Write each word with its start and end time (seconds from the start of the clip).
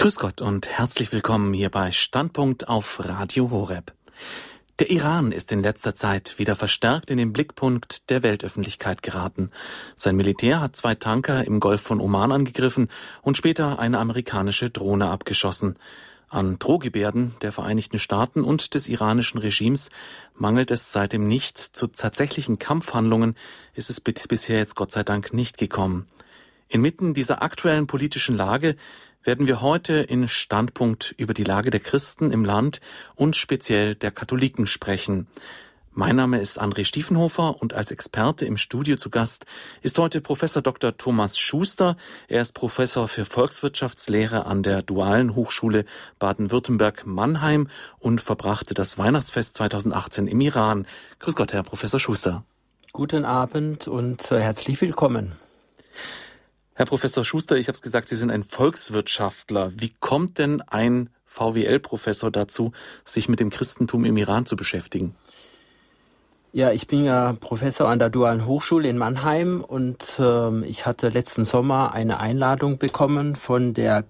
Grüß 0.00 0.16
Gott 0.16 0.40
und 0.40 0.66
herzlich 0.66 1.12
willkommen 1.12 1.52
hier 1.52 1.68
bei 1.68 1.92
Standpunkt 1.92 2.68
auf 2.68 3.04
Radio 3.04 3.50
Horeb. 3.50 3.92
Der 4.78 4.90
Iran 4.90 5.30
ist 5.30 5.52
in 5.52 5.62
letzter 5.62 5.94
Zeit 5.94 6.38
wieder 6.38 6.56
verstärkt 6.56 7.10
in 7.10 7.18
den 7.18 7.34
Blickpunkt 7.34 8.08
der 8.08 8.22
Weltöffentlichkeit 8.22 9.02
geraten. 9.02 9.50
Sein 9.96 10.16
Militär 10.16 10.62
hat 10.62 10.74
zwei 10.74 10.94
Tanker 10.94 11.44
im 11.44 11.60
Golf 11.60 11.82
von 11.82 12.00
Oman 12.00 12.32
angegriffen 12.32 12.88
und 13.20 13.36
später 13.36 13.78
eine 13.78 13.98
amerikanische 13.98 14.70
Drohne 14.70 15.10
abgeschossen. 15.10 15.76
An 16.30 16.58
Drohgebärden 16.58 17.34
der 17.42 17.52
Vereinigten 17.52 17.98
Staaten 17.98 18.42
und 18.42 18.72
des 18.72 18.88
iranischen 18.88 19.36
Regimes 19.36 19.90
mangelt 20.34 20.70
es 20.70 20.92
seitdem 20.92 21.28
nicht. 21.28 21.58
Zu 21.58 21.88
tatsächlichen 21.88 22.58
Kampfhandlungen 22.58 23.36
ist 23.74 23.90
es 23.90 24.00
bisher 24.00 24.56
jetzt 24.56 24.76
Gott 24.76 24.92
sei 24.92 25.02
Dank 25.02 25.34
nicht 25.34 25.58
gekommen. 25.58 26.08
Inmitten 26.72 27.14
dieser 27.14 27.42
aktuellen 27.42 27.88
politischen 27.88 28.36
Lage 28.36 28.76
werden 29.24 29.46
wir 29.46 29.60
heute 29.60 29.94
in 29.94 30.28
Standpunkt 30.28 31.14
über 31.18 31.34
die 31.34 31.44
Lage 31.44 31.70
der 31.70 31.80
Christen 31.80 32.30
im 32.30 32.44
Land 32.44 32.80
und 33.14 33.36
speziell 33.36 33.94
der 33.94 34.10
Katholiken 34.10 34.66
sprechen. 34.66 35.26
Mein 35.92 36.16
Name 36.16 36.40
ist 36.40 36.60
André 36.60 36.84
Stiefenhofer 36.84 37.60
und 37.60 37.74
als 37.74 37.90
Experte 37.90 38.46
im 38.46 38.56
Studio 38.56 38.96
zu 38.96 39.10
Gast 39.10 39.44
ist 39.82 39.98
heute 39.98 40.20
Professor 40.20 40.62
Dr. 40.62 40.96
Thomas 40.96 41.36
Schuster. 41.36 41.96
Er 42.28 42.42
ist 42.42 42.54
Professor 42.54 43.08
für 43.08 43.24
Volkswirtschaftslehre 43.24 44.46
an 44.46 44.62
der 44.62 44.82
Dualen 44.82 45.34
Hochschule 45.34 45.84
Baden-Württemberg-Mannheim 46.20 47.68
und 47.98 48.20
verbrachte 48.20 48.72
das 48.72 48.98
Weihnachtsfest 48.98 49.56
2018 49.56 50.28
im 50.28 50.40
Iran. 50.40 50.86
Grüß 51.18 51.34
Gott, 51.34 51.52
Herr 51.52 51.64
Professor 51.64 51.98
Schuster. 51.98 52.44
Guten 52.92 53.24
Abend 53.24 53.88
und 53.88 54.30
äh, 54.30 54.40
herzlich 54.40 54.80
willkommen. 54.80 55.32
Herr 56.80 56.86
Professor 56.86 57.26
Schuster, 57.26 57.58
ich 57.58 57.68
habe 57.68 57.74
es 57.76 57.82
gesagt, 57.82 58.08
Sie 58.08 58.16
sind 58.16 58.30
ein 58.30 58.42
Volkswirtschaftler. 58.42 59.70
Wie 59.76 59.92
kommt 60.00 60.38
denn 60.38 60.62
ein 60.62 61.10
VWL-Professor 61.26 62.30
dazu, 62.30 62.72
sich 63.04 63.28
mit 63.28 63.38
dem 63.38 63.50
Christentum 63.50 64.06
im 64.06 64.16
Iran 64.16 64.46
zu 64.46 64.56
beschäftigen? 64.56 65.14
Ja, 66.54 66.72
ich 66.72 66.86
bin 66.86 67.04
ja 67.04 67.34
Professor 67.34 67.86
an 67.86 67.98
der 67.98 68.08
Dualen 68.08 68.46
Hochschule 68.46 68.88
in 68.88 68.96
Mannheim 68.96 69.60
und 69.60 70.18
äh, 70.18 70.64
ich 70.64 70.86
hatte 70.86 71.10
letzten 71.10 71.44
Sommer 71.44 71.92
eine 71.92 72.18
Einladung 72.18 72.78
bekommen 72.78 73.36
von 73.36 73.74
der 73.74 74.06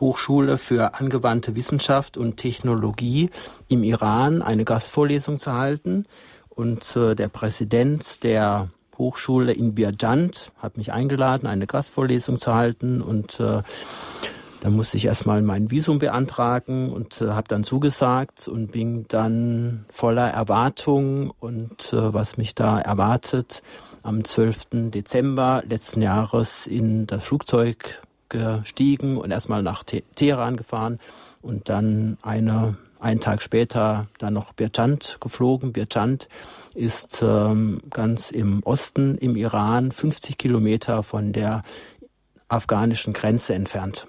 Hochschule 0.00 0.56
für 0.56 0.94
angewandte 0.94 1.54
Wissenschaft 1.54 2.16
und 2.16 2.38
Technologie 2.38 3.28
im 3.68 3.82
Iran, 3.82 4.40
eine 4.40 4.64
Gastvorlesung 4.64 5.38
zu 5.38 5.52
halten. 5.52 6.06
Und 6.48 6.96
äh, 6.96 7.14
der 7.16 7.28
Präsident 7.28 8.24
der 8.24 8.70
Hochschule 8.98 9.52
in 9.52 9.74
Birjand, 9.74 10.52
hat 10.58 10.76
mich 10.76 10.92
eingeladen, 10.92 11.46
eine 11.46 11.66
Gastvorlesung 11.66 12.38
zu 12.38 12.54
halten 12.54 13.02
und 13.02 13.40
äh, 13.40 13.62
da 14.64 14.70
musste 14.70 14.96
ich 14.96 15.04
erstmal 15.04 15.42
mein 15.42 15.70
Visum 15.70 15.98
beantragen 15.98 16.90
und 16.90 17.20
äh, 17.20 17.28
habe 17.28 17.48
dann 17.48 17.64
zugesagt 17.64 18.48
und 18.48 18.72
bin 18.72 19.04
dann 19.08 19.84
voller 19.92 20.30
Erwartung 20.30 21.34
und 21.38 21.92
äh, 21.92 22.14
was 22.14 22.38
mich 22.38 22.54
da 22.54 22.80
erwartet, 22.80 23.62
am 24.02 24.24
12. 24.24 24.90
Dezember 24.90 25.62
letzten 25.68 26.00
Jahres 26.00 26.66
in 26.66 27.06
das 27.06 27.24
Flugzeug 27.24 28.00
gestiegen 28.30 29.18
und 29.18 29.30
erstmal 29.30 29.62
nach 29.62 29.84
Te 29.84 30.02
Teheran 30.14 30.56
gefahren 30.56 30.98
und 31.42 31.68
dann 31.68 32.16
eine 32.22 32.78
einen 33.04 33.20
Tag 33.20 33.42
später 33.42 34.06
dann 34.18 34.32
noch 34.32 34.54
Birchand 34.54 35.18
geflogen. 35.20 35.72
Birchand 35.72 36.28
ist 36.74 37.22
ähm, 37.22 37.80
ganz 37.90 38.30
im 38.30 38.62
Osten 38.64 39.16
im 39.18 39.36
Iran, 39.36 39.92
50 39.92 40.38
Kilometer 40.38 41.02
von 41.02 41.32
der 41.32 41.62
afghanischen 42.48 43.12
Grenze 43.12 43.54
entfernt. 43.54 44.06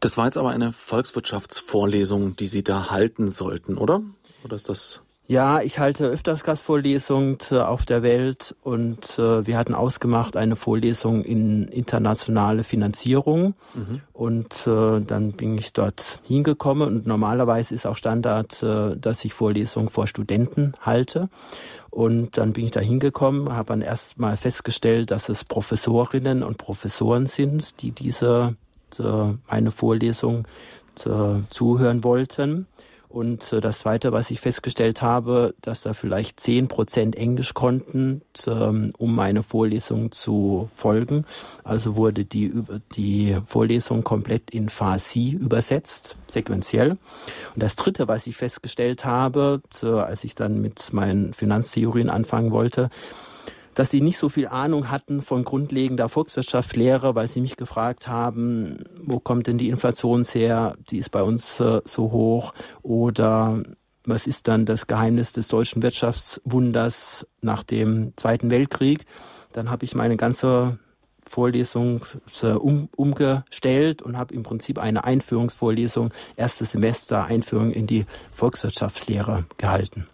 Das 0.00 0.16
war 0.16 0.24
jetzt 0.24 0.38
aber 0.38 0.50
eine 0.50 0.72
Volkswirtschaftsvorlesung, 0.72 2.36
die 2.36 2.46
Sie 2.46 2.64
da 2.64 2.90
halten 2.90 3.30
sollten, 3.30 3.76
oder? 3.76 4.02
Oder 4.44 4.56
ist 4.56 4.68
das 4.68 5.02
ja, 5.30 5.60
ich 5.60 5.78
halte 5.78 6.06
öfters 6.06 6.42
Gastvorlesungen 6.42 7.38
auf 7.52 7.86
der 7.86 8.02
Welt 8.02 8.56
und 8.64 9.16
äh, 9.16 9.46
wir 9.46 9.58
hatten 9.58 9.74
ausgemacht 9.74 10.36
eine 10.36 10.56
Vorlesung 10.56 11.22
in 11.22 11.68
internationale 11.68 12.64
Finanzierung 12.64 13.54
mhm. 13.74 14.00
und 14.12 14.66
äh, 14.66 15.00
dann 15.00 15.30
bin 15.34 15.56
ich 15.56 15.72
dort 15.72 16.18
hingekommen 16.24 16.88
und 16.88 17.06
normalerweise 17.06 17.76
ist 17.76 17.86
auch 17.86 17.96
Standard, 17.96 18.60
äh, 18.64 18.96
dass 18.96 19.24
ich 19.24 19.32
Vorlesungen 19.32 19.88
vor 19.88 20.08
Studenten 20.08 20.72
halte. 20.80 21.28
Und 21.90 22.38
dann 22.38 22.52
bin 22.52 22.64
ich 22.64 22.70
da 22.70 22.80
hingekommen, 22.80 23.52
habe 23.52 23.68
dann 23.68 23.82
erst 23.82 24.18
mal 24.18 24.36
festgestellt, 24.36 25.10
dass 25.10 25.28
es 25.28 25.44
Professorinnen 25.44 26.42
und 26.42 26.56
Professoren 26.56 27.26
sind, 27.26 27.82
die 27.82 27.90
diese 27.90 28.54
äh, 28.98 29.34
eine 29.48 29.70
Vorlesung 29.70 30.46
äh, 31.04 31.40
zuhören 31.50 32.04
wollten. 32.04 32.66
Und 33.10 33.52
äh, 33.52 33.60
das 33.60 33.80
Zweite, 33.80 34.12
was 34.12 34.30
ich 34.30 34.40
festgestellt 34.40 35.02
habe, 35.02 35.54
dass 35.60 35.82
da 35.82 35.92
vielleicht 35.94 36.38
zehn 36.38 36.68
Prozent 36.68 37.16
Englisch 37.16 37.54
konnten, 37.54 38.22
ähm, 38.46 38.92
um 38.96 39.14
meine 39.14 39.42
Vorlesung 39.42 40.12
zu 40.12 40.70
folgen. 40.76 41.24
Also 41.64 41.96
wurde 41.96 42.24
die, 42.24 42.52
die 42.94 43.36
Vorlesung 43.46 44.04
komplett 44.04 44.50
in 44.52 44.68
Farsi 44.68 45.30
übersetzt, 45.30 46.16
sequenziell. 46.28 46.90
Und 46.90 47.62
das 47.62 47.74
Dritte, 47.74 48.06
was 48.06 48.28
ich 48.28 48.36
festgestellt 48.36 49.04
habe, 49.04 49.60
als 49.82 50.22
ich 50.22 50.36
dann 50.36 50.60
mit 50.60 50.92
meinen 50.92 51.32
Finanztheorien 51.32 52.10
anfangen 52.10 52.52
wollte, 52.52 52.90
dass 53.74 53.90
sie 53.90 54.00
nicht 54.00 54.18
so 54.18 54.28
viel 54.28 54.48
Ahnung 54.48 54.90
hatten 54.90 55.22
von 55.22 55.44
grundlegender 55.44 56.08
Volkswirtschaftslehre, 56.08 57.14
weil 57.14 57.28
sie 57.28 57.40
mich 57.40 57.56
gefragt 57.56 58.08
haben, 58.08 58.78
wo 59.00 59.20
kommt 59.20 59.46
denn 59.46 59.58
die 59.58 59.68
Inflation 59.68 60.24
her? 60.24 60.76
Die 60.90 60.98
ist 60.98 61.10
bei 61.10 61.22
uns 61.22 61.60
äh, 61.60 61.80
so 61.84 62.12
hoch. 62.12 62.52
Oder 62.82 63.62
was 64.04 64.26
ist 64.26 64.48
dann 64.48 64.66
das 64.66 64.86
Geheimnis 64.86 65.32
des 65.32 65.48
deutschen 65.48 65.82
Wirtschaftswunders 65.82 67.26
nach 67.42 67.62
dem 67.62 68.12
Zweiten 68.16 68.50
Weltkrieg? 68.50 69.04
Dann 69.52 69.70
habe 69.70 69.84
ich 69.84 69.94
meine 69.94 70.16
ganze 70.16 70.78
Vorlesung 71.26 72.04
äh, 72.42 72.48
um, 72.48 72.88
umgestellt 72.96 74.02
und 74.02 74.18
habe 74.18 74.34
im 74.34 74.42
Prinzip 74.42 74.78
eine 74.78 75.04
Einführungsvorlesung, 75.04 76.12
erstes 76.36 76.72
Semester 76.72 77.24
Einführung 77.26 77.70
in 77.70 77.86
die 77.86 78.04
Volkswirtschaftslehre 78.32 79.46
gehalten. 79.56 80.08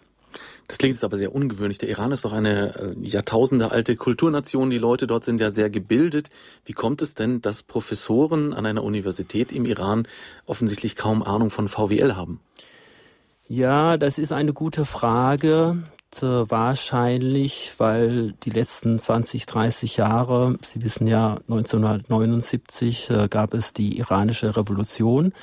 Das 0.67 0.77
klingt 0.77 0.95
jetzt 0.95 1.03
aber 1.05 1.17
sehr 1.17 1.33
ungewöhnlich. 1.33 1.77
Der 1.77 1.89
Iran 1.89 2.11
ist 2.11 2.25
doch 2.25 2.33
eine 2.33 2.75
äh, 2.75 2.95
Jahrtausende 3.01 3.71
alte 3.71 3.95
Kulturnation. 3.95 4.69
Die 4.69 4.77
Leute 4.77 5.07
dort 5.07 5.23
sind 5.23 5.39
ja 5.39 5.49
sehr 5.49 5.69
gebildet. 5.69 6.29
Wie 6.65 6.73
kommt 6.73 7.01
es 7.01 7.15
denn, 7.15 7.41
dass 7.41 7.63
Professoren 7.63 8.53
an 8.53 8.65
einer 8.65 8.83
Universität 8.83 9.53
im 9.53 9.65
Iran 9.65 10.07
offensichtlich 10.45 10.97
kaum 10.97 11.23
Ahnung 11.23 11.51
von 11.51 11.69
VWL 11.69 12.15
haben? 12.15 12.41
Ja, 13.47 13.95
das 13.95 14.17
ist 14.17 14.33
eine 14.33 14.51
gute 14.51 14.83
Frage. 14.83 15.77
Wahrscheinlich, 16.19 17.73
weil 17.77 18.33
die 18.43 18.49
letzten 18.49 18.97
20, 18.97 19.45
30 19.45 19.97
Jahre, 19.97 20.57
Sie 20.61 20.81
wissen 20.81 21.05
ja, 21.05 21.37
1979 21.47 23.09
äh, 23.09 23.27
gab 23.29 23.53
es 23.53 23.73
die 23.73 23.97
iranische 23.99 24.55
Revolution. 24.57 25.33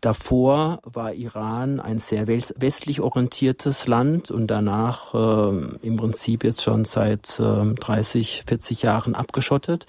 Davor 0.00 0.80
war 0.84 1.12
Iran 1.14 1.80
ein 1.80 1.98
sehr 1.98 2.28
westlich 2.28 3.00
orientiertes 3.00 3.88
Land 3.88 4.30
und 4.30 4.46
danach 4.46 5.14
äh, 5.14 5.86
im 5.86 5.96
Prinzip 5.96 6.44
jetzt 6.44 6.62
schon 6.62 6.84
seit 6.84 7.40
äh, 7.40 7.74
30, 7.74 8.44
40 8.46 8.82
Jahren 8.82 9.14
abgeschottet. 9.16 9.86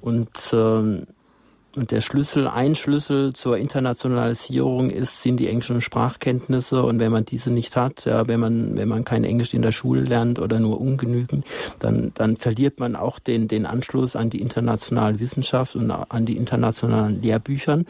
Und, 0.00 0.52
äh, 0.52 0.56
und 0.56 1.90
der 1.90 2.00
Schlüssel, 2.00 2.46
ein 2.46 2.76
Schlüssel 2.76 3.32
zur 3.32 3.58
Internationalisierung 3.58 4.90
ist, 4.90 5.22
sind 5.22 5.38
die 5.38 5.48
englischen 5.48 5.80
Sprachkenntnisse. 5.80 6.82
Und 6.82 7.00
wenn 7.00 7.10
man 7.10 7.24
diese 7.24 7.50
nicht 7.50 7.76
hat, 7.76 8.04
ja, 8.04 8.28
wenn 8.28 8.38
man, 8.38 8.76
wenn 8.76 8.88
man 8.88 9.04
kein 9.04 9.24
Englisch 9.24 9.54
in 9.54 9.62
der 9.62 9.72
Schule 9.72 10.02
lernt 10.02 10.38
oder 10.38 10.60
nur 10.60 10.80
ungenügend, 10.80 11.44
dann, 11.80 12.12
dann 12.14 12.36
verliert 12.36 12.78
man 12.78 12.94
auch 12.94 13.18
den, 13.18 13.48
den 13.48 13.66
Anschluss 13.66 14.14
an 14.14 14.30
die 14.30 14.40
internationale 14.40 15.18
Wissenschaft 15.18 15.74
und 15.74 15.90
an 15.90 16.26
die 16.26 16.36
internationalen 16.36 17.20
Lehrbüchern. 17.22 17.86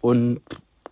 Und 0.00 0.40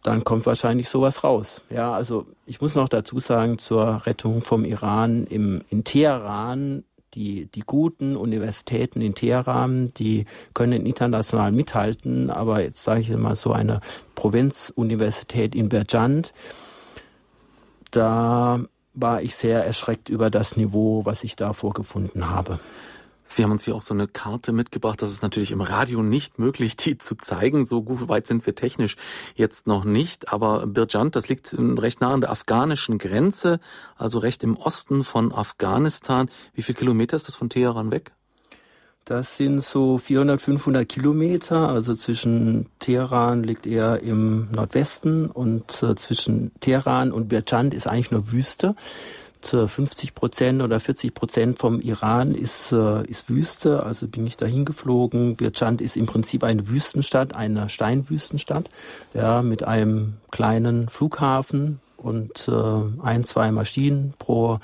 dann 0.07 0.23
kommt 0.23 0.47
wahrscheinlich 0.47 0.89
sowas 0.89 1.25
raus. 1.25 1.63
Ja, 1.69 1.93
also 1.93 2.27
ich 2.47 2.61
muss 2.61 2.77
noch 2.77 2.89
dazu 2.89 3.19
sagen, 3.19 3.59
zur 3.59 4.07
Rettung 4.07 4.41
vom 4.41 4.65
Iran 4.65 5.27
im, 5.27 5.63
in 5.69 5.83
Teheran, 5.83 6.85
die, 7.15 7.47
die 7.47 7.63
guten 7.67 8.17
Universitäten 8.17 9.01
in 9.01 9.15
Teheran, 9.15 9.93
die 9.97 10.27
können 10.55 10.87
international 10.87 11.51
mithalten, 11.51 12.31
aber 12.31 12.63
jetzt 12.63 12.85
sage 12.85 13.01
ich 13.01 13.11
mal 13.11 13.35
so 13.35 13.53
eine 13.53 13.81
Provinzuniversität 14.15 15.55
in 15.55 15.69
Berjand, 15.69 16.33
da 17.91 18.61
war 18.95 19.23
ich 19.23 19.35
sehr 19.35 19.65
erschreckt 19.65 20.09
über 20.09 20.31
das 20.31 20.57
Niveau, 20.57 21.05
was 21.05 21.25
ich 21.25 21.35
da 21.35 21.53
vorgefunden 21.53 22.31
habe. 22.31 22.61
Sie 23.29 23.43
haben 23.43 23.51
uns 23.51 23.65
hier 23.65 23.75
auch 23.75 23.83
so 23.83 23.93
eine 23.93 24.07
Karte 24.07 24.53
mitgebracht. 24.53 25.03
Das 25.03 25.11
ist 25.11 25.21
natürlich 25.21 25.51
im 25.51 25.61
Radio 25.61 26.01
nicht 26.01 26.39
möglich, 26.39 26.77
die 26.77 26.97
zu 26.97 27.17
zeigen. 27.17 27.65
So 27.65 27.83
gut 27.83 28.09
weit 28.09 28.29
sind 28.29 28.47
wir 28.47 28.55
technisch 28.55 28.97
jetzt 29.35 29.67
noch 29.67 29.85
nicht. 29.85 30.33
Aber 30.33 30.65
Birjant, 30.69 31.17
das 31.17 31.29
liegt 31.29 31.55
recht 31.59 32.01
nah 32.01 32.15
an 32.15 32.21
der 32.21 32.31
afghanischen 32.31 32.99
Grenze, 32.99 33.59
also 33.97 34.21
recht 34.21 34.45
im 34.45 34.57
Osten 34.57 35.03
von 35.03 35.33
Afghanistan. 35.33 36.31
Wie 36.55 36.63
viel 36.63 36.77
Kilometer 36.77 37.17
ist 37.17 37.27
das 37.27 37.35
von 37.35 37.51
Teheran 37.51 37.91
weg? 37.91 38.13
Das 39.05 39.37
sind 39.37 39.61
so 39.63 39.99
400, 39.99 40.41
500 40.41 40.89
Kilometer. 40.89 41.69
Also 41.69 41.95
zwischen 41.95 42.67
Teheran 42.79 43.43
liegt 43.43 43.67
er 43.67 44.03
im 44.03 44.51
Nordwesten 44.53 45.27
und 45.27 45.83
äh, 45.83 45.97
zwischen 45.97 46.53
Teheran 46.61 47.11
und 47.11 47.29
Birchand 47.29 47.75
ist 47.75 47.89
eigentlich 47.89 48.13
nur 48.13 48.31
Wüste. 48.31 48.77
50 49.45 50.15
Prozent 50.15 50.63
oder 50.63 50.81
40 50.81 51.15
Prozent 51.15 51.59
vom 51.59 51.81
Iran 51.81 52.35
ist, 52.35 52.73
äh, 52.73 53.07
ist 53.07 53.29
Wüste. 53.29 53.83
Also 53.83 54.09
bin 54.09 54.27
ich 54.27 54.37
dahin 54.37 54.65
geflogen. 54.65 55.37
Birchand 55.37 55.81
ist 55.81 55.97
im 55.97 56.07
Prinzip 56.07 56.45
eine 56.45 56.69
Wüstenstadt, 56.69 57.35
eine 57.35 57.69
Steinwüstenstadt, 57.69 58.71
ja, 59.15 59.43
mit 59.43 59.63
einem 59.63 60.15
kleinen 60.31 60.89
Flughafen 60.89 61.81
und 61.97 62.49
äh, 62.49 63.03
ein, 63.03 63.25
zwei 63.25 63.51
Maschinen 63.53 64.15
pro 64.19 64.61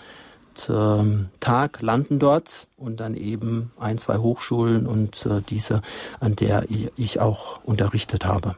ähm, 0.68 1.28
Tag 1.40 1.80
landen 1.80 2.18
dort 2.18 2.68
und 2.76 3.00
dann 3.00 3.14
eben 3.14 3.72
ein, 3.78 3.98
zwei 3.98 4.18
Hochschulen 4.18 4.86
und 4.86 5.26
äh, 5.26 5.40
diese, 5.48 5.80
an 6.20 6.36
der 6.36 6.64
ich 6.68 7.20
auch 7.20 7.62
unterrichtet 7.64 8.24
habe. 8.24 8.56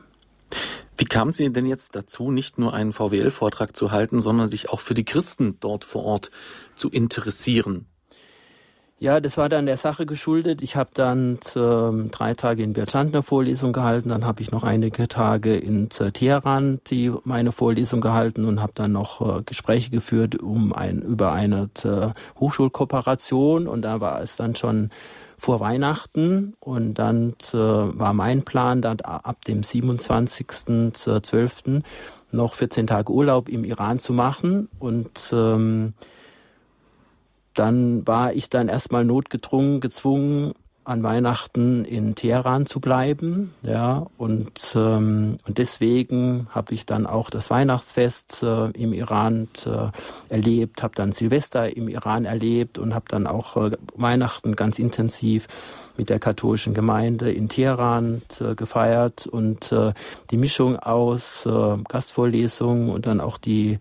Wie 0.96 1.05
kamen 1.05 1.32
Sie 1.32 1.52
denn 1.52 1.67
jetzt 1.67 1.96
dazu, 1.96 2.31
nicht 2.31 2.58
nur 2.58 2.73
einen 2.73 2.93
VWL-Vortrag 2.93 3.75
zu 3.75 3.91
halten, 3.91 4.20
sondern 4.20 4.46
sich 4.46 4.69
auch 4.69 4.81
für 4.81 4.94
die 4.94 5.05
Christen 5.05 5.56
dort 5.61 5.85
vor 5.85 6.05
Ort 6.05 6.31
zu 6.76 6.88
interessieren? 6.88 7.87
Ja, 9.00 9.20
das 9.20 9.37
war 9.37 9.49
dann 9.49 9.67
der 9.67 9.76
Sache 9.76 10.06
geschuldet. 10.06 10.62
Ich 10.62 10.76
habe 10.76 10.91
dann 10.94 11.38
äh, 11.56 12.08
drei 12.11 12.35
Tage 12.35 12.62
in 12.62 12.73
Birchand 12.73 13.12
eine 13.12 13.25
Vorlesung 13.25 13.73
gehalten, 13.73 14.08
dann 14.08 14.25
habe 14.25 14.41
ich 14.41 14.52
noch 14.52 14.62
einige 14.62 15.08
Tage 15.08 15.56
in 15.56 15.88
äh, 15.99 16.12
Teheran 16.12 16.81
die 16.87 17.12
meine 17.25 17.50
Vorlesung 17.50 18.00
gehalten 18.00 18.44
und 18.44 18.62
habe 18.62 18.73
dann 18.75 18.93
noch 18.93 19.20
äh, 19.20 19.43
Gespräche 19.43 19.91
geführt 19.91 20.41
um 20.41 20.73
ein 20.73 21.02
über 21.02 21.32
eine 21.32 21.69
äh, 21.82 22.12
Hochschulkooperation 22.38 23.67
und 23.67 23.82
da 23.82 24.00
war 24.00 24.23
es 24.23 24.37
dann 24.37 24.55
schon 24.55 24.91
vor 25.38 25.60
Weihnachten 25.60 26.54
und 26.60 26.94
dann 26.94 27.34
äh, 27.52 27.56
war 27.56 28.12
mein 28.12 28.44
Plan, 28.44 28.82
dann 28.82 29.00
ab 29.00 29.44
dem 29.44 29.62
27.12. 29.62 31.82
noch 32.32 32.54
14 32.54 32.86
Tage 32.86 33.12
Urlaub 33.12 33.48
im 33.48 33.64
Iran 33.64 33.98
zu 33.98 34.12
machen 34.12 34.69
und 34.78 35.32
ähm, 35.32 35.94
dann 37.54 38.06
war 38.06 38.34
ich 38.34 38.50
dann 38.50 38.69
erstmal 38.69 39.04
notgedrungen, 39.04 39.81
gezwungen, 39.81 40.52
an 40.84 41.02
Weihnachten 41.02 41.84
in 41.84 42.14
Teheran 42.14 42.66
zu 42.66 42.81
bleiben, 42.81 43.54
ja, 43.62 44.06
und 44.19 44.75
ähm, 44.76 45.38
und 45.46 45.58
deswegen 45.58 46.46
habe 46.50 46.75
ich 46.75 46.86
dann 46.86 47.06
auch 47.06 47.31
das 47.31 47.50
Weihnachtsfest 47.50 48.42
äh, 48.42 48.70
im 48.70 48.92
Iran 48.92 49.48
äh, 49.66 50.32
erlebt, 50.32 50.82
habe 50.82 50.94
dann 50.94 51.12
Silvester 51.12 51.76
im 51.76 51.88
Iran 51.88 52.25
erlebt 52.25 52.78
und 52.78 52.94
habe 52.94 53.06
dann 53.08 53.26
auch 53.26 53.56
äh, 53.56 53.72
Weihnachten 53.94 54.56
ganz 54.56 54.78
intensiv 54.78 55.48
mit 55.96 56.10
der 56.10 56.19
katholischen 56.19 56.75
Gemeinde 56.75 57.32
in 57.32 57.48
Teheran 57.48 58.22
äh, 58.40 58.54
gefeiert 58.54 59.26
und 59.26 59.72
äh, 59.72 59.92
die 60.31 60.36
Mischung 60.36 60.78
aus 60.78 61.46
äh, 61.46 61.76
Gastvorlesungen 61.88 62.90
und 62.90 63.06
dann 63.06 63.20
auch 63.20 63.38
die 63.38 63.78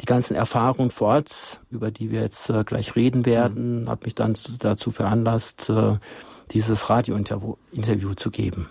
die 0.00 0.06
ganzen 0.06 0.34
Erfahrungen 0.34 0.90
vor 0.90 1.08
Ort, 1.08 1.60
über 1.70 1.90
die 1.90 2.10
wir 2.10 2.22
jetzt 2.22 2.48
äh, 2.50 2.64
gleich 2.64 2.96
reden 2.96 3.26
werden, 3.26 3.82
mhm. 3.82 3.90
hat 3.90 4.04
mich 4.04 4.14
dann 4.14 4.34
dazu 4.60 4.90
veranlasst, 4.90 5.68
äh, 5.68 5.96
dieses 6.52 6.90
Radiointerview 6.90 8.14
zu 8.14 8.30
geben. 8.30 8.68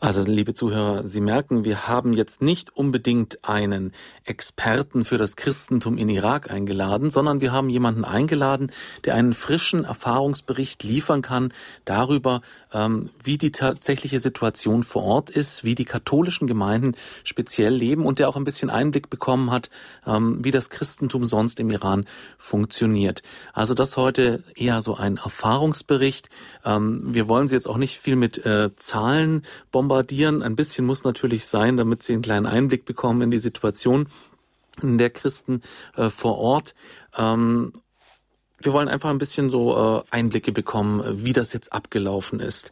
Also, 0.00 0.22
liebe 0.30 0.54
Zuhörer, 0.54 1.08
Sie 1.08 1.20
merken, 1.20 1.64
wir 1.64 1.88
haben 1.88 2.12
jetzt 2.12 2.40
nicht 2.40 2.76
unbedingt 2.76 3.40
einen 3.42 3.92
Experten 4.24 5.04
für 5.04 5.18
das 5.18 5.34
Christentum 5.34 5.98
in 5.98 6.08
Irak 6.08 6.52
eingeladen, 6.52 7.10
sondern 7.10 7.40
wir 7.40 7.50
haben 7.50 7.68
jemanden 7.68 8.04
eingeladen, 8.04 8.70
der 9.04 9.16
einen 9.16 9.32
frischen 9.32 9.82
Erfahrungsbericht 9.82 10.84
liefern 10.84 11.20
kann 11.20 11.52
darüber, 11.84 12.42
ähm, 12.72 13.10
wie 13.24 13.38
die 13.38 13.50
tatsächliche 13.50 14.20
Situation 14.20 14.84
vor 14.84 15.02
Ort 15.02 15.30
ist, 15.30 15.64
wie 15.64 15.74
die 15.74 15.84
katholischen 15.84 16.46
Gemeinden 16.46 16.94
speziell 17.24 17.74
leben 17.74 18.06
und 18.06 18.20
der 18.20 18.28
auch 18.28 18.36
ein 18.36 18.44
bisschen 18.44 18.70
Einblick 18.70 19.10
bekommen 19.10 19.50
hat, 19.50 19.68
ähm, 20.06 20.44
wie 20.44 20.52
das 20.52 20.70
Christentum 20.70 21.24
sonst 21.24 21.58
im 21.58 21.70
Iran 21.70 22.04
funktioniert. 22.36 23.24
Also 23.52 23.74
das 23.74 23.96
heute 23.96 24.44
eher 24.54 24.80
so 24.80 24.94
ein 24.94 25.16
Erfahrungsbericht. 25.16 26.28
Ähm, 26.64 27.02
wir 27.02 27.26
wollen 27.26 27.48
Sie 27.48 27.56
jetzt 27.56 27.68
auch 27.68 27.78
nicht 27.78 27.98
viel 27.98 28.14
mit 28.14 28.46
äh, 28.46 28.70
Zahlen 28.76 29.42
bombardieren 29.72 29.87
bombardieren. 29.88 30.42
Ein 30.42 30.54
bisschen 30.54 30.84
muss 30.84 31.04
natürlich 31.04 31.46
sein, 31.46 31.76
damit 31.76 32.02
sie 32.02 32.12
einen 32.12 32.22
kleinen 32.22 32.46
Einblick 32.46 32.84
bekommen 32.84 33.22
in 33.22 33.30
die 33.30 33.38
Situation 33.38 34.08
der 34.82 35.10
Christen 35.10 35.62
äh, 35.96 36.10
vor 36.10 36.38
Ort. 36.38 36.74
Ähm, 37.16 37.72
wir 38.60 38.72
wollen 38.72 38.88
einfach 38.88 39.10
ein 39.10 39.18
bisschen 39.18 39.50
so 39.50 39.76
äh, 39.76 40.02
Einblicke 40.10 40.52
bekommen, 40.52 41.02
wie 41.24 41.32
das 41.32 41.52
jetzt 41.52 41.72
abgelaufen 41.72 42.40
ist. 42.40 42.70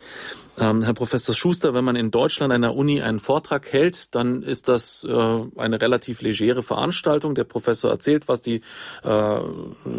Ähm, 0.58 0.82
Herr 0.82 0.94
Professor 0.94 1.34
Schuster, 1.34 1.74
wenn 1.74 1.84
man 1.84 1.96
in 1.96 2.10
Deutschland 2.10 2.52
an 2.52 2.62
der 2.62 2.74
Uni 2.74 3.02
einen 3.02 3.18
Vortrag 3.18 3.72
hält, 3.72 4.14
dann 4.14 4.42
ist 4.42 4.68
das 4.68 5.04
äh, 5.04 5.40
eine 5.56 5.80
relativ 5.80 6.22
legere 6.22 6.62
Veranstaltung. 6.62 7.34
Der 7.34 7.44
Professor 7.44 7.90
erzählt 7.90 8.28
was, 8.28 8.42
die 8.42 8.62
äh, 9.02 9.40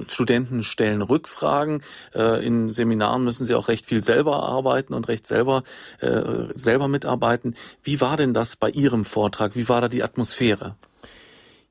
Studenten 0.07 0.63
stellen 0.63 1.01
Rückfragen. 1.01 1.83
Äh, 2.15 2.45
in 2.45 2.69
Seminaren 2.69 3.23
müssen 3.23 3.45
sie 3.45 3.55
auch 3.55 3.67
recht 3.67 3.85
viel 3.85 4.01
selber 4.01 4.43
arbeiten 4.43 4.93
und 4.93 5.07
recht 5.07 5.27
selber 5.27 5.63
äh, 5.99 6.47
selber 6.55 6.87
mitarbeiten. 6.87 7.55
Wie 7.83 8.01
war 8.01 8.17
denn 8.17 8.33
das 8.33 8.55
bei 8.55 8.69
Ihrem 8.69 9.05
Vortrag? 9.05 9.55
Wie 9.55 9.69
war 9.69 9.81
da 9.81 9.89
die 9.89 10.03
Atmosphäre? 10.03 10.75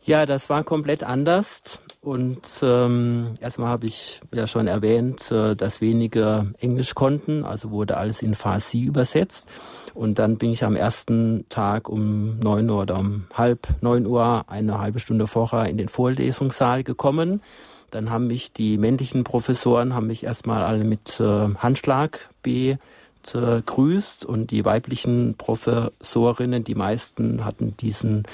Ja, 0.04 0.26
das 0.26 0.48
war 0.48 0.62
komplett 0.62 1.02
anders. 1.02 1.80
Und 2.06 2.60
ähm, 2.62 3.34
erstmal 3.40 3.68
habe 3.68 3.86
ich 3.86 4.20
ja 4.32 4.46
schon 4.46 4.68
erwähnt, 4.68 5.32
äh, 5.32 5.56
dass 5.56 5.80
wenige 5.80 6.54
Englisch 6.60 6.94
konnten, 6.94 7.42
also 7.42 7.72
wurde 7.72 7.96
alles 7.96 8.22
in 8.22 8.36
Farsi 8.36 8.84
übersetzt. 8.84 9.48
Und 9.92 10.20
dann 10.20 10.38
bin 10.38 10.52
ich 10.52 10.62
am 10.62 10.76
ersten 10.76 11.46
Tag 11.48 11.88
um 11.88 12.38
neun 12.38 12.70
Uhr 12.70 12.82
oder 12.82 12.96
um 12.96 13.24
halb 13.34 13.66
neun 13.80 14.06
Uhr 14.06 14.44
eine 14.46 14.78
halbe 14.78 15.00
Stunde 15.00 15.26
vorher 15.26 15.68
in 15.68 15.78
den 15.78 15.88
Vorlesungssaal 15.88 16.84
gekommen. 16.84 17.42
Dann 17.90 18.10
haben 18.10 18.28
mich 18.28 18.52
die 18.52 18.78
männlichen 18.78 19.24
Professoren 19.24 19.92
haben 19.92 20.06
mich 20.06 20.22
erstmal 20.22 20.62
alle 20.62 20.84
mit 20.84 21.18
äh, 21.18 21.48
Handschlag 21.56 22.30
begrüßt 22.42 24.24
und 24.24 24.52
die 24.52 24.64
weiblichen 24.64 25.34
Professorinnen, 25.36 26.62
die 26.62 26.76
meisten 26.76 27.44
hatten 27.44 27.76
diesen 27.76 28.28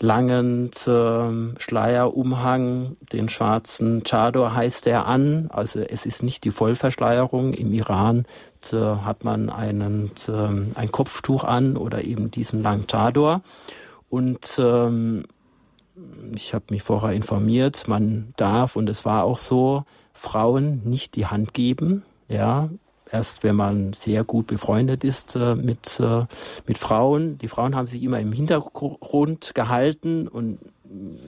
langen 0.00 0.70
äh, 0.86 1.60
Schleierumhang, 1.60 2.96
den 3.12 3.28
schwarzen 3.28 4.02
Chador 4.04 4.54
heißt 4.54 4.86
er 4.86 5.06
an. 5.06 5.48
Also 5.50 5.80
es 5.80 6.06
ist 6.06 6.22
nicht 6.22 6.44
die 6.44 6.50
Vollverschleierung. 6.50 7.52
Im 7.54 7.72
Iran 7.72 8.26
äh, 8.72 8.76
hat 8.76 9.24
man 9.24 9.50
einen, 9.50 10.10
äh, 10.28 10.78
ein 10.78 10.92
Kopftuch 10.92 11.44
an 11.44 11.76
oder 11.76 12.04
eben 12.04 12.30
diesen 12.30 12.62
langen 12.62 12.86
Chador. 12.86 13.42
Und 14.08 14.58
ähm, 14.58 15.24
ich 16.34 16.54
habe 16.54 16.66
mich 16.70 16.82
vorher 16.82 17.12
informiert, 17.12 17.86
man 17.88 18.32
darf, 18.36 18.76
und 18.76 18.88
es 18.88 19.04
war 19.04 19.24
auch 19.24 19.38
so, 19.38 19.84
Frauen 20.12 20.82
nicht 20.84 21.16
die 21.16 21.26
Hand 21.26 21.54
geben. 21.54 22.04
Ja, 22.28 22.68
erst 23.10 23.42
wenn 23.44 23.56
man 23.56 23.92
sehr 23.92 24.24
gut 24.24 24.46
befreundet 24.46 25.04
ist 25.04 25.36
äh, 25.36 25.54
mit, 25.54 26.00
äh, 26.00 26.24
mit 26.66 26.78
Frauen. 26.78 27.38
Die 27.38 27.48
Frauen 27.48 27.76
haben 27.76 27.86
sich 27.86 28.02
immer 28.02 28.20
im 28.20 28.32
Hintergrund 28.32 29.52
gehalten 29.54 30.28
und 30.28 30.58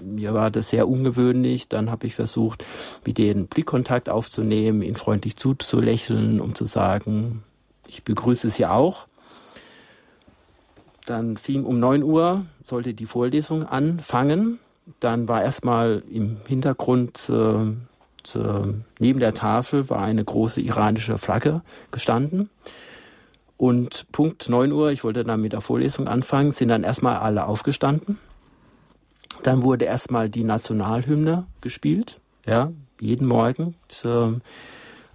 mir 0.02 0.34
war 0.34 0.50
das 0.50 0.70
sehr 0.70 0.88
ungewöhnlich. 0.88 1.68
Dann 1.68 1.90
habe 1.90 2.06
ich 2.06 2.14
versucht, 2.14 2.64
mit 3.04 3.18
denen 3.18 3.46
Blickkontakt 3.46 4.08
aufzunehmen, 4.08 4.82
ihnen 4.82 4.96
freundlich 4.96 5.36
zuzulächeln, 5.36 6.40
um 6.40 6.54
zu 6.54 6.64
sagen, 6.64 7.42
ich 7.86 8.04
begrüße 8.04 8.50
sie 8.50 8.66
auch. 8.66 9.06
Dann 11.04 11.36
fing 11.36 11.64
um 11.64 11.78
9 11.78 12.02
Uhr, 12.02 12.46
sollte 12.64 12.94
die 12.94 13.06
Vorlesung 13.06 13.62
anfangen. 13.64 14.58
Dann 15.00 15.28
war 15.28 15.42
erstmal 15.42 16.02
im 16.10 16.38
Hintergrund 16.46 17.28
äh, 17.28 17.72
äh, 18.34 18.72
neben 18.98 19.20
der 19.20 19.34
Tafel 19.34 19.88
war 19.90 20.02
eine 20.02 20.24
große 20.24 20.60
iranische 20.60 21.18
Flagge 21.18 21.62
gestanden. 21.90 22.50
Und 23.56 24.06
Punkt 24.12 24.48
9 24.48 24.72
Uhr, 24.72 24.90
ich 24.90 25.04
wollte 25.04 25.24
dann 25.24 25.40
mit 25.40 25.52
der 25.52 25.60
Vorlesung 25.60 26.08
anfangen, 26.08 26.52
sind 26.52 26.68
dann 26.68 26.84
erstmal 26.84 27.16
alle 27.16 27.46
aufgestanden. 27.46 28.18
Dann 29.42 29.62
wurde 29.62 29.84
erstmal 29.84 30.28
die 30.28 30.44
Nationalhymne 30.44 31.46
gespielt, 31.60 32.20
ja, 32.46 32.72
jeden 33.00 33.26
Morgen 33.26 33.74
äh, 34.04 34.32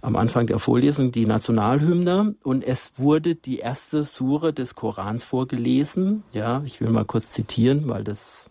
am 0.02 0.16
Anfang 0.16 0.48
der 0.48 0.58
Vorlesung 0.58 1.12
die 1.12 1.26
Nationalhymne 1.26 2.34
und 2.42 2.64
es 2.64 2.92
wurde 2.96 3.36
die 3.36 3.58
erste 3.58 4.02
Sure 4.04 4.52
des 4.52 4.74
Korans 4.74 5.22
vorgelesen. 5.22 6.24
Ja, 6.32 6.62
ich 6.64 6.80
will 6.80 6.90
mal 6.90 7.04
kurz 7.04 7.32
zitieren, 7.32 7.88
weil 7.88 8.02
das, 8.02 8.50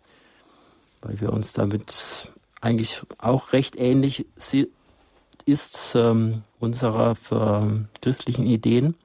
weil 1.02 1.20
wir 1.20 1.34
uns 1.34 1.52
damit 1.52 2.32
eigentlich 2.62 3.02
auch 3.18 3.54
recht 3.54 3.76
ähnlich 3.78 4.26
ist 5.46 5.96
ähm, 5.96 6.44
unserer 6.60 7.16
für 7.16 7.86
christlichen 8.02 8.46
Ideen. 8.46 8.96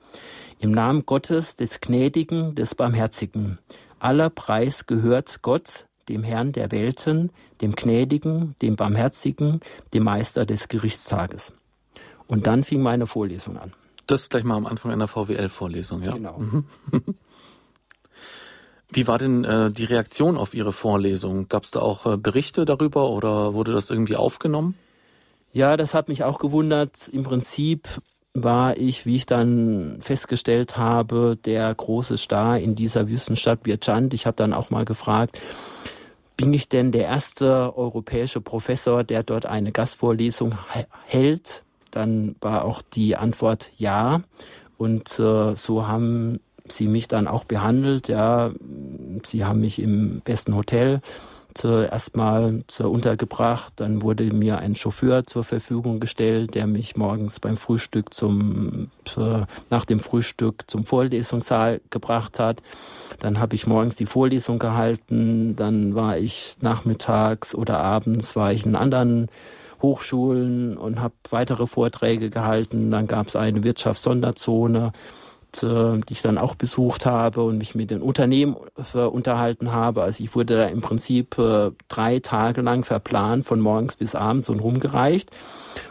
Im 0.58 0.70
Namen 0.70 1.04
Gottes, 1.04 1.56
des 1.56 1.80
Gnädigen, 1.80 2.54
des 2.54 2.74
Barmherzigen. 2.74 3.58
Aller 3.98 4.30
Preis 4.30 4.86
gehört 4.86 5.42
Gott, 5.42 5.86
dem 6.08 6.22
Herrn 6.22 6.52
der 6.52 6.70
Welten, 6.70 7.30
dem 7.60 7.74
Gnädigen, 7.74 8.54
dem 8.62 8.76
Barmherzigen, 8.76 9.60
dem 9.92 10.04
Meister 10.04 10.46
des 10.46 10.68
Gerichtstages. 10.68 11.52
Und 12.26 12.46
dann 12.46 12.64
fing 12.64 12.82
meine 12.82 13.06
Vorlesung 13.06 13.56
an. 13.56 13.72
Das 14.06 14.28
gleich 14.28 14.44
mal 14.44 14.56
am 14.56 14.66
Anfang 14.66 14.92
einer 14.92 15.08
VWL-Vorlesung, 15.08 16.02
ja? 16.02 16.12
Genau. 16.12 16.38
Mhm. 16.38 16.64
Wie 18.90 19.08
war 19.08 19.18
denn 19.18 19.44
äh, 19.44 19.70
die 19.70 19.84
Reaktion 19.84 20.36
auf 20.36 20.54
Ihre 20.54 20.72
Vorlesung? 20.72 21.48
Gab 21.48 21.64
es 21.64 21.72
da 21.72 21.80
auch 21.80 22.06
äh, 22.06 22.16
Berichte 22.16 22.64
darüber 22.64 23.10
oder 23.10 23.54
wurde 23.54 23.72
das 23.72 23.90
irgendwie 23.90 24.16
aufgenommen? 24.16 24.76
Ja, 25.52 25.76
das 25.76 25.94
hat 25.94 26.08
mich 26.08 26.22
auch 26.22 26.38
gewundert. 26.38 27.08
Im 27.08 27.22
Prinzip 27.22 27.88
war 28.34 28.76
ich, 28.76 29.06
wie 29.06 29.16
ich 29.16 29.26
dann 29.26 29.98
festgestellt 30.00 30.76
habe, 30.76 31.38
der 31.44 31.74
große 31.74 32.16
Star 32.18 32.58
in 32.58 32.74
dieser 32.74 33.08
Wüstenstadt 33.08 33.62
Birchand. 33.62 34.12
Ich 34.14 34.26
habe 34.26 34.36
dann 34.36 34.52
auch 34.52 34.70
mal 34.70 34.84
gefragt, 34.84 35.40
bin 36.36 36.52
ich 36.52 36.68
denn 36.68 36.92
der 36.92 37.04
erste 37.04 37.76
europäische 37.76 38.42
Professor, 38.42 39.02
der 39.04 39.22
dort 39.22 39.46
eine 39.46 39.72
Gastvorlesung 39.72 40.54
hält? 41.06 41.64
Dann 41.90 42.36
war 42.42 42.66
auch 42.66 42.82
die 42.82 43.16
Antwort 43.16 43.70
ja. 43.78 44.20
Und 44.76 45.18
äh, 45.18 45.56
so 45.56 45.88
haben 45.88 46.40
sie 46.68 46.88
mich 46.88 47.08
dann 47.08 47.28
auch 47.28 47.44
behandelt. 47.44 48.08
Ja, 48.08 48.52
sie 49.24 49.44
haben 49.44 49.60
mich 49.60 49.80
im 49.80 50.20
besten 50.24 50.54
Hotel 50.54 51.00
zuerst 51.56 52.16
mal 52.16 52.62
untergebracht. 52.78 53.72
Dann 53.76 54.02
wurde 54.02 54.24
mir 54.24 54.58
ein 54.58 54.74
Chauffeur 54.74 55.24
zur 55.24 55.42
Verfügung 55.42 56.00
gestellt, 56.00 56.54
der 56.54 56.66
mich 56.66 56.96
morgens 56.96 57.40
beim 57.40 57.56
Frühstück 57.56 58.12
zum, 58.12 58.90
nach 59.70 59.84
dem 59.84 59.98
Frühstück 59.98 60.64
zum 60.66 60.84
Vorlesungssaal 60.84 61.80
gebracht 61.90 62.38
hat. 62.38 62.62
Dann 63.20 63.40
habe 63.40 63.54
ich 63.54 63.66
morgens 63.66 63.96
die 63.96 64.06
Vorlesung 64.06 64.58
gehalten. 64.58 65.56
Dann 65.56 65.94
war 65.94 66.18
ich 66.18 66.56
nachmittags 66.60 67.54
oder 67.54 67.80
abends 67.80 68.36
war 68.36 68.52
ich 68.52 68.66
in 68.66 68.76
anderen 68.76 69.28
Hochschulen 69.82 70.76
und 70.76 71.00
habe 71.00 71.14
weitere 71.30 71.66
Vorträge 71.66 72.30
gehalten. 72.30 72.90
Dann 72.90 73.06
gab 73.06 73.28
es 73.28 73.36
eine 73.36 73.64
Wirtschaftssonderzone 73.64 74.92
äh, 75.62 75.98
die 76.00 76.12
ich 76.12 76.22
dann 76.22 76.38
auch 76.38 76.54
besucht 76.54 77.06
habe 77.06 77.42
und 77.42 77.58
mich 77.58 77.74
mit 77.74 77.90
den 77.90 78.02
Unternehmen 78.02 78.56
äh, 78.94 78.98
unterhalten 78.98 79.72
habe. 79.72 80.02
Also 80.02 80.22
ich 80.24 80.34
wurde 80.34 80.56
da 80.56 80.66
im 80.66 80.80
Prinzip 80.80 81.38
äh, 81.38 81.70
drei 81.88 82.18
Tage 82.18 82.62
lang 82.62 82.84
verplant, 82.84 83.44
von 83.46 83.60
morgens 83.60 83.96
bis 83.96 84.14
abends 84.14 84.48
und 84.48 84.60
rumgereicht. 84.60 85.30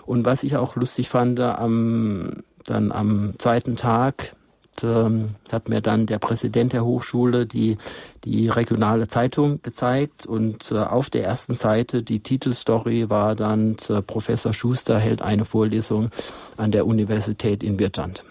Und 0.06 0.26
was 0.26 0.44
ich 0.44 0.58
auch 0.58 0.76
lustig 0.76 1.10
fand, 1.10 1.40
am, 1.40 2.44
dann 2.66 2.92
am 2.92 3.34
zweiten 3.38 3.76
Tag 3.76 4.36
ähm, 4.84 5.36
hat 5.52 5.70
mir 5.70 5.82
dann 5.82 6.06
der 6.06 6.20
Präsident 6.20 6.74
der 6.74 6.86
Hochschule 6.86 7.46
die, 7.46 7.78
die 8.24 8.50
regionale 8.50 9.08
Zeitung 9.08 9.62
gezeigt 9.62 10.26
und 10.26 10.72
äh, 10.72 10.78
auf 10.78 11.10
der 11.10 11.24
ersten 11.24 11.54
Seite 11.54 12.04
die 12.04 12.20
Titelstory 12.20 13.10
war 13.10 13.36
dann 13.36 13.78
äh, 13.90 14.02
Professor 14.02 14.54
Schuster 14.54 15.00
hält 15.00 15.22
eine 15.22 15.46
Vorlesung 15.46 16.10
an 16.58 16.72
der 16.72 16.86
Universität 16.86 17.64
in 17.64 17.78
Birchand. 17.78 18.24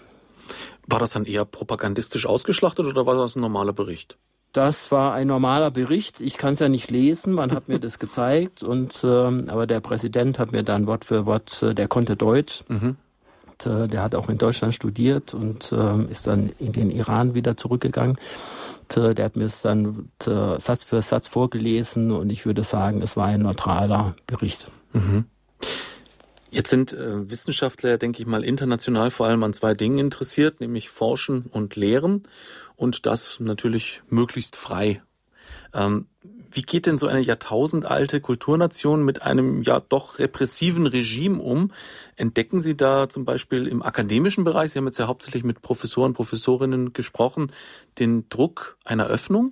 War 0.87 0.99
das 0.99 1.11
dann 1.11 1.25
eher 1.25 1.45
propagandistisch 1.45 2.25
ausgeschlachtet 2.25 2.85
oder 2.85 3.05
war 3.05 3.15
das 3.15 3.35
ein 3.35 3.41
normaler 3.41 3.73
Bericht? 3.73 4.17
Das 4.55 4.89
war 4.89 5.13
ein 5.13 5.27
normaler 5.27 5.69
Bericht. 5.69 6.21
Ich 6.21 6.37
kann 6.37 6.53
es 6.53 6.59
ja 6.59 6.69
nicht 6.69 6.89
lesen. 6.89 7.33
Man 7.33 7.51
hat 7.51 7.67
mir 7.67 7.77
das 7.77 7.99
gezeigt 7.99 8.63
und 8.63 9.01
ähm, 9.03 9.49
aber 9.49 9.67
der 9.67 9.81
Präsident 9.81 10.39
hat 10.39 10.53
mir 10.53 10.63
dann 10.63 10.87
Wort 10.87 11.03
für 11.03 11.25
Wort, 11.25 11.61
äh, 11.61 11.75
der 11.75 11.89
konnte 11.89 12.15
Deutsch. 12.15 12.63
Mhm. 12.69 12.95
Und, 13.47 13.65
äh, 13.65 13.87
der 13.89 14.01
hat 14.01 14.15
auch 14.15 14.29
in 14.29 14.37
Deutschland 14.37 14.73
studiert 14.73 15.33
und 15.33 15.73
äh, 15.73 16.03
ist 16.09 16.27
dann 16.27 16.53
in 16.59 16.71
den 16.71 16.89
Iran 16.89 17.33
wieder 17.33 17.57
zurückgegangen. 17.57 18.17
Und, 18.81 18.97
äh, 18.97 19.13
der 19.13 19.25
hat 19.25 19.35
mir 19.35 19.43
es 19.43 19.61
dann 19.61 20.09
äh, 20.25 20.57
Satz 20.57 20.85
für 20.85 21.01
Satz 21.01 21.27
vorgelesen 21.27 22.11
und 22.11 22.29
ich 22.29 22.45
würde 22.45 22.63
sagen, 22.63 23.01
es 23.01 23.17
war 23.17 23.25
ein 23.25 23.41
neutraler 23.41 24.15
Bericht. 24.25 24.69
Mhm. 24.93 25.25
Jetzt 26.55 26.69
sind 26.69 26.93
äh, 26.93 27.29
Wissenschaftler, 27.29 27.97
denke 27.97 28.21
ich 28.21 28.27
mal, 28.27 28.45
international 28.45 29.11
vor 29.11 29.25
allem 29.25 29.43
an 29.43 29.51
zwei 29.51 29.73
Dingen 29.73 29.97
interessiert, 29.97 30.61
nämlich 30.61 30.87
Forschen 30.87 31.47
und 31.51 31.75
Lehren 31.75 32.23
und 32.77 33.05
das 33.05 33.41
natürlich 33.41 34.03
möglichst 34.07 34.55
frei. 34.55 35.03
Ähm, 35.73 36.07
wie 36.49 36.61
geht 36.61 36.85
denn 36.85 36.95
so 36.95 37.07
eine 37.07 37.19
jahrtausendalte 37.19 38.21
Kulturnation 38.21 39.03
mit 39.03 39.21
einem 39.21 39.63
ja 39.63 39.81
doch 39.81 40.17
repressiven 40.17 40.87
Regime 40.87 41.41
um? 41.41 41.73
Entdecken 42.15 42.61
Sie 42.61 42.77
da 42.77 43.09
zum 43.09 43.25
Beispiel 43.25 43.67
im 43.67 43.83
akademischen 43.83 44.45
Bereich, 44.45 44.71
Sie 44.71 44.79
haben 44.79 44.85
jetzt 44.85 44.97
ja 44.97 45.07
hauptsächlich 45.07 45.43
mit 45.43 45.61
Professoren, 45.61 46.13
Professorinnen 46.13 46.93
gesprochen, 46.93 47.51
den 47.99 48.29
Druck 48.29 48.77
einer 48.85 49.07
Öffnung? 49.07 49.51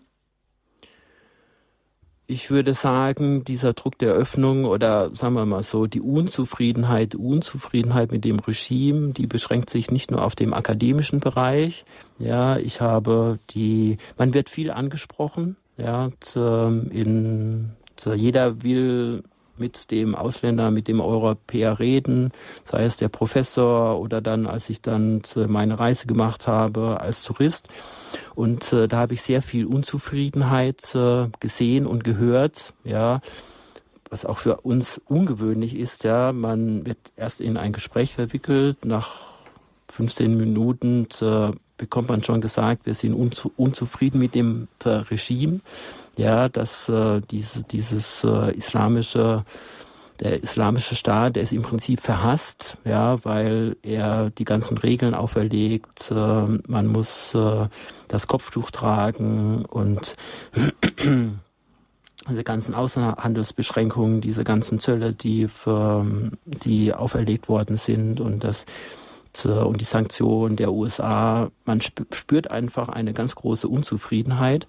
Ich 2.25 2.49
würde 2.49 2.73
sagen, 2.73 3.43
dieser 3.43 3.73
Druck 3.73 3.97
der 3.97 4.13
Öffnung 4.13 4.65
oder 4.65 5.13
sagen 5.13 5.35
wir 5.35 5.45
mal 5.45 5.63
so, 5.63 5.87
die 5.87 6.01
Unzufriedenheit, 6.01 7.15
Unzufriedenheit 7.15 8.11
mit 8.11 8.23
dem 8.23 8.39
Regime, 8.39 9.11
die 9.11 9.27
beschränkt 9.27 9.69
sich 9.69 9.91
nicht 9.91 10.09
nur 10.09 10.23
auf 10.23 10.35
dem 10.35 10.53
akademischen 10.53 11.19
Bereich. 11.19 11.83
Ja, 12.19 12.57
ich 12.57 12.79
habe 12.81 13.39
die, 13.49 13.97
man 14.17 14.33
wird 14.33 14.49
viel 14.49 14.71
angesprochen. 14.71 15.57
Ja, 15.77 16.11
in, 16.35 17.71
jeder 18.15 18.63
will 18.63 19.23
mit 19.57 19.91
dem 19.91 20.15
Ausländer, 20.15 20.71
mit 20.71 20.87
dem 20.87 20.99
Europäer 20.99 21.79
reden, 21.79 22.31
sei 22.63 22.83
es 22.85 22.97
der 22.97 23.09
Professor 23.09 23.99
oder 23.99 24.21
dann, 24.21 24.47
als 24.47 24.69
ich 24.69 24.81
dann 24.81 25.21
meine 25.47 25.79
Reise 25.79 26.07
gemacht 26.07 26.47
habe 26.47 26.99
als 27.01 27.23
Tourist. 27.23 27.67
Und 28.35 28.73
äh, 28.73 28.87
da 28.87 28.97
habe 28.97 29.13
ich 29.13 29.21
sehr 29.21 29.41
viel 29.41 29.65
Unzufriedenheit 29.65 30.95
äh, 30.95 31.27
gesehen 31.39 31.85
und 31.85 32.03
gehört, 32.03 32.73
ja, 32.83 33.21
was 34.09 34.25
auch 34.25 34.37
für 34.37 34.57
uns 34.61 35.01
ungewöhnlich 35.07 35.75
ist, 35.75 36.03
ja, 36.03 36.33
man 36.33 36.85
wird 36.85 36.99
erst 37.15 37.41
in 37.41 37.57
ein 37.57 37.73
Gespräch 37.73 38.13
verwickelt, 38.13 38.85
nach 38.85 39.33
15 39.89 40.37
Minuten 40.37 41.07
äh, 41.21 41.51
bekommt 41.77 42.09
man 42.09 42.23
schon 42.23 42.41
gesagt, 42.41 42.85
wir 42.85 42.93
sind 42.93 43.13
unzu 43.13 43.51
unzufrieden 43.57 44.19
mit 44.19 44.35
dem 44.35 44.67
äh, 44.83 44.89
Regime, 44.89 45.61
ja, 46.17 46.49
dass 46.49 46.89
äh, 46.89 47.21
diese, 47.29 47.63
dieses 47.63 48.23
äh, 48.23 48.55
islamische 48.55 49.43
der 50.19 50.41
islamische 50.41 50.95
Staat, 50.95 51.35
der 51.35 51.43
ist 51.43 51.53
im 51.53 51.63
Prinzip 51.63 51.99
verhasst, 51.99 52.77
ja, 52.85 53.23
weil 53.25 53.75
er 53.81 54.29
die 54.29 54.45
ganzen 54.45 54.77
Regeln 54.77 55.15
auferlegt. 55.15 56.11
Äh, 56.11 56.15
man 56.67 56.87
muss 56.87 57.33
äh, 57.33 57.67
das 58.07 58.27
Kopftuch 58.27 58.71
tragen 58.71 59.65
und 59.65 60.15
diese 62.29 62.43
ganzen 62.43 62.75
Außenhandelsbeschränkungen, 62.75 64.21
diese 64.21 64.43
ganzen 64.43 64.79
Zölle, 64.79 65.13
die, 65.13 65.47
für, 65.47 66.05
die 66.45 66.93
auferlegt 66.93 67.49
worden 67.49 67.75
sind 67.75 68.19
und 68.19 68.43
das 68.43 68.65
und 69.43 69.81
die 69.81 69.85
Sanktionen 69.85 70.57
der 70.57 70.71
USA, 70.71 71.49
man 71.65 71.81
spürt 71.81 72.51
einfach 72.51 72.87
eine 72.87 73.13
ganz 73.13 73.33
große 73.33 73.67
Unzufriedenheit 73.67 74.67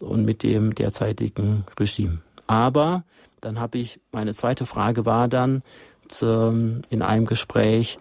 und 0.00 0.24
mit 0.24 0.42
dem 0.42 0.74
derzeitigen 0.74 1.64
Regime. 1.78 2.18
Aber 2.46 3.04
dann 3.40 3.60
habe 3.60 3.78
ich, 3.78 4.00
meine 4.12 4.34
zweite 4.34 4.66
Frage 4.66 5.06
war 5.06 5.28
dann 5.28 5.62
zum, 6.08 6.82
in 6.88 7.02
einem 7.02 7.26
Gespräch, 7.26 7.98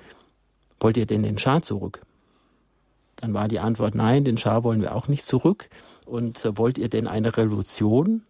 wollt 0.80 0.98
ihr 0.98 1.06
denn 1.06 1.24
den 1.24 1.38
Schah 1.38 1.62
zurück? 1.62 2.02
Dann 3.16 3.34
war 3.34 3.48
die 3.48 3.60
Antwort, 3.60 3.96
nein, 3.96 4.24
den 4.24 4.38
Schah 4.38 4.64
wollen 4.64 4.82
wir 4.82 4.96
auch 4.96 5.08
nicht 5.08 5.26
zurück. 5.26 5.70
Und 6.06 6.44
äh, 6.46 6.58
wollt 6.58 6.78
ihr 6.78 6.90
denn 6.90 7.08
eine 7.08 7.36
Revolution? 7.36 8.24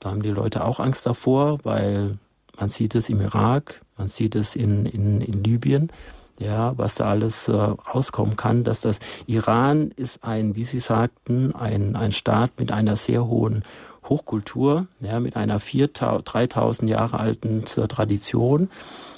Da 0.00 0.10
haben 0.10 0.22
die 0.22 0.30
Leute 0.30 0.64
auch 0.64 0.80
Angst 0.80 1.06
davor, 1.06 1.58
weil 1.62 2.18
man 2.58 2.68
sieht 2.68 2.94
es 2.94 3.08
im 3.08 3.20
Irak, 3.20 3.82
man 3.96 4.08
sieht 4.08 4.34
es 4.34 4.56
in, 4.56 4.86
in, 4.86 5.20
in 5.20 5.44
Libyen, 5.44 5.90
ja, 6.38 6.76
was 6.76 6.96
da 6.96 7.06
alles 7.06 7.48
äh, 7.48 7.52
rauskommen 7.52 8.36
kann, 8.36 8.64
dass 8.64 8.80
das 8.80 8.98
Iran 9.26 9.92
ist 9.96 10.24
ein, 10.24 10.56
wie 10.56 10.64
Sie 10.64 10.80
sagten, 10.80 11.54
ein, 11.54 11.96
ein 11.96 12.12
Staat 12.12 12.52
mit 12.58 12.72
einer 12.72 12.96
sehr 12.96 13.26
hohen 13.26 13.62
Hochkultur, 14.08 14.86
ja, 15.00 15.20
mit 15.20 15.36
einer 15.36 15.58
3000 15.58 16.90
Jahre 16.90 17.18
alten 17.18 17.64
äh, 17.76 17.88
Tradition 17.88 18.68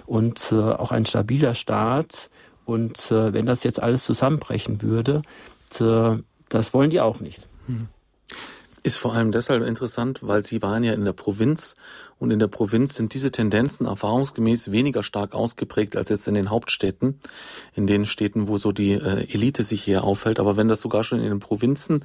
und 0.07 0.53
äh, 0.53 0.57
auch 0.57 0.93
ein 0.93 1.07
stabiler 1.07 1.55
Staat. 1.55 2.31
Und 2.65 3.11
äh, 3.11 3.33
wenn 3.33 3.47
das 3.47 3.65
jetzt 3.65 3.83
alles 3.83 4.05
zusammenbrechen 4.05 4.83
würde, 4.83 5.23
äh, 5.81 6.17
das 6.49 6.75
wollen 6.75 6.91
die 6.91 7.01
auch 7.01 7.21
nicht. 7.21 7.49
Hm. 7.67 7.89
Ist 8.83 8.99
vor 8.99 9.15
allem 9.15 9.33
deshalb 9.33 9.65
interessant, 9.65 10.21
weil 10.23 10.45
Sie 10.45 10.63
waren 10.63 10.85
ja 10.85 10.93
in 10.93 11.05
der 11.05 11.13
Provinz 11.13 11.75
und 12.19 12.31
in 12.31 12.39
der 12.39 12.49
Provinz 12.49 12.95
sind 12.95 13.13
diese 13.13 13.31
Tendenzen 13.31 13.87
erfahrungsgemäß 13.87 14.73
weniger 14.73 15.03
stark 15.03 15.35
ausgeprägt 15.35 15.97
als 15.97 16.09
jetzt 16.09 16.27
in 16.27 16.35
den 16.35 16.49
Hauptstädten, 16.49 17.21
in 17.75 17.87
den 17.87 18.07
Städten, 18.07 18.49
wo 18.49 18.57
so 18.57 18.73
die 18.73 18.93
äh, 18.93 19.31
Elite 19.31 19.65
sich 19.65 19.83
hier 19.83 20.03
aufhält. 20.03 20.41
Aber 20.41 20.57
wenn 20.57 20.69
das 20.69 20.81
sogar 20.81 21.05
schon 21.05 21.21
in 21.21 21.29
den 21.29 21.41
Provinzen 21.41 22.05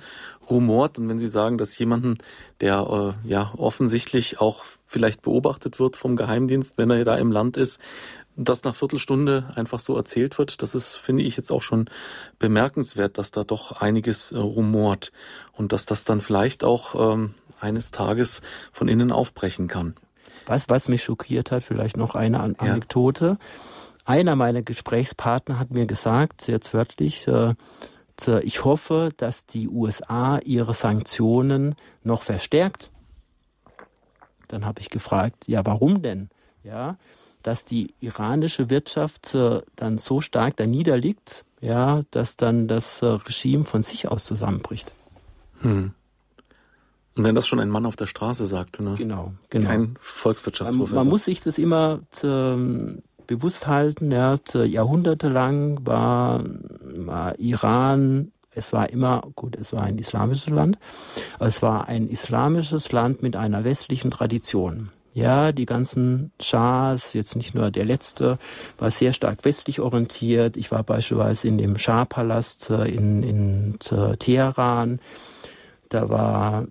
rumort 0.49 0.99
und 0.99 1.07
wenn 1.07 1.19
Sie 1.19 1.29
sagen, 1.29 1.57
dass 1.57 1.77
jemanden, 1.77 2.17
der 2.59 3.15
äh, 3.25 3.29
ja 3.29 3.53
offensichtlich 3.55 4.41
auch 4.41 4.65
vielleicht 4.85 5.21
beobachtet 5.21 5.79
wird 5.79 5.95
vom 5.95 6.17
Geheimdienst, 6.17 6.77
wenn 6.77 6.91
er 6.91 7.05
da 7.05 7.15
im 7.15 7.31
Land 7.31 7.55
ist, 7.55 7.79
das 8.35 8.63
nach 8.63 8.75
Viertelstunde 8.75 9.53
einfach 9.55 9.79
so 9.79 9.95
erzählt 9.95 10.37
wird, 10.37 10.61
das 10.61 10.75
ist, 10.75 10.95
finde 10.95 11.23
ich, 11.23 11.37
jetzt 11.37 11.51
auch 11.51 11.61
schon 11.61 11.89
bemerkenswert, 12.39 13.17
dass 13.17 13.31
da 13.31 13.43
doch 13.43 13.81
einiges 13.81 14.31
äh, 14.31 14.37
rumort 14.37 15.11
und 15.53 15.71
dass 15.71 15.85
das 15.85 16.05
dann 16.05 16.21
vielleicht 16.21 16.63
auch 16.63 17.13
ähm, 17.13 17.33
eines 17.61 17.91
Tages 17.91 18.41
von 18.71 18.87
innen 18.87 19.11
aufbrechen 19.11 19.67
kann. 19.67 19.95
Was, 20.45 20.69
was 20.69 20.89
mich 20.89 21.03
schockiert 21.03 21.51
hat, 21.51 21.63
vielleicht 21.63 21.97
noch 21.97 22.15
eine 22.15 22.39
Anekdote. 22.39 23.37
Ja. 23.39 23.47
einer 24.05 24.35
meiner 24.35 24.61
Gesprächspartner 24.61 25.59
hat 25.59 25.71
mir 25.71 25.85
gesagt, 25.85 26.47
jetzt 26.47 26.73
wörtlich, 26.73 27.27
äh, 27.27 27.53
ich 28.43 28.65
hoffe, 28.65 29.09
dass 29.17 29.45
die 29.45 29.67
USA 29.67 30.37
ihre 30.39 30.73
Sanktionen 30.73 31.75
noch 32.03 32.21
verstärkt. 32.21 32.91
Dann 34.47 34.65
habe 34.65 34.81
ich 34.81 34.89
gefragt, 34.89 35.47
ja, 35.47 35.65
warum 35.65 36.01
denn? 36.01 36.29
Ja, 36.63 36.97
dass 37.41 37.65
die 37.65 37.95
iranische 37.99 38.69
Wirtschaft 38.69 39.33
äh, 39.33 39.61
dann 39.75 39.97
so 39.97 40.21
stark 40.21 40.57
da 40.57 40.67
niederliegt, 40.67 41.45
ja, 41.59 42.03
dass 42.11 42.37
dann 42.37 42.67
das 42.67 43.01
äh, 43.01 43.07
Regime 43.07 43.63
von 43.63 43.81
sich 43.81 44.07
aus 44.07 44.25
zusammenbricht. 44.25 44.93
Hm. 45.61 45.93
Und 47.15 47.23
wenn 47.25 47.35
das 47.35 47.47
schon 47.47 47.59
ein 47.59 47.69
Mann 47.69 47.85
auf 47.85 47.95
der 47.95 48.05
Straße 48.05 48.45
sagt, 48.45 48.79
ne? 48.79 48.95
Genau, 48.97 49.33
genau. 49.49 49.67
Kein 49.67 49.95
Volkswirtschaftsprofessor. 49.99 50.95
Man, 50.95 51.05
man 51.05 51.11
muss 51.11 51.25
sich 51.25 51.41
das 51.41 51.57
immer 51.57 51.99
ähm, 52.23 53.03
bewusst 53.27 53.67
halten. 53.67 54.11
Ja, 54.11 54.37
jahrhundertelang 54.53 55.85
war, 55.85 56.43
war 56.45 57.37
Iran 57.39 58.31
es 58.53 58.73
war 58.73 58.89
immer, 58.89 59.21
gut, 59.35 59.55
es 59.55 59.71
war 59.73 59.83
ein 59.83 59.97
islamisches 59.97 60.49
Land, 60.49 60.77
aber 61.35 61.47
es 61.47 61.61
war 61.61 61.87
ein 61.87 62.09
islamisches 62.09 62.91
Land 62.91 63.23
mit 63.23 63.35
einer 63.35 63.63
westlichen 63.63 64.11
Tradition. 64.11 64.89
Ja, 65.13 65.51
die 65.51 65.65
ganzen 65.65 66.31
Schahs, 66.39 67.13
jetzt 67.13 67.35
nicht 67.35 67.53
nur 67.53 67.69
der 67.69 67.83
letzte, 67.83 68.37
war 68.77 68.89
sehr 68.91 69.11
stark 69.11 69.43
westlich 69.43 69.81
orientiert. 69.81 70.55
Ich 70.55 70.71
war 70.71 70.83
beispielsweise 70.83 71.49
in 71.49 71.57
dem 71.57 71.77
Schah-Palast 71.77 72.69
äh, 72.69 72.85
in, 72.87 73.23
in 73.23 73.77
äh, 73.91 74.15
Teheran. 74.15 74.99
Da 75.91 76.07
war 76.07 76.67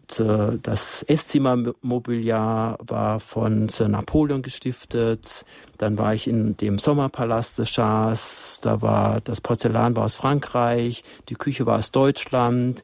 das 0.63 1.03
Esszimmermobiliar 1.03 2.79
war 2.81 3.21
von 3.21 3.67
Napoleon 3.67 4.41
gestiftet. 4.41 5.45
Dann 5.77 5.99
war 5.99 6.15
ich 6.15 6.27
in 6.27 6.57
dem 6.57 6.79
Sommerpalast 6.79 7.59
des 7.59 7.69
Schahs. 7.69 8.61
Da 8.63 8.81
war 8.81 9.21
das 9.21 9.43
Porzellan 9.43 9.95
war 9.95 10.07
aus 10.07 10.17
Frankreich. 10.17 11.05
Die 11.29 11.35
Küche 11.35 11.67
war 11.67 11.79
aus 11.79 11.91
Deutschland. 11.91 12.83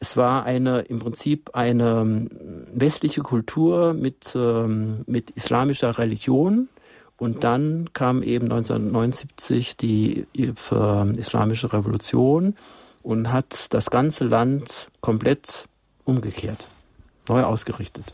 Es 0.00 0.16
war 0.16 0.44
eine 0.44 0.80
im 0.80 1.00
Prinzip 1.00 1.50
eine 1.52 2.00
ähm, 2.00 2.30
westliche 2.72 3.20
Kultur 3.20 3.92
mit, 3.92 4.34
ähm, 4.34 5.02
mit 5.04 5.32
islamischer 5.32 5.98
Religion. 5.98 6.70
Und 7.18 7.44
dann 7.44 7.92
kam 7.92 8.22
eben 8.22 8.46
1979 8.46 9.76
die 9.76 10.26
äh, 10.34 11.18
islamische 11.18 11.74
Revolution 11.74 12.54
und 13.08 13.32
hat 13.32 13.72
das 13.72 13.88
ganze 13.88 14.24
Land 14.24 14.90
komplett 15.00 15.64
umgekehrt, 16.04 16.68
neu 17.26 17.42
ausgerichtet. 17.42 18.12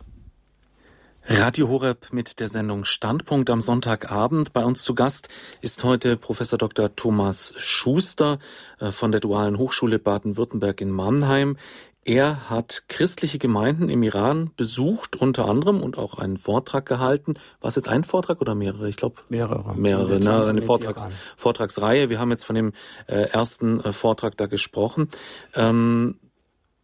Radio 1.27 1.69
Horeb 1.69 2.13
mit 2.13 2.39
der 2.39 2.49
Sendung 2.49 2.85
Standpunkt 2.85 3.51
am 3.51 3.61
Sonntagabend. 3.61 4.53
Bei 4.53 4.65
uns 4.65 4.85
zu 4.85 4.95
Gast 4.95 5.29
ist 5.63 5.83
heute 5.83 6.17
Professor 6.17 6.61
Dr. 6.61 6.95
Thomas 6.95 7.55
Schuster 7.57 8.39
äh, 8.79 8.93
von 8.93 9.11
der 9.11 9.21
Dualen 9.21 9.59
Hochschule 9.59 9.99
Baden-Württemberg 9.99 10.81
in 10.81 10.91
Mannheim. 10.91 11.57
Er 12.05 12.51
hat 12.51 12.85
christliche 12.89 13.39
Gemeinden 13.39 13.89
im 13.89 14.03
Iran 14.03 14.51
besucht, 14.57 15.17
unter 15.17 15.49
anderem 15.49 15.83
und 15.83 15.97
auch 15.97 16.19
einen 16.19 16.37
Vortrag 16.37 16.85
gehalten. 16.85 17.35
War 17.61 17.69
es 17.69 17.77
jetzt 17.77 17.89
ein 17.89 18.05
Vortrag 18.05 18.43
oder 18.43 18.55
mehrere? 18.55 18.89
Ich 18.89 18.97
glaube 18.97 19.23
mehrere. 19.31 19.75
Mehrere, 19.75 20.21
ne? 20.21 20.45
eine 20.45 20.61
Vortrags 20.61 21.09
Vortragsreihe. 21.37 22.11
Wir 22.11 22.19
haben 22.19 22.31
jetzt 22.31 22.45
von 22.45 22.57
dem 22.57 22.73
äh, 23.07 23.31
ersten 23.31 23.81
äh, 23.81 23.93
Vortrag 23.93 24.37
da 24.37 24.47
gesprochen. 24.47 25.09
Ähm, 25.55 26.17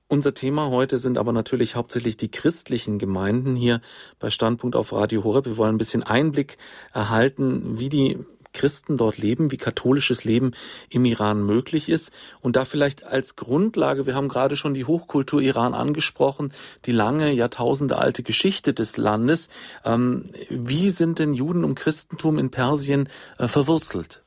unser 0.09 0.33
Thema 0.33 0.71
heute 0.71 0.97
sind 0.97 1.19
aber 1.19 1.33
natürlich 1.33 1.77
hauptsächlich 1.77 2.17
die 2.17 2.31
christlichen 2.31 2.99
Gemeinden 2.99 3.55
hier 3.55 3.81
bei 4.19 4.31
Standpunkt 4.31 4.75
auf 4.75 4.93
Radio 4.93 5.23
Horeb. 5.23 5.45
Wir 5.45 5.57
wollen 5.59 5.75
ein 5.75 5.79
bisschen 5.79 6.03
Einblick 6.03 6.57
erhalten, 6.93 7.79
wie 7.79 7.91
die 7.91 8.19
Christen 8.53 8.97
dort 8.97 9.19
leben, 9.19 9.51
wie 9.51 9.57
katholisches 9.57 10.25
Leben 10.25 10.53
im 10.89 11.05
Iran 11.05 11.45
möglich 11.45 11.89
ist. 11.89 12.13
Und 12.41 12.57
da 12.57 12.65
vielleicht 12.65 13.05
als 13.05 13.37
Grundlage, 13.37 14.07
wir 14.07 14.15
haben 14.15 14.29
gerade 14.29 14.57
schon 14.57 14.75
die 14.75 14.85
Hochkultur 14.85 15.41
Iran 15.41 15.75
angesprochen, 15.75 16.53
die 16.87 16.93
lange, 16.93 17.33
Jahrtausende 17.33 17.99
alte 17.99 18.23
Geschichte 18.23 18.75
des 18.75 18.97
Landes. 18.97 19.49
Ähm, 19.85 20.25
wie 20.49 20.91
sind 20.91 21.19
denn 21.19 21.35
Juden 21.35 21.65
und 21.65 21.75
Christentum 21.75 22.39
in 22.39 22.51
Persien 22.51 23.09
äh, 23.39 23.49
verwurzelt? 23.49 24.23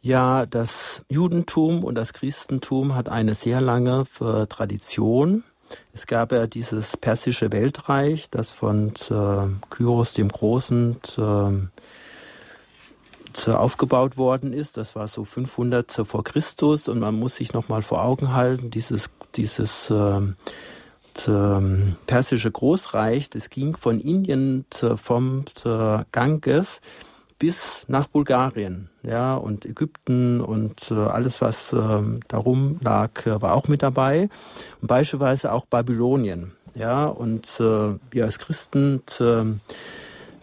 Ja, 0.00 0.46
das 0.46 1.04
Judentum 1.08 1.82
und 1.82 1.96
das 1.96 2.12
Christentum 2.12 2.94
hat 2.94 3.08
eine 3.08 3.34
sehr 3.34 3.60
lange 3.60 4.04
Tradition. 4.48 5.42
Es 5.92 6.06
gab 6.06 6.32
ja 6.32 6.46
dieses 6.46 6.96
persische 6.96 7.50
Weltreich, 7.52 8.30
das 8.30 8.52
von 8.52 8.92
äh, 9.10 9.48
Kyros 9.70 10.14
dem 10.14 10.28
Großen 10.28 10.96
äh, 11.18 11.50
aufgebaut 13.48 14.16
worden 14.16 14.52
ist. 14.52 14.76
Das 14.76 14.96
war 14.96 15.08
so 15.08 15.24
500 15.24 15.90
vor 16.04 16.24
Christus 16.24 16.88
und 16.88 17.00
man 17.00 17.18
muss 17.18 17.36
sich 17.36 17.52
noch 17.52 17.68
mal 17.68 17.82
vor 17.82 18.04
Augen 18.04 18.32
halten, 18.32 18.70
dieses, 18.70 19.10
dieses 19.34 19.90
äh, 19.90 20.20
persische 22.06 22.50
Großreich, 22.50 23.30
das 23.30 23.48
ging 23.48 23.76
von 23.76 24.00
Indien 24.00 24.66
vom 24.96 25.44
Ganges 26.12 26.80
bis 27.38 27.84
nach 27.88 28.06
Bulgarien, 28.06 28.88
ja, 29.02 29.34
und 29.34 29.66
Ägypten 29.66 30.40
und 30.40 30.90
äh, 30.90 30.94
alles, 30.94 31.40
was 31.40 31.72
äh, 31.72 32.02
darum 32.28 32.78
lag, 32.80 33.26
äh, 33.26 33.40
war 33.42 33.54
auch 33.54 33.68
mit 33.68 33.82
dabei. 33.82 34.28
Und 34.80 34.88
beispielsweise 34.88 35.52
auch 35.52 35.66
Babylonien, 35.66 36.52
ja, 36.74 37.06
und 37.06 37.60
äh, 37.60 37.94
wir 38.10 38.24
als 38.24 38.38
Christen 38.38 39.02
äh, 39.20 39.44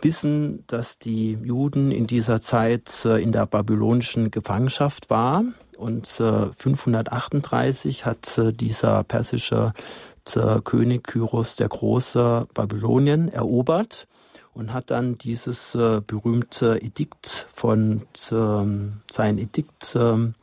wissen, 0.04 0.64
dass 0.68 1.00
die 1.00 1.38
Juden 1.44 1.92
in 1.92 2.08
dieser 2.08 2.42
Zeit 2.42 3.06
äh, 3.06 3.22
in 3.22 3.32
der 3.32 3.46
babylonischen 3.46 4.32
Gefangenschaft 4.32 5.10
war. 5.10 5.44
Und 5.78 6.08
538 6.08 8.02
äh, 8.02 8.04
hat 8.06 8.38
äh, 8.38 8.54
dieser 8.54 9.04
persische 9.04 9.74
König 10.64 11.04
Kyros 11.04 11.58
der 11.58 11.68
Große 11.68 12.48
Babylonien 12.54 13.28
erobert 13.28 14.08
und 14.54 14.72
hat 14.72 14.90
dann 14.90 15.18
dieses 15.18 15.78
berühmte 16.08 16.82
Edikt 16.82 17.50
von 17.54 18.04
ähm, 18.32 19.02
sein 19.12 19.38
Edikt 19.38 19.98
ähm, 19.98 20.36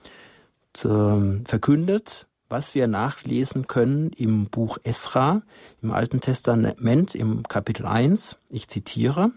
verkündet, 1.46 2.26
was 2.50 2.74
wir 2.74 2.88
nachlesen 2.88 3.68
können 3.68 4.10
im 4.10 4.50
Buch 4.50 4.76
Esra, 4.82 5.40
im 5.80 5.92
Alten 5.92 6.20
Testament, 6.20 7.14
im 7.14 7.42
Kapitel 7.44 7.86
1. 7.86 8.36
Ich 8.50 8.68
zitiere. 8.68 9.30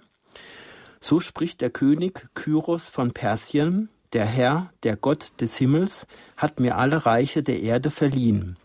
So 1.05 1.19
spricht 1.19 1.59
der 1.59 1.69
König 1.69 2.27
Kyros 2.33 2.87
von 2.87 3.11
Persien, 3.11 3.89
der 4.13 4.25
Herr, 4.25 4.71
der 4.83 4.95
Gott 4.95 5.33
des 5.41 5.57
Himmels, 5.57 6.07
hat 6.37 6.61
mir 6.61 6.77
alle 6.77 7.05
Reiche 7.05 7.43
der 7.43 7.61
Erde 7.61 7.91
verliehen. 7.91 8.55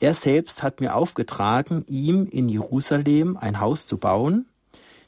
Er 0.00 0.14
selbst 0.14 0.62
hat 0.62 0.80
mir 0.80 0.94
aufgetragen, 0.94 1.84
ihm 1.86 2.26
in 2.26 2.48
Jerusalem 2.48 3.36
ein 3.36 3.60
Haus 3.60 3.86
zu 3.86 3.98
bauen. 3.98 4.46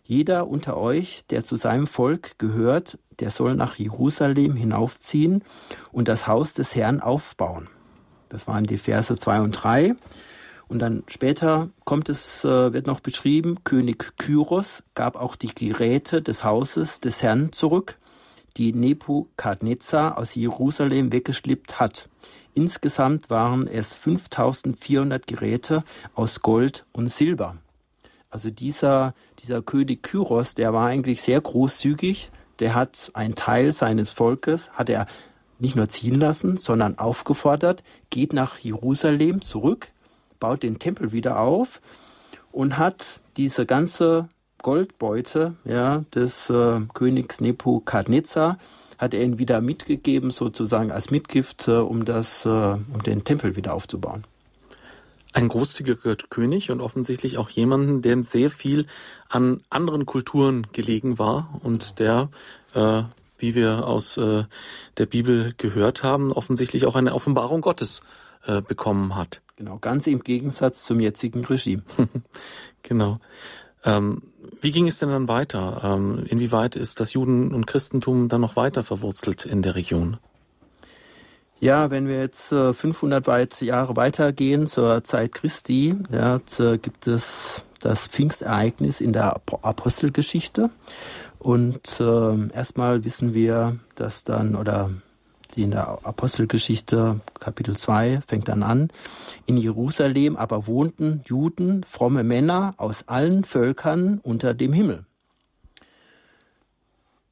Jeder 0.04 0.48
unter 0.48 0.76
euch, 0.76 1.24
der 1.30 1.42
zu 1.42 1.56
seinem 1.56 1.86
Volk 1.86 2.38
gehört, 2.38 2.98
der 3.20 3.30
soll 3.30 3.54
nach 3.54 3.76
Jerusalem 3.76 4.54
hinaufziehen 4.54 5.44
und 5.92 6.08
das 6.08 6.26
Haus 6.26 6.52
des 6.52 6.74
Herrn 6.74 7.00
aufbauen. 7.00 7.68
Das 8.28 8.46
waren 8.46 8.64
die 8.64 8.76
Verse 8.76 9.16
2 9.16 9.40
und 9.40 9.52
3. 9.52 9.94
Und 10.68 10.80
dann 10.80 11.04
später 11.06 11.70
kommt 11.84 12.08
es, 12.08 12.44
äh, 12.44 12.72
wird 12.72 12.86
noch 12.86 13.00
beschrieben, 13.00 13.62
König 13.62 14.16
Kyros 14.18 14.82
gab 14.94 15.16
auch 15.16 15.36
die 15.36 15.54
Geräte 15.54 16.22
des 16.22 16.42
Hauses 16.42 17.00
des 17.00 17.22
Herrn 17.22 17.52
zurück, 17.52 17.98
die 18.56 18.72
Nebukadnezar 18.72 20.18
aus 20.18 20.34
Jerusalem 20.34 21.12
weggeschlippt 21.12 21.78
hat. 21.78 22.08
Insgesamt 22.54 23.30
waren 23.30 23.68
es 23.68 23.94
5400 23.94 25.26
Geräte 25.26 25.84
aus 26.14 26.40
Gold 26.40 26.86
und 26.92 27.08
Silber. 27.08 27.56
Also 28.30 28.50
dieser, 28.50 29.14
dieser 29.38 29.62
König 29.62 30.02
Kyros, 30.02 30.54
der 30.54 30.72
war 30.72 30.88
eigentlich 30.88 31.22
sehr 31.22 31.40
großzügig. 31.40 32.30
Der 32.58 32.74
hat 32.74 33.10
einen 33.14 33.34
Teil 33.34 33.72
seines 33.72 34.12
Volkes, 34.12 34.72
hat 34.72 34.88
er 34.88 35.06
nicht 35.58 35.76
nur 35.76 35.88
ziehen 35.88 36.18
lassen, 36.18 36.56
sondern 36.56 36.98
aufgefordert, 36.98 37.82
geht 38.10 38.32
nach 38.32 38.58
Jerusalem 38.58 39.42
zurück, 39.42 39.92
baut 40.38 40.62
den 40.62 40.78
Tempel 40.78 41.12
wieder 41.12 41.40
auf 41.40 41.80
und 42.52 42.78
hat 42.78 43.20
diese 43.36 43.66
ganze 43.66 44.28
Goldbeute 44.62 45.54
ja, 45.64 46.04
des 46.14 46.50
äh, 46.50 46.80
Königs 46.94 47.40
Nebukadnezar 47.40 48.58
hat 48.98 49.14
er 49.14 49.22
ihn 49.22 49.38
wieder 49.38 49.60
mitgegeben, 49.60 50.30
sozusagen 50.30 50.90
als 50.90 51.10
Mitgift, 51.10 51.68
äh, 51.68 51.72
um 51.72 52.04
das, 52.04 52.46
äh, 52.46 52.48
um 52.48 53.02
den 53.04 53.24
Tempel 53.24 53.56
wieder 53.56 53.74
aufzubauen. 53.74 54.24
Ein 55.32 55.48
großzügiger 55.48 56.16
König 56.30 56.70
und 56.70 56.80
offensichtlich 56.80 57.36
auch 57.36 57.50
jemanden, 57.50 58.00
dem 58.00 58.22
sehr 58.22 58.48
viel 58.48 58.86
an 59.28 59.60
anderen 59.68 60.06
Kulturen 60.06 60.66
gelegen 60.72 61.18
war 61.18 61.60
und 61.62 61.98
der, 61.98 62.30
äh, 62.74 63.02
wie 63.38 63.54
wir 63.54 63.86
aus 63.86 64.16
äh, 64.16 64.44
der 64.96 65.06
Bibel 65.06 65.52
gehört 65.58 66.02
haben, 66.02 66.32
offensichtlich 66.32 66.86
auch 66.86 66.96
eine 66.96 67.12
Offenbarung 67.12 67.60
Gottes 67.60 68.00
äh, 68.46 68.62
bekommen 68.62 69.14
hat. 69.14 69.42
Genau, 69.56 69.78
ganz 69.78 70.06
im 70.06 70.22
Gegensatz 70.22 70.84
zum 70.84 71.00
jetzigen 71.00 71.44
Regime. 71.44 71.82
genau. 72.82 73.18
Ähm, 73.84 74.22
Wie 74.60 74.70
ging 74.70 74.86
es 74.86 74.98
denn 74.98 75.08
dann 75.08 75.28
weiter? 75.28 75.80
Ähm, 75.82 76.24
inwieweit 76.28 76.76
ist 76.76 77.00
das 77.00 77.14
Juden- 77.14 77.54
und 77.54 77.66
Christentum 77.66 78.28
dann 78.28 78.42
noch 78.42 78.56
weiter 78.56 78.82
verwurzelt 78.82 79.46
in 79.46 79.62
der 79.62 79.74
Region? 79.74 80.18
Ja, 81.58 81.90
wenn 81.90 82.06
wir 82.06 82.20
jetzt 82.20 82.50
500 82.50 83.26
weit 83.26 83.62
Jahre 83.62 83.96
weitergehen 83.96 84.66
zur 84.66 85.02
Zeit 85.04 85.32
Christi, 85.32 85.96
ja, 86.12 86.38
gibt 86.76 87.06
es 87.06 87.62
das 87.80 88.06
Pfingstereignis 88.06 89.00
in 89.00 89.14
der 89.14 89.40
Apostelgeschichte. 89.62 90.68
Und 91.38 91.98
äh, 92.00 92.48
erstmal 92.50 93.04
wissen 93.04 93.32
wir, 93.32 93.78
dass 93.94 94.24
dann, 94.24 94.54
oder 94.54 94.90
die 95.54 95.62
in 95.62 95.70
der 95.70 96.00
Apostelgeschichte 96.04 97.20
Kapitel 97.38 97.76
2 97.76 98.20
fängt 98.26 98.48
dann 98.48 98.62
an, 98.62 98.88
in 99.46 99.56
Jerusalem 99.56 100.36
aber 100.36 100.66
wohnten 100.66 101.22
Juden, 101.26 101.84
fromme 101.84 102.24
Männer 102.24 102.74
aus 102.76 103.08
allen 103.08 103.44
Völkern 103.44 104.20
unter 104.22 104.54
dem 104.54 104.72
Himmel. 104.72 105.04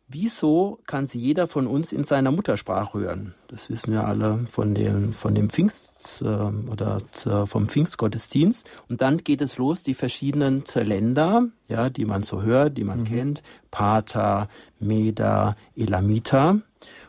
Wieso 0.07 0.79
kann 0.87 1.07
sie 1.07 1.19
jeder 1.19 1.49
von 1.49 1.67
uns 1.67 1.91
in 1.91 2.05
seiner 2.05 2.31
Muttersprache 2.31 3.01
hören? 3.01 3.35
Das 3.49 3.69
wissen 3.69 3.93
wir 3.93 4.07
alle 4.07 4.45
von 4.49 4.73
dem, 4.73 5.13
von 5.13 5.35
dem 5.35 5.51
Pfingst 5.51 6.23
äh, 6.23 6.27
oder 6.27 6.99
vom 7.47 7.69
Pfingstgottesdienst. 7.69 8.65
Und 8.89 9.01
dann 9.01 9.19
geht 9.19 9.41
es 9.41 9.57
los, 9.57 9.83
die 9.83 9.95
verschiedenen 9.95 10.63
Länder, 10.75 11.49
ja, 11.69 11.91
die 11.91 12.05
man 12.05 12.23
so 12.23 12.43
hört, 12.43 12.79
die 12.79 12.85
man 12.85 13.01
mhm. 13.01 13.05
kennt. 13.05 13.43
Pater, 13.73 14.49
Meda, 14.79 15.57
Elamita. 15.75 16.59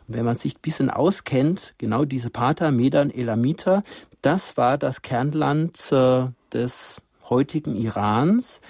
Und 0.08 0.16
wenn 0.16 0.26
man 0.26 0.36
sich 0.36 0.56
ein 0.56 0.62
bisschen 0.62 0.90
auskennt, 0.90 1.74
genau 1.78 2.06
diese 2.06 2.30
Pater, 2.30 2.72
Meda 2.72 3.02
und 3.02 3.16
Elamita, 3.16 3.84
das 4.22 4.58
war 4.58 4.78
das 4.78 5.02
Kernland 5.02 5.92
äh, 5.92 6.28
des 6.54 7.02
heutigen 7.30 7.76
Irans. 7.76 8.62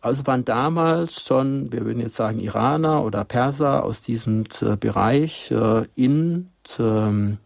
Also 0.00 0.26
waren 0.26 0.44
damals 0.44 1.24
schon, 1.24 1.72
wir 1.72 1.84
würden 1.84 2.00
jetzt 2.00 2.14
sagen 2.14 2.38
Iraner 2.38 3.04
oder 3.04 3.24
Perser 3.24 3.84
aus 3.84 4.00
diesem 4.00 4.44
äh, 4.60 4.76
Bereich 4.76 5.50
äh, 5.50 5.84
in 5.96 6.50
ähm, 6.78 7.38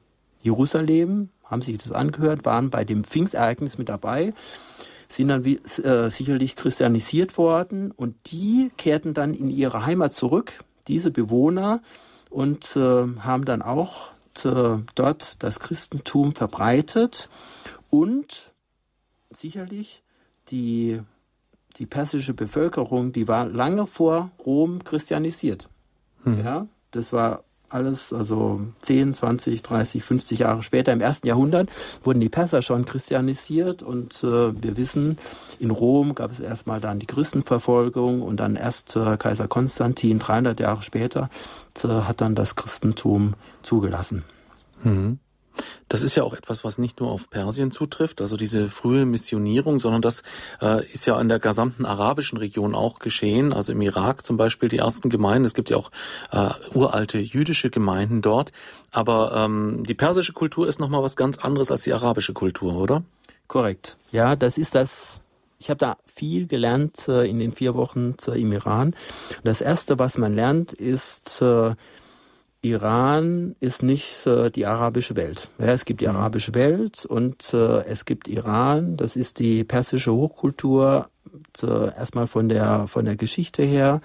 Jerusalem, 0.42 1.30
haben 1.44 1.62
sich 1.62 1.78
das 1.78 1.92
angehört, 1.92 2.44
waren 2.44 2.70
bei 2.70 2.84
dem 2.84 3.04
Pfingstereignis 3.04 3.78
mit 3.78 3.88
dabei, 3.88 4.34
sind 5.08 5.28
dann 5.28 5.44
wie, 5.44 5.56
äh, 5.56 6.08
sicherlich 6.10 6.56
christianisiert 6.56 7.36
worden 7.38 7.90
und 7.90 8.14
die 8.30 8.70
kehrten 8.76 9.14
dann 9.14 9.34
in 9.34 9.50
ihre 9.50 9.86
Heimat 9.86 10.12
zurück, 10.12 10.52
diese 10.86 11.10
Bewohner, 11.10 11.80
und 12.30 12.76
äh, 12.76 13.06
haben 13.20 13.44
dann 13.44 13.60
auch 13.60 14.12
äh, 14.44 14.78
dort 14.94 15.42
das 15.42 15.60
Christentum 15.60 16.34
verbreitet 16.34 17.28
und 17.90 18.52
sicherlich 19.30 20.02
die 20.48 21.00
die 21.76 21.86
persische 21.86 22.34
Bevölkerung, 22.34 23.12
die 23.12 23.28
war 23.28 23.46
lange 23.46 23.86
vor 23.86 24.30
Rom 24.44 24.82
christianisiert. 24.82 25.68
Hm. 26.24 26.44
Ja, 26.44 26.66
das 26.90 27.12
war 27.12 27.44
alles, 27.70 28.12
also 28.12 28.60
10, 28.82 29.14
20, 29.14 29.62
30, 29.62 30.02
50 30.02 30.38
Jahre 30.40 30.62
später, 30.62 30.92
im 30.92 31.00
ersten 31.00 31.26
Jahrhundert, 31.26 31.70
wurden 32.02 32.20
die 32.20 32.28
Perser 32.28 32.62
schon 32.62 32.84
christianisiert 32.84 33.82
und 33.82 34.22
äh, 34.22 34.62
wir 34.62 34.76
wissen, 34.76 35.18
in 35.58 35.70
Rom 35.70 36.14
gab 36.14 36.30
es 36.30 36.40
erstmal 36.40 36.80
dann 36.80 36.98
die 36.98 37.06
Christenverfolgung 37.06 38.22
und 38.22 38.38
dann 38.38 38.56
erst 38.56 38.96
äh, 38.96 39.16
Kaiser 39.16 39.48
Konstantin, 39.48 40.18
300 40.18 40.60
Jahre 40.60 40.82
später, 40.82 41.30
äh, 41.82 41.88
hat 41.88 42.20
dann 42.20 42.34
das 42.34 42.56
Christentum 42.56 43.34
zugelassen. 43.62 44.24
Mhm. 44.82 45.18
Das 45.90 46.04
ist 46.04 46.14
ja 46.14 46.22
auch 46.22 46.34
etwas, 46.34 46.62
was 46.62 46.78
nicht 46.78 47.00
nur 47.00 47.10
auf 47.10 47.30
Persien 47.30 47.72
zutrifft, 47.72 48.20
also 48.20 48.36
diese 48.36 48.68
frühe 48.68 49.04
Missionierung, 49.04 49.80
sondern 49.80 50.00
das 50.00 50.22
äh, 50.62 50.86
ist 50.92 51.04
ja 51.04 51.20
in 51.20 51.28
der 51.28 51.40
gesamten 51.40 51.84
arabischen 51.84 52.38
Region 52.38 52.76
auch 52.76 53.00
geschehen. 53.00 53.52
Also 53.52 53.72
im 53.72 53.80
Irak 53.82 54.24
zum 54.24 54.36
Beispiel 54.36 54.68
die 54.68 54.78
ersten 54.78 55.10
Gemeinden. 55.10 55.44
Es 55.46 55.54
gibt 55.54 55.68
ja 55.68 55.76
auch 55.76 55.90
äh, 56.30 56.50
uralte 56.72 57.18
jüdische 57.18 57.70
Gemeinden 57.70 58.22
dort. 58.22 58.52
Aber 58.92 59.32
ähm, 59.34 59.82
die 59.82 59.94
persische 59.94 60.32
Kultur 60.32 60.68
ist 60.68 60.78
nochmal 60.78 61.02
was 61.02 61.16
ganz 61.16 61.38
anderes 61.38 61.72
als 61.72 61.82
die 61.82 61.92
arabische 61.92 62.34
Kultur, 62.34 62.76
oder? 62.76 63.02
Korrekt. 63.48 63.96
Ja, 64.12 64.36
das 64.36 64.58
ist 64.58 64.76
das 64.76 65.22
ich 65.58 65.68
habe 65.68 65.78
da 65.78 65.98
viel 66.06 66.46
gelernt 66.46 67.06
äh, 67.06 67.28
in 67.28 67.38
den 67.38 67.52
vier 67.52 67.74
Wochen 67.74 68.14
äh, 68.26 68.40
im 68.40 68.52
Iran. 68.52 68.94
Das 69.44 69.60
Erste, 69.60 69.98
was 69.98 70.16
man 70.16 70.34
lernt, 70.34 70.72
ist 70.72 71.42
äh, 71.42 71.74
Iran 72.62 73.56
ist 73.60 73.82
nicht 73.82 74.26
äh, 74.26 74.50
die 74.50 74.66
arabische 74.66 75.16
Welt. 75.16 75.48
Ja, 75.58 75.68
es 75.68 75.84
gibt 75.84 76.02
die 76.02 76.08
mhm. 76.08 76.16
arabische 76.16 76.54
Welt 76.54 77.06
und 77.06 77.54
äh, 77.54 77.84
es 77.84 78.04
gibt 78.04 78.28
Iran. 78.28 78.96
Das 78.96 79.16
ist 79.16 79.38
die 79.38 79.64
persische 79.64 80.12
Hochkultur 80.12 81.08
äh, 81.62 81.66
erstmal 81.66 82.26
von 82.26 82.48
der 82.48 82.86
von 82.86 83.06
der 83.06 83.16
Geschichte 83.16 83.62
her, 83.62 84.02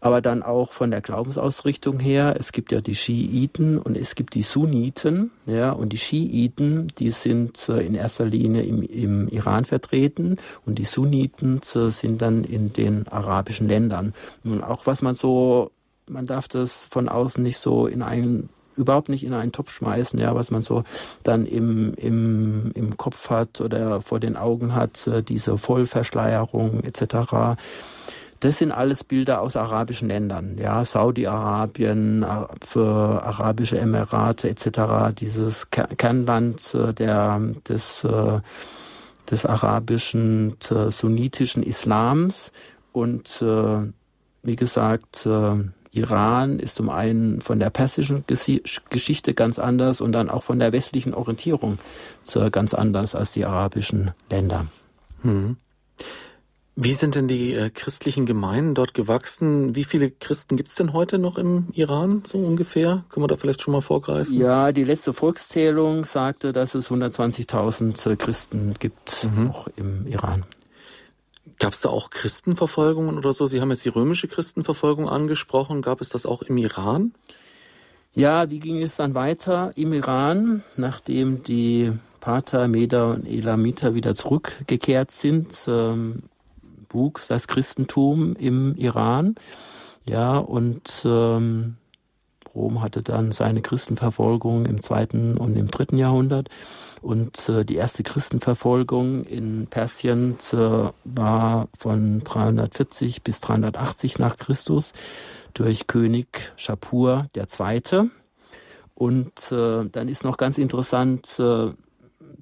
aber 0.00 0.20
dann 0.20 0.44
auch 0.44 0.70
von 0.70 0.92
der 0.92 1.00
Glaubensausrichtung 1.00 1.98
her. 1.98 2.36
Es 2.38 2.52
gibt 2.52 2.70
ja 2.70 2.80
die 2.80 2.94
Schiiten 2.94 3.78
und 3.78 3.96
es 3.96 4.14
gibt 4.14 4.34
die 4.34 4.42
Sunniten. 4.42 5.32
Ja, 5.46 5.72
und 5.72 5.92
die 5.92 5.98
Schiiten, 5.98 6.86
die 6.98 7.10
sind 7.10 7.68
äh, 7.68 7.84
in 7.84 7.96
erster 7.96 8.24
Linie 8.24 8.62
im, 8.62 8.82
im 8.82 9.28
Iran 9.28 9.64
vertreten 9.64 10.36
und 10.64 10.78
die 10.78 10.84
Sunniten 10.84 11.60
äh, 11.74 11.90
sind 11.90 12.22
dann 12.22 12.44
in 12.44 12.72
den 12.72 13.08
arabischen 13.08 13.66
Ländern. 13.66 14.14
Und 14.44 14.62
auch 14.62 14.86
was 14.86 15.02
man 15.02 15.16
so 15.16 15.72
man 16.08 16.26
darf 16.26 16.48
das 16.48 16.86
von 16.86 17.08
außen 17.08 17.42
nicht 17.42 17.58
so 17.58 17.86
in 17.86 18.02
einen 18.02 18.48
überhaupt 18.76 19.08
nicht 19.08 19.24
in 19.24 19.34
einen 19.34 19.52
Topf 19.52 19.72
schmeißen, 19.72 20.18
ja, 20.18 20.34
was 20.34 20.50
man 20.50 20.62
so 20.62 20.84
dann 21.22 21.46
im, 21.46 21.94
im, 21.94 22.72
im 22.74 22.96
Kopf 22.96 23.30
hat 23.30 23.60
oder 23.60 24.00
vor 24.00 24.20
den 24.20 24.36
Augen 24.36 24.74
hat, 24.74 25.06
äh, 25.06 25.22
diese 25.22 25.58
Vollverschleierung 25.58 26.82
etc. 26.82 27.56
Das 28.40 28.58
sind 28.58 28.72
alles 28.72 29.04
Bilder 29.04 29.40
aus 29.40 29.56
arabischen 29.56 30.08
Ländern, 30.08 30.58
ja, 30.58 30.84
Saudi-Arabien, 30.84 32.26
für 32.62 33.22
arabische 33.22 33.78
Emirate 33.78 34.48
etc. 34.48 35.14
Dieses 35.18 35.70
Kernland 35.70 36.74
äh, 36.74 36.92
der, 36.92 37.40
des, 37.68 38.04
äh, 38.04 38.40
des 39.30 39.46
arabischen 39.46 40.56
sunnitischen 40.60 41.62
Islams 41.62 42.52
und 42.92 43.42
wie 44.42 44.56
gesagt, 44.56 45.26
Iran 45.94 46.58
ist 46.58 46.74
zum 46.74 46.90
einen 46.90 47.40
von 47.40 47.58
der 47.58 47.70
persischen 47.70 48.24
Geschichte 48.90 49.34
ganz 49.34 49.58
anders 49.58 50.00
und 50.00 50.12
dann 50.12 50.28
auch 50.28 50.42
von 50.42 50.58
der 50.58 50.72
westlichen 50.72 51.14
Orientierung 51.14 51.78
ganz 52.50 52.74
anders 52.74 53.14
als 53.14 53.32
die 53.32 53.44
arabischen 53.44 54.12
Länder. 54.30 54.66
Hm. 55.22 55.56
Wie 56.76 56.92
sind 56.92 57.14
denn 57.14 57.28
die 57.28 57.54
äh, 57.54 57.70
christlichen 57.70 58.26
Gemeinden 58.26 58.74
dort 58.74 58.94
gewachsen? 58.94 59.76
Wie 59.76 59.84
viele 59.84 60.10
Christen 60.10 60.56
gibt 60.56 60.70
es 60.70 60.74
denn 60.74 60.92
heute 60.92 61.18
noch 61.18 61.38
im 61.38 61.68
Iran, 61.72 62.22
so 62.26 62.38
ungefähr? 62.38 63.04
Können 63.10 63.22
wir 63.22 63.28
da 63.28 63.36
vielleicht 63.36 63.62
schon 63.62 63.72
mal 63.72 63.80
vorgreifen? 63.80 64.36
Ja, 64.36 64.72
die 64.72 64.82
letzte 64.82 65.12
Volkszählung 65.12 66.04
sagte, 66.04 66.52
dass 66.52 66.74
es 66.74 66.90
120.000 66.90 68.10
äh, 68.10 68.16
Christen 68.16 68.74
gibt 68.76 69.28
mhm. 69.36 69.44
noch 69.44 69.68
im 69.76 70.08
Iran. 70.08 70.42
Gab 71.58 71.72
es 71.72 71.80
da 71.80 71.88
auch 71.88 72.10
Christenverfolgungen 72.10 73.16
oder 73.16 73.32
so? 73.32 73.46
Sie 73.46 73.60
haben 73.60 73.70
jetzt 73.70 73.84
die 73.84 73.90
römische 73.90 74.28
Christenverfolgung 74.28 75.08
angesprochen. 75.08 75.82
Gab 75.82 76.00
es 76.00 76.08
das 76.08 76.26
auch 76.26 76.42
im 76.42 76.56
Iran? 76.56 77.14
Ja, 78.12 78.50
wie 78.50 78.60
ging 78.60 78.80
es 78.82 78.96
dann 78.96 79.14
weiter 79.14 79.72
im 79.74 79.92
Iran, 79.92 80.62
nachdem 80.76 81.42
die 81.42 81.92
Pater, 82.20 82.68
Meda 82.68 83.12
und 83.12 83.26
Elamiter 83.26 83.94
wieder 83.94 84.14
zurückgekehrt 84.14 85.10
sind? 85.10 85.64
Ähm, 85.66 86.22
wuchs 86.90 87.26
das 87.26 87.48
Christentum 87.48 88.36
im 88.36 88.76
Iran. 88.76 89.34
Ja, 90.06 90.38
und 90.38 91.02
ähm, 91.04 91.76
Rom 92.54 92.82
hatte 92.82 93.02
dann 93.02 93.32
seine 93.32 93.62
Christenverfolgung 93.62 94.66
im 94.66 94.80
zweiten 94.82 95.36
und 95.36 95.56
im 95.56 95.70
dritten 95.70 95.98
Jahrhundert. 95.98 96.48
Und 97.02 97.48
äh, 97.48 97.64
die 97.64 97.76
erste 97.76 98.02
Christenverfolgung 98.02 99.24
in 99.24 99.66
Persien 99.66 100.36
äh, 100.52 100.56
war 101.04 101.68
von 101.76 102.22
340 102.24 103.22
bis 103.22 103.40
380 103.40 104.18
nach 104.18 104.36
Christus 104.36 104.92
durch 105.52 105.86
König 105.86 106.52
Schapur 106.56 107.28
II. 107.36 108.10
Und 108.94 109.52
äh, 109.52 109.84
dann 109.90 110.08
ist 110.08 110.24
noch 110.24 110.36
ganz 110.36 110.58
interessant, 110.58 111.38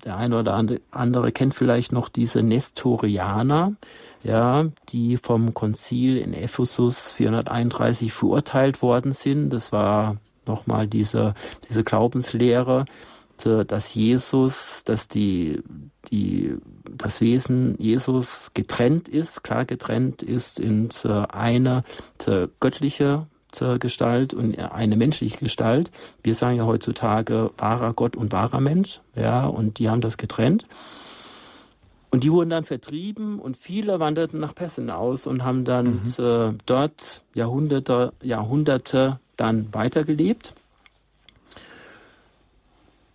der 0.05 0.17
eine 0.17 0.39
oder 0.39 0.65
andere 0.91 1.33
kennt 1.33 1.55
vielleicht 1.55 1.93
noch 1.93 2.09
diese 2.09 2.43
Nestorianer, 2.43 3.75
ja, 4.25 4.67
die 4.89 5.17
vom 5.17 5.55
Konzil 5.55 6.17
in 6.17 6.35
Ephesus 6.35 7.13
431 7.13 8.13
verurteilt 8.13 8.83
worden 8.83 9.13
sind. 9.13 9.51
Das 9.51 9.73
war 9.73 10.17
nochmal 10.47 10.87
diese, 10.87 11.35
diese 11.69 11.85
Glaubenslehre, 11.85 12.85
dass 13.45 13.95
Jesus, 13.95 14.85
dass 14.85 15.09
die, 15.09 15.63
die, 16.11 16.55
das 16.97 17.21
Wesen 17.21 17.77
Jesus 17.79 18.53
getrennt 18.55 19.09
ist, 19.09 19.43
klar 19.43 19.65
getrennt 19.65 20.23
ist 20.23 20.61
in 20.61 20.91
eine 21.05 21.83
göttliche 22.61 23.27
Gestalt 23.81 24.33
und 24.33 24.59
eine 24.59 24.97
menschliche 24.97 25.39
Gestalt. 25.39 25.91
Wir 26.23 26.35
sagen 26.35 26.57
ja 26.57 26.65
heutzutage 26.65 27.51
wahrer 27.59 27.93
Gott 27.93 28.17
und 28.17 28.33
wahrer 28.33 28.61
Mensch, 28.61 29.01
ja, 29.15 29.45
und 29.47 29.79
die 29.79 29.91
haben 29.91 30.01
das 30.01 30.17
getrennt. 30.17 30.67
Und 32.13 32.25
die 32.25 32.31
wurden 32.31 32.51
dann 32.51 32.65
vertrieben 32.65 33.39
und 33.39 33.57
viele 33.57 33.99
wanderten 33.99 34.39
nach 34.39 34.55
Persien 34.55 34.91
aus 34.91 35.27
und 35.27 35.45
haben 35.45 35.65
dann 35.65 36.03
mhm. 36.05 36.25
äh, 36.25 36.53
dort 36.67 37.23
Jahrhunderte, 37.33 38.13
Jahrhunderte 38.23 39.19
dann 39.39 39.69
weitergelebt. 39.73 40.53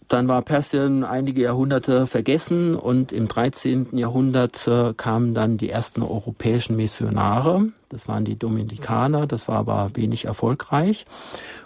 Dann 0.07 0.27
war 0.27 0.41
Persien 0.41 1.03
einige 1.03 1.43
Jahrhunderte 1.43 2.07
vergessen 2.07 2.75
und 2.75 3.11
im 3.11 3.27
13. 3.27 3.89
Jahrhundert 3.97 4.65
äh, 4.67 4.93
kamen 4.95 5.33
dann 5.33 5.57
die 5.57 5.69
ersten 5.69 6.01
europäischen 6.01 6.75
Missionare. 6.77 7.67
Das 7.89 8.07
waren 8.07 8.23
die 8.23 8.39
Dominikaner, 8.39 9.27
das 9.27 9.47
war 9.47 9.57
aber 9.57 9.91
wenig 9.93 10.25
erfolgreich. 10.25 11.05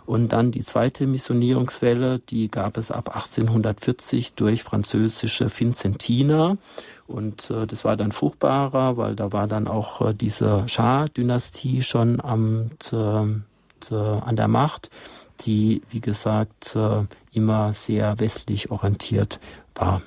Und 0.08 0.34
dann 0.34 0.52
die 0.52 0.62
zweite 0.62 1.06
Missionierungswelle, 1.06 2.20
die 2.20 2.50
gab 2.50 2.78
es 2.78 2.92
ab 2.92 3.16
1840 3.16 4.34
durch 4.34 4.64
französische 4.64 5.48
Vinzentiner. 5.48 6.58
Und 7.12 7.50
äh, 7.50 7.68
das 7.68 7.86
war 7.86 7.96
dann 7.98 8.12
fruchtbarer, 8.12 8.98
weil 8.98 9.16
da 9.16 9.32
war 9.32 9.48
dann 9.48 9.68
auch 9.68 10.02
äh, 10.02 10.14
diese 10.14 10.64
Schah-Dynastie 10.68 11.82
schon 11.82 12.20
am, 12.22 12.72
äh, 12.92 12.96
an 12.96 14.36
der 14.36 14.48
Macht 14.48 14.90
die, 15.46 15.82
wie 15.90 16.02
gesagt, 16.02 16.76
äh, 16.76 17.04
immer 17.32 17.74
sehr 17.74 18.20
westlich 18.20 18.72
orientiert 18.72 19.40
war. 19.76 20.02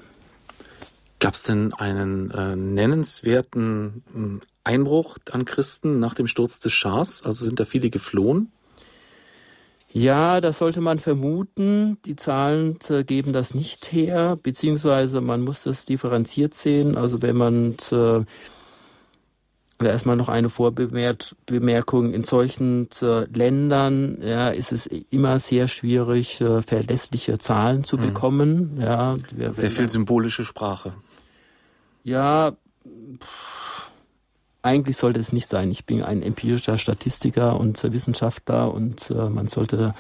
Gab 1.19 1.35
es 1.35 1.45
denn 1.45 1.73
einen 1.73 2.31
äh, 2.31 2.57
nennenswerten 2.57 4.03
hm, 4.13 4.41
Einbruch 4.63 5.19
an 5.31 5.45
Christen 5.45 5.99
nach 5.99 6.15
dem 6.15 6.27
Sturz 6.27 6.61
des 6.61 6.73
Schahs? 6.73 7.23
Also 7.23 7.45
sind 7.45 7.61
da 7.61 7.65
viele 7.65 7.91
geflohen? 7.91 8.51
Ja, 9.97 10.41
das 10.41 10.59
sollte 10.59 10.81
man 10.81 10.99
vermuten. 10.99 11.99
Die 12.05 12.17
Zahlen 12.17 12.77
äh, 12.89 13.05
geben 13.05 13.33
das 13.33 13.55
nicht 13.55 13.93
her, 13.93 14.37
beziehungsweise 14.43 15.21
man 15.21 15.43
muss 15.43 15.63
das 15.63 15.87
differenziert 15.87 16.53
sehen. 16.53 16.97
Also 16.97 17.23
wenn 17.23 17.37
man 17.37 17.77
äh, 17.93 18.25
erstmal 19.81 20.17
noch 20.17 20.29
eine 20.29 20.51
Vorbemerkung. 20.51 22.13
In 22.13 22.25
solchen 22.25 22.89
äh, 23.03 23.27
Ländern 23.33 24.19
ja, 24.21 24.49
ist 24.49 24.73
es 24.73 24.87
immer 24.87 25.39
sehr 25.39 25.69
schwierig, 25.69 26.41
äh, 26.41 26.61
verlässliche 26.63 27.39
Zahlen 27.39 27.85
zu 27.85 27.97
mhm. 27.97 28.01
bekommen. 28.01 28.79
Ja, 28.81 29.15
sehr 29.47 29.71
viel 29.71 29.89
symbolische 29.89 30.45
Sprache. 30.45 30.93
Ja, 32.03 32.57
pff, 33.21 33.54
eigentlich 34.65 34.97
sollte 34.97 35.21
es 35.21 35.33
nicht 35.33 35.47
sein. 35.47 35.71
Ich 35.71 35.85
bin 35.85 36.03
ein 36.03 36.23
empirischer 36.23 36.79
Statistiker 36.79 37.61
und 37.61 37.83
Wissenschaftler 37.83 38.73
und 38.73 39.11
äh, 39.11 39.29
man 39.29 39.47
sollte 39.47 39.95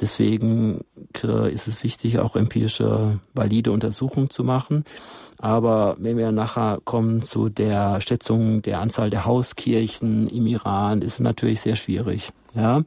deswegen 0.00 0.80
äh, 1.22 1.52
ist 1.52 1.68
es 1.68 1.82
wichtig, 1.82 2.18
auch 2.18 2.34
empirische 2.34 3.20
valide 3.34 3.70
Untersuchungen 3.70 4.30
zu 4.30 4.42
machen. 4.42 4.84
Aber 5.38 5.96
wenn 5.98 6.16
wir 6.16 6.32
nachher 6.32 6.80
kommen 6.84 7.22
zu 7.22 7.48
der 7.48 8.00
Schätzung 8.00 8.62
der 8.62 8.80
Anzahl 8.80 9.10
der 9.10 9.24
Hauskirchen 9.24 10.28
im 10.28 10.46
Iran, 10.46 11.02
ist 11.02 11.14
es 11.14 11.20
natürlich 11.20 11.60
sehr 11.60 11.76
schwierig. 11.76 12.30
Ja, 12.54 12.82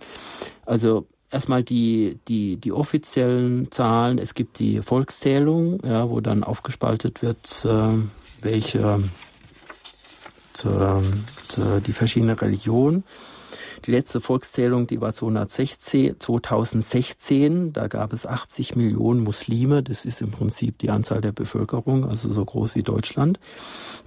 also 0.66 1.08
erstmal 1.32 1.64
die, 1.64 2.20
die, 2.28 2.58
die 2.58 2.74
offiziellen 2.74 3.72
Zahlen. 3.72 4.20
Es 4.20 4.34
gibt 4.34 4.60
die 4.60 4.82
Volkszählung, 4.82 5.80
ja, 5.86 6.10
wo 6.10 6.20
dann 6.20 6.44
aufgespaltet 6.44 7.22
wird, 7.22 7.66
äh, 7.66 7.98
welche 8.42 9.04
äh, 10.66 11.82
die 11.82 11.94
verschiedenen 11.94 12.38
Religionen. 12.38 13.04
Die 13.86 13.92
letzte 13.92 14.22
Volkszählung, 14.22 14.88
die 14.88 15.02
war 15.02 15.14
216, 15.14 16.18
2016. 16.18 17.74
Da 17.74 17.88
gab 17.88 18.14
es 18.14 18.26
80 18.26 18.78
Millionen 18.78 19.22
Muslime. 19.22 19.84
Das 19.84 20.06
ist 20.06 20.22
im 20.22 20.32
Prinzip 20.32 20.78
die 20.78 20.90
Anzahl 20.90 21.20
der 21.20 21.34
Bevölkerung, 21.34 22.06
also 22.06 22.32
so 22.32 22.46
groß 22.46 22.76
wie 22.76 22.84
Deutschland. 22.84 23.42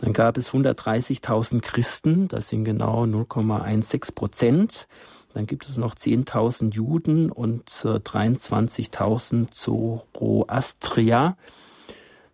Dann 0.01 0.15
gab 0.15 0.39
es 0.39 0.51
130.000 0.51 1.61
Christen. 1.61 2.29
Das 2.29 2.49
sind 2.49 2.65
genau 2.65 3.03
0,16 3.05 4.15
Prozent. 4.15 4.89
Dann 5.35 5.45
gibt 5.47 5.69
es 5.69 5.77
noch 5.77 5.95
10.000 5.95 6.73
Juden 6.73 7.31
und 7.31 7.69
23.000 7.69 9.43
äh, 9.43 9.51
Zoroastrier 9.51 11.37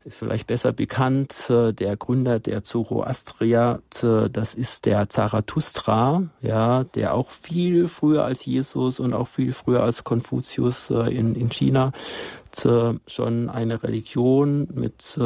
ist 0.04 0.18
vielleicht 0.18 0.46
besser 0.46 0.72
bekannt, 0.72 1.48
äh, 1.50 1.72
der 1.72 1.96
Gründer 1.96 2.38
der 2.40 2.64
Zoroastria, 2.64 3.80
das 3.90 4.54
ist 4.54 4.86
der 4.86 5.08
Zarathustra, 5.08 6.24
ja, 6.40 6.84
der 6.84 7.14
auch 7.14 7.30
viel 7.30 7.86
früher 7.88 8.24
als 8.24 8.44
Jesus 8.44 9.00
und 9.00 9.12
auch 9.14 9.28
viel 9.28 9.52
früher 9.52 9.82
als 9.82 10.04
Konfuzius 10.04 10.90
äh, 10.90 11.14
in, 11.14 11.34
in 11.34 11.50
China 11.50 11.92
schon 13.06 13.48
eine 13.48 13.82
Religion 13.82 14.68
mit 14.74 15.18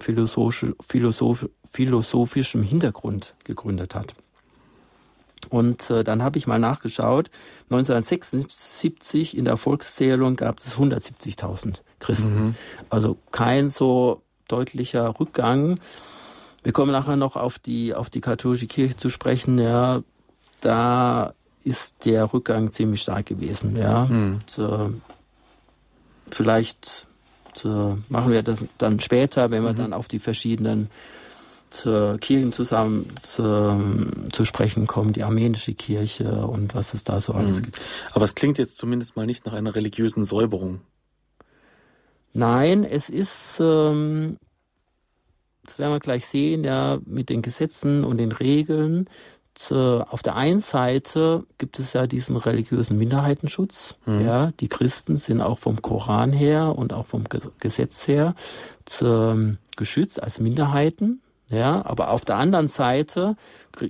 philosophisch, 0.00 0.72
philosoph, 0.80 1.48
philosophischem 1.70 2.64
Hintergrund 2.64 3.34
gegründet 3.44 3.94
hat. 3.94 4.16
Und 5.48 5.90
äh, 5.90 6.04
dann 6.04 6.22
habe 6.22 6.38
ich 6.38 6.46
mal 6.46 6.58
nachgeschaut. 6.58 7.30
1976 7.70 9.36
in 9.36 9.44
der 9.44 9.56
Volkszählung 9.56 10.36
gab 10.36 10.58
es 10.58 10.76
170.000 10.76 11.82
Christen. 11.98 12.44
Mhm. 12.44 12.54
Also 12.90 13.16
kein 13.30 13.68
so 13.68 14.22
deutlicher 14.48 15.18
Rückgang. 15.18 15.78
Wir 16.62 16.72
kommen 16.72 16.92
nachher 16.92 17.16
noch 17.16 17.36
auf 17.36 17.58
die, 17.58 17.94
auf 17.94 18.10
die 18.10 18.20
katholische 18.20 18.66
Kirche 18.66 18.96
zu 18.96 19.08
sprechen. 19.08 19.58
Ja, 19.58 20.02
da 20.60 21.32
ist 21.64 22.04
der 22.04 22.32
Rückgang 22.32 22.70
ziemlich 22.70 23.02
stark 23.02 23.26
gewesen. 23.26 23.76
Ja. 23.76 24.04
Mhm. 24.04 24.40
Und, 24.56 24.58
äh, 24.58 24.88
vielleicht 26.30 27.06
äh, 27.64 27.94
machen 28.08 28.32
wir 28.32 28.42
das 28.42 28.64
dann 28.78 29.00
später, 29.00 29.50
wenn 29.50 29.62
wir 29.62 29.72
mhm. 29.72 29.76
dann 29.76 29.92
auf 29.92 30.08
die 30.08 30.18
verschiedenen 30.18 30.90
zur 31.70 32.18
Kirchen 32.18 32.52
zusammen 32.52 33.06
zu, 33.20 34.08
zu, 34.32 34.44
sprechen 34.44 34.86
kommen, 34.86 35.12
die 35.12 35.22
armenische 35.22 35.74
Kirche 35.74 36.46
und 36.46 36.74
was 36.74 36.94
es 36.94 37.04
da 37.04 37.20
so 37.20 37.32
alles 37.32 37.58
mhm. 37.58 37.64
gibt. 37.64 37.80
Aber 38.12 38.24
es 38.24 38.34
klingt 38.34 38.58
jetzt 38.58 38.76
zumindest 38.76 39.16
mal 39.16 39.26
nicht 39.26 39.46
nach 39.46 39.52
einer 39.52 39.74
religiösen 39.74 40.24
Säuberung. 40.24 40.80
Nein, 42.32 42.84
es 42.84 43.08
ist, 43.08 43.58
ähm, 43.60 44.36
das 45.64 45.78
werden 45.78 45.92
wir 45.92 46.00
gleich 46.00 46.26
sehen, 46.26 46.64
ja, 46.64 46.98
mit 47.04 47.28
den 47.28 47.42
Gesetzen 47.42 48.04
und 48.04 48.18
den 48.18 48.32
Regeln. 48.32 49.08
Auf 49.68 50.22
der 50.22 50.36
einen 50.36 50.60
Seite 50.60 51.44
gibt 51.58 51.80
es 51.80 51.92
ja 51.92 52.06
diesen 52.06 52.36
religiösen 52.36 52.96
Minderheitenschutz. 52.96 53.94
Mhm. 54.06 54.24
Ja, 54.24 54.52
die 54.58 54.68
Christen 54.68 55.16
sind 55.16 55.42
auch 55.42 55.58
vom 55.58 55.82
Koran 55.82 56.32
her 56.32 56.78
und 56.78 56.92
auch 56.94 57.06
vom 57.06 57.24
Gesetz 57.58 58.08
her 58.08 58.34
geschützt 59.76 60.22
als 60.22 60.40
Minderheiten. 60.40 61.20
Ja, 61.50 61.84
aber 61.84 62.10
auf 62.10 62.24
der 62.24 62.36
anderen 62.36 62.68
Seite 62.68 63.36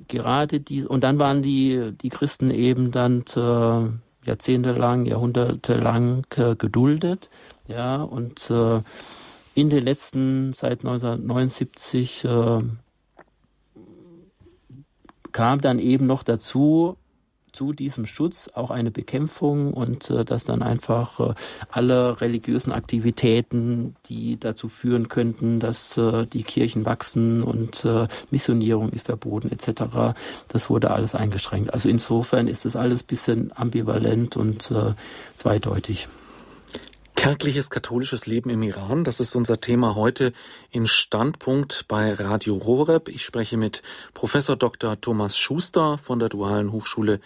gerade 0.08 0.60
die 0.60 0.84
und 0.84 1.04
dann 1.04 1.20
waren 1.20 1.42
die 1.42 1.92
die 2.00 2.08
Christen 2.08 2.48
eben 2.50 2.90
dann 2.90 3.24
äh, 3.36 4.26
jahrzehntelang, 4.26 5.04
jahrhundertelang 5.04 6.26
äh, 6.36 6.56
geduldet, 6.56 7.28
ja 7.68 8.02
und 8.02 8.50
äh, 8.50 8.80
in 9.54 9.68
den 9.68 9.84
letzten 9.84 10.54
seit 10.54 10.86
1979 10.86 12.24
äh, 12.24 12.60
kam 15.32 15.60
dann 15.60 15.78
eben 15.78 16.06
noch 16.06 16.22
dazu, 16.22 16.96
zu 17.60 17.74
diesem 17.74 18.06
Schutz 18.06 18.48
auch 18.54 18.70
eine 18.70 18.90
Bekämpfung 18.90 19.74
und 19.74 20.08
äh, 20.08 20.24
dass 20.24 20.44
dann 20.44 20.62
einfach 20.62 21.20
äh, 21.20 21.34
alle 21.70 22.18
religiösen 22.22 22.72
Aktivitäten, 22.72 23.96
die 24.06 24.40
dazu 24.40 24.70
führen 24.70 25.08
könnten, 25.08 25.60
dass 25.60 25.98
äh, 25.98 26.24
die 26.24 26.42
Kirchen 26.42 26.86
wachsen 26.86 27.42
und 27.42 27.84
äh, 27.84 28.08
Missionierung 28.30 28.88
ist 28.92 29.04
verboten 29.04 29.52
etc., 29.52 30.14
das 30.48 30.70
wurde 30.70 30.90
alles 30.90 31.14
eingeschränkt. 31.14 31.74
Also 31.74 31.90
insofern 31.90 32.48
ist 32.48 32.64
das 32.64 32.76
alles 32.76 33.02
bisschen 33.02 33.52
ambivalent 33.54 34.38
und 34.38 34.70
äh, 34.70 34.94
zweideutig. 35.36 36.08
Kärgliches 37.20 37.68
katholisches 37.68 38.24
Leben 38.24 38.48
im 38.48 38.62
Iran, 38.62 39.04
das 39.04 39.20
ist 39.20 39.36
unser 39.36 39.60
Thema 39.60 39.94
heute 39.94 40.32
in 40.70 40.86
Standpunkt 40.86 41.84
bei 41.86 42.14
Radio 42.14 42.64
Horeb. 42.64 43.10
Ich 43.10 43.26
spreche 43.26 43.58
mit 43.58 43.82
Professor 44.14 44.56
Dr. 44.56 44.98
Thomas 44.98 45.36
Schuster 45.36 45.98
von 45.98 46.18
der 46.18 46.30
Dualen 46.30 46.72
Hochschule 46.72 47.20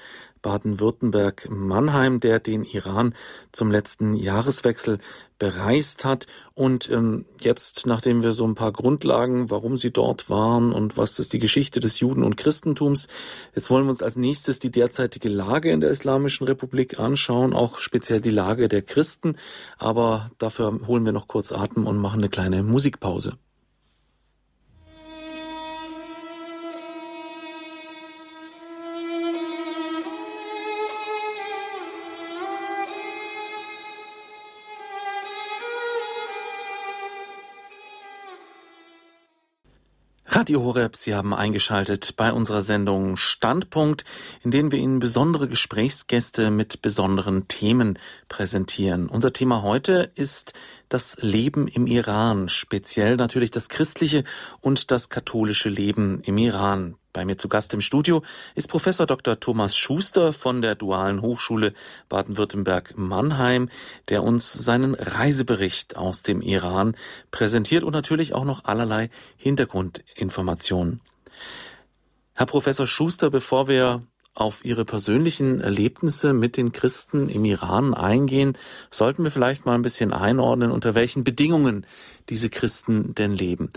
Baden-Württemberg 0.44 1.48
Mannheim, 1.50 2.20
der 2.20 2.38
den 2.38 2.64
Iran 2.64 3.14
zum 3.50 3.70
letzten 3.70 4.12
Jahreswechsel 4.14 4.98
bereist 5.38 6.04
hat. 6.04 6.26
Und 6.52 6.90
ähm, 6.90 7.24
jetzt, 7.40 7.86
nachdem 7.86 8.22
wir 8.22 8.32
so 8.32 8.46
ein 8.46 8.54
paar 8.54 8.70
Grundlagen, 8.70 9.50
warum 9.50 9.78
sie 9.78 9.90
dort 9.90 10.28
waren 10.28 10.72
und 10.72 10.96
was 10.96 11.18
ist 11.18 11.32
die 11.32 11.38
Geschichte 11.38 11.80
des 11.80 11.98
Juden- 11.98 12.22
und 12.22 12.36
Christentums, 12.36 13.08
jetzt 13.54 13.70
wollen 13.70 13.86
wir 13.86 13.90
uns 13.90 14.02
als 14.02 14.16
nächstes 14.16 14.58
die 14.58 14.70
derzeitige 14.70 15.30
Lage 15.30 15.72
in 15.72 15.80
der 15.80 15.90
Islamischen 15.90 16.46
Republik 16.46 17.00
anschauen, 17.00 17.54
auch 17.54 17.78
speziell 17.78 18.20
die 18.20 18.30
Lage 18.30 18.68
der 18.68 18.82
Christen. 18.82 19.36
Aber 19.78 20.30
dafür 20.36 20.78
holen 20.86 21.06
wir 21.06 21.12
noch 21.12 21.26
kurz 21.26 21.52
Atem 21.52 21.86
und 21.86 21.96
machen 21.98 22.20
eine 22.20 22.28
kleine 22.28 22.62
Musikpause. 22.62 23.38
Radio 40.44 40.62
Horeb, 40.62 40.94
Sie 40.94 41.14
haben 41.14 41.32
eingeschaltet 41.32 42.16
bei 42.18 42.30
unserer 42.30 42.60
Sendung 42.60 43.16
Standpunkt, 43.16 44.04
in 44.42 44.50
denen 44.50 44.72
wir 44.72 44.78
Ihnen 44.78 44.98
besondere 44.98 45.48
Gesprächsgäste 45.48 46.50
mit 46.50 46.82
besonderen 46.82 47.48
Themen 47.48 47.98
präsentieren. 48.28 49.08
Unser 49.08 49.32
Thema 49.32 49.62
heute 49.62 50.12
ist 50.16 50.52
das 50.90 51.16
Leben 51.22 51.66
im 51.66 51.86
Iran, 51.86 52.50
speziell 52.50 53.16
natürlich 53.16 53.52
das 53.52 53.70
christliche 53.70 54.22
und 54.60 54.90
das 54.90 55.08
katholische 55.08 55.70
Leben 55.70 56.20
im 56.20 56.36
Iran. 56.36 56.96
Bei 57.14 57.24
mir 57.24 57.38
zu 57.38 57.48
Gast 57.48 57.72
im 57.72 57.80
Studio 57.80 58.24
ist 58.56 58.68
Professor 58.68 59.06
Dr. 59.06 59.38
Thomas 59.38 59.76
Schuster 59.76 60.32
von 60.32 60.60
der 60.60 60.74
Dualen 60.74 61.22
Hochschule 61.22 61.72
Baden-Württemberg-Mannheim, 62.08 63.68
der 64.08 64.24
uns 64.24 64.52
seinen 64.52 64.94
Reisebericht 64.94 65.96
aus 65.96 66.24
dem 66.24 66.42
Iran 66.42 66.96
präsentiert 67.30 67.84
und 67.84 67.92
natürlich 67.92 68.34
auch 68.34 68.44
noch 68.44 68.64
allerlei 68.64 69.10
Hintergrundinformationen. 69.36 71.00
Herr 72.32 72.46
Professor 72.46 72.88
Schuster, 72.88 73.30
bevor 73.30 73.68
wir 73.68 74.02
auf 74.34 74.64
Ihre 74.64 74.84
persönlichen 74.84 75.60
Erlebnisse 75.60 76.32
mit 76.32 76.56
den 76.56 76.72
Christen 76.72 77.28
im 77.28 77.44
Iran 77.44 77.94
eingehen, 77.94 78.54
sollten 78.90 79.22
wir 79.22 79.30
vielleicht 79.30 79.64
mal 79.64 79.76
ein 79.76 79.82
bisschen 79.82 80.12
einordnen, 80.12 80.72
unter 80.72 80.96
welchen 80.96 81.22
Bedingungen 81.22 81.86
diese 82.28 82.50
Christen 82.50 83.14
denn 83.14 83.32
leben. 83.32 83.70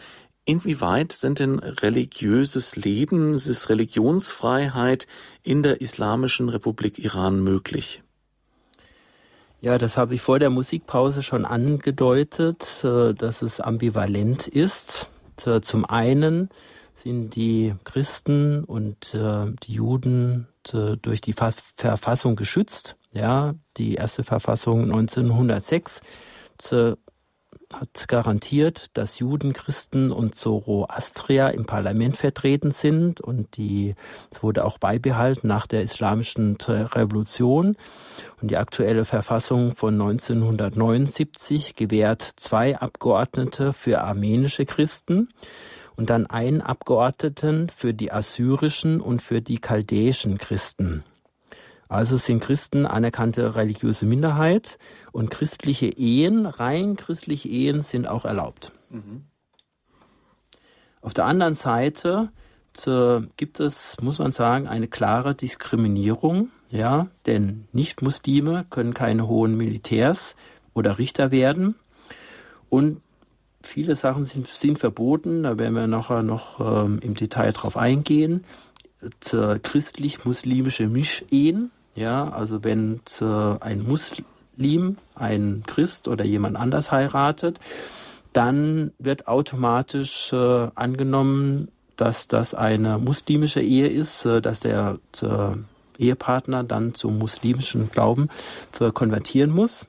Inwieweit 0.48 1.12
sind 1.12 1.40
denn 1.40 1.60
religiöses 1.60 2.78
Leben, 2.78 3.34
ist 3.34 3.68
Religionsfreiheit 3.68 5.06
in 5.44 5.62
der 5.62 5.82
Islamischen 5.82 6.48
Republik 6.48 7.00
Iran 7.00 7.44
möglich? 7.44 8.02
Ja, 9.60 9.78
das 9.78 9.98
habe 9.98 10.16
ich 10.16 10.22
vor 10.22 10.40
der 10.40 10.50
Musikpause 10.50 11.22
schon 11.22 11.44
angedeutet, 11.44 12.82
äh, 12.86 13.14
dass 13.14 13.42
es 13.42 13.60
ambivalent 13.60 14.48
ist. 14.48 15.10
Zum 15.36 15.86
einen 15.86 16.50
sind 16.96 17.36
die 17.36 17.76
Christen 17.84 18.64
und 18.64 19.14
äh, 19.14 19.52
die 19.64 19.74
Juden 19.74 20.48
durch 21.02 21.22
die 21.22 21.34
Verfassung 21.34 22.36
geschützt. 22.36 22.96
Ja, 23.12 23.56
die 23.78 23.96
erste 23.96 24.24
Verfassung 24.24 24.84
1906 24.84 26.02
hat 27.74 28.08
garantiert, 28.08 28.88
dass 28.94 29.20
Juden, 29.20 29.54
Christen 29.54 30.12
und 30.12 30.36
Zoroastrier 30.36 31.54
im 31.54 31.66
Parlament 31.66 32.16
vertreten 32.16 32.72
sind 32.72 33.20
und 33.20 33.58
die 33.58 33.96
es 34.32 34.42
wurde 34.42 34.64
auch 34.64 34.78
beibehalten 34.78 35.48
nach 35.48 35.68
der 35.68 35.82
islamischen 35.82 36.58
Revolution 36.62 37.76
und 38.42 38.52
die 38.52 38.58
aktuelle 38.58 39.06
Verfassung 39.06 39.76
von 39.76 39.94
1979 39.96 41.76
gewährt 41.76 42.22
zwei 42.22 42.78
Abgeordnete 42.78 43.74
für 43.74 44.02
armenische 44.02 44.66
Christen 44.66 45.30
und 45.98 46.10
dann 46.10 46.26
einen 46.28 46.62
Abgeordneten 46.62 47.70
für 47.70 47.94
die 47.94 48.12
assyrischen 48.12 49.02
und 49.02 49.22
für 49.22 49.42
die 49.42 49.60
chaldäischen 49.60 50.38
Christen. 50.38 51.04
Also 51.90 52.18
sind 52.18 52.42
Christen 52.42 52.86
anerkannte 52.86 53.56
religiöse 53.56 54.06
Minderheit 54.06 54.78
und 55.12 55.32
christliche 55.32 55.88
Ehen, 55.88 56.46
rein 56.46 56.96
christliche 56.96 57.48
Ehen 57.48 57.82
sind 57.82 58.08
auch 58.08 58.26
erlaubt. 58.26 58.72
Mhm. 58.90 59.26
Auf 61.02 61.14
der 61.14 61.26
anderen 61.26 61.54
Seite 61.54 62.30
gibt 63.38 63.60
es, 63.60 63.98
muss 64.02 64.20
man 64.20 64.32
sagen, 64.32 64.68
eine 64.68 64.88
klare 64.88 65.34
Diskriminierung, 65.34 66.50
ja, 66.70 67.08
denn 67.26 67.68
Nicht-Muslime 67.72 68.66
können 68.70 68.94
keine 68.94 69.28
hohen 69.28 69.56
Militärs 69.56 70.36
oder 70.74 71.00
Richter 71.00 71.32
werden 71.32 71.76
und 72.70 73.02
viele 73.64 73.96
Sachen 73.96 74.26
sind, 74.26 74.48
sind 74.48 74.78
verboten, 74.78 75.44
da 75.44 75.58
werden 75.58 75.74
wir 75.74 75.88
nachher 75.88 76.22
noch 76.24 76.60
ähm, 76.60 77.00
im 77.00 77.16
Detail 77.16 77.52
drauf 77.52 77.78
eingehen. 77.78 78.44
Christlich-muslimische 79.22 80.88
Mischehen, 80.88 81.72
ja, 81.98 82.30
also 82.30 82.64
wenn 82.64 83.02
äh, 83.20 83.26
ein 83.60 83.84
Muslim 83.84 84.98
ein 85.16 85.64
Christ 85.66 86.08
oder 86.08 86.24
jemand 86.24 86.56
anders 86.56 86.92
heiratet, 86.92 87.60
dann 88.34 88.92
wird 89.00 89.28
automatisch 89.28 90.32
äh, 90.32 90.68
angenommen, 90.76 91.70
dass 91.96 92.28
das 92.28 92.54
eine 92.54 93.00
muslimische 93.00 93.62
Ehe 93.62 93.88
ist, 93.88 94.26
äh, 94.26 94.42
dass 94.42 94.60
der 94.60 95.00
Ehepartner 95.98 96.64
dann 96.64 96.94
zum 96.94 97.18
muslimischen 97.18 97.90
Glauben 97.90 98.30
konvertieren 98.94 99.50
muss. 99.50 99.88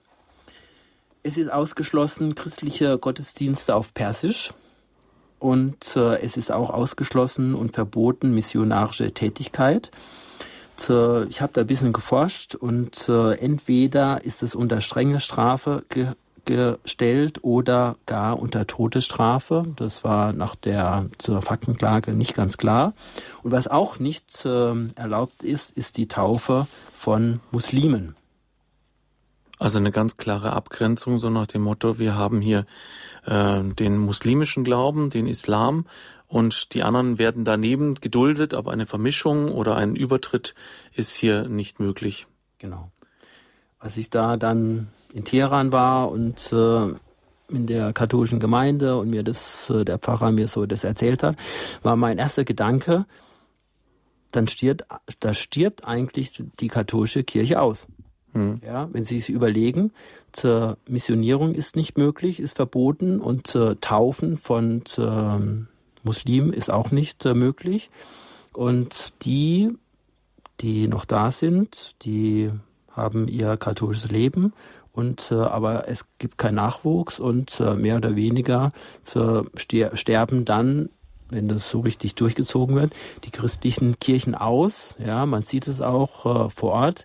Es 1.23 1.37
ist 1.37 1.53
ausgeschlossen 1.53 2.35
christliche 2.35 2.97
Gottesdienste 2.97 3.75
auf 3.75 3.93
Persisch 3.93 4.55
und 5.39 5.95
es 5.97 6.39
ist 6.39 6.51
auch 6.51 6.71
ausgeschlossen 6.71 7.55
und 7.55 7.75
verboten 7.75 8.35
missionarische 8.35 9.13
Tätigkeit 9.13 9.91
ich 10.85 11.43
habe 11.43 11.53
da 11.53 11.63
ein 11.63 11.67
bisschen 11.67 11.93
geforscht 11.93 12.55
und 12.55 13.09
äh, 13.09 13.35
entweder 13.35 14.25
ist 14.25 14.43
es 14.43 14.55
unter 14.55 14.81
strenge 14.81 15.21
Strafe 15.21 15.85
ge 15.89 16.13
gestellt 16.45 17.45
oder 17.45 17.97
gar 18.07 18.39
unter 18.39 18.67
Todesstrafe. 18.67 19.67
Das 19.77 20.03
war 20.03 20.33
nach 20.33 20.55
der 20.55 21.07
zur 21.19 21.43
Faktenklage 21.43 22.13
nicht 22.13 22.35
ganz 22.35 22.57
klar. 22.57 22.95
Und 23.43 23.53
was 23.53 23.69
auch 23.69 23.99
nicht 23.99 24.47
äh, 24.47 24.73
erlaubt 24.95 25.43
ist, 25.43 25.77
ist 25.77 25.99
die 25.99 26.09
Taufe 26.09 26.67
von 26.95 27.41
Muslimen. 27.51 28.17
Also 29.59 29.79
eine 29.79 29.91
ganz 29.91 30.17
klare 30.17 30.53
Abgrenzung, 30.53 31.19
so 31.19 31.31
nach 31.31 31.49
dem 31.49 31.63
Motto, 31.63 31.99
wir 31.99 32.15
haben 32.15 32.41
hier 32.41 32.65
äh, 33.27 33.61
den 33.63 33.99
muslimischen 33.99 34.65
Glauben, 34.65 35.11
den 35.11 35.27
Islam 35.27 35.85
und 36.29 36.75
die 36.75 36.83
anderen 36.83 37.19
werden 37.19 37.45
daneben 37.45 37.95
geduldet, 37.95 38.55
aber 38.55 38.71
eine 38.71 38.87
Vermischung 38.87 39.51
oder 39.51 39.77
ein 39.77 39.97
Übertritt 39.97 40.55
ist 40.95 41.15
hier 41.15 41.49
nicht 41.49 41.81
möglich. 41.81 42.27
Genau. 42.59 42.93
Als 43.79 43.97
ich 43.97 44.11
da 44.11 44.37
dann 44.37 44.89
in 45.15 45.25
Teheran 45.25 45.73
war 45.73 46.11
und 46.11 46.53
äh, 46.53 46.89
in 47.51 47.67
der 47.67 47.95
katholischen 47.95 48.41
Gemeinde 48.41 48.99
und 48.99 49.09
mir 49.09 49.23
das, 49.23 49.71
äh, 49.71 49.85
der 49.85 49.99
Pfarrer 49.99 50.33
mir 50.33 50.49
so 50.49 50.67
das 50.67 50.85
erzählt 50.85 51.23
hat, 51.23 51.37
war 51.83 51.97
mein 51.97 52.19
erster 52.19 52.45
Gedanke, 52.45 53.07
dann 54.31 54.47
stirbt, 54.49 54.85
da 55.21 55.33
stirbt 55.33 55.85
eigentlich 55.85 56.45
die 56.61 56.69
katholische 56.69 57.25
Kirche 57.25 57.63
aus. 57.63 57.87
Hm. 58.33 58.61
Ja, 58.63 58.89
wenn 58.93 59.05
Sie 59.05 59.19
sich 59.19 59.35
überlegen, 59.35 59.93
zur 60.33 60.77
Missionierung 60.87 61.55
ist 61.55 61.77
nicht 61.77 61.97
möglich, 61.97 62.41
ist 62.41 62.57
verboten 62.57 63.21
und 63.21 63.47
zur 63.47 63.81
Taufen 63.81 64.37
von 64.37 64.83
zur, 65.99 66.07
Muslimen 66.07 66.53
ist 66.53 66.71
auch 66.71 66.91
nicht 66.91 67.25
äh, 67.25 67.35
möglich. 67.35 67.91
Und 68.53 69.13
die, 69.23 69.71
die 70.61 70.89
noch 70.89 71.05
da 71.05 71.31
sind, 71.31 71.93
die 72.03 72.51
haben 72.91 73.29
ihr 73.29 73.57
katholisches 73.57 74.11
Leben 74.11 74.53
und 74.93 75.31
äh, 75.31 75.37
aber 75.37 75.89
es 75.89 76.07
gibt 76.19 76.39
keinen 76.39 76.57
Nachwuchs 76.57 77.21
und 77.21 77.61
äh, 77.61 77.75
mehr 77.75 77.97
oder 77.97 78.17
weniger 78.17 78.73
sterben 79.55 80.45
dann 80.45 80.89
wenn 81.31 81.49
das 81.49 81.69
so 81.69 81.81
richtig 81.81 82.15
durchgezogen 82.15 82.77
wird, 82.77 82.93
die 83.25 83.31
christlichen 83.31 83.99
Kirchen 83.99 84.35
aus. 84.35 84.95
Ja, 84.99 85.27
man 85.27 85.43
sieht 85.43 85.69
es 85.69 85.81
auch 85.81 86.47
äh, 86.47 86.51
vor 86.51 86.73
Ort. 86.73 87.05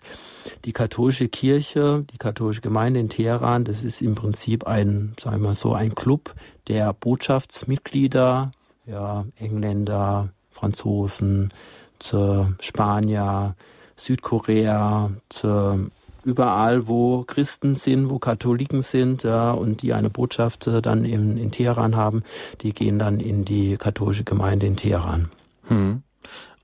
Die 0.64 0.72
katholische 0.72 1.28
Kirche, 1.28 2.04
die 2.10 2.18
katholische 2.18 2.60
Gemeinde 2.62 3.00
in 3.00 3.08
Teheran, 3.08 3.64
das 3.64 3.82
ist 3.82 4.02
im 4.02 4.14
Prinzip 4.14 4.66
ein, 4.66 5.14
sagen 5.20 5.42
wir 5.42 5.48
mal 5.48 5.54
so, 5.54 5.74
ein 5.74 5.94
Club 5.94 6.34
der 6.68 6.92
Botschaftsmitglieder 6.94 8.50
ja, 8.86 9.24
Engländer, 9.36 10.30
Franzosen, 10.50 11.52
zu 11.98 12.52
Spanier, 12.60 13.54
Südkorea, 13.96 15.10
zu 15.28 15.90
überall, 16.24 16.88
wo 16.88 17.22
Christen 17.22 17.74
sind, 17.74 18.10
wo 18.10 18.18
Katholiken 18.18 18.82
sind 18.82 19.22
ja, 19.24 19.52
und 19.52 19.82
die 19.82 19.92
eine 19.92 20.10
Botschaft 20.10 20.66
äh, 20.66 20.80
dann 20.82 21.04
in, 21.04 21.36
in 21.36 21.50
Teheran 21.50 21.96
haben, 21.96 22.22
die 22.62 22.72
gehen 22.72 22.98
dann 22.98 23.20
in 23.20 23.44
die 23.44 23.76
katholische 23.76 24.24
Gemeinde 24.24 24.66
in 24.66 24.76
Teheran. 24.76 25.30
Hm. 25.68 26.02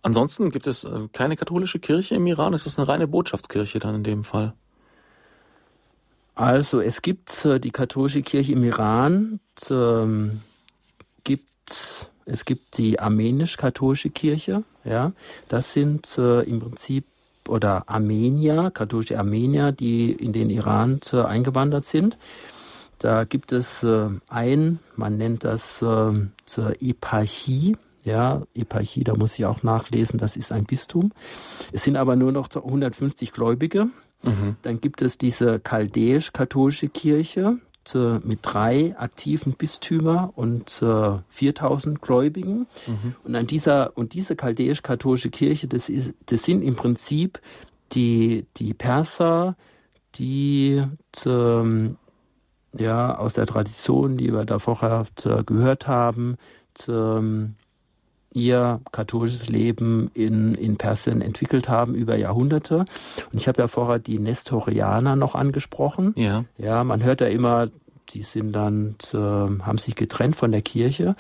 Ansonsten 0.03 0.51
gibt 0.51 0.67
es 0.67 0.85
äh, 0.85 1.09
keine 1.13 1.37
katholische 1.37 1.79
Kirche 1.79 2.15
im 2.15 2.27
Iran, 2.27 2.55
ist 2.55 2.67
es 2.67 2.79
eine 2.79 2.89
reine 2.89 3.07
Botschaftskirche 3.07 3.79
dann 3.79 3.97
in 3.97 4.03
dem 4.03 4.25
Fall? 4.25 4.55
Also 6.35 6.81
es 6.81 7.03
gibt 7.03 7.45
äh, 7.45 7.61
die 7.61 7.71
katholische 7.71 8.23
Kirche 8.23 8.53
im 8.53 8.65
Iran, 8.65 9.41
ähm, 9.69 10.41
gibt 11.23 12.10
es 12.31 12.45
gibt 12.45 12.79
die 12.79 13.01
armenisch-katholische 13.01 14.11
Kirche, 14.11 14.63
ja, 14.85 15.13
das 15.49 15.73
sind 15.73 16.17
äh, 16.19 16.43
im 16.43 16.61
Prinzip 16.61 17.05
oder 17.49 17.89
Armenier, 17.89 18.71
katholische 18.73 19.19
Armenier, 19.19 19.73
die 19.73 20.13
in 20.13 20.33
den 20.33 20.51
Iran 20.51 21.01
äh, 21.13 21.23
eingewandert 21.23 21.85
sind. 21.85 22.17
Da 22.99 23.25
gibt 23.25 23.53
es 23.53 23.83
äh, 23.83 24.09
ein, 24.29 24.79
man 24.97 25.17
nennt 25.17 25.45
das 25.45 25.83
äh, 25.83 26.13
zur 26.45 26.73
Eparchie, 26.81 27.77
ja, 28.05 28.43
Eparchie, 28.55 29.05
da 29.05 29.15
muss 29.15 29.39
ich 29.39 29.47
auch 29.47 29.63
nachlesen, 29.63 30.19
das 30.19 30.37
ist 30.37 30.53
ein 30.53 30.65
Bistum. 30.65 31.13
Es 31.73 31.85
sind 31.85 31.97
aber 31.97 32.17
nur 32.17 32.33
noch 32.33 32.49
150 32.55 33.33
Gläubige. 33.33 33.89
Mhm. 34.23 34.57
Dann 34.63 34.81
gibt 34.81 35.03
es 35.03 35.19
diese 35.19 35.61
chaldäisch-katholische 35.61 36.89
Kirche, 36.89 37.57
mit 37.99 38.41
drei 38.43 38.95
aktiven 38.99 39.55
Bistümer 39.55 40.33
und 40.37 40.83
äh, 40.83 41.19
4000 41.29 42.01
Gläubigen. 42.01 42.67
Mhm. 42.87 43.15
Und 43.25 43.35
an 43.35 43.47
dieser 43.47 43.97
und 43.97 44.15
diese 44.15 44.37
chaldäisch-katholische 44.37 45.31
Kirche, 45.31 45.69
das, 45.69 45.89
ist, 45.89 46.15
das 46.27 46.43
sind 46.43 46.63
im 46.63 46.77
Prinzip 46.77 47.41
die, 47.93 48.47
die 48.57 48.75
Perser, 48.75 49.57
die 50.15 50.83
ähm, 51.27 51.97
ja 52.79 53.17
aus 53.17 53.35
der 53.35 53.47
Tradition, 53.47 54.17
die 54.17 54.33
wir 54.33 54.45
da 54.45 54.59
vorher 54.59 55.05
gehört 55.47 55.87
haben, 55.87 56.37
ähm, 56.89 57.57
ihr 58.33 58.81
katholisches 58.93 59.49
Leben 59.49 60.11
in, 60.15 60.55
in 60.55 60.77
Persien 60.77 61.21
entwickelt 61.21 61.69
haben 61.69 61.95
über 61.95 62.17
Jahrhunderte. 62.17 62.79
Und 62.79 63.35
ich 63.35 63.49
habe 63.49 63.63
ja 63.63 63.69
vorher 63.69 63.99
die 63.99 64.19
Nestorianer 64.19 65.17
noch 65.17 65.35
angesprochen. 65.35 66.15
Ja. 66.17 66.45
Ja, 66.59 66.85
man 66.85 67.03
hört 67.03 67.21
ja 67.21 67.27
immer, 67.27 67.69
die 68.11 68.23
sind 68.23 68.53
dann, 68.53 68.97
äh, 69.13 69.17
haben 69.17 69.79
sich 69.79 69.97
getrennt 69.97 70.37
von 70.37 70.53
der 70.53 70.63
Kirche. 70.63 71.17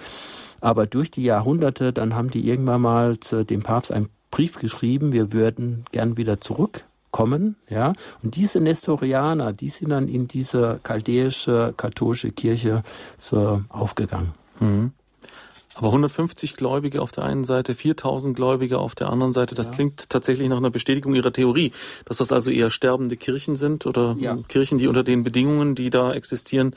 Aber 0.61 0.87
durch 0.87 1.11
die 1.11 1.25
Jahrhunderte, 1.25 1.93
dann 1.93 2.15
haben 2.15 2.31
die 2.31 2.47
irgendwann 2.47 2.83
mal 2.83 3.17
dem 3.17 3.63
Papst 3.63 3.93
einen 3.93 4.09
Brief 4.31 4.59
geschrieben, 4.59 5.13
wir 5.13 5.33
würden 5.33 5.85
gern 5.91 6.17
wieder 6.17 6.41
zurückkommen, 6.41 7.57
ja. 7.69 7.95
Und 8.23 8.37
diese 8.37 8.61
Nestorianer, 8.61 9.53
die 9.53 9.71
sind 9.71 9.91
dann 9.91 10.07
in 10.07 10.29
diese 10.29 10.79
chaldäische 10.85 11.75
katholische 11.77 12.31
Kirche 12.31 12.85
so 13.19 13.63
aufgegangen. 13.69 14.35
Mhm. 14.61 14.93
Aber 15.75 15.89
150 15.89 16.57
Gläubige 16.57 17.01
auf 17.01 17.13
der 17.13 17.25
einen 17.25 17.45
Seite, 17.45 17.75
4000 17.75 18.35
Gläubige 18.35 18.79
auf 18.79 18.97
der 18.97 19.09
anderen 19.09 19.33
Seite, 19.33 19.55
das 19.55 19.69
ja. 19.69 19.75
klingt 19.75 20.11
tatsächlich 20.11 20.49
nach 20.49 20.57
einer 20.57 20.71
Bestätigung 20.71 21.15
Ihrer 21.15 21.33
Theorie, 21.33 21.71
dass 22.07 22.17
das 22.17 22.33
also 22.33 22.51
eher 22.51 22.71
sterbende 22.71 23.17
Kirchen 23.17 23.55
sind 23.55 23.87
oder 23.87 24.17
ja. 24.19 24.37
Kirchen, 24.49 24.79
die 24.79 24.89
unter 24.89 25.05
den 25.05 25.23
Bedingungen, 25.23 25.77
die 25.77 25.91
da 25.91 26.13
existieren, 26.13 26.75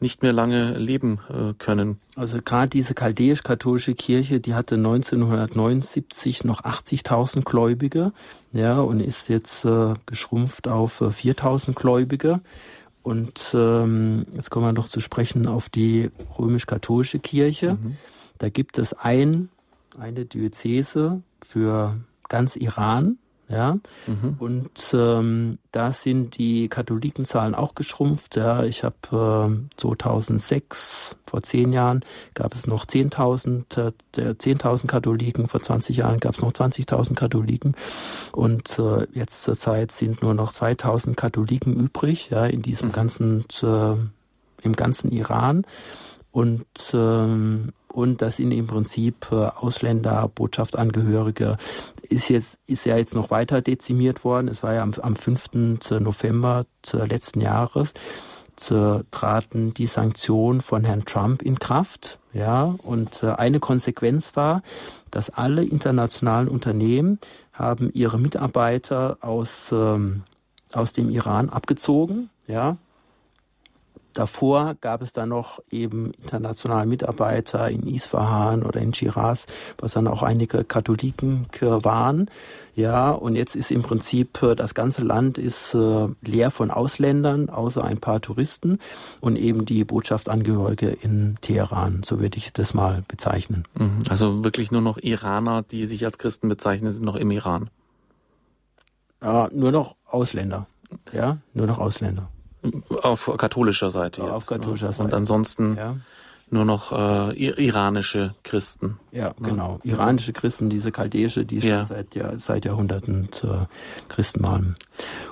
nicht 0.00 0.22
mehr 0.22 0.32
lange 0.32 0.78
leben 0.78 1.20
äh, 1.28 1.52
können. 1.58 2.00
Also 2.16 2.38
gerade 2.42 2.68
diese 2.68 2.94
chaldäisch-katholische 2.94 3.94
Kirche, 3.94 4.40
die 4.40 4.54
hatte 4.54 4.76
1979 4.76 6.44
noch 6.44 6.62
80.000 6.64 7.42
Gläubige, 7.42 8.12
ja, 8.52 8.80
und 8.80 9.00
ist 9.00 9.28
jetzt 9.28 9.66
äh, 9.66 9.94
geschrumpft 10.06 10.66
auf 10.66 11.02
äh, 11.02 11.08
4.000 11.08 11.74
Gläubige. 11.74 12.40
Und 13.02 13.54
ähm, 13.54 14.26
jetzt 14.34 14.50
kommen 14.50 14.66
wir 14.66 14.72
noch 14.72 14.88
zu 14.88 15.00
sprechen 15.00 15.46
auf 15.46 15.68
die 15.68 16.10
römisch-katholische 16.38 17.18
Kirche. 17.18 17.74
Mhm. 17.74 17.96
Da 18.40 18.48
gibt 18.48 18.78
es 18.78 18.94
ein, 18.94 19.50
eine 19.98 20.24
Diözese 20.24 21.22
für 21.42 21.96
ganz 22.28 22.56
Iran. 22.56 23.18
Ja, 23.48 23.78
mhm. 24.06 24.36
und 24.38 24.94
ähm, 24.94 25.58
da 25.72 25.90
sind 25.90 26.38
die 26.38 26.68
Katholikenzahlen 26.68 27.56
auch 27.56 27.74
geschrumpft. 27.74 28.36
Ja, 28.36 28.62
ich 28.62 28.84
habe 28.84 29.50
äh, 29.50 29.76
2006, 29.76 31.16
vor 31.26 31.42
zehn 31.42 31.72
Jahren, 31.72 32.02
gab 32.34 32.54
es 32.54 32.68
noch 32.68 32.86
10.000 32.86 33.92
äh, 34.16 34.20
10.000 34.20 34.86
Katholiken, 34.86 35.48
vor 35.48 35.60
20 35.60 35.96
Jahren 35.96 36.20
gab 36.20 36.36
es 36.36 36.42
noch 36.42 36.52
20.000 36.52 37.16
Katholiken 37.16 37.74
und 38.30 38.78
äh, 38.78 39.08
jetzt 39.14 39.42
zurzeit 39.42 39.90
sind 39.90 40.22
nur 40.22 40.34
noch 40.34 40.52
2.000 40.52 41.16
Katholiken 41.16 41.74
übrig, 41.74 42.30
ja, 42.30 42.46
in 42.46 42.62
diesem 42.62 42.90
mhm. 42.90 42.92
ganzen, 42.92 43.44
äh, 43.64 43.96
im 44.62 44.76
ganzen 44.76 45.10
Iran 45.10 45.66
und 46.30 46.66
ähm, 46.94 47.72
und 47.92 48.22
das 48.22 48.36
sind 48.36 48.52
im 48.52 48.66
Prinzip 48.66 49.28
äh, 49.32 49.34
Ausländer, 49.34 50.30
Botschaftsangehörige, 50.34 51.56
ist 52.02 52.28
jetzt, 52.28 52.58
ist 52.66 52.86
ja 52.86 52.96
jetzt 52.96 53.14
noch 53.14 53.30
weiter 53.30 53.60
dezimiert 53.60 54.24
worden. 54.24 54.48
Es 54.48 54.62
war 54.62 54.74
ja 54.74 54.82
am, 54.82 54.92
am 55.00 55.16
5. 55.16 55.50
November 56.00 56.66
letzten 56.92 57.40
Jahres 57.40 57.94
traten 59.10 59.72
die 59.72 59.86
Sanktionen 59.86 60.60
von 60.60 60.84
Herrn 60.84 61.04
Trump 61.04 61.42
in 61.42 61.58
Kraft. 61.58 62.18
Ja, 62.32 62.74
und 62.82 63.22
äh, 63.22 63.30
eine 63.30 63.58
Konsequenz 63.58 64.36
war, 64.36 64.62
dass 65.10 65.30
alle 65.30 65.64
internationalen 65.64 66.48
Unternehmen 66.48 67.18
haben 67.52 67.90
ihre 67.92 68.18
Mitarbeiter 68.18 69.18
aus, 69.20 69.72
ähm, 69.72 70.22
aus 70.72 70.92
dem 70.92 71.10
Iran 71.10 71.48
abgezogen. 71.48 72.30
Ja, 72.46 72.76
Davor 74.12 74.74
gab 74.80 75.02
es 75.02 75.12
dann 75.12 75.28
noch 75.28 75.60
eben 75.70 76.12
internationale 76.12 76.86
Mitarbeiter 76.86 77.68
in 77.68 77.86
Isfahan 77.86 78.62
oder 78.62 78.80
in 78.80 78.92
Shiraz, 78.92 79.46
was 79.78 79.92
dann 79.92 80.06
auch 80.06 80.22
einige 80.22 80.64
Katholiken 80.64 81.46
waren. 81.60 82.30
Ja, 82.74 83.10
und 83.10 83.34
jetzt 83.34 83.56
ist 83.56 83.70
im 83.70 83.82
Prinzip 83.82 84.42
äh, 84.42 84.54
das 84.54 84.74
ganze 84.74 85.02
Land 85.02 85.38
ist 85.38 85.74
äh, 85.74 86.08
leer 86.22 86.50
von 86.50 86.70
Ausländern, 86.70 87.50
außer 87.50 87.84
ein 87.84 87.98
paar 87.98 88.20
Touristen 88.20 88.78
und 89.20 89.36
eben 89.36 89.66
die 89.66 89.84
Botschaftsangehörige 89.84 90.88
in 90.88 91.36
Teheran. 91.40 92.02
So 92.04 92.20
würde 92.20 92.38
ich 92.38 92.52
das 92.52 92.72
mal 92.72 93.02
bezeichnen. 93.06 93.64
Mhm. 93.74 94.02
Also 94.08 94.44
wirklich 94.44 94.70
nur 94.70 94.80
noch 94.80 94.98
Iraner, 94.98 95.62
die 95.62 95.86
sich 95.86 96.04
als 96.04 96.18
Christen 96.18 96.48
bezeichnen, 96.48 96.92
sind 96.92 97.04
noch 97.04 97.16
im 97.16 97.30
Iran. 97.30 97.70
Ja, 99.22 99.48
nur 99.52 99.72
noch 99.72 99.96
Ausländer. 100.06 100.66
Ja, 101.12 101.38
nur 101.52 101.66
noch 101.66 101.78
Ausländer. 101.78 102.30
Auf 103.02 103.30
katholischer 103.38 103.90
Seite 103.90 104.22
jetzt. 104.22 104.30
Auf 104.30 104.46
katholischer 104.46 104.88
ne? 104.88 104.92
Seite. 104.92 105.04
Und 105.04 105.14
ansonsten 105.14 105.76
ja. 105.76 105.96
nur 106.50 106.64
noch 106.64 106.92
äh, 106.92 107.34
iranische 107.38 108.34
Christen. 108.42 108.98
Ja, 109.12 109.28
ne? 109.38 109.48
genau. 109.48 109.80
Iranische 109.82 110.32
Christen, 110.32 110.68
diese 110.68 110.92
chaldäische, 110.92 111.44
die 111.44 111.60
schon 111.60 111.84
seit, 111.84 112.14
ja, 112.14 112.38
seit 112.38 112.64
Jahrhunderten 112.64 113.28
äh, 113.42 113.66
Christen 114.08 114.42
waren. 114.42 114.76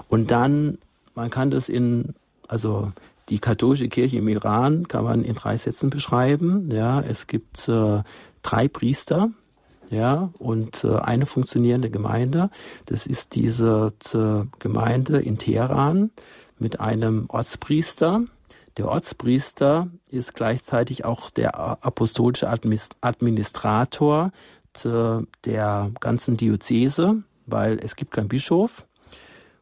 Und 0.09 0.31
dann, 0.31 0.79
man 1.14 1.31
kann 1.31 1.51
das 1.51 1.68
in, 1.68 2.14
also 2.47 2.93
die 3.29 3.39
katholische 3.39 3.89
Kirche 3.89 4.18
im 4.18 4.29
Iran 4.29 4.89
kann 4.89 5.05
man 5.05 5.22
in 5.22 5.35
drei 5.35 5.57
Sätzen 5.57 5.91
beschreiben. 5.91 6.70
Ja, 6.72 7.01
es 7.01 7.26
gibt 7.26 7.68
äh, 7.68 8.03
drei 8.43 8.68
Priester, 8.68 9.31
ja, 9.91 10.31
und 10.39 10.85
äh, 10.85 10.97
eine 10.97 11.26
funktionierende 11.26 11.91
Gemeinde. 11.91 12.51
Das 12.87 13.07
ist 13.07 13.35
diese 13.35 13.93
äh, 14.14 14.45
Gemeinde 14.59 15.20
in 15.20 15.39
Teheran 15.39 16.11
mit 16.61 16.80
einem 16.80 17.26
Ortspriester. 17.28 18.22
Der 18.76 18.88
Ortspriester 18.88 19.88
ist 20.11 20.34
gleichzeitig 20.34 21.04
auch 21.04 21.30
der 21.30 21.54
apostolische 21.84 22.48
Administrator 22.48 24.30
der 25.44 25.90
ganzen 26.00 26.36
Diözese, 26.36 27.22
weil 27.46 27.78
es 27.82 27.96
gibt 27.96 28.12
keinen 28.12 28.28
Bischof. 28.28 28.86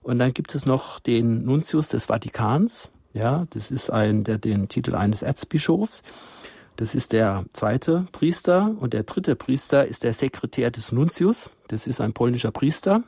Und 0.03 0.19
dann 0.19 0.35
gibt 0.35 0.55
es 0.55 0.67
noch 0.67 1.01
den 1.01 1.45
Nuntius 1.45 1.89
des 1.89 2.07
Vatikans. 2.07 2.91
Ja, 3.13 3.47
das 3.51 3.71
ist 3.71 3.91
ein, 3.91 4.25
der 4.25 4.39
den 4.39 4.69
Titel 4.69 4.95
eines 4.95 5.23
Erzbischofs. 5.23 6.03
Das 6.77 6.95
ist 6.95 7.15
der 7.15 7.47
zweite 7.55 8.05
Priester 8.13 8.75
und 8.79 8.93
der 8.93 9.05
dritte 9.05 9.35
Priester 9.35 9.87
ist 9.87 10.05
der 10.05 10.13
Sekretär 10.13 10.71
des 10.71 10.93
Nuntius. 10.93 11.51
Das 11.69 11.87
ist 11.87 12.03
ein 12.03 12.13
polnischer 12.13 12.51
Priester. 12.51 13.03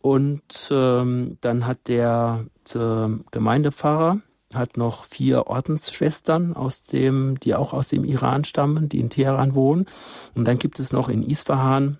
Und 0.00 0.68
ähm, 0.70 1.38
dann 1.40 1.66
hat 1.66 1.88
der 1.88 2.46
äh, 2.74 3.08
Gemeindepfarrer 3.30 4.20
hat 4.54 4.76
noch 4.76 5.04
vier 5.04 5.46
Ordensschwestern 5.46 6.54
aus 6.54 6.82
dem, 6.82 7.38
die 7.40 7.54
auch 7.54 7.74
aus 7.74 7.88
dem 7.88 8.04
Iran 8.04 8.44
stammen, 8.44 8.88
die 8.88 9.00
in 9.00 9.10
Teheran 9.10 9.54
wohnen. 9.54 9.86
Und 10.34 10.46
dann 10.46 10.58
gibt 10.58 10.80
es 10.80 10.92
noch 10.92 11.08
in 11.08 11.22
Isfahan 11.22 11.98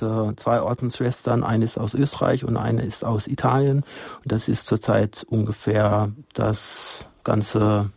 äh, 0.00 0.34
zwei 0.36 0.60
Ordensschwestern, 0.62 1.44
eine 1.44 1.64
ist 1.64 1.78
aus 1.78 1.94
Österreich 1.94 2.44
und 2.44 2.56
eine 2.56 2.82
ist 2.82 3.04
aus 3.04 3.26
Italien. 3.26 3.84
Und 4.22 4.32
das 4.32 4.48
ist 4.48 4.66
zurzeit 4.66 5.24
ungefähr 5.28 6.12
das 6.34 7.04
ganze 7.24 7.90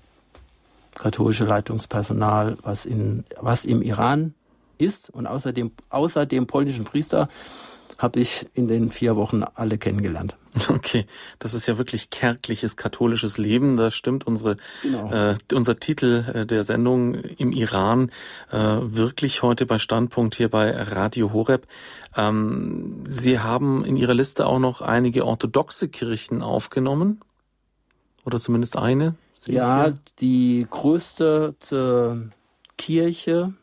katholische 0.94 1.46
Leitungspersonal, 1.46 2.58
was 2.62 2.86
in 2.86 3.26
was 3.40 3.66
im 3.66 3.82
Iran 3.82 4.34
ist. 4.78 5.10
Und 5.10 5.28
außerdem 5.28 5.72
außer 5.90 6.26
dem 6.26 6.48
polnischen 6.48 6.86
Priester 6.86 7.28
habe 7.98 8.20
ich 8.20 8.48
in 8.54 8.68
den 8.68 8.90
vier 8.92 9.16
Wochen 9.16 9.44
alle 9.44 9.78
kennengelernt. 9.78 10.38
Okay, 10.70 11.06
das 11.40 11.54
ist 11.54 11.66
ja 11.68 11.78
wirklich 11.78 12.10
kärgliches 12.10 12.78
katholisches 12.78 13.38
Leben. 13.38 13.76
Da 13.76 13.92
stimmt 13.92 14.26
unsere, 14.26 14.56
genau. 14.82 15.12
äh, 15.12 15.36
unser 15.54 15.78
Titel 15.78 16.24
äh, 16.34 16.46
der 16.46 16.64
Sendung 16.64 17.16
im 17.16 17.52
Iran 17.52 18.10
äh, 18.52 18.58
wirklich 18.58 19.44
heute 19.44 19.66
bei 19.66 19.80
Standpunkt 19.80 20.36
hier 20.36 20.50
bei 20.50 20.72
Radio 20.72 21.34
Horeb. 21.34 21.68
Ähm, 22.16 23.04
Sie 23.06 23.40
haben 23.40 23.84
in 23.84 23.98
Ihrer 23.98 24.14
Liste 24.14 24.46
auch 24.46 24.60
noch 24.60 24.82
einige 24.82 25.26
orthodoxe 25.26 25.90
Kirchen 25.90 26.42
aufgenommen. 26.42 27.20
Oder 28.26 28.40
zumindest 28.40 28.78
eine? 28.78 29.16
Ja, 29.46 29.92
die 30.20 30.66
größte 30.70 31.54
äh, 31.72 32.32
Kirche 32.78 33.54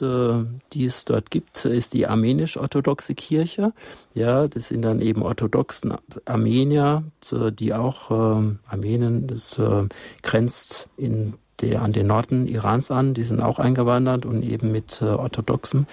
die 0.00 0.84
es 0.84 1.04
dort 1.04 1.30
gibt, 1.30 1.64
ist 1.64 1.94
die 1.94 2.06
armenisch-orthodoxe 2.06 3.14
Kirche. 3.14 3.72
Ja, 4.14 4.48
das 4.48 4.68
sind 4.68 4.82
dann 4.82 5.00
eben 5.00 5.22
orthodoxen 5.22 5.94
Armenier, 6.24 7.04
die 7.52 7.74
auch 7.74 8.10
äh, 8.10 8.56
Armenien, 8.66 9.26
das 9.26 9.58
äh, 9.58 9.84
grenzt 10.22 10.88
in 10.96 11.34
der, 11.60 11.82
an 11.82 11.92
den 11.92 12.06
Norden 12.06 12.46
Irans 12.46 12.90
an, 12.90 13.14
die 13.14 13.24
sind 13.24 13.40
auch 13.40 13.58
eingewandert 13.58 14.26
und 14.26 14.42
eben 14.42 14.70
mit 14.70 15.02
äh, 15.02 15.06
orthodoxem 15.06 15.86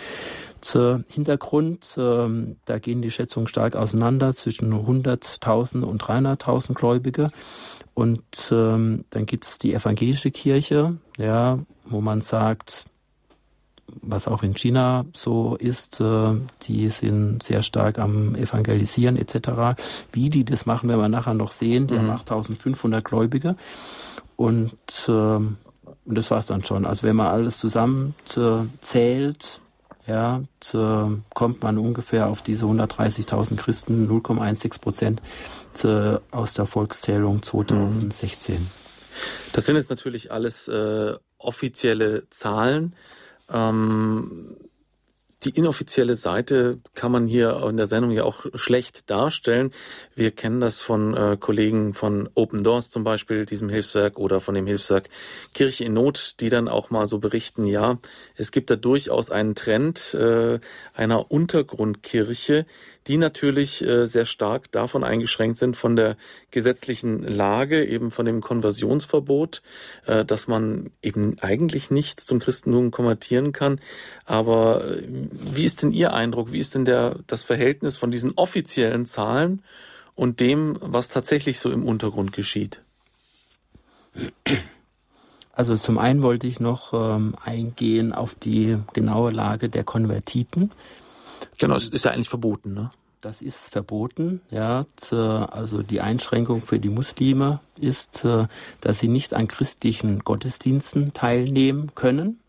Hintergrund. 1.09 1.93
Ähm, 1.95 2.55
da 2.65 2.79
gehen 2.79 3.03
die 3.03 3.11
Schätzungen 3.11 3.47
stark 3.47 3.75
auseinander 3.75 4.33
zwischen 4.33 4.73
100.000 4.73 5.83
und 5.83 6.01
300.000 6.01 6.73
Gläubige. 6.73 7.29
Und 7.93 8.23
ähm, 8.51 9.05
dann 9.11 9.27
gibt 9.27 9.45
es 9.45 9.59
die 9.59 9.75
evangelische 9.75 10.31
Kirche, 10.31 10.97
ja, 11.19 11.59
wo 11.85 12.01
man 12.01 12.21
sagt, 12.21 12.85
was 13.87 14.27
auch 14.27 14.43
in 14.43 14.55
China 14.55 15.05
so 15.13 15.55
ist, 15.55 16.01
äh, 16.01 16.33
die 16.63 16.89
sind 16.89 17.43
sehr 17.43 17.61
stark 17.61 17.99
am 17.99 18.35
Evangelisieren 18.35 19.15
etc. 19.17 19.79
Wie 20.11 20.29
die 20.29 20.43
das 20.43 20.65
machen, 20.65 20.89
werden 20.89 21.01
wir 21.01 21.09
nachher 21.09 21.33
noch 21.33 21.51
sehen. 21.51 21.87
Die 21.87 21.95
mhm. 21.95 21.99
haben 21.99 22.09
8500 22.11 23.03
Gläubige 23.03 23.55
und, 24.35 24.73
äh, 25.07 25.11
und 25.11 25.59
das 26.05 26.31
war's 26.31 26.47
dann 26.47 26.63
schon. 26.63 26.85
Also 26.85 27.03
wenn 27.03 27.15
man 27.15 27.27
alles 27.27 27.59
zusammen 27.59 28.15
zählt, 28.81 29.61
ja, 30.07 30.43
kommt 31.33 31.63
man 31.63 31.79
ungefähr 31.79 32.27
auf 32.27 32.43
diese 32.43 32.65
130.000 32.65 33.55
Christen, 33.55 34.07
0,16 34.07 34.79
Prozent 34.79 35.21
aus 36.29 36.53
der 36.53 36.65
Volkszählung 36.67 37.41
2016. 37.41 38.67
Das 39.53 39.65
sind 39.65 39.77
jetzt 39.77 39.89
natürlich 39.89 40.31
alles 40.31 40.67
äh, 40.67 41.15
offizielle 41.37 42.29
Zahlen. 42.29 42.93
Ähm, 43.51 44.55
die 45.45 45.51
inoffizielle 45.51 46.15
Seite 46.15 46.79
kann 46.95 47.11
man 47.11 47.27
hier 47.27 47.61
in 47.69 47.77
der 47.77 47.85
Sendung 47.85 48.11
ja 48.11 48.23
auch 48.23 48.45
schlecht 48.55 49.09
darstellen. 49.11 49.71
Wir 50.15 50.31
kennen 50.31 50.59
das 50.59 50.81
von 50.81 51.15
äh, 51.15 51.37
Kollegen 51.39 51.93
von 51.93 52.29
Open 52.33 52.63
Doors 52.63 52.89
zum 52.89 53.03
Beispiel, 53.03 53.45
diesem 53.45 53.69
Hilfswerk 53.69 54.17
oder 54.17 54.39
von 54.39 54.55
dem 54.55 54.65
Hilfswerk 54.65 55.09
Kirche 55.53 55.83
in 55.83 55.93
Not, 55.93 56.35
die 56.39 56.49
dann 56.49 56.67
auch 56.67 56.89
mal 56.89 57.05
so 57.05 57.19
berichten, 57.19 57.65
ja, 57.65 57.99
es 58.35 58.51
gibt 58.51 58.71
da 58.71 58.75
durchaus 58.75 59.29
einen 59.29 59.53
Trend 59.53 60.15
äh, 60.15 60.59
einer 60.93 61.29
Untergrundkirche, 61.29 62.65
die 63.07 63.17
natürlich 63.17 63.83
äh, 63.83 64.05
sehr 64.05 64.25
stark 64.25 64.71
davon 64.71 65.03
eingeschränkt 65.03 65.57
sind 65.57 65.77
von 65.77 65.95
der 65.95 66.17
gesetzlichen 66.51 67.21
Lage, 67.21 67.85
eben 67.85 68.11
von 68.11 68.25
dem 68.25 68.41
Konversionsverbot, 68.41 69.61
äh, 70.05 70.25
dass 70.25 70.47
man 70.47 70.91
eben 71.01 71.37
eigentlich 71.39 71.91
nicht 71.91 72.19
zum 72.19 72.39
Christentum 72.39 72.91
konvertieren 72.91 73.51
kann. 73.51 73.79
Aber 74.25 74.85
äh, 74.85 75.03
wie 75.31 75.65
ist 75.65 75.83
denn 75.83 75.91
Ihr 75.91 76.13
Eindruck? 76.13 76.51
Wie 76.51 76.59
ist 76.59 76.75
denn 76.75 76.85
der, 76.85 77.19
das 77.27 77.43
Verhältnis 77.43 77.97
von 77.97 78.11
diesen 78.11 78.33
offiziellen 78.35 79.05
Zahlen 79.05 79.61
und 80.15 80.39
dem, 80.39 80.77
was 80.81 81.09
tatsächlich 81.09 81.59
so 81.59 81.71
im 81.71 81.85
Untergrund 81.85 82.31
geschieht? 82.31 82.81
Also 85.53 85.75
zum 85.77 85.97
einen 85.97 86.21
wollte 86.21 86.47
ich 86.47 86.59
noch 86.59 86.93
ähm, 86.93 87.35
eingehen 87.43 88.13
auf 88.13 88.35
die 88.35 88.77
genaue 88.93 89.31
Lage 89.31 89.69
der 89.69 89.83
Konvertiten. 89.83 90.71
Genau, 91.59 91.75
es 91.75 91.89
ist 91.89 92.05
ja 92.05 92.11
eigentlich 92.11 92.29
verboten, 92.29 92.73
ne? 92.73 92.89
Das 93.25 93.41
ist 93.41 93.71
verboten, 93.71 94.41
ja. 94.51 94.85
Also 95.11 95.81
die 95.81 95.99
Einschränkung 95.99 96.61
für 96.61 96.77
die 96.77 96.89
Muslime 96.89 97.59
ist, 97.79 98.23
äh, 98.23 98.45
dass 98.81 98.99
sie 98.99 99.07
nicht 99.07 99.33
an 99.33 99.47
christlichen 99.47 100.19
Gottesdiensten 100.19 101.11
teilnehmen 101.13 101.95
können 101.95 102.39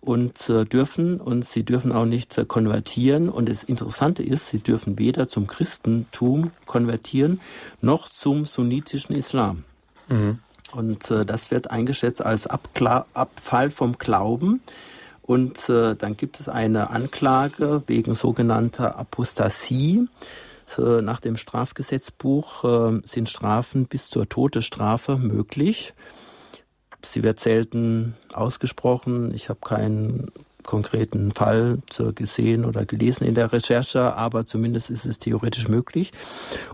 und 0.00 0.48
äh, 0.48 0.64
dürfen 0.64 1.20
und 1.20 1.44
sie 1.44 1.64
dürfen 1.64 1.92
auch 1.92 2.06
nicht 2.06 2.38
äh, 2.38 2.46
konvertieren. 2.46 3.28
Und 3.28 3.50
das 3.50 3.62
Interessante 3.62 4.22
ist, 4.22 4.48
sie 4.48 4.60
dürfen 4.60 4.98
weder 4.98 5.28
zum 5.28 5.46
Christentum 5.46 6.50
konvertieren 6.64 7.38
noch 7.82 8.08
zum 8.08 8.46
sunnitischen 8.46 9.14
Islam. 9.14 9.64
Mhm. 10.08 10.38
Und 10.72 11.10
das 11.10 11.50
wird 11.50 11.70
eingeschätzt 11.70 12.24
als 12.24 12.46
Abkla 12.46 13.06
Abfall 13.14 13.70
vom 13.70 13.98
Glauben. 13.98 14.60
Und 15.26 15.68
äh, 15.68 15.96
dann 15.96 16.16
gibt 16.16 16.40
es 16.40 16.48
eine 16.48 16.90
Anklage 16.90 17.82
wegen 17.86 18.14
sogenannter 18.14 18.96
Apostasie. 18.96 20.08
Nach 20.78 21.20
dem 21.20 21.36
Strafgesetzbuch 21.36 22.64
äh, 22.64 23.00
sind 23.04 23.28
Strafen 23.30 23.86
bis 23.86 24.10
zur 24.10 24.28
Todesstrafe 24.28 25.16
möglich. 25.16 25.94
Sie 27.02 27.22
wird 27.22 27.38
selten 27.38 28.14
ausgesprochen. 28.32 29.32
Ich 29.32 29.48
habe 29.48 29.60
keinen 29.60 30.32
konkreten 30.64 31.32
Fall 31.32 31.78
gesehen 32.14 32.64
oder 32.64 32.84
gelesen 32.84 33.24
in 33.24 33.34
der 33.34 33.52
Recherche, 33.52 34.14
aber 34.14 34.44
zumindest 34.44 34.90
ist 34.90 35.06
es 35.06 35.18
theoretisch 35.18 35.68
möglich. 35.68 36.12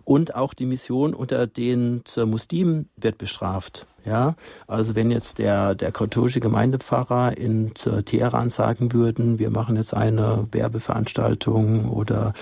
Und 0.04 0.34
auch 0.34 0.54
die 0.54 0.66
Mission 0.66 1.14
unter 1.14 1.46
den 1.46 2.02
Muslimen 2.16 2.88
wird 2.96 3.18
bestraft. 3.18 3.86
Ja, 4.04 4.34
also 4.66 4.96
wenn 4.96 5.12
jetzt 5.12 5.38
der, 5.38 5.76
der 5.76 5.92
katholische 5.92 6.40
Gemeindepfarrer 6.40 7.38
in 7.38 7.72
Teheran 7.74 8.48
sagen 8.48 8.92
würden, 8.92 9.38
wir 9.38 9.50
machen 9.50 9.76
jetzt 9.76 9.94
eine 9.94 10.48
Werbeveranstaltung 10.50 11.88
oder 11.88 12.32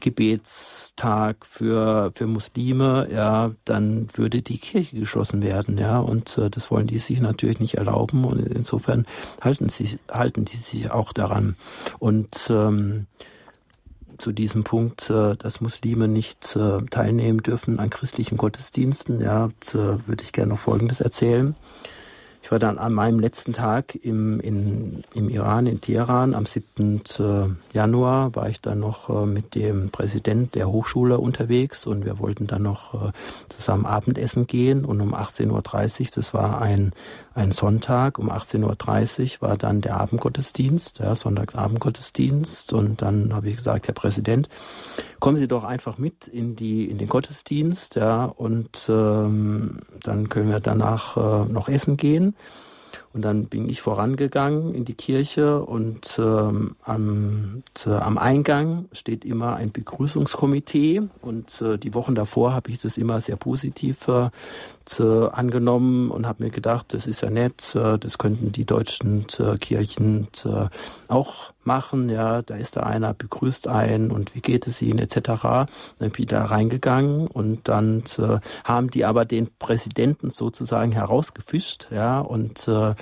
Gebetstag 0.00 1.46
für, 1.46 2.10
für 2.14 2.26
Muslime, 2.26 3.08
ja, 3.12 3.52
dann 3.64 4.08
würde 4.14 4.42
die 4.42 4.58
Kirche 4.58 4.98
geschlossen 4.98 5.42
werden, 5.42 5.78
ja, 5.78 6.00
und 6.00 6.36
äh, 6.36 6.50
das 6.50 6.70
wollen 6.72 6.88
die 6.88 6.98
sich 6.98 7.20
natürlich 7.20 7.60
nicht 7.60 7.74
erlauben 7.74 8.24
und 8.24 8.40
insofern 8.40 9.06
halten 9.40 9.68
sie, 9.68 9.98
halten 10.10 10.44
die 10.44 10.56
sich 10.56 10.90
auch 10.90 11.12
daran. 11.12 11.56
Und, 12.00 12.50
ähm, 12.50 13.06
zu 14.18 14.32
diesem 14.32 14.64
Punkt, 14.64 15.10
äh, 15.10 15.36
dass 15.36 15.60
Muslime 15.60 16.08
nicht 16.08 16.56
äh, 16.56 16.82
teilnehmen 16.90 17.42
dürfen 17.42 17.78
an 17.78 17.90
christlichen 17.90 18.36
Gottesdiensten, 18.36 19.20
ja, 19.20 19.50
würde 19.72 20.22
ich 20.22 20.32
gerne 20.32 20.50
noch 20.50 20.58
Folgendes 20.58 21.00
erzählen. 21.00 21.54
Ich 22.44 22.52
war 22.52 22.58
dann 22.58 22.76
an 22.76 22.92
meinem 22.92 23.20
letzten 23.20 23.54
Tag 23.54 23.94
im, 23.94 24.38
in, 24.38 25.02
im 25.14 25.30
Iran, 25.30 25.66
in 25.66 25.80
Teheran, 25.80 26.34
am 26.34 26.44
7. 26.44 27.00
Äh, 27.18 27.46
Januar, 27.72 28.34
war 28.34 28.50
ich 28.50 28.60
dann 28.60 28.80
noch 28.80 29.08
äh, 29.08 29.24
mit 29.24 29.54
dem 29.54 29.88
Präsident 29.88 30.54
der 30.54 30.70
Hochschule 30.70 31.16
unterwegs 31.16 31.86
und 31.86 32.04
wir 32.04 32.18
wollten 32.18 32.46
dann 32.46 32.60
noch 32.60 32.92
äh, 33.08 33.12
zusammen 33.48 33.86
Abendessen 33.86 34.46
gehen 34.46 34.84
und 34.84 35.00
um 35.00 35.14
18.30 35.14 35.50
Uhr, 36.02 36.06
das 36.16 36.34
war 36.34 36.60
ein, 36.60 36.92
ein 37.34 37.50
Sonntag, 37.50 38.18
um 38.18 38.30
18.30 38.30 39.36
Uhr 39.36 39.48
war 39.48 39.56
dann 39.56 39.80
der 39.80 39.96
Abendgottesdienst, 39.96 41.00
ja, 41.00 41.14
Sonntagsabendgottesdienst 41.14 42.72
und 42.72 43.02
dann 43.02 43.34
habe 43.34 43.48
ich 43.48 43.56
gesagt, 43.56 43.88
Herr 43.88 43.94
Präsident, 43.94 44.48
kommen 45.20 45.36
Sie 45.36 45.48
doch 45.48 45.64
einfach 45.64 45.98
mit 45.98 46.28
in 46.28 46.54
die 46.54 46.88
in 46.88 46.98
den 46.98 47.08
Gottesdienst, 47.08 47.96
ja, 47.96 48.24
und 48.24 48.86
ähm, 48.88 49.80
dann 50.00 50.28
können 50.28 50.50
wir 50.50 50.60
danach 50.60 51.16
äh, 51.16 51.52
noch 51.52 51.68
essen 51.68 51.96
gehen. 51.96 52.36
Und 53.14 53.22
dann 53.22 53.46
bin 53.46 53.68
ich 53.68 53.80
vorangegangen 53.80 54.74
in 54.74 54.84
die 54.84 54.94
Kirche 54.94 55.62
und 55.62 56.18
ähm, 56.18 56.74
am, 56.82 57.62
äh, 57.86 57.90
am 57.90 58.18
Eingang 58.18 58.86
steht 58.90 59.24
immer 59.24 59.54
ein 59.54 59.70
Begrüßungskomitee 59.70 61.02
und 61.22 61.62
äh, 61.62 61.78
die 61.78 61.94
Wochen 61.94 62.16
davor 62.16 62.52
habe 62.54 62.72
ich 62.72 62.78
das 62.78 62.98
immer 62.98 63.20
sehr 63.20 63.36
positiv 63.36 64.08
äh, 64.08 64.30
zu, 64.84 65.32
angenommen 65.32 66.10
und 66.10 66.26
habe 66.26 66.42
mir 66.42 66.50
gedacht, 66.50 66.92
das 66.92 67.06
ist 67.06 67.20
ja 67.20 67.30
nett, 67.30 67.76
äh, 67.76 68.00
das 68.00 68.18
könnten 68.18 68.50
die 68.50 68.66
deutschen 68.66 69.26
äh, 69.38 69.58
Kirchen 69.58 70.26
äh, 70.44 70.66
auch 71.06 71.53
machen, 71.66 72.08
ja, 72.08 72.42
da 72.42 72.56
ist 72.56 72.76
da 72.76 72.82
einer, 72.82 73.14
begrüßt 73.14 73.68
einen 73.68 74.10
und 74.10 74.34
wie 74.34 74.40
geht 74.40 74.66
es 74.66 74.82
Ihnen 74.82 74.98
etc. 74.98 75.16
Dann 75.44 75.66
bin 75.98 76.12
ich 76.18 76.26
da 76.26 76.44
reingegangen 76.44 77.26
und 77.26 77.68
dann 77.68 78.04
äh, 78.18 78.38
haben 78.64 78.90
die 78.90 79.04
aber 79.04 79.24
den 79.24 79.48
Präsidenten 79.58 80.30
sozusagen 80.30 80.92
herausgefischt, 80.92 81.88
ja, 81.90 82.20
und 82.20 82.68
äh, 82.68 82.94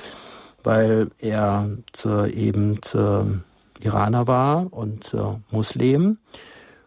weil 0.65 1.11
er 1.19 1.69
äh, 2.05 2.33
eben 2.33 2.81
äh, 2.95 3.85
Iraner 3.85 4.27
war 4.27 4.73
und 4.73 5.15
äh, 5.15 5.19
Muslim 5.51 6.19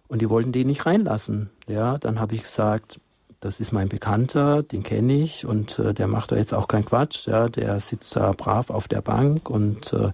und 0.08 0.22
die 0.22 0.30
wollten 0.30 0.52
den 0.52 0.68
nicht 0.68 0.86
reinlassen, 0.86 1.50
ja, 1.68 1.98
dann 1.98 2.20
habe 2.20 2.36
ich 2.36 2.44
gesagt, 2.44 3.00
das 3.40 3.60
ist 3.60 3.72
mein 3.72 3.90
Bekannter, 3.90 4.64
den 4.64 4.84
kenne 4.84 5.14
ich 5.14 5.46
und 5.46 5.80
äh, 5.80 5.94
der 5.94 6.08
macht 6.08 6.32
da 6.32 6.36
jetzt 6.36 6.54
auch 6.54 6.68
keinen 6.68 6.86
Quatsch. 6.86 7.28
Ja, 7.28 7.50
der 7.50 7.80
sitzt 7.80 8.16
da 8.16 8.32
brav 8.32 8.70
auf 8.70 8.88
der 8.88 9.02
Bank 9.02 9.50
und 9.50 9.94
äh, 9.94 10.12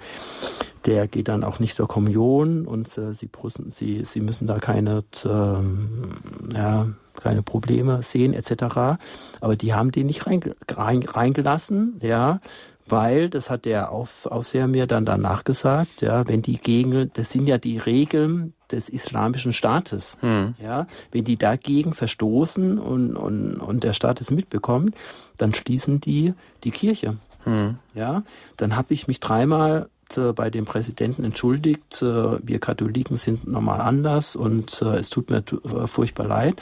der 0.85 1.07
geht 1.07 1.27
dann 1.27 1.43
auch 1.43 1.59
nicht 1.59 1.75
zur 1.75 1.87
Kommunion 1.87 2.65
und 2.65 2.97
äh, 2.97 3.13
sie, 3.13 3.29
sie, 3.69 4.03
sie 4.03 4.19
müssen 4.21 4.47
da 4.47 4.57
keine, 4.59 5.03
äh, 5.23 6.55
ja, 6.55 6.87
keine 7.15 7.43
Probleme 7.43 8.01
sehen 8.03 8.33
etc. 8.33 8.99
Aber 9.41 9.55
die 9.55 9.73
haben 9.73 9.91
den 9.91 10.07
nicht 10.07 10.27
rein, 10.27 10.41
rein, 10.69 11.03
reingelassen, 11.03 11.99
ja, 12.01 12.39
weil, 12.87 13.29
das 13.29 13.49
hat 13.49 13.65
der 13.65 13.91
Auf, 13.91 14.25
Aufseher 14.25 14.67
mir 14.67 14.85
dann 14.85 15.05
danach 15.05 15.43
gesagt, 15.43 16.01
ja, 16.01 16.27
wenn 16.27 16.41
die 16.41 16.57
gegen, 16.57 17.09
das 17.13 17.31
sind 17.31 17.47
ja 17.47 17.57
die 17.57 17.77
Regeln 17.77 18.53
des 18.71 18.89
islamischen 18.89 19.53
Staates, 19.53 20.17
hm. 20.21 20.55
ja, 20.61 20.87
wenn 21.11 21.23
die 21.23 21.37
dagegen 21.37 21.93
verstoßen 21.93 22.77
und, 22.77 23.15
und, 23.15 23.55
und 23.55 23.83
der 23.83 23.93
Staat 23.93 24.21
es 24.21 24.31
mitbekommt, 24.31 24.95
dann 25.37 25.53
schließen 25.53 25.99
die 25.99 26.33
die 26.63 26.71
Kirche, 26.71 27.17
hm. 27.43 27.77
ja, 27.93 28.23
dann 28.57 28.75
habe 28.75 28.93
ich 28.93 29.07
mich 29.07 29.19
dreimal 29.19 29.89
äh, 30.17 30.33
bei 30.33 30.49
dem 30.49 30.65
Präsidenten 30.65 31.23
entschuldigt, 31.23 32.01
äh, 32.01 32.05
wir 32.05 32.59
Katholiken 32.59 33.17
sind 33.17 33.47
normal 33.47 33.81
anders 33.81 34.35
und 34.35 34.81
äh, 34.81 34.97
es 34.97 35.09
tut 35.09 35.29
mir 35.29 35.43
furchtbar 35.85 36.27
leid, 36.27 36.55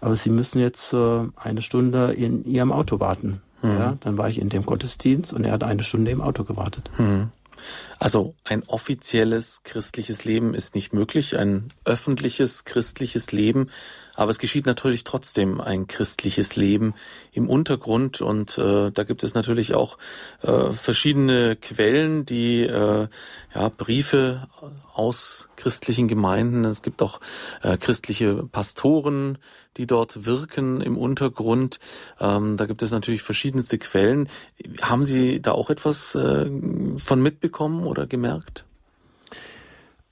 aber 0.00 0.16
Sie 0.16 0.30
müssen 0.30 0.58
jetzt 0.58 0.94
eine 0.94 1.62
Stunde 1.62 2.12
in 2.12 2.44
Ihrem 2.44 2.72
Auto 2.72 2.98
warten. 2.98 3.40
Mhm. 3.62 3.70
Ja, 3.70 3.96
dann 4.00 4.18
war 4.18 4.28
ich 4.28 4.40
in 4.40 4.48
dem 4.48 4.66
Gottesdienst 4.66 5.32
und 5.32 5.44
er 5.44 5.52
hat 5.52 5.62
eine 5.62 5.84
Stunde 5.84 6.10
im 6.10 6.20
Auto 6.20 6.44
gewartet. 6.44 6.90
Mhm. 6.98 7.28
Also 8.02 8.34
ein 8.42 8.64
offizielles 8.64 9.62
christliches 9.62 10.24
Leben 10.24 10.54
ist 10.54 10.74
nicht 10.74 10.92
möglich, 10.92 11.38
ein 11.38 11.68
öffentliches 11.84 12.64
christliches 12.64 13.30
Leben 13.30 13.68
aber 14.14 14.30
es 14.30 14.38
geschieht 14.38 14.66
natürlich 14.66 15.04
trotzdem 15.04 15.60
ein 15.60 15.86
christliches 15.86 16.56
Leben 16.56 16.94
im 17.32 17.48
Untergrund 17.48 18.20
und 18.20 18.58
äh, 18.58 18.90
da 18.90 19.04
gibt 19.04 19.24
es 19.24 19.34
natürlich 19.34 19.74
auch 19.74 19.98
äh, 20.42 20.70
verschiedene 20.72 21.56
Quellen, 21.56 22.26
die 22.26 22.62
äh, 22.62 23.08
ja, 23.54 23.68
Briefe 23.70 24.48
aus 24.94 25.48
christlichen 25.56 26.08
Gemeinden. 26.08 26.64
Es 26.64 26.82
gibt 26.82 27.02
auch 27.02 27.20
äh, 27.62 27.76
christliche 27.78 28.44
Pastoren, 28.44 29.38
die 29.78 29.86
dort 29.86 30.26
wirken 30.26 30.82
im 30.82 30.98
Untergrund. 30.98 31.80
Ähm, 32.20 32.58
da 32.58 32.66
gibt 32.66 32.82
es 32.82 32.90
natürlich 32.90 33.22
verschiedenste 33.22 33.78
Quellen. 33.78 34.28
Haben 34.82 35.06
Sie 35.06 35.40
da 35.40 35.52
auch 35.52 35.70
etwas 35.70 36.14
äh, 36.14 36.50
von 36.98 37.22
mitbekommen 37.22 37.86
oder 37.92 38.06
gemerkt? 38.06 38.64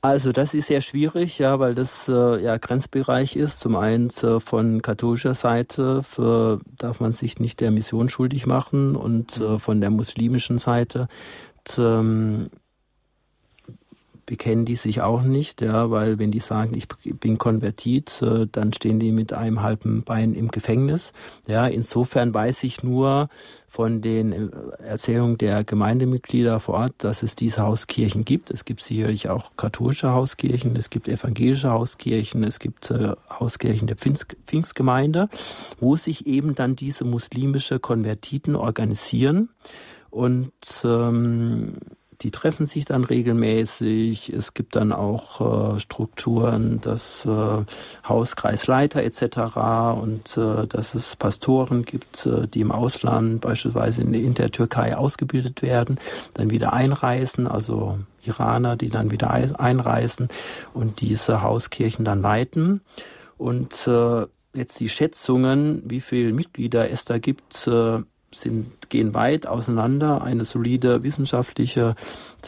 Also 0.02 0.32
das 0.32 0.54
ist 0.54 0.68
sehr 0.68 0.80
schwierig, 0.80 1.38
ja, 1.38 1.58
weil 1.58 1.74
das 1.74 2.08
äh, 2.08 2.42
ja 2.42 2.56
Grenzbereich 2.56 3.36
ist. 3.36 3.60
Zum 3.60 3.76
einen 3.76 4.08
äh, 4.22 4.40
von 4.40 4.80
katholischer 4.80 5.34
Seite 5.34 6.02
für, 6.02 6.60
darf 6.78 7.00
man 7.00 7.12
sich 7.12 7.38
nicht 7.38 7.60
der 7.60 7.70
Mission 7.70 8.08
schuldig 8.08 8.46
machen 8.46 8.96
und 8.96 9.38
äh, 9.40 9.58
von 9.58 9.80
der 9.82 9.90
muslimischen 9.90 10.56
Seite 10.56 11.08
ähm, 11.76 12.50
bekennen 14.30 14.64
die 14.64 14.76
sich 14.76 15.00
auch 15.02 15.22
nicht, 15.22 15.60
ja, 15.60 15.90
weil 15.90 16.20
wenn 16.20 16.30
die 16.30 16.38
sagen, 16.38 16.76
ich 16.76 16.86
bin 17.18 17.36
konvertiert, 17.36 18.22
äh, 18.22 18.46
dann 18.50 18.72
stehen 18.72 19.00
die 19.00 19.10
mit 19.10 19.32
einem 19.32 19.60
halben 19.60 20.04
Bein 20.04 20.34
im 20.34 20.52
Gefängnis. 20.52 21.12
Ja, 21.48 21.66
insofern 21.66 22.32
weiß 22.32 22.62
ich 22.62 22.84
nur 22.84 23.28
von 23.66 24.00
den 24.00 24.32
äh, 24.32 24.48
Erzählungen 24.84 25.36
der 25.36 25.64
Gemeindemitglieder 25.64 26.60
vor 26.60 26.76
Ort, 26.76 26.92
dass 26.98 27.24
es 27.24 27.34
diese 27.34 27.62
Hauskirchen 27.62 28.24
gibt. 28.24 28.52
Es 28.52 28.64
gibt 28.64 28.82
sicherlich 28.82 29.28
auch 29.28 29.56
katholische 29.56 30.12
Hauskirchen, 30.12 30.76
es 30.76 30.90
gibt 30.90 31.08
evangelische 31.08 31.70
Hauskirchen, 31.70 32.44
es 32.44 32.60
gibt 32.60 32.88
äh, 32.92 33.14
Hauskirchen 33.28 33.88
der 33.88 33.96
Pfingst, 33.96 34.36
Pfingstgemeinde, 34.46 35.28
wo 35.80 35.96
sich 35.96 36.28
eben 36.28 36.54
dann 36.54 36.76
diese 36.76 37.04
muslimische 37.04 37.80
Konvertiten 37.80 38.54
organisieren 38.54 39.48
und 40.10 40.52
ähm, 40.84 41.78
die 42.22 42.30
treffen 42.30 42.66
sich 42.66 42.84
dann 42.84 43.04
regelmäßig. 43.04 44.30
Es 44.30 44.52
gibt 44.52 44.76
dann 44.76 44.92
auch 44.92 45.74
äh, 45.76 45.80
Strukturen, 45.80 46.80
dass 46.80 47.24
äh, 47.24 47.64
Hauskreisleiter 48.06 49.02
etc. 49.02 50.00
und 50.00 50.36
äh, 50.36 50.66
dass 50.66 50.94
es 50.94 51.16
Pastoren 51.16 51.84
gibt, 51.84 52.26
äh, 52.26 52.46
die 52.46 52.60
im 52.60 52.72
Ausland 52.72 53.40
beispielsweise 53.40 54.02
in, 54.02 54.12
in 54.12 54.34
der 54.34 54.50
Türkei 54.50 54.96
ausgebildet 54.96 55.62
werden, 55.62 55.98
dann 56.34 56.50
wieder 56.50 56.72
einreisen, 56.72 57.46
also 57.46 57.98
Iraner, 58.22 58.76
die 58.76 58.90
dann 58.90 59.10
wieder 59.10 59.30
einreisen 59.30 60.28
und 60.74 61.00
diese 61.00 61.42
Hauskirchen 61.42 62.04
dann 62.04 62.20
leiten. 62.20 62.82
Und 63.38 63.86
äh, 63.86 64.26
jetzt 64.52 64.80
die 64.80 64.90
Schätzungen, 64.90 65.82
wie 65.86 66.00
viele 66.00 66.34
Mitglieder 66.34 66.90
es 66.90 67.06
da 67.06 67.18
gibt, 67.18 67.66
äh, 67.66 68.00
sind, 68.32 68.88
gehen 68.90 69.14
weit 69.14 69.46
auseinander. 69.46 70.22
Eine 70.22 70.44
solide 70.44 71.02
wissenschaftliche 71.02 71.96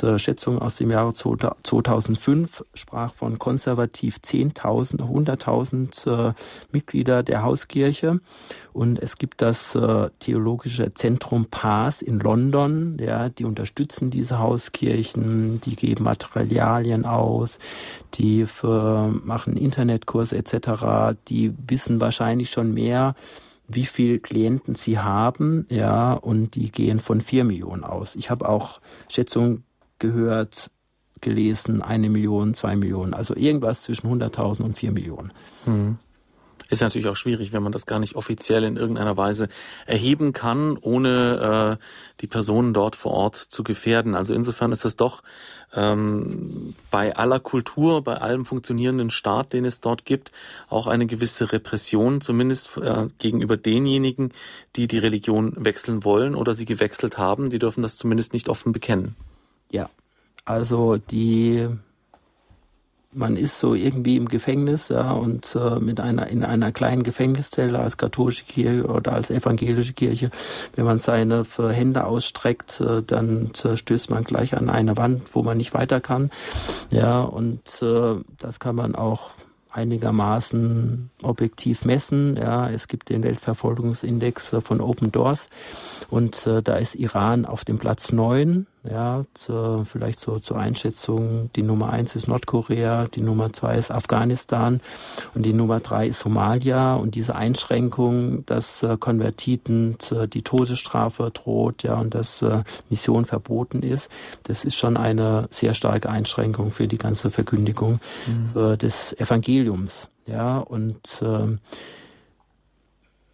äh, 0.01 0.19
Schätzung 0.19 0.61
aus 0.61 0.77
dem 0.77 0.91
Jahre 0.91 1.13
2005 1.13 2.65
sprach 2.75 3.13
von 3.13 3.39
konservativ 3.39 4.19
10.000, 4.25 5.01
100.000 5.01 6.31
äh, 6.31 6.35
Mitglieder 6.71 7.23
der 7.23 7.43
Hauskirche. 7.43 8.21
Und 8.73 9.01
es 9.01 9.19
gibt 9.19 9.43
das 9.43 9.75
äh, 9.75 10.11
Theologische 10.21 10.95
Zentrum 10.95 11.47
Paz 11.47 12.01
in 12.01 12.21
London. 12.21 12.97
Ja, 13.01 13.29
die 13.29 13.45
unterstützen 13.45 14.11
diese 14.11 14.39
Hauskirchen, 14.39 15.61
die 15.63 15.75
geben 15.75 16.05
Materialien 16.05 17.05
aus, 17.05 17.59
die 18.15 18.47
machen 18.63 19.57
Internetkurs 19.57 20.33
etc. 20.33 21.17
Die 21.29 21.55
wissen 21.67 22.01
wahrscheinlich 22.01 22.51
schon 22.51 22.73
mehr 22.73 23.15
wie 23.75 23.87
viel 23.87 24.19
Klienten 24.19 24.75
sie 24.75 24.99
haben, 24.99 25.67
ja, 25.71 26.13
und 26.13 26.55
die 26.55 26.71
gehen 26.71 27.01
von 27.01 27.21
vier 27.21 27.45
Millionen 27.45 27.85
aus. 27.85 28.15
Ich 28.17 28.31
habe 28.31 28.49
auch 28.49 28.81
Schätzungen 29.09 29.65
gehört, 29.99 30.71
gelesen, 31.21 31.83
eine 31.83 32.11
Million, 32.11 32.55
zwei 32.55 32.77
Millionen, 32.77 33.15
also 33.15 33.35
irgendwas 33.35 33.83
zwischen 33.83 34.09
100.000 34.09 34.63
und 34.63 34.75
vier 34.75 34.93
Millionen. 34.93 35.33
Hm. 35.65 35.99
Ist 36.73 36.81
natürlich 36.81 37.07
auch 37.09 37.17
schwierig, 37.17 37.53
wenn 37.53 37.63
man 37.63 37.73
das 37.73 37.85
gar 37.85 37.99
nicht 37.99 38.15
offiziell 38.15 38.65
in 38.65 38.79
irgendeiner 38.79 39.19
Weise 39.19 39.51
erheben 39.85 40.33
kann, 40.33 40.79
ohne 40.79 41.79
äh, 41.79 41.85
die 42.23 42.27
Personen 42.27 42.73
dort 42.73 42.97
vor 42.97 43.13
Ort 43.13 43.37
zu 43.37 43.63
gefährden. 43.63 44.15
Also 44.15 44.33
insofern 44.33 44.73
ist 44.73 44.87
es 44.87 44.97
doch 44.97 45.23
ähm, 45.75 46.75
bei 46.91 47.15
aller 47.15 47.41
Kultur, 47.41 48.03
bei 48.03 48.17
allem 48.17 48.47
funktionierenden 48.47 49.11
Staat, 49.11 49.53
den 49.53 49.67
es 49.67 49.81
dort 49.81 50.07
gibt, 50.07 50.33
auch 50.71 50.87
eine 50.87 51.05
gewisse 51.05 51.53
Repression, 51.53 52.23
zumindest 52.23 52.79
äh, 52.79 53.07
gegenüber 53.19 53.59
denjenigen, 53.59 54.33
die 54.75 54.89
die 54.89 54.99
Religion 54.99 55.53
wechseln 55.59 56.05
wollen 56.05 56.35
oder 56.35 56.55
sie 56.55 56.65
gewechselt 56.65 57.19
haben. 57.19 57.51
Die 57.51 57.59
dürfen 57.59 57.83
das 57.83 57.99
zumindest 57.99 58.33
nicht 58.33 58.49
offen 58.49 58.73
bekennen. 58.73 59.15
Ja, 59.71 59.91
also 60.47 60.97
die 60.97 61.69
man 63.13 63.37
ist 63.37 63.59
so 63.59 63.75
irgendwie 63.75 64.17
im 64.17 64.29
Gefängnis 64.29 64.89
ja, 64.89 65.13
und 65.13 65.55
äh, 65.55 65.79
mit 65.79 66.01
einer 66.01 66.29
in 66.29 66.45
einer 66.45 66.73
kleinen 66.73 67.03
Gefängniszelle 67.03 67.79
als 67.79 67.97
katholische 67.97 68.45
Kirche 68.45 68.87
oder 68.87 69.13
als 69.13 69.31
evangelische 69.31 69.93
Kirche, 69.93 70.31
wenn 70.75 70.85
man 70.85 70.99
seine 70.99 71.45
Hände 71.45 72.05
ausstreckt, 72.05 72.81
äh, 72.81 73.03
dann 73.03 73.53
äh, 73.65 73.77
stößt 73.77 74.11
man 74.11 74.25
gleich 74.25 74.57
an 74.57 74.71
eine 74.71 74.97
Wand, 74.97 75.35
wo 75.35 75.43
man 75.43 75.57
nicht 75.57 75.75
weiter 75.75 76.01
kann. 76.01 76.31
Ja, 76.91 77.21
und 77.21 77.83
äh, 77.83 78.17
das 78.39 78.61
kann 78.61 78.77
man 78.77 78.95
auch 78.95 79.31
einigermaßen 79.71 81.11
objektiv 81.23 81.85
messen. 81.85 82.37
Ja, 82.37 82.69
es 82.69 82.89
gibt 82.89 83.09
den 83.09 83.23
Weltverfolgungsindex 83.23 84.57
von 84.63 84.81
Open 84.81 85.13
Doors 85.13 85.49
und 86.11 86.47
äh, 86.47 86.63
da 86.63 86.77
ist 86.77 86.95
Iran 86.95 87.47
auf 87.47 87.65
dem 87.65 87.79
Platz 87.79 88.13
neun 88.13 88.67
ja, 88.89 89.25
zu, 89.35 89.85
vielleicht 89.85 90.19
so 90.19 90.41
zur 90.41 90.59
Einschätzung, 90.59 91.51
die 91.55 91.63
Nummer 91.63 91.91
eins 91.91 92.17
ist 92.17 92.27
Nordkorea, 92.27 93.07
die 93.07 93.21
Nummer 93.21 93.53
zwei 93.53 93.77
ist 93.77 93.93
Afghanistan 93.93 94.81
und 95.35 95.47
die 95.47 95.53
Nummer 95.53 95.79
drei 95.79 96.09
ist 96.09 96.19
Somalia. 96.19 96.97
Und 96.97 97.15
diese 97.15 97.37
Einschränkung, 97.37 98.45
dass 98.47 98.83
äh, 98.83 98.97
Konvertiten 98.99 99.97
äh, 100.11 100.27
die 100.27 100.43
Todesstrafe 100.43 101.31
droht, 101.33 101.85
ja, 101.85 102.01
und 102.01 102.15
dass 102.15 102.43
äh, 102.43 102.65
Mission 102.91 103.25
verboten 103.25 103.83
ist, 103.83 104.11
das 104.43 104.65
ist 104.65 104.77
schon 104.77 104.97
eine 104.97 105.47
sehr 105.51 105.75
starke 105.75 106.11
Einschränkung 106.11 106.73
für 106.73 106.89
die 106.89 106.99
ganze 106.99 107.31
Verkündigung 107.31 108.01
mhm. 108.27 108.61
äh, 108.61 108.77
des 108.77 109.13
Evangeliums. 109.13 110.09
Ja, 110.27 110.59
und 110.59 111.23
äh, 111.23 111.57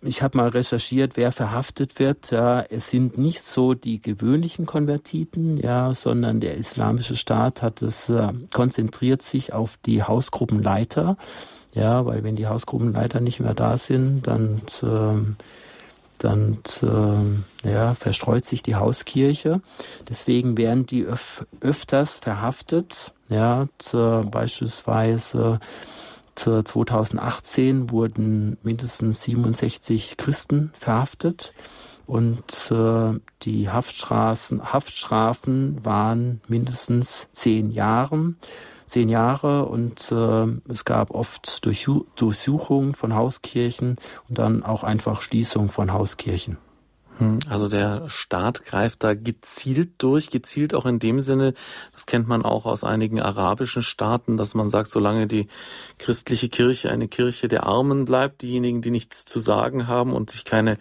ich 0.03 0.23
habe 0.23 0.39
mal 0.39 0.49
recherchiert, 0.49 1.17
wer 1.17 1.33
verhaftet 1.33 1.99
wird. 1.99 2.31
Ja, 2.31 2.61
es 2.63 2.91
sind 2.91 3.19
nicht 3.19 3.43
so 3.43 3.75
die 3.75 4.01
gewöhnlichen 4.01 4.67
Konvertiten, 4.67 5.59
ja, 5.59 5.93
sondern 5.95 6.41
der 6.41 6.57
Islamische 6.57 7.17
Staat 7.17 7.63
hat 7.63 7.83
es 7.83 8.09
äh, 8.09 8.33
konzentriert 8.53 9.23
sich 9.23 9.53
auf 9.53 9.79
die 9.85 10.03
Hausgruppenleiter, 10.03 11.17
ja, 11.75 12.07
weil 12.07 12.23
wenn 12.23 12.37
die 12.37 12.47
Hausgruppenleiter 12.47 13.21
nicht 13.21 13.41
mehr 13.41 13.55
da 13.55 13.77
sind, 13.77 14.27
dann 14.27 14.63
äh, 14.83 15.35
dann 16.19 16.59
äh, 16.83 17.71
ja, 17.71 17.95
verstreut 17.95 18.45
sich 18.45 18.63
die 18.63 18.75
Hauskirche. 18.75 19.61
Deswegen 20.09 20.57
werden 20.57 20.85
die 20.87 21.05
öf 21.05 21.47
öfters 21.61 22.19
verhaftet, 22.19 23.13
ja, 23.29 23.69
beispielsweise 24.31 25.61
2018 26.39 27.91
wurden 27.91 28.59
mindestens 28.63 29.23
67 29.23 30.17
Christen 30.17 30.71
verhaftet 30.79 31.53
und 32.07 32.71
äh, 32.71 33.21
die 33.43 33.69
Haftstrafen, 33.69 34.73
Haftstrafen 34.73 35.85
waren 35.85 36.41
mindestens 36.49 37.29
zehn 37.33 37.71
Jahre. 37.71 38.35
Zehn 38.87 39.11
Jahre 39.11 39.67
und 39.67 40.11
äh, 40.11 40.47
es 40.73 40.87
gab 40.87 41.11
oft 41.11 41.67
Durchsuchungen 41.67 42.95
von 42.95 43.15
Hauskirchen 43.15 43.97
und 44.29 44.39
dann 44.39 44.63
auch 44.63 44.83
einfach 44.83 45.21
Schließung 45.21 45.69
von 45.71 45.93
Hauskirchen. 45.93 46.57
Also 47.49 47.69
der 47.69 48.09
Staat 48.09 48.65
greift 48.65 49.03
da 49.03 49.15
gezielt 49.15 49.91
durch, 49.99 50.31
gezielt 50.31 50.73
auch 50.73 50.87
in 50.87 51.01
dem 51.01 51.21
Sinne, 51.21 51.55
das 51.93 52.07
kennt 52.07 52.29
man 52.29 52.45
auch 52.45 52.65
aus 52.65 52.85
einigen 52.85 53.21
arabischen 53.21 53.83
Staaten, 53.83 54.37
dass 54.37 54.55
man 54.55 54.71
sagt, 54.71 54.89
solange 54.89 55.27
die 55.27 55.49
christliche 55.99 56.49
Kirche 56.49 56.91
eine 56.91 57.09
Kirche 57.09 57.49
der 57.49 57.67
Armen 57.67 58.05
bleibt, 58.05 58.43
diejenigen, 58.43 58.83
die 58.83 58.93
nichts 58.93 59.25
zu 59.25 59.41
sagen 59.41 59.89
haben 59.89 60.13
und 60.13 60.31
sich 60.31 60.45
keine 60.45 60.79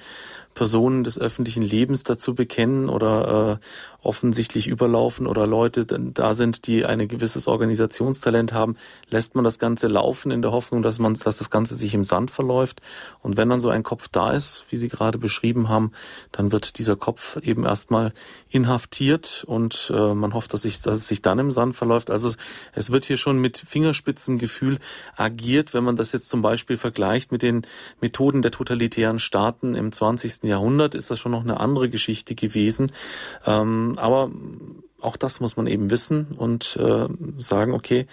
Personen 0.53 1.03
des 1.03 1.19
öffentlichen 1.19 1.61
Lebens 1.61 2.03
dazu 2.03 2.35
bekennen 2.35 2.89
oder 2.89 3.59
äh, 3.59 3.96
offensichtlich 4.08 4.68
überlaufen 4.68 5.28
oder 5.28 5.45
Leute 5.45 5.86
da 5.86 6.34
sind, 6.34 6.66
die 6.66 6.86
ein 6.86 7.08
gewisses 7.08 7.47
Organisationstalent 7.47 8.53
haben, 8.53 8.78
lässt 9.10 9.36
man 9.36 9.43
das 9.43 9.60
Ganze 9.60 9.88
laufen 9.88 10.32
in 10.32 10.41
der 10.41 10.51
Hoffnung, 10.51 10.82
dass 10.82 10.97
man, 10.97 11.14
dass 11.14 11.38
das 11.38 11.49
Ganze 11.49 11.76
sich 11.76 11.93
im 11.93 12.03
Sand 12.03 12.32
verläuft. 12.32 12.82
Und 13.22 13.38
wenn 13.38 13.49
dann 13.49 13.60
so 13.60 13.70
ein 13.70 13.84
Kopf 13.84 14.08
da 14.08 14.32
ist, 14.32 14.66
wie 14.70 14.78
Sie 14.78 14.88
gerade 14.88 15.18
beschrieben 15.18 15.68
haben, 15.68 15.91
dann 16.32 16.51
wird 16.51 16.80
dieser 16.80 16.95
Kopf 16.95 17.38
eben 17.43 17.66
erstmal 17.66 18.14
inhaftiert 18.49 19.43
und 19.45 19.91
äh, 19.93 20.14
man 20.14 20.34
hofft, 20.34 20.53
dass, 20.53 20.62
sich, 20.62 20.82
dass 20.82 20.95
es 20.95 21.08
sich 21.08 21.22
dann 21.22 21.39
im 21.39 21.51
Sand 21.51 21.76
verläuft. 21.76 22.10
Also 22.10 22.34
es 22.74 22.91
wird 22.91 23.03
hier 23.05 23.18
schon 23.18 23.39
mit 23.39 23.58
Fingerspitzengefühl 23.58 24.78
agiert, 25.16 25.74
wenn 25.74 25.84
man 25.84 25.97
das 25.97 26.14
jetzt 26.14 26.30
zum 26.30 26.41
Beispiel 26.41 26.78
vergleicht 26.78 27.32
mit 27.32 27.43
den 27.43 27.64
Methoden 27.99 28.41
der 28.41 28.51
totalitären 28.51 29.20
Staaten 29.20 29.76
im 29.76 29.91
20. 29.91 30.43
Jahrhundert, 30.43 30.95
ist 30.95 31.12
das 31.12 31.20
schon 31.20 31.34
noch 31.34 31.43
eine 31.43 31.60
andere 31.60 31.89
Geschichte 31.89 32.36
gewesen. 32.36 32.91
Ähm, 33.45 33.96
aber 33.97 34.31
auch 34.99 35.17
das 35.17 35.39
muss 35.39 35.57
man 35.57 35.67
eben 35.67 35.89
wissen 35.89 36.27
und 36.37 36.77
äh, 36.77 37.07
sagen, 37.37 37.73
okay, 37.73 38.07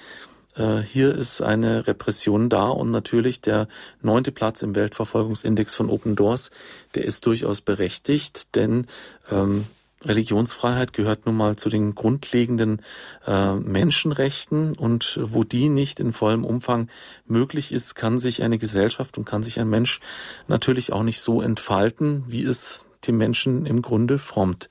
äh, 0.57 0.79
hier 0.81 1.15
ist 1.15 1.43
eine 1.43 1.87
Repression 1.87 2.49
da 2.49 2.69
und 2.69 2.91
natürlich 2.91 3.41
der 3.41 3.69
neunte 4.03 4.33
Platz 4.33 4.63
im 4.63 4.75
Weltverfolgungsindex 4.75 5.75
von 5.75 5.91
Open 5.91 6.17
Doors, 6.17 6.51
der 6.95 7.05
ist 7.05 7.27
durchaus 7.27 7.61
berechtigt, 7.61 8.55
denn 8.55 8.87
ähm, 9.31 9.67
Religionsfreiheit 10.05 10.93
gehört 10.93 11.27
nun 11.27 11.37
mal 11.37 11.57
zu 11.57 11.69
den 11.69 11.95
grundlegenden 11.95 12.83
äh, 13.27 13.55
Menschenrechten 13.55 14.77
und 14.77 15.19
wo 15.23 15.45
die 15.45 15.69
nicht 15.69 15.99
in 15.99 16.13
vollem 16.13 16.45
Umfang 16.45 16.89
möglich 17.27 17.73
ist, 17.73 17.95
kann 17.95 18.19
sich 18.19 18.43
eine 18.43 18.59
Gesellschaft 18.59 19.19
und 19.19 19.25
kann 19.25 19.43
sich 19.43 19.59
ein 19.61 19.69
Mensch 19.69 20.01
natürlich 20.47 20.93
auch 20.93 21.03
nicht 21.03 21.21
so 21.21 21.41
entfalten, 21.41 22.25
wie 22.27 22.45
es 22.45 22.87
dem 23.07 23.17
Menschen 23.17 23.67
im 23.67 23.83
Grunde 23.83 24.19
frommt. 24.19 24.69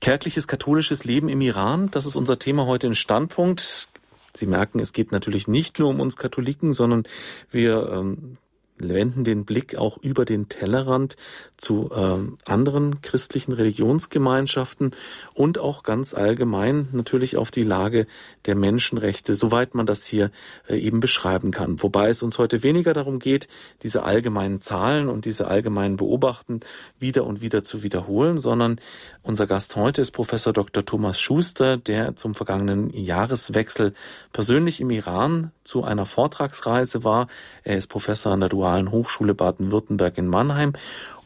Kärgliches 0.00 0.46
katholisches 0.46 1.04
Leben 1.04 1.28
im 1.28 1.40
Iran, 1.40 1.90
das 1.90 2.06
ist 2.06 2.16
unser 2.16 2.38
Thema 2.38 2.66
heute 2.66 2.86
in 2.86 2.94
Standpunkt. 2.94 3.88
Sie 4.34 4.46
merken, 4.46 4.78
es 4.78 4.92
geht 4.92 5.10
natürlich 5.10 5.48
nicht 5.48 5.78
nur 5.78 5.88
um 5.88 6.00
uns 6.00 6.16
Katholiken, 6.16 6.72
sondern 6.72 7.04
wir 7.50 7.90
ähm, 7.92 8.36
wenden 8.80 9.24
den 9.24 9.44
Blick 9.44 9.76
auch 9.76 9.98
über 9.98 10.24
den 10.24 10.48
Tellerrand 10.48 11.16
zu 11.56 11.90
ähm, 11.94 12.38
anderen 12.44 13.00
christlichen 13.02 13.52
Religionsgemeinschaften 13.52 14.92
und 15.34 15.58
auch 15.58 15.82
ganz 15.82 16.14
allgemein 16.14 16.88
natürlich 16.92 17.36
auf 17.36 17.50
die 17.50 17.62
Lage 17.62 18.06
der 18.46 18.54
Menschenrechte, 18.54 19.34
soweit 19.34 19.74
man 19.74 19.86
das 19.86 20.04
hier 20.04 20.30
äh, 20.68 20.78
eben 20.78 21.00
beschreiben 21.00 21.50
kann. 21.50 21.82
Wobei 21.82 22.08
es 22.08 22.22
uns 22.22 22.38
heute 22.38 22.62
weniger 22.62 22.92
darum 22.92 23.18
geht, 23.18 23.48
diese 23.82 24.02
allgemeinen 24.02 24.60
Zahlen 24.60 25.08
und 25.08 25.24
diese 25.24 25.48
allgemeinen 25.48 25.96
Beobachten 25.96 26.60
wieder 26.98 27.24
und 27.24 27.40
wieder 27.40 27.64
zu 27.64 27.82
wiederholen, 27.82 28.38
sondern 28.38 28.80
unser 29.22 29.46
Gast 29.46 29.76
heute 29.76 30.00
ist 30.00 30.12
Professor 30.12 30.52
Dr. 30.52 30.84
Thomas 30.84 31.20
Schuster, 31.20 31.76
der 31.76 32.16
zum 32.16 32.34
vergangenen 32.34 32.90
Jahreswechsel 32.90 33.94
persönlich 34.32 34.80
im 34.80 34.90
Iran 34.90 35.52
zu 35.64 35.84
einer 35.84 36.06
Vortragsreise 36.06 37.04
war. 37.04 37.26
Er 37.62 37.76
ist 37.76 37.88
Professor 37.88 38.32
an 38.32 38.40
der 38.40 38.48
Dualen 38.68 38.90
Hochschule 38.90 39.34
Baden-Württemberg 39.34 40.18
in 40.18 40.28
Mannheim 40.28 40.74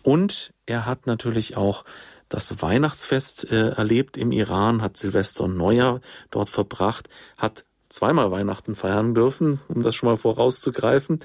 und 0.05 0.53
er 0.65 0.87
hat 0.87 1.09
natürlich 1.09 1.57
auch 1.57 1.85
das 2.29 2.63
Weihnachtsfest 2.63 3.51
äh, 3.51 3.71
erlebt 3.71 4.17
im 4.17 4.31
Iran, 4.31 4.81
hat 4.81 4.97
Silvester 4.97 5.45
und 5.45 5.57
Neujahr 5.57 6.01
dort 6.31 6.49
verbracht, 6.49 7.09
hat 7.37 7.65
zweimal 7.89 8.31
Weihnachten 8.31 8.77
feiern 8.77 9.13
dürfen, 9.13 9.61
um 9.67 9.83
das 9.83 9.97
schon 9.97 10.09
mal 10.09 10.17
vorauszugreifen. 10.17 11.19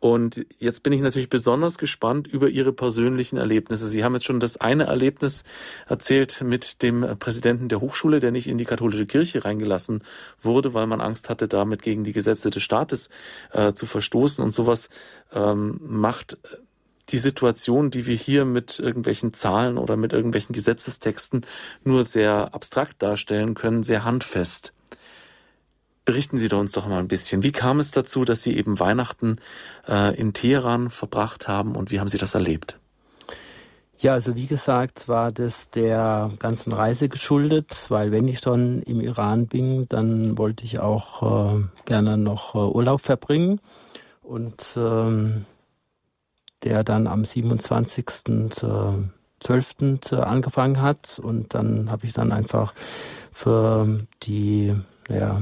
Und 0.00 0.46
jetzt 0.58 0.82
bin 0.82 0.94
ich 0.94 1.02
natürlich 1.02 1.28
besonders 1.28 1.76
gespannt 1.76 2.26
über 2.26 2.48
Ihre 2.48 2.72
persönlichen 2.72 3.36
Erlebnisse. 3.36 3.86
Sie 3.86 4.02
haben 4.02 4.14
jetzt 4.14 4.24
schon 4.24 4.40
das 4.40 4.56
eine 4.56 4.84
Erlebnis 4.84 5.44
erzählt 5.86 6.42
mit 6.42 6.82
dem 6.82 7.18
Präsidenten 7.18 7.68
der 7.68 7.82
Hochschule, 7.82 8.18
der 8.18 8.30
nicht 8.30 8.48
in 8.48 8.56
die 8.56 8.64
katholische 8.64 9.04
Kirche 9.04 9.44
reingelassen 9.44 10.02
wurde, 10.40 10.72
weil 10.72 10.86
man 10.86 11.02
Angst 11.02 11.28
hatte, 11.28 11.48
damit 11.48 11.82
gegen 11.82 12.02
die 12.02 12.14
Gesetze 12.14 12.48
des 12.48 12.62
Staates 12.62 13.10
äh, 13.52 13.74
zu 13.74 13.84
verstoßen. 13.84 14.42
Und 14.42 14.54
sowas 14.54 14.88
ähm, 15.32 15.78
macht 15.82 16.38
die 17.10 17.18
Situation, 17.18 17.90
die 17.90 18.06
wir 18.06 18.16
hier 18.16 18.46
mit 18.46 18.78
irgendwelchen 18.78 19.34
Zahlen 19.34 19.76
oder 19.76 19.96
mit 19.96 20.14
irgendwelchen 20.14 20.54
Gesetzestexten 20.54 21.42
nur 21.84 22.04
sehr 22.04 22.54
abstrakt 22.54 23.02
darstellen 23.02 23.54
können, 23.54 23.82
sehr 23.82 24.04
handfest. 24.04 24.72
Berichten 26.10 26.38
Sie 26.38 26.48
uns 26.48 26.72
doch 26.72 26.88
mal 26.88 26.98
ein 26.98 27.06
bisschen. 27.06 27.44
Wie 27.44 27.52
kam 27.52 27.78
es 27.78 27.92
dazu, 27.92 28.24
dass 28.24 28.42
Sie 28.42 28.56
eben 28.56 28.80
Weihnachten 28.80 29.36
äh, 29.86 30.12
in 30.18 30.32
Teheran 30.32 30.90
verbracht 30.90 31.46
haben 31.46 31.76
und 31.76 31.92
wie 31.92 32.00
haben 32.00 32.08
Sie 32.08 32.18
das 32.18 32.34
erlebt? 32.34 32.80
Ja, 33.96 34.14
also 34.14 34.34
wie 34.34 34.48
gesagt, 34.48 35.06
war 35.06 35.30
das 35.30 35.70
der 35.70 36.32
ganzen 36.40 36.72
Reise 36.72 37.08
geschuldet, 37.08 37.86
weil 37.90 38.10
wenn 38.10 38.26
ich 38.26 38.40
schon 38.40 38.82
im 38.82 39.00
Iran 39.00 39.46
bin, 39.46 39.88
dann 39.88 40.36
wollte 40.36 40.64
ich 40.64 40.80
auch 40.80 41.52
äh, 41.52 41.62
gerne 41.84 42.16
noch 42.16 42.56
äh, 42.56 42.58
Urlaub 42.58 43.02
verbringen. 43.02 43.60
Und 44.20 44.76
ähm, 44.76 45.46
der 46.64 46.82
dann 46.82 47.06
am 47.06 47.22
27.12. 47.22 50.12
Äh, 50.12 50.16
angefangen 50.16 50.82
hat. 50.82 51.20
Und 51.22 51.54
dann 51.54 51.88
habe 51.88 52.04
ich 52.04 52.14
dann 52.14 52.32
einfach 52.32 52.74
für 53.30 54.00
die, 54.24 54.74
ja, 55.08 55.40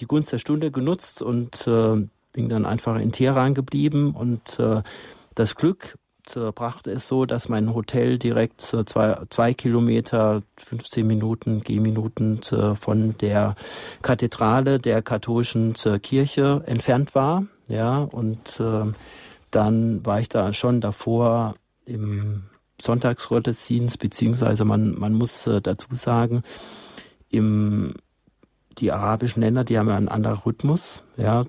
die 0.00 0.06
Gunst 0.06 0.32
der 0.32 0.38
Stunde 0.38 0.70
genutzt 0.70 1.22
und 1.22 1.66
äh, 1.66 2.06
bin 2.32 2.48
dann 2.48 2.66
einfach 2.66 2.98
in 2.98 3.12
Teheran 3.12 3.54
geblieben. 3.54 4.14
Und 4.14 4.58
äh, 4.58 4.82
das 5.34 5.54
Glück 5.54 5.96
äh, 6.36 6.52
brachte 6.52 6.90
es 6.90 7.08
so, 7.08 7.24
dass 7.24 7.48
mein 7.48 7.74
Hotel 7.74 8.18
direkt 8.18 8.60
zwei, 8.60 9.18
zwei 9.30 9.54
Kilometer, 9.54 10.42
15 10.56 11.06
Minuten, 11.06 11.62
Gehminuten 11.62 12.40
äh, 12.50 12.74
von 12.74 13.16
der 13.18 13.54
Kathedrale 14.02 14.78
der 14.78 15.02
katholischen 15.02 15.74
äh, 15.84 15.98
Kirche 15.98 16.62
entfernt 16.66 17.14
war. 17.14 17.44
Ja, 17.68 17.98
und 17.98 18.60
äh, 18.60 18.92
dann 19.50 20.04
war 20.04 20.20
ich 20.20 20.28
da 20.28 20.52
schon 20.52 20.80
davor 20.80 21.54
im 21.84 22.44
Sonntagsgottesdienst, 22.80 23.98
beziehungsweise 23.98 24.64
man, 24.64 24.98
man 24.98 25.14
muss 25.14 25.46
äh, 25.46 25.60
dazu 25.60 25.88
sagen, 25.92 26.42
im, 27.30 27.94
die 28.80 28.92
arabischen 28.92 29.42
Länder, 29.42 29.64
die 29.64 29.78
haben 29.78 29.88
ja 29.88 29.96
einen 29.96 30.08
anderen 30.08 30.38
Rhythmus. 30.38 31.02
Ja, 31.16 31.44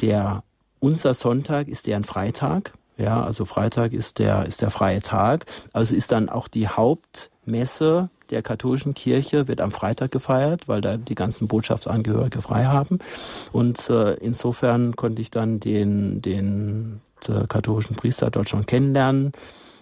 der, 0.00 0.42
unser 0.80 1.14
Sonntag 1.14 1.68
ist 1.68 1.86
deren 1.86 2.04
Freitag. 2.04 2.72
Ja, 2.96 3.22
also 3.22 3.44
Freitag 3.44 3.92
ist 3.92 4.18
der, 4.18 4.46
ist 4.46 4.60
der 4.60 4.70
freie 4.70 5.00
Tag. 5.00 5.46
Also 5.72 5.94
ist 5.94 6.12
dann 6.12 6.28
auch 6.28 6.48
die 6.48 6.68
Hauptmesse 6.68 8.10
der 8.30 8.42
katholischen 8.42 8.94
Kirche 8.94 9.48
wird 9.48 9.60
am 9.60 9.70
Freitag 9.70 10.10
gefeiert, 10.10 10.68
weil 10.68 10.80
da 10.80 10.96
die 10.96 11.14
ganzen 11.14 11.48
Botschaftsangehörige 11.48 12.42
frei 12.42 12.66
haben. 12.66 12.98
Und 13.52 13.88
äh, 13.88 14.14
insofern 14.14 14.96
konnte 14.96 15.22
ich 15.22 15.30
dann 15.30 15.60
den, 15.60 16.20
den 16.20 17.00
äh, 17.26 17.46
katholischen 17.48 17.96
Priester 17.96 18.30
dort 18.30 18.48
schon 18.48 18.66
kennenlernen 18.66 19.32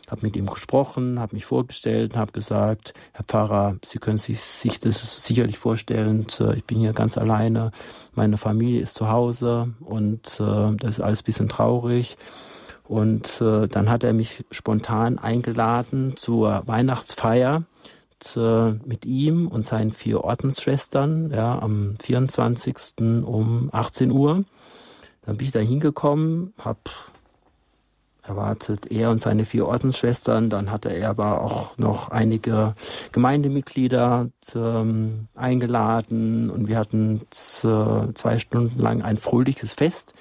habe 0.08 0.22
mit 0.22 0.36
ihm 0.36 0.46
gesprochen, 0.46 1.18
habe 1.20 1.34
mich 1.34 1.44
vorgestellt, 1.44 2.16
habe 2.16 2.32
gesagt, 2.32 2.94
Herr 3.12 3.24
Pfarrer, 3.24 3.76
Sie 3.84 3.98
können 3.98 4.18
sich, 4.18 4.40
sich 4.40 4.80
das 4.80 5.24
sicherlich 5.24 5.58
vorstellen, 5.58 6.26
ich 6.54 6.64
bin 6.64 6.78
hier 6.78 6.92
ganz 6.92 7.18
alleine, 7.18 7.72
meine 8.14 8.38
Familie 8.38 8.80
ist 8.80 8.94
zu 8.94 9.08
Hause 9.08 9.74
und 9.80 10.40
äh, 10.40 10.76
das 10.76 10.98
ist 10.98 11.00
alles 11.00 11.22
ein 11.22 11.26
bisschen 11.26 11.48
traurig. 11.48 12.16
Und 12.84 13.40
äh, 13.40 13.66
dann 13.66 13.90
hat 13.90 14.04
er 14.04 14.12
mich 14.12 14.44
spontan 14.52 15.18
eingeladen 15.18 16.16
zur 16.16 16.62
Weihnachtsfeier 16.66 17.64
mit 18.84 19.04
ihm 19.04 19.46
und 19.46 19.64
seinen 19.64 19.92
vier 19.92 20.24
Ordensschwestern 20.24 21.30
ja, 21.30 21.58
am 21.58 21.96
24. 22.00 22.76
um 22.98 23.68
18 23.72 24.10
Uhr. 24.10 24.44
Dann 25.22 25.36
bin 25.36 25.46
ich 25.46 25.52
da 25.52 25.60
hingekommen, 25.60 26.54
habe 26.58 26.78
erwartet 28.26 28.90
er 28.90 29.10
und 29.10 29.20
seine 29.20 29.44
vier 29.44 29.66
Ordensschwestern. 29.66 30.50
Dann 30.50 30.70
hatte 30.70 30.88
er 30.88 31.10
aber 31.10 31.42
auch 31.42 31.76
noch 31.78 32.10
einige 32.10 32.74
Gemeindemitglieder 33.12 34.28
ähm, 34.54 35.28
eingeladen 35.34 36.50
und 36.50 36.68
wir 36.68 36.78
hatten 36.78 37.22
zwei 37.30 38.38
Stunden 38.38 38.78
lang 38.78 39.02
ein 39.02 39.16
fröhliches 39.16 39.74
Fest. 39.74 40.14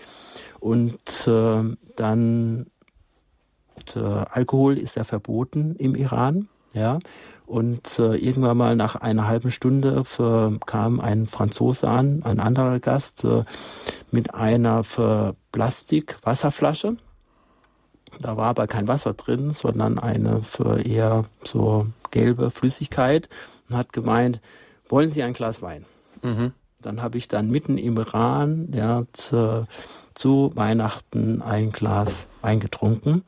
Und 0.60 1.28
äh, 1.28 1.64
dann 1.96 2.66
äh, 3.96 4.00
Alkohol 4.00 4.78
ist 4.78 4.96
ja 4.96 5.04
verboten 5.04 5.76
im 5.78 5.96
Iran, 5.96 6.48
ja. 6.74 7.00
Und 7.46 8.00
äh, 8.00 8.16
irgendwann 8.16 8.58
mal 8.58 8.76
nach 8.76 8.96
einer 8.96 9.28
halben 9.28 9.52
Stunde 9.52 10.04
für, 10.04 10.58
kam 10.66 11.00
ein 11.00 11.28
Franzose 11.28 11.88
an, 11.88 12.24
ein 12.24 12.40
anderer 12.40 12.80
Gast, 12.80 13.24
äh, 13.24 13.44
mit 14.10 14.34
einer 14.34 14.84
für 14.84 15.36
Plastik-Wasserflasche. 15.52 16.98
Da 18.20 18.38
war 18.38 18.48
aber 18.48 18.68
kein 18.68 18.88
Wasser 18.88 19.14
drin, 19.14 19.52
sondern 19.52 20.00
eine 20.00 20.42
für 20.42 20.86
eher 20.86 21.26
so 21.44 21.88
gelbe 22.12 22.50
Flüssigkeit 22.50 23.30
und 23.70 23.78
hat 23.78 23.94
gemeint, 23.94 24.42
wollen 24.88 25.10
Sie 25.10 25.24
ein 25.24 25.34
Glas 25.34 25.62
Wein? 25.62 25.86
Mhm. 26.22 26.54
Dann 26.82 27.02
habe 27.02 27.18
ich 27.18 27.28
dann 27.28 27.50
mitten 27.50 27.78
im 27.78 27.98
Iran 27.98 28.70
ja, 28.74 29.04
zu, 29.12 29.68
zu 30.14 30.52
Weihnachten 30.56 31.42
ein 31.42 31.72
Glas 31.72 32.28
Wein 32.42 32.60
getrunken. 32.60 33.24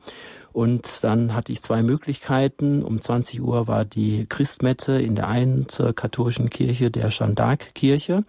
Und 0.58 1.04
dann 1.04 1.34
hatte 1.34 1.52
ich 1.52 1.62
zwei 1.62 1.84
Möglichkeiten. 1.84 2.82
Um 2.82 3.00
20 3.00 3.40
Uhr 3.40 3.68
war 3.68 3.84
die 3.84 4.26
Christmette 4.28 5.00
in 5.00 5.14
der 5.14 5.28
einen 5.28 5.68
katholischen 5.94 6.50
Kirche, 6.50 6.90
der 6.90 7.10
Jeanne 7.10 7.34
d'Arc-Kirche. 7.34 8.24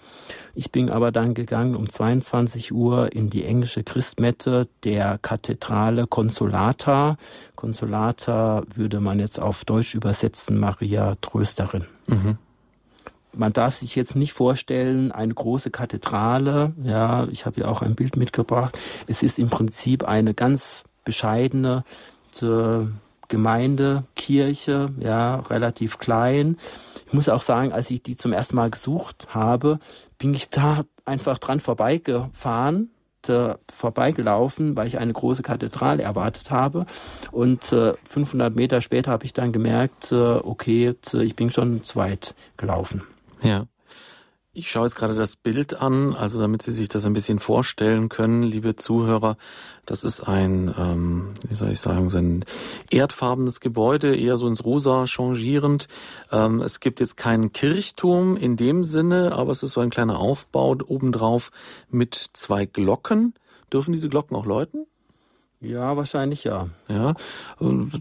Ich 0.53 0.71
bin 0.71 0.91
aber 0.91 1.11
dann 1.11 1.33
gegangen 1.33 1.75
um 1.75 1.89
22 1.89 2.71
Uhr 2.71 3.11
in 3.13 3.31
die 3.31 3.45
englische 3.45 3.83
Christmette 3.83 4.67
der 4.83 5.17
Kathedrale 5.17 6.05
Consolata. 6.05 7.17
Consolata 7.55 8.61
würde 8.75 8.99
man 8.99 9.17
jetzt 9.17 9.41
auf 9.41 9.65
Deutsch 9.65 9.95
übersetzen, 9.95 10.59
Maria 10.59 11.15
Trösterin. 11.21 11.87
Mhm 12.05 12.37
man 13.31 13.53
darf 13.53 13.75
sich 13.75 13.95
jetzt 13.95 14.15
nicht 14.15 14.33
vorstellen, 14.33 15.11
eine 15.11 15.33
große 15.33 15.69
Kathedrale, 15.69 16.73
ja, 16.83 17.27
ich 17.31 17.45
habe 17.45 17.61
ja 17.61 17.67
auch 17.67 17.83
ein 17.83 17.93
Bild 17.93 18.17
mitgebracht. 18.17 18.77
Es 19.05 19.21
ist 19.21 19.37
im 19.37 19.49
Prinzip 19.49 20.03
eine 20.03 20.33
ganz 20.33 20.83
bescheidene 21.05 21.83
äh, 22.41 22.85
Gemeindekirche, 23.27 24.89
ja, 24.99 25.35
relativ 25.35 25.99
klein. 25.99 26.57
Ich 27.07 27.13
muss 27.13 27.29
auch 27.29 27.41
sagen, 27.41 27.71
als 27.71 27.89
ich 27.91 28.03
die 28.03 28.15
zum 28.15 28.33
ersten 28.33 28.55
Mal 28.55 28.69
gesucht 28.69 29.27
habe, 29.33 29.79
bin 30.17 30.33
ich 30.33 30.49
da 30.49 30.83
einfach 31.05 31.37
dran 31.37 31.59
vorbeigefahren, 31.59 32.91
äh, 33.27 33.55
vorbeigelaufen, 33.71 34.75
weil 34.75 34.87
ich 34.87 34.97
eine 34.97 35.13
große 35.13 35.43
Kathedrale 35.43 36.03
erwartet 36.03 36.51
habe. 36.51 36.85
Und 37.31 37.71
äh, 37.71 37.93
500 38.03 38.55
Meter 38.55 38.81
später 38.81 39.11
habe 39.11 39.25
ich 39.25 39.33
dann 39.33 39.51
gemerkt, 39.51 40.11
äh, 40.11 40.15
okay, 40.15 40.95
ich 41.13 41.35
bin 41.35 41.49
schon 41.49 41.83
zu 41.83 41.97
weit 41.97 42.35
gelaufen. 42.57 43.03
Ja. 43.41 43.65
Ich 44.51 44.71
schaue 44.71 44.85
jetzt 44.85 44.95
gerade 44.95 45.13
das 45.13 45.35
Bild 45.35 45.79
an, 45.79 46.15
also 46.15 46.41
damit 46.41 46.63
Sie 46.63 46.71
sich 46.71 46.89
das 46.89 47.05
ein 47.05 47.13
bisschen 47.13 47.37
vorstellen 47.37 48.09
können, 48.09 48.41
liebe 48.41 48.75
Zuhörer. 48.75 49.37
Das 49.85 50.03
ist 50.03 50.21
ein, 50.21 50.73
ähm, 50.75 51.35
wie 51.47 51.53
soll 51.53 51.69
ich 51.69 51.79
sagen, 51.79 52.09
so 52.09 52.17
ein 52.17 52.43
erdfarbenes 52.89 53.59
Gebäude, 53.59 54.15
eher 54.15 54.37
so 54.37 54.47
ins 54.47 54.65
Rosa 54.65 55.05
changierend. 55.05 55.87
Ähm, 56.31 56.61
es 56.61 56.79
gibt 56.79 56.99
jetzt 56.99 57.15
keinen 57.15 57.53
Kirchturm 57.53 58.37
in 58.37 58.57
dem 58.57 58.83
Sinne, 58.83 59.33
aber 59.33 59.51
es 59.51 59.61
ist 59.61 59.73
so 59.73 59.81
ein 59.81 59.91
kleiner 59.91 60.17
Aufbau 60.17 60.75
obendrauf 60.83 61.51
mit 61.91 62.15
zwei 62.15 62.65
Glocken. 62.65 63.35
Dürfen 63.71 63.91
diese 63.91 64.09
Glocken 64.09 64.35
auch 64.35 64.47
läuten? 64.47 64.87
Ja, 65.61 65.97
wahrscheinlich 65.97 66.45
ja. 66.45 66.69
Ja, 66.87 67.15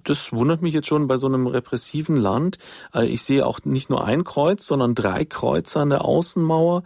das 0.05 0.33
wundert 0.33 0.63
mich 0.63 0.75
jetzt 0.75 0.87
schon 0.87 1.09
bei 1.09 1.17
so 1.17 1.27
einem 1.27 1.49
repressiven 1.49 2.17
Land. 2.17 2.59
Äh, 2.95 3.07
ich 3.07 3.25
sehe 3.25 3.45
auch 3.45 3.59
nicht 3.65 3.91
nur 3.91 4.05
ein 4.05 4.23
Kreuz, 4.23 4.65
sondern 4.65 4.95
drei 4.95 5.25
Kreuze 5.25 5.81
an 5.81 5.91
der 5.91 6.05
Außenmauer. 6.05 6.85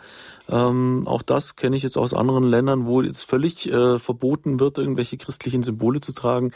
Ähm, 0.49 1.03
auch 1.07 1.21
das 1.21 1.57
kenne 1.57 1.77
ich 1.77 1.83
jetzt 1.83 1.99
aus 1.99 2.15
anderen 2.15 2.45
Ländern, 2.45 2.87
wo 2.87 3.03
jetzt 3.03 3.25
völlig 3.25 3.71
äh, 3.71 3.99
verboten 3.99 4.61
wird, 4.61 4.79
irgendwelche 4.79 5.19
christlichen 5.19 5.63
Symbole 5.63 6.01
zu 6.01 6.13
tragen. 6.15 6.53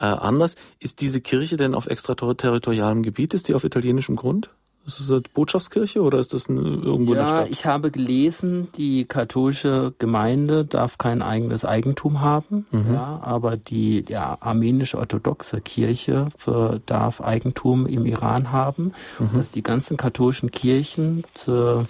Äh, 0.00 0.06
anders. 0.06 0.54
Ist 0.80 1.02
diese 1.02 1.20
Kirche 1.20 1.58
denn 1.58 1.74
auf 1.74 1.88
extraterritorialem 1.88 3.02
Gebiet? 3.02 3.34
Ist 3.34 3.48
die 3.48 3.54
auf 3.54 3.64
italienischem 3.64 4.16
Grund? 4.16 4.48
Ist 4.88 5.00
das 5.00 5.12
eine 5.12 5.20
Botschaftskirche 5.34 6.00
oder 6.00 6.18
ist 6.18 6.32
das 6.32 6.48
eine, 6.48 6.60
irgendwo 6.60 7.14
ja, 7.14 7.20
in 7.20 7.26
der 7.26 7.28
Stadt? 7.28 7.50
ich 7.50 7.66
habe 7.66 7.90
gelesen, 7.90 8.68
die 8.78 9.04
katholische 9.04 9.92
Gemeinde 9.98 10.64
darf 10.64 10.96
kein 10.96 11.20
eigenes 11.20 11.66
Eigentum 11.66 12.22
haben, 12.22 12.64
mhm. 12.70 12.94
ja, 12.94 13.20
aber 13.22 13.58
die, 13.58 14.02
die 14.02 14.16
armenisch-orthodoxe 14.16 15.60
Kirche 15.60 16.28
für, 16.38 16.80
darf 16.86 17.20
Eigentum 17.20 17.86
im 17.86 18.06
Iran 18.06 18.50
haben. 18.50 18.94
Mhm. 19.18 19.36
Dass 19.36 19.50
die 19.50 19.62
ganzen 19.62 19.98
katholischen 19.98 20.50
Kirchen 20.50 21.22
zu, 21.34 21.86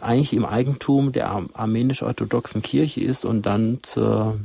eigentlich 0.00 0.32
im 0.32 0.46
Eigentum 0.46 1.12
der 1.12 1.30
armenisch-orthodoxen 1.52 2.62
Kirche 2.62 3.02
ist 3.02 3.26
und 3.26 3.44
dann 3.44 3.80
zur 3.82 4.38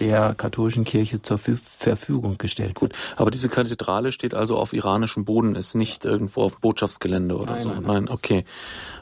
der 0.00 0.34
katholischen 0.34 0.84
Kirche 0.84 1.22
zur 1.22 1.38
Verfügung 1.38 2.38
gestellt 2.38 2.80
wird. 2.80 2.92
Gut, 2.92 2.92
aber 3.16 3.30
diese 3.30 3.48
Kathedrale 3.48 4.10
steht 4.12 4.34
also 4.34 4.56
auf 4.56 4.72
iranischem 4.72 5.24
Boden, 5.24 5.54
ist 5.54 5.74
nicht 5.74 6.04
irgendwo 6.04 6.42
auf 6.42 6.58
Botschaftsgelände 6.58 7.36
oder 7.36 7.52
nein, 7.52 7.62
so. 7.62 7.68
Nein, 7.68 7.82
nein, 7.82 8.08
okay. 8.08 8.44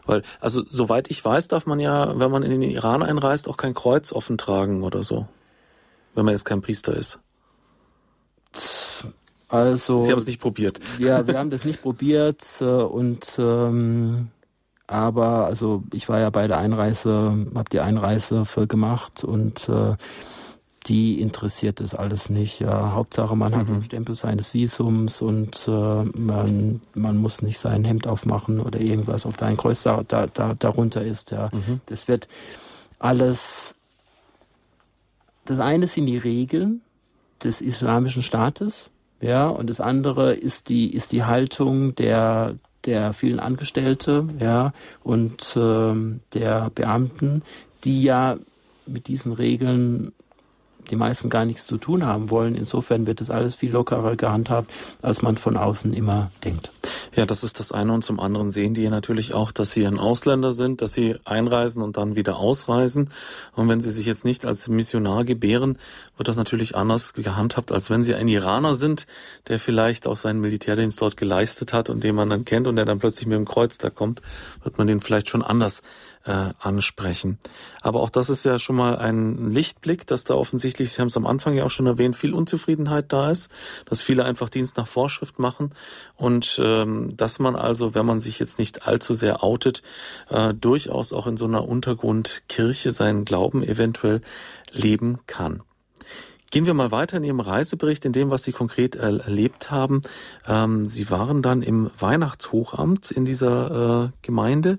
Weil, 0.06 0.22
also 0.40 0.62
soweit 0.68 1.10
ich 1.10 1.24
weiß, 1.24 1.48
darf 1.48 1.66
man 1.66 1.80
ja, 1.80 2.18
wenn 2.18 2.30
man 2.30 2.42
in 2.42 2.50
den 2.50 2.62
Iran 2.62 3.02
einreist, 3.02 3.48
auch 3.48 3.56
kein 3.56 3.74
Kreuz 3.74 4.12
offen 4.12 4.38
tragen 4.38 4.82
oder 4.82 5.02
so. 5.02 5.28
Wenn 6.14 6.24
man 6.24 6.32
jetzt 6.32 6.44
kein 6.44 6.60
Priester 6.60 6.96
ist. 6.96 7.20
Also. 9.48 9.96
Sie 9.98 10.10
haben 10.10 10.18
es 10.18 10.26
nicht 10.26 10.40
probiert. 10.40 10.80
Ja, 10.98 11.26
wir 11.26 11.38
haben 11.38 11.50
das 11.50 11.64
nicht 11.64 11.82
probiert 11.82 12.42
äh, 12.60 12.64
und 12.64 13.36
ähm, 13.38 14.28
aber 14.86 15.46
also 15.46 15.84
ich 15.92 16.08
war 16.08 16.18
ja 16.18 16.30
bei 16.30 16.48
der 16.48 16.58
Einreise, 16.58 17.46
habe 17.54 17.70
die 17.70 17.80
Einreise 17.80 18.46
für 18.46 18.66
gemacht 18.66 19.22
und 19.22 19.68
äh, 19.68 19.96
die 20.88 21.20
interessiert 21.20 21.80
es 21.80 21.94
alles 21.94 22.30
nicht. 22.30 22.60
Ja. 22.60 22.92
Hauptsache, 22.92 23.36
man 23.36 23.52
mhm. 23.52 23.56
hat 23.56 23.68
den 23.68 23.84
Stempel 23.84 24.14
seines 24.14 24.54
Visums 24.54 25.20
und 25.22 25.68
äh, 25.68 25.70
man, 25.70 26.80
man 26.94 27.16
muss 27.16 27.42
nicht 27.42 27.58
sein 27.58 27.84
Hemd 27.84 28.06
aufmachen 28.06 28.60
oder 28.60 28.80
irgendwas, 28.80 29.26
ob 29.26 29.36
da 29.36 29.46
ein 29.46 29.56
Kreuz 29.56 29.82
da, 29.82 30.02
da, 30.06 30.26
da 30.26 30.54
darunter 30.54 31.02
ist. 31.02 31.30
Ja. 31.30 31.50
Mhm. 31.52 31.80
Das 31.86 32.08
wird 32.08 32.28
alles. 32.98 33.74
Das 35.44 35.60
eine 35.60 35.86
sind 35.86 36.06
die 36.06 36.18
Regeln 36.18 36.82
des 37.42 37.60
islamischen 37.60 38.22
Staates, 38.22 38.90
ja, 39.20 39.48
und 39.48 39.70
das 39.70 39.80
andere 39.80 40.34
ist 40.34 40.68
die 40.68 40.92
ist 40.92 41.12
die 41.12 41.24
Haltung 41.24 41.94
der 41.94 42.56
der 42.84 43.12
vielen 43.12 43.40
Angestellte, 43.40 44.26
ja, 44.38 44.72
und 45.02 45.56
äh, 45.56 45.94
der 46.34 46.70
Beamten, 46.74 47.42
die 47.84 48.02
ja 48.02 48.36
mit 48.86 49.08
diesen 49.08 49.32
Regeln 49.32 50.12
die 50.90 50.96
meisten 50.96 51.30
gar 51.30 51.44
nichts 51.44 51.66
zu 51.66 51.76
tun 51.76 52.04
haben 52.06 52.30
wollen. 52.30 52.54
Insofern 52.54 53.06
wird 53.06 53.20
es 53.20 53.30
alles 53.30 53.56
viel 53.56 53.72
lockerer 53.72 54.16
gehandhabt, 54.16 54.70
als 55.02 55.22
man 55.22 55.36
von 55.36 55.56
außen 55.56 55.92
immer 55.94 56.30
denkt. 56.44 56.70
Ja, 57.14 57.26
das 57.26 57.44
ist 57.44 57.60
das 57.60 57.72
eine 57.72 57.92
und 57.92 58.02
zum 58.02 58.20
anderen 58.20 58.50
sehen 58.50 58.74
die 58.74 58.88
natürlich 58.88 59.34
auch, 59.34 59.50
dass 59.50 59.72
sie 59.72 59.86
ein 59.86 59.98
Ausländer 59.98 60.52
sind, 60.52 60.82
dass 60.82 60.92
sie 60.92 61.16
einreisen 61.24 61.82
und 61.82 61.96
dann 61.96 62.16
wieder 62.16 62.36
ausreisen. 62.36 63.10
Und 63.54 63.68
wenn 63.68 63.80
sie 63.80 63.90
sich 63.90 64.06
jetzt 64.06 64.24
nicht 64.24 64.44
als 64.44 64.68
Missionar 64.68 65.24
gebären, 65.24 65.78
wird 66.18 66.28
das 66.28 66.36
natürlich 66.36 66.76
anders 66.76 67.14
gehandhabt, 67.14 67.72
als 67.72 67.90
wenn 67.90 68.02
sie 68.02 68.14
ein 68.14 68.28
Iraner 68.28 68.74
sind, 68.74 69.06
der 69.46 69.58
vielleicht 69.58 70.06
auch 70.06 70.16
seinen 70.16 70.40
Militärdienst 70.40 71.00
dort 71.00 71.16
geleistet 71.16 71.72
hat 71.72 71.88
und 71.90 72.04
den 72.04 72.14
man 72.14 72.28
dann 72.28 72.44
kennt 72.44 72.66
und 72.66 72.76
der 72.76 72.84
dann 72.84 72.98
plötzlich 72.98 73.26
mit 73.26 73.36
dem 73.36 73.44
Kreuz 73.44 73.78
da 73.78 73.90
kommt, 73.90 74.20
wird 74.62 74.78
man 74.78 74.86
den 74.86 75.00
vielleicht 75.00 75.28
schon 75.28 75.42
anders 75.42 75.82
äh, 76.24 76.52
ansprechen. 76.58 77.38
Aber 77.80 78.00
auch 78.00 78.10
das 78.10 78.28
ist 78.28 78.44
ja 78.44 78.58
schon 78.58 78.76
mal 78.76 78.98
ein 78.98 79.52
Lichtblick, 79.52 80.06
dass 80.06 80.24
da 80.24 80.34
offensichtlich, 80.34 80.92
Sie 80.92 81.00
haben 81.00 81.08
es 81.08 81.16
am 81.16 81.26
Anfang 81.26 81.54
ja 81.54 81.64
auch 81.64 81.70
schon 81.70 81.86
erwähnt, 81.86 82.16
viel 82.16 82.34
Unzufriedenheit 82.34 83.12
da 83.12 83.30
ist, 83.30 83.50
dass 83.86 84.02
viele 84.02 84.24
einfach 84.24 84.48
Dienst 84.48 84.76
nach 84.76 84.86
Vorschrift 84.86 85.38
machen 85.38 85.70
und 86.16 86.60
ähm, 86.62 87.16
dass 87.16 87.38
man 87.38 87.56
also, 87.56 87.94
wenn 87.94 88.04
man 88.04 88.20
sich 88.20 88.38
jetzt 88.38 88.58
nicht 88.58 88.86
allzu 88.86 89.14
sehr 89.14 89.42
outet, 89.42 89.82
äh, 90.28 90.52
durchaus 90.52 91.12
auch 91.12 91.26
in 91.26 91.36
so 91.36 91.46
einer 91.46 91.66
Untergrundkirche 91.66 92.92
seinen 92.92 93.24
Glauben 93.24 93.62
eventuell 93.62 94.20
leben 94.72 95.20
kann. 95.26 95.62
Gehen 96.50 96.64
wir 96.64 96.72
mal 96.72 96.90
weiter 96.90 97.18
in 97.18 97.24
Ihrem 97.24 97.40
Reisebericht, 97.40 98.04
in 98.06 98.12
dem, 98.12 98.30
was 98.30 98.42
Sie 98.44 98.52
konkret 98.52 98.96
erlebt 98.96 99.70
haben. 99.70 100.02
Ähm, 100.46 100.88
Sie 100.88 101.10
waren 101.10 101.42
dann 101.42 101.60
im 101.62 101.90
Weihnachtshochamt 101.98 103.10
in 103.10 103.26
dieser 103.26 104.06
äh, 104.06 104.10
Gemeinde 104.22 104.78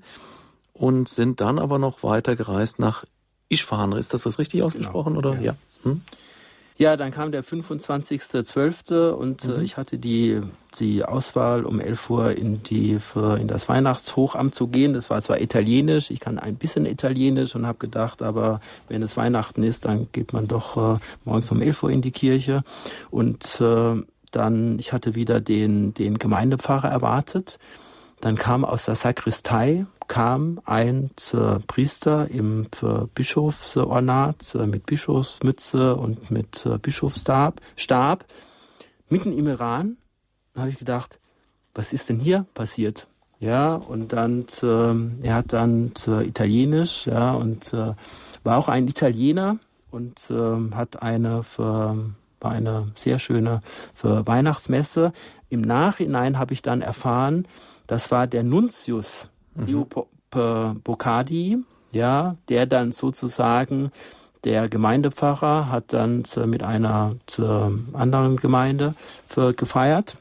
und 0.74 1.10
sind 1.10 1.42
dann 1.42 1.60
aber 1.60 1.78
noch 1.78 2.02
weiter 2.02 2.36
gereist 2.36 2.80
nach 2.80 3.06
Isfahan. 3.50 3.92
Ist 3.92 4.14
das 4.14 4.24
das 4.24 4.40
richtig 4.40 4.60
genau. 4.60 4.68
ausgesprochen 4.68 5.14
genau. 5.14 5.30
oder? 5.30 5.40
Ja. 5.40 5.52
Ja. 5.52 5.56
Hm? 5.84 6.02
Ja. 6.80 6.98
dann 6.98 7.12
kam 7.12 7.32
der 7.32 7.44
25.12. 7.44 9.12
und 9.12 9.46
äh, 9.46 9.50
mhm. 9.50 9.64
ich 9.64 9.78
hatte 9.78 9.98
die, 9.98 10.42
die 10.80 11.04
Auswahl 11.04 11.66
um 11.66 11.80
11 11.80 12.10
Uhr 12.10 12.32
in, 12.38 12.64
die, 12.64 12.98
in 13.16 13.48
das 13.48 13.70
Weihnachtshochamt 13.70 14.56
zu 14.56 14.68
gehen. 14.68 14.94
Das 14.94 15.10
war 15.10 15.22
zwar 15.22 15.40
italienisch, 15.40 16.10
ich 16.10 16.20
kann 16.20 16.40
ein 16.40 16.56
bisschen 16.56 16.86
italienisch 16.86 17.56
und 17.56 17.68
habe 17.68 17.78
gedacht, 17.78 18.22
aber 18.22 18.62
wenn 18.88 19.04
es 19.04 19.18
Weihnachten 19.18 19.64
ist, 19.64 19.86
dann 19.86 20.08
geht 20.12 20.34
man 20.34 20.48
doch 20.48 20.96
äh, 20.96 21.00
morgens 21.26 21.52
um 21.52 21.62
11 21.62 21.84
Uhr 21.84 21.92
in 21.92 22.02
die 22.02 22.12
Kirche. 22.12 22.64
Und 23.12 23.62
äh, 23.62 23.96
dann, 24.32 24.80
ich 24.80 24.94
hatte 24.94 25.16
wieder 25.16 25.42
den, 25.42 25.94
den 25.94 26.18
Gemeindepfarrer 26.18 26.90
erwartet. 26.90 27.60
Dann 28.22 28.36
kam 28.36 28.66
aus 28.66 28.86
der 28.86 28.96
Sakristei 28.96 29.86
kam 30.10 30.60
ein 30.66 31.12
äh, 31.32 31.60
Priester 31.68 32.28
im 32.30 32.68
Bischofsornat 33.14 34.56
äh, 34.56 34.66
mit 34.66 34.86
Bischofsmütze 34.88 35.96
und 35.96 36.32
mit 36.32 36.66
äh, 36.66 36.78
Bischofsstab, 36.80 37.62
Stab, 37.78 38.26
mitten 39.08 39.32
im 39.32 39.48
Iran. 39.48 39.98
Da 40.54 40.62
habe 40.62 40.72
ich 40.72 40.80
gedacht, 40.80 41.20
was 41.74 41.94
ist 41.94 42.10
denn 42.10 42.20
hier 42.20 42.46
passiert? 42.56 43.08
Ja, 43.40 43.76
und 43.76 44.12
dann, 44.12 44.48
äh, 44.62 45.28
er 45.28 45.36
hat 45.36 45.54
dann 45.54 45.94
äh, 46.08 46.28
Italienisch, 46.28 47.06
ja, 47.06 47.34
und 47.34 47.72
äh, 47.74 47.94
war 48.44 48.58
auch 48.58 48.68
ein 48.68 48.88
Italiener 48.88 49.60
und 49.92 50.32
hat 50.76 51.02
eine 51.02 51.42
für, 51.42 51.98
war 52.40 52.52
eine 52.52 52.92
sehr 52.94 53.18
schöne 53.18 53.62
Weihnachtsmesse. 54.04 55.14
Im 55.50 55.62
Nachhinein 55.62 56.38
habe 56.38 56.54
ich 56.54 56.62
dann 56.62 56.82
erfahren, 56.82 57.48
das 57.90 58.12
war 58.12 58.28
der 58.28 58.44
Nuntius 58.44 59.30
mhm. 59.56 59.86
Bocadi, 60.84 61.58
ja, 61.92 62.36
der 62.48 62.66
dann 62.68 62.92
sozusagen 62.92 63.92
Der 64.46 64.70
Gemeindepfarrer 64.70 65.70
hat 65.70 65.92
dann 65.92 66.24
mit 66.46 66.64
einer 66.64 67.12
anderen 67.94 68.38
Gemeinde 68.38 68.94
gefeiert 69.58 70.18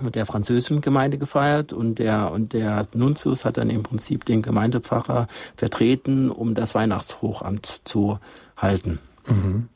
mit 0.00 0.14
der 0.14 0.26
französischen 0.26 0.80
Gemeinde 0.80 1.18
gefeiert 1.18 1.72
und 1.72 1.98
der, 1.98 2.32
und 2.32 2.52
der 2.52 2.86
Nuntius 2.94 3.44
hat 3.44 3.56
dann 3.56 3.70
im 3.70 3.82
Prinzip 3.82 4.24
den 4.24 4.42
Gemeindepfarrer 4.42 5.28
vertreten, 5.56 6.30
um 6.30 6.54
das 6.54 6.74
Weihnachtshochamt 6.74 7.82
zu 7.84 8.18
halten. 8.56 8.98
Mhm. 9.26 9.68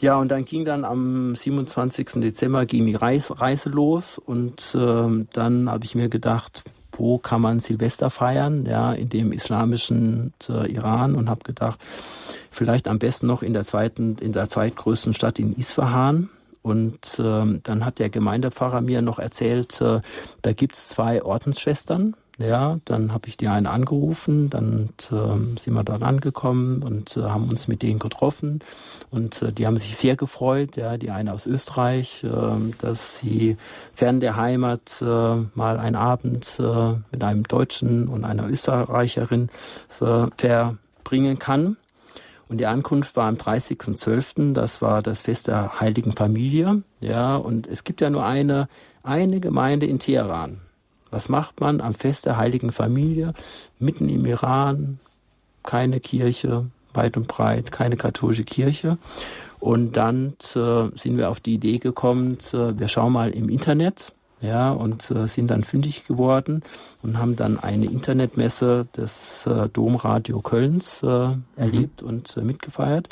Ja, 0.00 0.16
und 0.16 0.28
dann 0.28 0.44
ging 0.44 0.64
dann 0.64 0.84
am 0.84 1.34
27. 1.34 2.20
Dezember 2.20 2.66
ging 2.66 2.86
die 2.86 2.94
Reise, 2.94 3.40
Reise 3.40 3.68
los 3.68 4.18
und 4.18 4.74
äh, 4.76 5.26
dann 5.32 5.68
habe 5.68 5.84
ich 5.84 5.96
mir 5.96 6.08
gedacht, 6.08 6.62
wo 6.92 7.18
kann 7.18 7.40
man 7.40 7.60
Silvester 7.60 8.08
feiern, 8.08 8.64
ja, 8.64 8.92
in 8.92 9.08
dem 9.08 9.32
islamischen 9.32 10.32
äh, 10.48 10.70
Iran 10.72 11.14
und 11.14 11.28
habe 11.28 11.42
gedacht, 11.44 11.78
vielleicht 12.50 12.86
am 12.86 12.98
besten 12.98 13.26
noch 13.26 13.42
in 13.42 13.52
der 13.52 13.64
zweiten, 13.64 14.16
in 14.20 14.32
der 14.32 14.48
zweitgrößten 14.48 15.14
Stadt 15.14 15.38
in 15.38 15.54
Isfahan. 15.56 16.28
Und 16.62 17.18
äh, 17.18 17.60
dann 17.62 17.84
hat 17.84 17.98
der 17.98 18.10
Gemeindepfarrer 18.10 18.80
mir 18.80 19.00
noch 19.02 19.18
erzählt, 19.18 19.80
äh, 19.80 20.00
da 20.42 20.52
gibt's 20.52 20.88
zwei 20.88 21.22
Ordensschwestern, 21.22 22.14
ja, 22.38 22.78
dann 22.84 23.12
habe 23.12 23.28
ich 23.28 23.36
die 23.36 23.48
eine 23.48 23.70
angerufen, 23.70 24.48
dann 24.48 24.90
äh, 25.10 25.58
sind 25.58 25.74
wir 25.74 25.82
dort 25.82 26.04
angekommen 26.04 26.84
und 26.84 27.16
äh, 27.16 27.22
haben 27.22 27.48
uns 27.48 27.66
mit 27.66 27.82
denen 27.82 27.98
getroffen 27.98 28.60
und 29.10 29.42
äh, 29.42 29.52
die 29.52 29.66
haben 29.66 29.76
sich 29.76 29.96
sehr 29.96 30.14
gefreut, 30.14 30.76
ja, 30.76 30.96
die 30.98 31.10
eine 31.10 31.34
aus 31.34 31.46
Österreich, 31.46 32.22
äh, 32.22 32.28
dass 32.78 33.18
sie 33.18 33.56
fern 33.92 34.20
der 34.20 34.36
Heimat 34.36 35.02
äh, 35.02 35.04
mal 35.54 35.78
einen 35.78 35.96
Abend 35.96 36.60
äh, 36.60 36.94
mit 37.10 37.24
einem 37.24 37.42
Deutschen 37.42 38.06
und 38.06 38.24
einer 38.24 38.48
Österreicherin 38.48 39.48
verbringen 39.88 41.38
kann. 41.40 41.76
Und 42.48 42.58
die 42.58 42.66
Ankunft 42.66 43.16
war 43.16 43.26
am 43.26 43.34
30.12., 43.34 44.54
das 44.54 44.80
war 44.80 45.02
das 45.02 45.22
Fest 45.22 45.48
der 45.48 45.80
Heiligen 45.80 46.12
Familie, 46.12 46.82
ja, 47.00 47.36
und 47.36 47.66
es 47.66 47.84
gibt 47.84 48.00
ja 48.00 48.10
nur 48.10 48.24
eine, 48.24 48.68
eine 49.02 49.40
Gemeinde 49.40 49.86
in 49.86 49.98
Teheran. 49.98 50.60
Was 51.10 51.28
macht 51.28 51.60
man 51.60 51.80
am 51.80 51.94
Fest 51.94 52.26
der 52.26 52.36
Heiligen 52.36 52.72
Familie? 52.72 53.34
Mitten 53.78 54.08
im 54.08 54.26
Iran, 54.26 54.98
keine 55.62 56.00
Kirche, 56.00 56.66
weit 56.94 57.16
und 57.16 57.28
breit, 57.28 57.72
keine 57.72 57.96
katholische 57.96 58.44
Kirche. 58.44 58.98
Und 59.60 59.96
dann 59.96 60.34
äh, 60.54 60.88
sind 60.94 61.16
wir 61.16 61.30
auf 61.30 61.40
die 61.40 61.54
Idee 61.54 61.78
gekommen, 61.78 62.38
äh, 62.52 62.78
wir 62.78 62.88
schauen 62.88 63.12
mal 63.12 63.30
im 63.30 63.48
Internet, 63.48 64.12
ja, 64.40 64.70
und 64.70 65.10
äh, 65.10 65.26
sind 65.26 65.48
dann 65.48 65.64
fündig 65.64 66.04
geworden 66.04 66.62
und 67.02 67.18
haben 67.18 67.34
dann 67.34 67.58
eine 67.58 67.86
Internetmesse 67.86 68.86
des 68.96 69.46
äh, 69.46 69.68
Domradio 69.68 70.40
Kölns 70.40 71.02
äh, 71.02 71.06
mhm. 71.06 71.44
erlebt 71.56 72.02
und 72.02 72.36
äh, 72.36 72.42
mitgefeiert. 72.42 73.08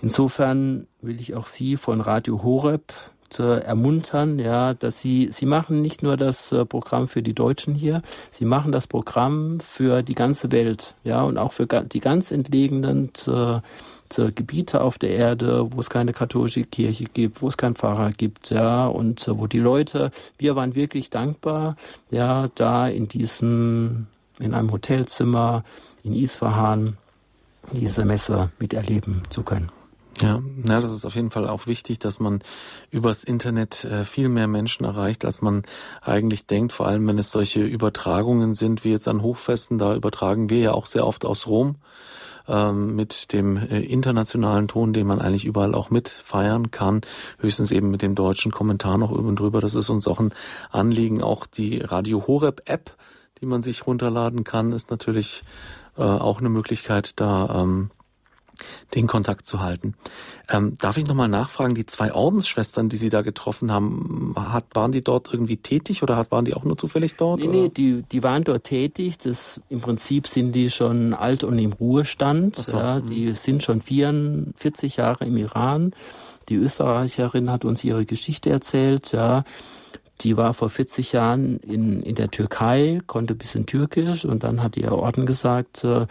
Insofern 0.00 0.88
will 1.00 1.20
ich 1.20 1.34
auch 1.34 1.46
Sie 1.46 1.76
von 1.76 2.00
Radio 2.00 2.42
Horeb 2.42 2.92
äh, 3.38 3.58
ermuntern, 3.60 4.38
ja, 4.38 4.74
dass 4.74 5.00
sie, 5.00 5.28
sie 5.30 5.46
machen 5.46 5.82
nicht 5.82 6.02
nur 6.02 6.16
das 6.16 6.52
äh, 6.52 6.64
Programm 6.64 7.08
für 7.08 7.22
die 7.22 7.34
Deutschen 7.34 7.74
hier, 7.74 8.02
sie 8.30 8.44
machen 8.44 8.72
das 8.72 8.86
Programm 8.86 9.60
für 9.60 10.02
die 10.02 10.14
ganze 10.14 10.52
Welt, 10.52 10.94
ja, 11.04 11.22
und 11.22 11.38
auch 11.38 11.52
für 11.52 11.66
die 11.66 12.00
ganz 12.00 12.30
entlegenen 12.30 13.10
äh, 13.26 13.60
Gebiete 14.34 14.82
auf 14.82 14.98
der 14.98 15.10
Erde, 15.10 15.72
wo 15.72 15.80
es 15.80 15.88
keine 15.88 16.12
katholische 16.12 16.64
Kirche 16.64 17.04
gibt, 17.04 17.40
wo 17.40 17.48
es 17.48 17.56
keinen 17.56 17.74
Pfarrer 17.74 18.10
gibt, 18.10 18.50
ja, 18.50 18.86
und 18.86 19.26
wo 19.28 19.46
die 19.46 19.58
Leute, 19.58 20.10
wir 20.38 20.54
waren 20.54 20.74
wirklich 20.74 21.08
dankbar, 21.08 21.76
ja, 22.10 22.48
da 22.54 22.88
in 22.88 23.08
diesem, 23.08 24.06
in 24.38 24.52
einem 24.52 24.70
Hotelzimmer 24.70 25.64
in 26.02 26.14
Isfahan 26.14 26.98
diese 27.72 28.04
Messe 28.04 28.50
miterleben 28.58 29.22
zu 29.30 29.42
können. 29.42 29.70
Ja, 30.22 30.40
ja, 30.68 30.80
das 30.80 30.92
ist 30.92 31.04
auf 31.04 31.16
jeden 31.16 31.32
Fall 31.32 31.48
auch 31.48 31.66
wichtig, 31.66 31.98
dass 31.98 32.20
man 32.20 32.42
übers 32.90 33.24
Internet 33.24 33.84
äh, 33.84 34.04
viel 34.04 34.28
mehr 34.28 34.46
Menschen 34.46 34.84
erreicht, 34.84 35.24
als 35.24 35.42
man 35.42 35.64
eigentlich 36.00 36.46
denkt. 36.46 36.72
Vor 36.72 36.86
allem, 36.86 37.06
wenn 37.08 37.18
es 37.18 37.32
solche 37.32 37.64
Übertragungen 37.64 38.54
sind, 38.54 38.84
wie 38.84 38.90
jetzt 38.90 39.08
an 39.08 39.22
Hochfesten, 39.22 39.78
da 39.78 39.96
übertragen 39.96 40.48
wir 40.48 40.60
ja 40.60 40.72
auch 40.72 40.86
sehr 40.86 41.06
oft 41.06 41.24
aus 41.24 41.48
Rom 41.48 41.76
ähm, 42.46 42.94
mit 42.94 43.32
dem 43.32 43.56
äh, 43.56 43.80
internationalen 43.80 44.68
Ton, 44.68 44.92
den 44.92 45.08
man 45.08 45.20
eigentlich 45.20 45.44
überall 45.44 45.74
auch 45.74 45.90
mitfeiern 45.90 46.70
kann. 46.70 47.00
Höchstens 47.38 47.72
eben 47.72 47.90
mit 47.90 48.02
dem 48.02 48.14
deutschen 48.14 48.52
Kommentar 48.52 48.98
noch 48.98 49.10
über 49.10 49.28
und 49.28 49.40
drüber. 49.40 49.60
Das 49.60 49.74
ist 49.74 49.90
uns 49.90 50.06
auch 50.06 50.20
ein 50.20 50.32
Anliegen. 50.70 51.22
Auch 51.22 51.46
die 51.46 51.78
Radio 51.78 52.26
Horeb 52.28 52.62
App, 52.66 52.96
die 53.40 53.46
man 53.46 53.62
sich 53.62 53.86
runterladen 53.88 54.44
kann, 54.44 54.70
ist 54.72 54.90
natürlich 54.90 55.42
äh, 55.96 56.02
auch 56.02 56.38
eine 56.38 56.48
Möglichkeit, 56.48 57.20
da 57.20 57.62
ähm, 57.62 57.90
den 58.94 59.06
Kontakt 59.06 59.46
zu 59.46 59.60
halten. 59.60 59.94
Ähm, 60.48 60.76
darf 60.78 60.96
ich 60.96 61.06
nochmal 61.06 61.28
nachfragen, 61.28 61.74
die 61.74 61.86
zwei 61.86 62.12
Ordensschwestern, 62.12 62.88
die 62.88 62.96
Sie 62.96 63.10
da 63.10 63.22
getroffen 63.22 63.72
haben, 63.72 64.34
hat, 64.36 64.66
waren 64.74 64.92
die 64.92 65.02
dort 65.02 65.32
irgendwie 65.32 65.56
tätig 65.56 66.02
oder 66.02 66.16
hat, 66.16 66.30
waren 66.30 66.44
die 66.44 66.54
auch 66.54 66.64
nur 66.64 66.76
zufällig 66.76 67.16
dort? 67.16 67.40
Nee, 67.40 67.48
oder? 67.48 67.58
nee, 67.58 67.68
die, 67.68 68.02
die 68.02 68.22
waren 68.22 68.44
dort 68.44 68.64
tätig. 68.64 69.18
Das, 69.18 69.60
Im 69.68 69.80
Prinzip 69.80 70.26
sind 70.26 70.52
die 70.52 70.70
schon 70.70 71.14
alt 71.14 71.44
und 71.44 71.58
im 71.58 71.72
Ruhestand. 71.72 72.56
So. 72.56 72.76
Ja, 72.76 73.00
mhm. 73.00 73.06
die 73.06 73.34
sind 73.34 73.62
schon 73.62 73.80
44 73.80 74.96
Jahre 74.96 75.24
im 75.24 75.36
Iran. 75.36 75.92
Die 76.48 76.56
Österreicherin 76.56 77.50
hat 77.50 77.64
uns 77.64 77.84
ihre 77.84 78.04
Geschichte 78.04 78.50
erzählt, 78.50 79.12
ja. 79.12 79.44
Die 80.20 80.36
war 80.36 80.54
vor 80.54 80.70
40 80.70 81.12
Jahren 81.12 81.58
in, 81.58 82.02
in 82.02 82.14
der 82.14 82.30
Türkei, 82.30 83.00
konnte 83.06 83.34
ein 83.34 83.38
bisschen 83.38 83.66
Türkisch 83.66 84.24
und 84.24 84.44
dann 84.44 84.62
hat 84.62 84.76
ihr 84.76 84.92
Orden 84.92 85.26
gesagt, 85.26 85.82
äh, 85.84 86.06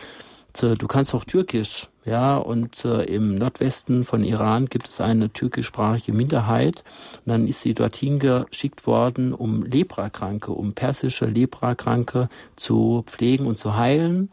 du 0.53 0.87
kannst 0.87 1.13
auch 1.15 1.23
Türkisch. 1.23 1.87
Ja, 2.03 2.37
und 2.37 2.83
äh, 2.83 3.03
im 3.03 3.35
Nordwesten 3.35 4.03
von 4.05 4.23
Iran 4.23 4.65
gibt 4.65 4.89
es 4.89 4.99
eine 5.01 5.31
türkischsprachige 5.31 6.13
Minderheit. 6.13 6.83
Und 7.25 7.31
dann 7.31 7.47
ist 7.47 7.61
sie 7.61 7.75
dorthin 7.75 8.17
geschickt 8.17 8.87
worden, 8.87 9.33
um 9.33 9.63
Leprakranke, 9.63 10.51
um 10.51 10.73
persische 10.73 11.25
Leprakranke 11.25 12.27
zu 12.55 13.03
pflegen 13.05 13.45
und 13.45 13.55
zu 13.55 13.75
heilen. 13.75 14.29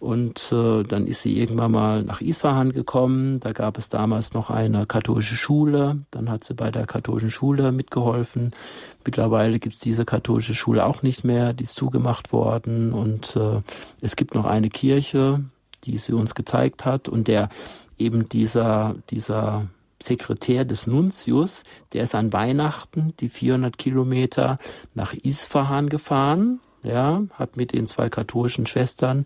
Und 0.00 0.52
äh, 0.52 0.82
dann 0.82 1.06
ist 1.06 1.22
sie 1.22 1.38
irgendwann 1.38 1.70
mal 1.70 2.02
nach 2.02 2.20
Isfahan 2.20 2.72
gekommen. 2.72 3.38
Da 3.40 3.52
gab 3.52 3.78
es 3.78 3.88
damals 3.88 4.34
noch 4.34 4.50
eine 4.50 4.84
katholische 4.84 5.36
Schule. 5.36 6.00
Dann 6.10 6.28
hat 6.28 6.44
sie 6.44 6.52
bei 6.52 6.70
der 6.70 6.84
katholischen 6.84 7.30
Schule 7.30 7.72
mitgeholfen. 7.72 8.50
Mittlerweile 9.06 9.58
gibt 9.60 9.76
es 9.76 9.80
diese 9.80 10.04
katholische 10.04 10.54
Schule 10.54 10.84
auch 10.84 11.02
nicht 11.02 11.24
mehr. 11.24 11.54
Die 11.54 11.64
ist 11.64 11.76
zugemacht 11.76 12.32
worden. 12.32 12.92
Und 12.92 13.36
äh, 13.36 13.62
es 14.02 14.16
gibt 14.16 14.34
noch 14.34 14.44
eine 14.44 14.68
Kirche, 14.68 15.44
die 15.86 15.98
sie 15.98 16.12
uns 16.12 16.34
gezeigt 16.34 16.84
hat 16.84 17.08
und 17.08 17.28
der 17.28 17.48
eben 17.98 18.28
dieser, 18.28 18.96
dieser 19.10 19.68
Sekretär 20.02 20.64
des 20.64 20.86
Nuntius, 20.86 21.62
der 21.92 22.02
ist 22.02 22.14
an 22.14 22.32
Weihnachten 22.32 23.14
die 23.20 23.28
400 23.28 23.78
Kilometer 23.78 24.58
nach 24.94 25.14
Isfahan 25.14 25.88
gefahren, 25.88 26.60
ja, 26.82 27.22
hat 27.32 27.56
mit 27.56 27.72
den 27.72 27.86
zwei 27.86 28.08
katholischen 28.08 28.66
Schwestern 28.66 29.24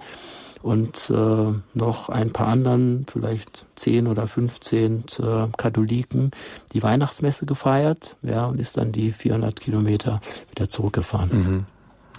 und 0.63 1.11
äh, 1.11 1.53
noch 1.75 2.09
ein 2.09 2.33
paar 2.33 2.49
anderen, 2.49 3.07
vielleicht 3.11 3.67
10 3.77 4.07
oder 4.07 4.27
15 4.27 5.05
äh, 5.19 5.47
Katholiken, 5.57 6.31
die 6.73 6.83
Weihnachtsmesse 6.83 7.47
gefeiert, 7.47 8.17
ja, 8.23 8.47
und 8.47 8.61
ist 8.61 8.77
dann 8.77 8.93
die 8.93 9.13
400 9.13 9.61
Kilometer 9.61 10.21
wieder 10.51 10.69
zurückgefahren. 10.69 11.67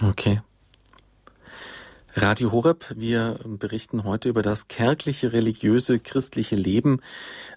Mhm. 0.00 0.08
Okay. 0.08 0.40
Radio 2.14 2.50
Horeb, 2.50 2.92
wir 2.96 3.38
berichten 3.44 4.02
heute 4.02 4.28
über 4.28 4.42
das 4.42 4.66
kärgliche, 4.66 5.32
religiöse, 5.32 6.00
christliche 6.00 6.56
Leben 6.56 7.00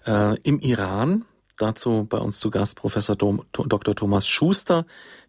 äh, 0.06 0.38
im 0.42 0.60
Iran. 0.60 1.24
Dazu 1.56 2.06
bei 2.08 2.18
uns 2.18 2.38
zu 2.38 2.50
Gast 2.50 2.76
Professor 2.76 3.16
Dom, 3.16 3.42
Dr. 3.50 3.96
Thomas 3.96 4.28
Schuster, 4.28 4.86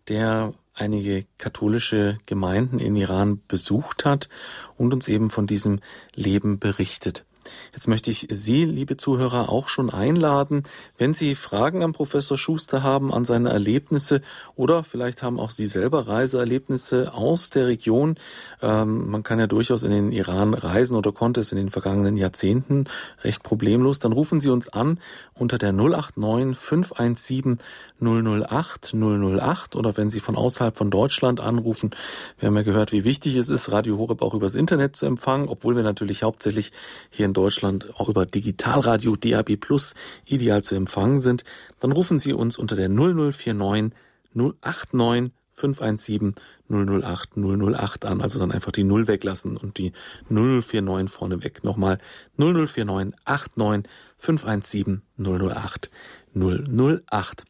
der 0.10 0.54
einige 0.76 1.26
katholische 1.40 2.20
Gemeinden 2.28 2.78
in 2.78 2.96
Iran 2.96 3.42
besucht 3.48 4.06
hat 4.06 4.30
und 4.78 4.94
uns 4.94 5.08
eben 5.08 5.32
von 5.32 5.48
diesem 5.48 5.80
Leben 6.14 6.60
berichtet. 6.60 7.26
Jetzt 7.74 7.88
möchte 7.88 8.12
ich 8.12 8.28
Sie, 8.30 8.66
liebe 8.66 8.98
Zuhörer, 8.98 9.50
auch 9.50 9.68
schon 9.68 9.90
einladen, 9.90 10.64
wenn 10.98 11.14
Sie 11.14 11.36
Fragen 11.36 11.84
am 11.84 11.94
Professor 11.94 12.38
Schuster 12.38 12.84
haben, 12.84 13.14
an 13.14 13.26
seine 13.26 13.50
Erlebnisse 13.50 14.22
oder 14.56 14.84
vielleicht 14.84 15.24
haben 15.24 15.40
auch 15.40 15.50
Sie 15.50 15.68
selber 15.68 16.08
Reiseerlebnisse 16.08 17.14
aus 17.14 17.50
der 17.50 17.68
Region. 17.68 18.16
Ähm, 18.62 19.10
man 19.10 19.24
kann 19.24 19.40
ja 19.40 19.48
durchaus 19.48 19.84
in 19.84 19.92
den 19.92 20.12
Iran 20.12 20.54
reisen 20.54 20.96
oder 20.96 21.12
konnte 21.12 21.42
es 21.42 21.52
in 21.52 21.58
den 21.58 21.70
vergangenen 21.70 22.18
Jahrzehnten 22.18 22.86
recht 23.24 23.44
problemlos. 23.44 24.00
Dann 24.00 24.12
rufen 24.12 24.40
Sie 24.40 24.50
uns 24.50 24.70
an 24.70 25.00
unter 25.34 25.58
der 25.58 25.74
089 25.74 26.58
517 26.58 27.60
008 28.02 28.94
008 28.94 29.76
oder 29.76 29.98
wenn 29.98 30.10
Sie 30.10 30.20
von 30.20 30.36
außerhalb 30.36 30.78
von 30.78 30.90
Deutschland 30.90 31.40
anrufen. 31.40 31.92
Wir 32.40 32.48
haben 32.48 32.56
ja 32.56 32.64
gehört, 32.64 32.92
wie 32.92 33.04
wichtig 33.04 33.36
es 33.36 33.50
ist, 33.50 33.72
Radio 33.72 33.98
Horeb 33.98 34.22
auch 34.22 34.34
übers 34.34 34.56
Internet 34.56 34.96
zu 34.96 35.06
empfangen, 35.06 35.48
obwohl 35.48 35.76
wir 35.76 35.84
natürlich 35.84 36.24
hauptsächlich 36.24 36.72
hier 37.10 37.26
in 37.26 37.34
Deutschland 37.36 37.94
auch 38.00 38.10
über 38.10 38.26
Digitalradio 38.26 39.16
DAB 39.16 39.58
Plus 39.58 39.94
ideal 40.26 40.64
zu 40.64 40.74
empfangen 40.74 41.22
sind. 41.22 41.44
Dann 41.80 41.92
rufen 41.92 42.18
Sie 42.18 42.34
uns 42.34 42.58
unter 42.58 42.76
der 42.76 42.90
0049 42.90 43.92
089 44.34 45.32
517 45.52 46.36
008 46.70 47.38
008 47.38 48.06
an. 48.06 48.22
Also 48.22 48.40
dann 48.40 48.52
einfach 48.52 48.72
die 48.72 48.84
Null 48.84 49.08
weglassen 49.08 49.56
und 49.58 49.78
die 49.78 49.94
0049 50.30 51.10
vorne 51.10 51.44
weg. 51.44 51.64
Nochmal 51.64 52.00
0049 52.38 53.16
89 53.26 53.92
517 54.18 55.02
008 55.18 55.92
008. 56.34 57.46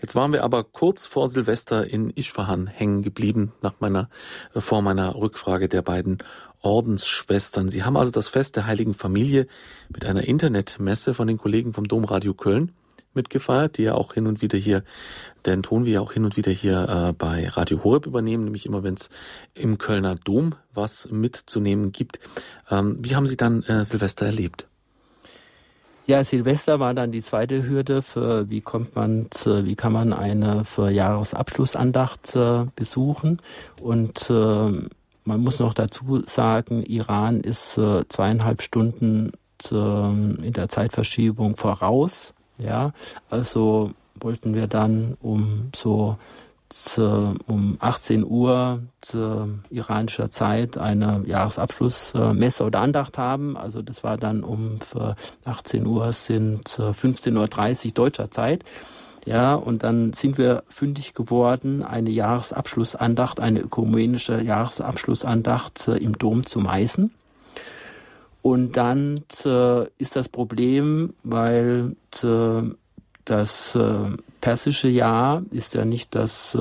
Jetzt 0.00 0.16
waren 0.16 0.32
wir 0.32 0.42
aber 0.42 0.64
kurz 0.64 1.06
vor 1.06 1.28
Silvester 1.28 1.86
in 1.86 2.10
Isfahan 2.10 2.66
hängen 2.66 3.02
geblieben, 3.02 3.52
nach 3.62 3.74
meiner, 3.78 4.08
äh, 4.54 4.60
vor 4.60 4.82
meiner 4.82 5.14
Rückfrage 5.14 5.68
der 5.68 5.82
beiden 5.82 6.18
Ordensschwestern. 6.62 7.68
Sie 7.68 7.84
haben 7.84 7.96
also 7.96 8.10
das 8.10 8.28
Fest 8.28 8.56
der 8.56 8.66
Heiligen 8.66 8.94
Familie 8.94 9.46
mit 9.88 10.04
einer 10.04 10.24
Internetmesse 10.24 11.14
von 11.14 11.26
den 11.26 11.38
Kollegen 11.38 11.72
vom 11.72 11.86
Domradio 11.86 12.34
Köln 12.34 12.72
mitgefeiert, 13.14 13.78
die 13.78 13.82
ja 13.82 13.94
auch 13.94 14.14
hin 14.14 14.26
und 14.26 14.42
wieder 14.42 14.58
hier, 14.58 14.84
den 15.44 15.62
Ton 15.62 15.84
wir 15.84 15.92
ja 15.92 16.00
auch 16.00 16.12
hin 16.12 16.24
und 16.24 16.36
wieder 16.36 16.52
hier 16.52 16.88
äh, 16.88 17.12
bei 17.12 17.48
Radio 17.48 17.84
Horeb 17.84 18.06
übernehmen, 18.06 18.44
nämlich 18.44 18.66
immer 18.66 18.82
wenn 18.82 18.94
es 18.94 19.10
im 19.54 19.78
Kölner 19.78 20.14
Dom 20.14 20.54
was 20.72 21.10
mitzunehmen 21.10 21.92
gibt. 21.92 22.20
Ähm, 22.70 22.96
wie 23.00 23.14
haben 23.14 23.26
Sie 23.26 23.36
dann 23.36 23.62
äh, 23.64 23.84
Silvester 23.84 24.26
erlebt? 24.26 24.66
Ja, 26.06 26.24
Silvester 26.24 26.80
war 26.80 26.94
dann 26.94 27.12
die 27.12 27.22
zweite 27.22 27.66
Hürde 27.68 28.02
für 28.02 28.50
wie 28.50 28.60
kommt 28.60 28.96
man, 28.96 29.26
zu, 29.30 29.64
wie 29.64 29.76
kann 29.76 29.92
man 29.92 30.12
eine 30.12 30.64
für 30.64 30.90
Jahresabschlussandacht 30.90 32.34
äh, 32.34 32.66
besuchen 32.74 33.40
und 33.80 34.28
äh, 34.28 34.88
man 35.24 35.40
muss 35.40 35.58
noch 35.58 35.74
dazu 35.74 36.22
sagen, 36.26 36.82
Iran 36.82 37.40
ist 37.40 37.78
äh, 37.78 38.06
zweieinhalb 38.08 38.62
Stunden 38.62 39.32
in 39.70 40.52
der 40.54 40.68
Zeitverschiebung 40.68 41.54
voraus. 41.54 42.34
Ja, 42.58 42.92
also 43.30 43.92
wollten 44.20 44.54
wir 44.54 44.66
dann 44.66 45.16
um 45.20 45.70
so 45.74 46.16
um 47.46 47.76
18 47.80 48.24
Uhr 48.24 48.80
iranischer 49.70 50.30
Zeit 50.30 50.78
eine 50.78 51.22
Jahresabschlussmesse 51.26 52.64
oder 52.64 52.80
Andacht 52.80 53.18
haben. 53.18 53.56
Also 53.56 53.82
das 53.82 54.02
war 54.04 54.16
dann 54.16 54.42
um 54.42 54.78
18 55.44 55.86
Uhr 55.86 56.12
sind 56.12 56.66
15.30 56.68 57.86
Uhr 57.86 57.92
deutscher 57.92 58.30
Zeit. 58.30 58.64
Ja, 59.24 59.54
und 59.54 59.84
dann 59.84 60.12
sind 60.12 60.36
wir 60.36 60.64
fündig 60.68 61.14
geworden, 61.14 61.82
eine 61.82 62.10
Jahresabschlussandacht, 62.10 63.38
eine 63.38 63.60
ökumenische 63.60 64.42
Jahresabschlussandacht 64.42 65.88
äh, 65.88 65.96
im 65.98 66.18
Dom 66.18 66.44
zu 66.44 66.58
Meißen. 66.58 67.12
Und 68.42 68.76
dann 68.76 69.20
äh, 69.44 69.86
ist 69.98 70.16
das 70.16 70.28
Problem, 70.28 71.14
weil 71.22 71.94
äh, 72.24 72.62
das 73.24 73.78
persische 74.40 74.88
Jahr 74.88 75.44
ist 75.52 75.74
ja 75.74 75.84
nicht 75.84 76.16
das 76.16 76.58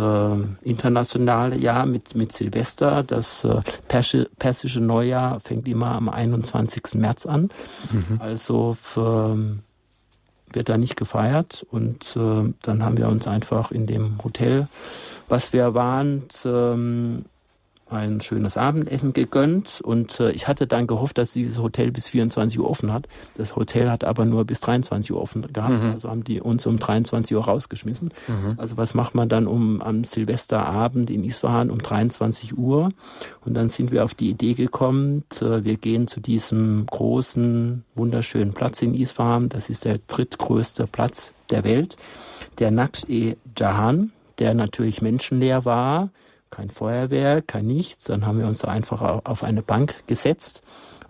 internationale 0.62 1.58
Jahr 1.58 1.88
mit, 1.88 2.14
mit 2.14 2.32
Silvester. 2.32 3.02
Das 3.02 3.48
persische, 3.88 4.30
persische 4.38 4.80
Neujahr 4.80 5.40
fängt 5.40 5.68
immer 5.68 5.88
am 5.88 6.08
21. 6.08 6.94
März 6.94 7.26
an. 7.26 7.50
Mhm. 7.92 8.22
Also 8.22 8.78
für, 8.80 9.36
wird 10.54 10.70
da 10.70 10.78
nicht 10.78 10.96
gefeiert. 10.96 11.66
Und 11.72 12.16
äh, 12.16 12.54
dann 12.62 12.84
haben 12.84 12.98
wir 12.98 13.08
uns 13.08 13.28
einfach 13.28 13.72
in 13.72 13.88
dem 13.88 14.24
Hotel, 14.24 14.68
was 15.28 15.54
wir 15.54 15.74
waren, 15.74 16.24
ähm, 16.46 17.26
ein 17.92 18.22
schönes 18.22 18.58
Abendessen 18.58 19.14
gegönnt 19.14 19.82
und 19.84 20.20
äh, 20.20 20.32
ich 20.32 20.48
hatte 20.48 20.68
dann 20.68 20.88
gehofft, 20.88 21.18
dass 21.18 21.34
dieses 21.34 21.60
Hotel 21.60 21.92
bis 21.92 22.08
24 22.08 22.60
Uhr 22.60 22.70
offen 22.70 22.94
hat. 22.94 23.08
Das 23.36 23.56
Hotel 23.56 23.92
hat 23.92 24.04
aber 24.04 24.26
nur 24.26 24.46
bis 24.46 24.62
23 24.62 25.12
Uhr 25.12 25.22
offen 25.22 25.42
gehabt. 25.52 25.84
Mhm. 25.84 25.92
Also 25.92 26.10
haben 26.10 26.24
die 26.24 26.40
uns 26.40 26.66
um 26.66 26.80
23 26.80 27.36
Uhr 27.36 27.44
rausgeschmissen. 27.44 28.14
Mhm. 28.28 28.54
Also 28.58 28.78
was 28.78 28.94
macht 28.94 29.16
man 29.16 29.30
dann 29.30 29.48
um 29.48 29.82
am 29.82 30.04
Silvesterabend 30.04 31.10
in 31.10 31.24
Isfahan 31.24 31.70
um 31.70 31.80
23 31.80 32.58
Uhr? 32.58 32.90
Und 33.46 33.56
dann 33.56 33.68
sind 33.68 33.92
wir 33.92 34.04
auf 34.04 34.14
die 34.14 34.30
Idee 34.30 34.54
gekommen, 34.54 35.24
äh, 35.42 35.64
wir 35.64 35.78
gehen 35.78 36.08
zu 36.08 36.22
diesem 36.22 36.86
großen, 36.86 37.84
wunderschönen 37.96 38.54
Platz 38.54 38.82
in 38.82 38.94
Isfahan. 38.94 39.50
Das 39.50 39.70
ist 39.70 39.86
der 39.86 40.00
drittgrößte 40.08 40.88
Platz 40.88 41.34
der 41.50 41.64
Welt, 41.66 41.98
der 42.60 42.72
Naqsh-e-Jahan, 42.72 44.12
der 44.40 44.54
natürlich 44.54 45.02
menschenleer 45.02 45.66
war 45.66 46.10
kein 46.52 46.70
Feuerwehr, 46.70 47.42
kein 47.42 47.66
nichts. 47.66 48.06
Dann 48.06 48.26
haben 48.26 48.40
wir 48.40 48.48
uns 48.48 48.64
einfach 48.64 49.02
auf 49.26 49.44
eine 49.44 49.64
Bank 49.64 50.08
gesetzt 50.08 50.62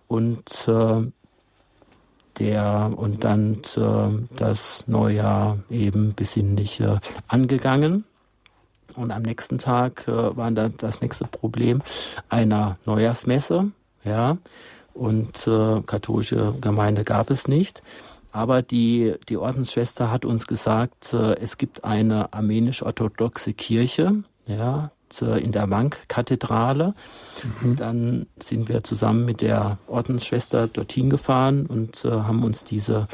und 0.08 0.68
äh, 0.68 1.02
der 2.39 2.94
und 2.96 3.24
dann 3.24 3.62
äh, 3.76 4.28
das 4.36 4.86
Neujahr 4.88 5.60
eben 5.70 6.14
besinnlich 6.16 6.80
äh, 6.80 7.00
angegangen. 7.28 8.06
Und 8.96 9.12
am 9.12 9.22
nächsten 9.22 9.58
Tag 9.58 10.08
äh, 10.08 10.36
war 10.36 10.52
dann 10.52 10.74
das 10.78 11.02
nächste 11.02 11.26
Problem 11.26 11.82
einer 12.30 12.78
Neujahrsmesse, 12.86 13.72
ja. 14.04 14.38
Und 14.94 15.48
äh, 15.48 15.82
katholische 15.86 16.54
Gemeinde 16.60 17.04
gab 17.04 17.30
es 17.30 17.48
nicht. 17.48 17.82
Aber 18.34 18.62
die, 18.62 19.16
die 19.30 19.38
Ordensschwester 19.38 20.12
hat 20.12 20.26
uns 20.26 20.48
gesagt, 20.48 21.14
äh, 21.14 21.36
es 21.36 21.58
gibt 21.58 21.84
eine 21.84 22.34
armenisch-orthodoxe 22.34 23.54
Kirche, 23.54 24.24
ja, 24.48 24.92
in 25.20 25.51
der 25.51 25.70
Wank-Kathedrale. 25.70 26.93
Mhm. 27.62 27.76
Dann 27.76 28.26
sind 28.41 28.70
wir 28.70 28.84
zusammen 28.84 29.26
mit 29.26 29.41
der 29.41 29.78
Ordensschwester 29.88 30.68
dorthin 30.68 31.09
gefahren 31.09 31.66
und 31.66 32.05
äh, 32.05 32.12
haben 32.12 32.43
uns 32.43 32.64
diese 32.64 33.07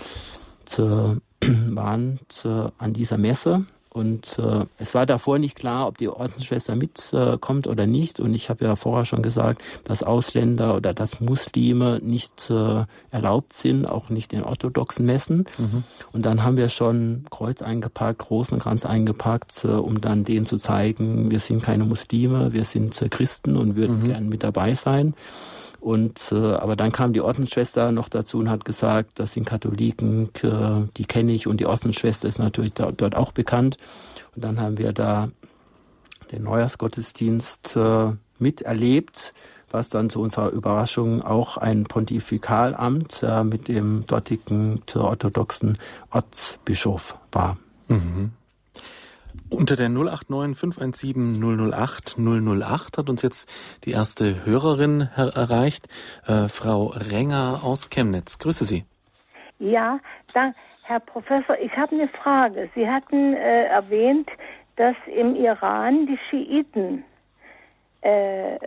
waren 1.41 2.19
zu, 2.29 2.71
an 2.77 2.93
dieser 2.93 3.17
Messe 3.17 3.65
und 3.97 4.37
äh, 4.37 4.65
es 4.77 4.93
war 4.93 5.07
davor 5.07 5.39
nicht 5.39 5.55
klar, 5.55 5.87
ob 5.87 5.97
die 5.97 6.07
Ordensschwester 6.07 6.75
mitkommt 6.75 7.65
äh, 7.65 7.69
oder 7.69 7.87
nicht. 7.87 8.19
Und 8.19 8.35
ich 8.35 8.49
habe 8.49 8.63
ja 8.63 8.75
vorher 8.75 9.05
schon 9.05 9.23
gesagt, 9.23 9.63
dass 9.85 10.03
Ausländer 10.03 10.75
oder 10.75 10.93
dass 10.93 11.19
Muslime 11.19 11.99
nicht 12.03 12.51
äh, 12.51 12.85
erlaubt 13.09 13.53
sind, 13.53 13.85
auch 13.85 14.09
nicht 14.09 14.33
in 14.33 14.43
orthodoxen 14.43 15.07
Messen. 15.07 15.45
Mhm. 15.57 15.83
Und 16.11 16.25
dann 16.27 16.43
haben 16.43 16.57
wir 16.57 16.69
schon 16.69 17.25
Kreuz 17.31 17.63
eingepackt, 17.63 18.19
großen 18.19 18.59
Kranz 18.59 18.85
eingepackt, 18.85 19.65
äh, 19.65 19.69
um 19.69 19.99
dann 19.99 20.23
denen 20.23 20.45
zu 20.45 20.57
zeigen, 20.57 21.31
wir 21.31 21.39
sind 21.39 21.63
keine 21.63 21.83
Muslime, 21.83 22.53
wir 22.53 22.65
sind 22.65 23.01
äh, 23.01 23.09
Christen 23.09 23.57
und 23.57 23.75
würden 23.75 24.03
mhm. 24.03 24.07
gern 24.09 24.29
mit 24.29 24.43
dabei 24.43 24.75
sein. 24.75 25.15
Und 25.79 26.31
äh, 26.31 26.35
aber 26.35 26.75
dann 26.75 26.91
kam 26.91 27.13
die 27.13 27.21
Ordensschwester 27.21 27.91
noch 27.91 28.09
dazu 28.09 28.39
und 28.39 28.49
hat 28.49 28.65
gesagt, 28.65 29.19
das 29.19 29.33
sind 29.33 29.45
Katholiken, 29.45 30.29
äh, 30.41 30.87
die 30.97 31.05
kenne 31.05 31.33
ich 31.33 31.47
und 31.47 31.57
die 31.57 31.65
Ordensschwester 31.65 32.27
ist 32.27 32.39
natürlich 32.39 32.73
da, 32.73 32.91
dort 32.91 33.15
auch 33.15 33.31
bekannt. 33.31 33.77
Und 34.35 34.43
dann 34.43 34.59
haben 34.59 34.77
wir 34.77 34.91
da 34.93 35.29
den 36.31 36.43
Neujahrsgottesdienst 36.43 37.75
äh, 37.77 38.11
miterlebt, 38.39 39.33
was 39.69 39.89
dann 39.89 40.09
zu 40.09 40.21
unserer 40.21 40.49
Überraschung 40.49 41.21
auch 41.21 41.57
ein 41.57 41.83
Pontifikalamt 41.83 43.23
äh, 43.23 43.43
mit 43.43 43.67
dem 43.67 44.05
dortigen 44.07 44.81
orthodoxen 44.95 45.77
Ortsbischof 46.11 47.17
war. 47.31 47.57
Mhm. 47.87 48.31
Unter 49.49 49.75
der 49.75 49.89
089 49.89 50.57
517 50.57 51.71
008 51.71 52.17
008 52.17 52.97
hat 52.97 53.09
uns 53.09 53.21
jetzt 53.21 53.49
die 53.85 53.91
erste 53.91 54.45
Hörerin 54.45 55.09
erreicht, 55.15 55.87
äh, 56.27 56.47
Frau 56.49 56.87
Renger 56.87 57.61
aus 57.63 57.89
Chemnitz. 57.89 58.39
Grüße 58.39 58.65
Sie. 58.65 58.85
Ja, 59.59 59.99
dann, 60.33 60.53
Herr 60.83 60.99
Professor, 60.99 61.57
ich 61.59 61.75
habe 61.75 61.95
eine 61.95 62.07
Frage. 62.07 62.69
Sie 62.75 62.87
hatten 62.87 63.33
äh, 63.33 63.65
erwähnt, 63.65 64.29
dass 64.75 64.95
im 65.07 65.35
Iran 65.35 66.05
die 66.05 66.19
Schiiten, 66.29 67.03
äh, 68.01 68.57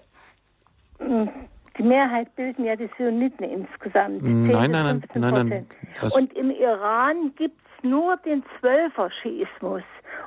die 1.78 1.82
Mehrheit 1.82 2.34
bilden 2.36 2.64
ja 2.64 2.76
die 2.76 2.90
Sunniten 2.98 3.44
insgesamt. 3.44 4.22
Nein, 4.22 4.70
nein, 4.70 5.02
nein, 5.14 5.32
nein, 5.32 5.48
nein. 5.48 5.66
Und 6.12 6.32
im 6.34 6.50
Iran 6.50 7.32
gibt 7.36 7.58
es 7.78 7.84
nur 7.84 8.16
den 8.18 8.42
Zwölfer-Schiismus. 8.58 9.82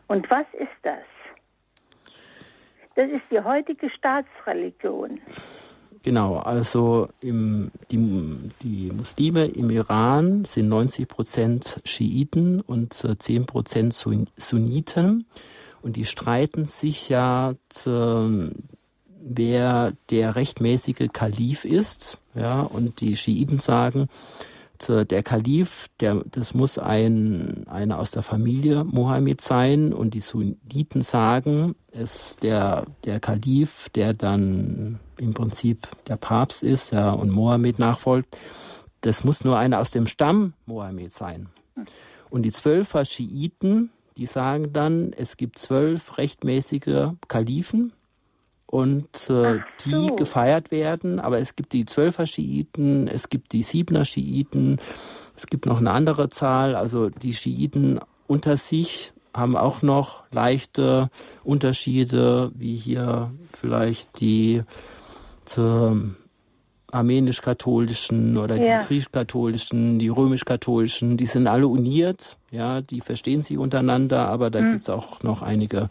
Und 0.07 0.29
was 0.29 0.45
ist 0.53 0.69
das? 0.83 1.03
Das 2.95 3.09
ist 3.09 3.23
die 3.31 3.39
heutige 3.39 3.89
Staatsreligion. 3.89 5.19
Genau, 6.03 6.35
also 6.35 7.07
im, 7.21 7.71
die, 7.89 7.97
die 8.61 8.91
Muslime 8.91 9.45
im 9.45 9.69
Iran 9.69 10.43
sind 10.43 10.67
90 10.67 11.07
Prozent 11.07 11.81
Schiiten 11.85 12.59
und 12.59 12.93
10 12.93 13.45
Prozent 13.45 13.93
Sunniten. 13.93 15.25
Und 15.81 15.95
die 15.95 16.05
streiten 16.05 16.65
sich 16.65 17.09
ja, 17.09 17.53
zu, 17.69 18.51
wer 19.21 19.93
der 20.09 20.35
rechtmäßige 20.35 21.07
Kalif 21.11 21.63
ist. 21.63 22.17
Ja, 22.35 22.61
und 22.61 22.99
die 22.99 23.15
Schiiten 23.15 23.59
sagen, 23.59 24.09
äh, 24.89 25.05
der 25.05 25.23
Kalif, 25.23 25.87
der, 25.99 26.23
das 26.25 26.53
muss 26.53 26.77
ein, 26.77 27.65
einer 27.67 27.99
aus 27.99 28.11
der 28.11 28.23
Familie 28.23 28.83
Mohammed 28.83 29.41
sein 29.41 29.93
und 29.93 30.13
die 30.13 30.19
Sunniten 30.19 31.01
sagen, 31.01 31.75
es 31.91 32.37
der, 32.41 32.85
der 33.05 33.19
Kalif, 33.19 33.89
der 33.89 34.13
dann 34.13 34.99
im 35.17 35.33
Prinzip 35.33 35.87
der 36.07 36.17
Papst 36.17 36.63
ist 36.63 36.91
ja, 36.91 37.11
und 37.11 37.31
Mohammed 37.31 37.79
nachfolgt, 37.79 38.37
das 39.01 39.23
muss 39.23 39.43
nur 39.43 39.57
einer 39.57 39.79
aus 39.79 39.91
dem 39.91 40.07
Stamm 40.07 40.53
Mohammed 40.65 41.11
sein. 41.11 41.49
Und 42.29 42.43
die 42.43 42.51
Zwölfer 42.51 43.05
Schiiten, 43.05 43.91
die 44.17 44.25
sagen 44.25 44.73
dann, 44.73 45.13
es 45.13 45.37
gibt 45.37 45.57
zwölf 45.57 46.17
rechtmäßige 46.17 47.11
Kalifen 47.27 47.93
und 48.73 49.29
äh, 49.29 49.59
die 49.85 49.91
so. 49.91 50.15
gefeiert 50.15 50.71
werden. 50.71 51.19
Aber 51.19 51.37
es 51.37 51.55
gibt 51.55 51.73
die 51.73 51.85
Zwölfer 51.85 52.25
Schiiten, 52.25 53.07
es 53.07 53.29
gibt 53.29 53.53
die 53.53 53.61
Siebener 53.61 54.03
Schiiten, 54.03 54.77
es 55.37 55.45
gibt 55.45 55.67
noch 55.67 55.79
eine 55.79 55.91
andere 55.91 56.31
Zahl. 56.31 56.75
Also 56.75 57.09
die 57.09 57.33
Schiiten 57.33 57.99
unter 58.25 58.57
sich 58.57 59.13
haben 59.31 59.55
auch 59.55 59.83
noch 59.83 60.23
leichte 60.31 61.11
Unterschiede, 61.43 62.51
wie 62.55 62.75
hier 62.75 63.31
vielleicht 63.51 64.19
die 64.19 64.63
zur 65.45 66.15
armenisch-katholischen 66.91 68.37
oder 68.37 68.55
ja. 68.55 68.79
die 68.79 68.87
griechisch-katholischen, 68.87 69.99
die 69.99 70.09
römisch-katholischen, 70.09 71.17
die 71.17 71.27
sind 71.27 71.45
alle 71.45 71.67
uniert, 71.67 72.37
ja, 72.49 72.81
die 72.81 73.01
verstehen 73.01 73.43
sich 73.43 73.59
untereinander, 73.59 74.29
aber 74.29 74.49
da 74.49 74.59
hm. 74.59 74.71
gibt 74.71 74.83
es 74.83 74.89
auch 74.89 75.21
noch 75.21 75.43
einige 75.43 75.89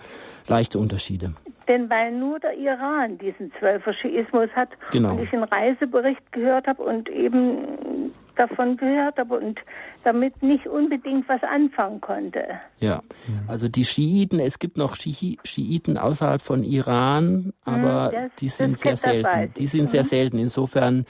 leichte 0.48 0.80
Unterschiede. 0.80 1.34
Denn 1.68 1.88
weil 1.90 2.12
nur 2.12 2.40
der 2.40 2.56
Iran 2.56 3.18
diesen 3.18 3.52
Zwölfer-Schiismus 3.58 4.50
hat 4.54 4.70
genau. 4.90 5.12
und 5.12 5.22
ich 5.22 5.32
einen 5.32 5.44
Reisebericht 5.44 6.32
gehört 6.32 6.66
habe 6.66 6.82
und 6.82 7.08
eben 7.08 8.10
davon 8.36 8.76
gehört 8.76 9.18
habe 9.18 9.38
und 9.38 9.60
damit 10.04 10.42
nicht 10.42 10.66
unbedingt 10.66 11.28
was 11.28 11.42
anfangen 11.42 12.00
konnte. 12.00 12.44
Ja, 12.78 13.02
also 13.46 13.68
die 13.68 13.84
Schiiten, 13.84 14.40
es 14.40 14.58
gibt 14.58 14.76
noch 14.76 14.96
Schiiten 14.96 15.98
außerhalb 15.98 16.42
von 16.42 16.64
Iran, 16.64 17.52
aber 17.64 18.06
hm, 18.06 18.12
das, 18.12 18.34
die 18.38 18.48
sind 18.48 18.78
sehr 18.78 18.96
selten. 18.96 19.54
Die 19.54 19.66
sind 19.66 19.86
sehr 19.86 20.04
selten. 20.04 20.38
Insofern 20.38 21.06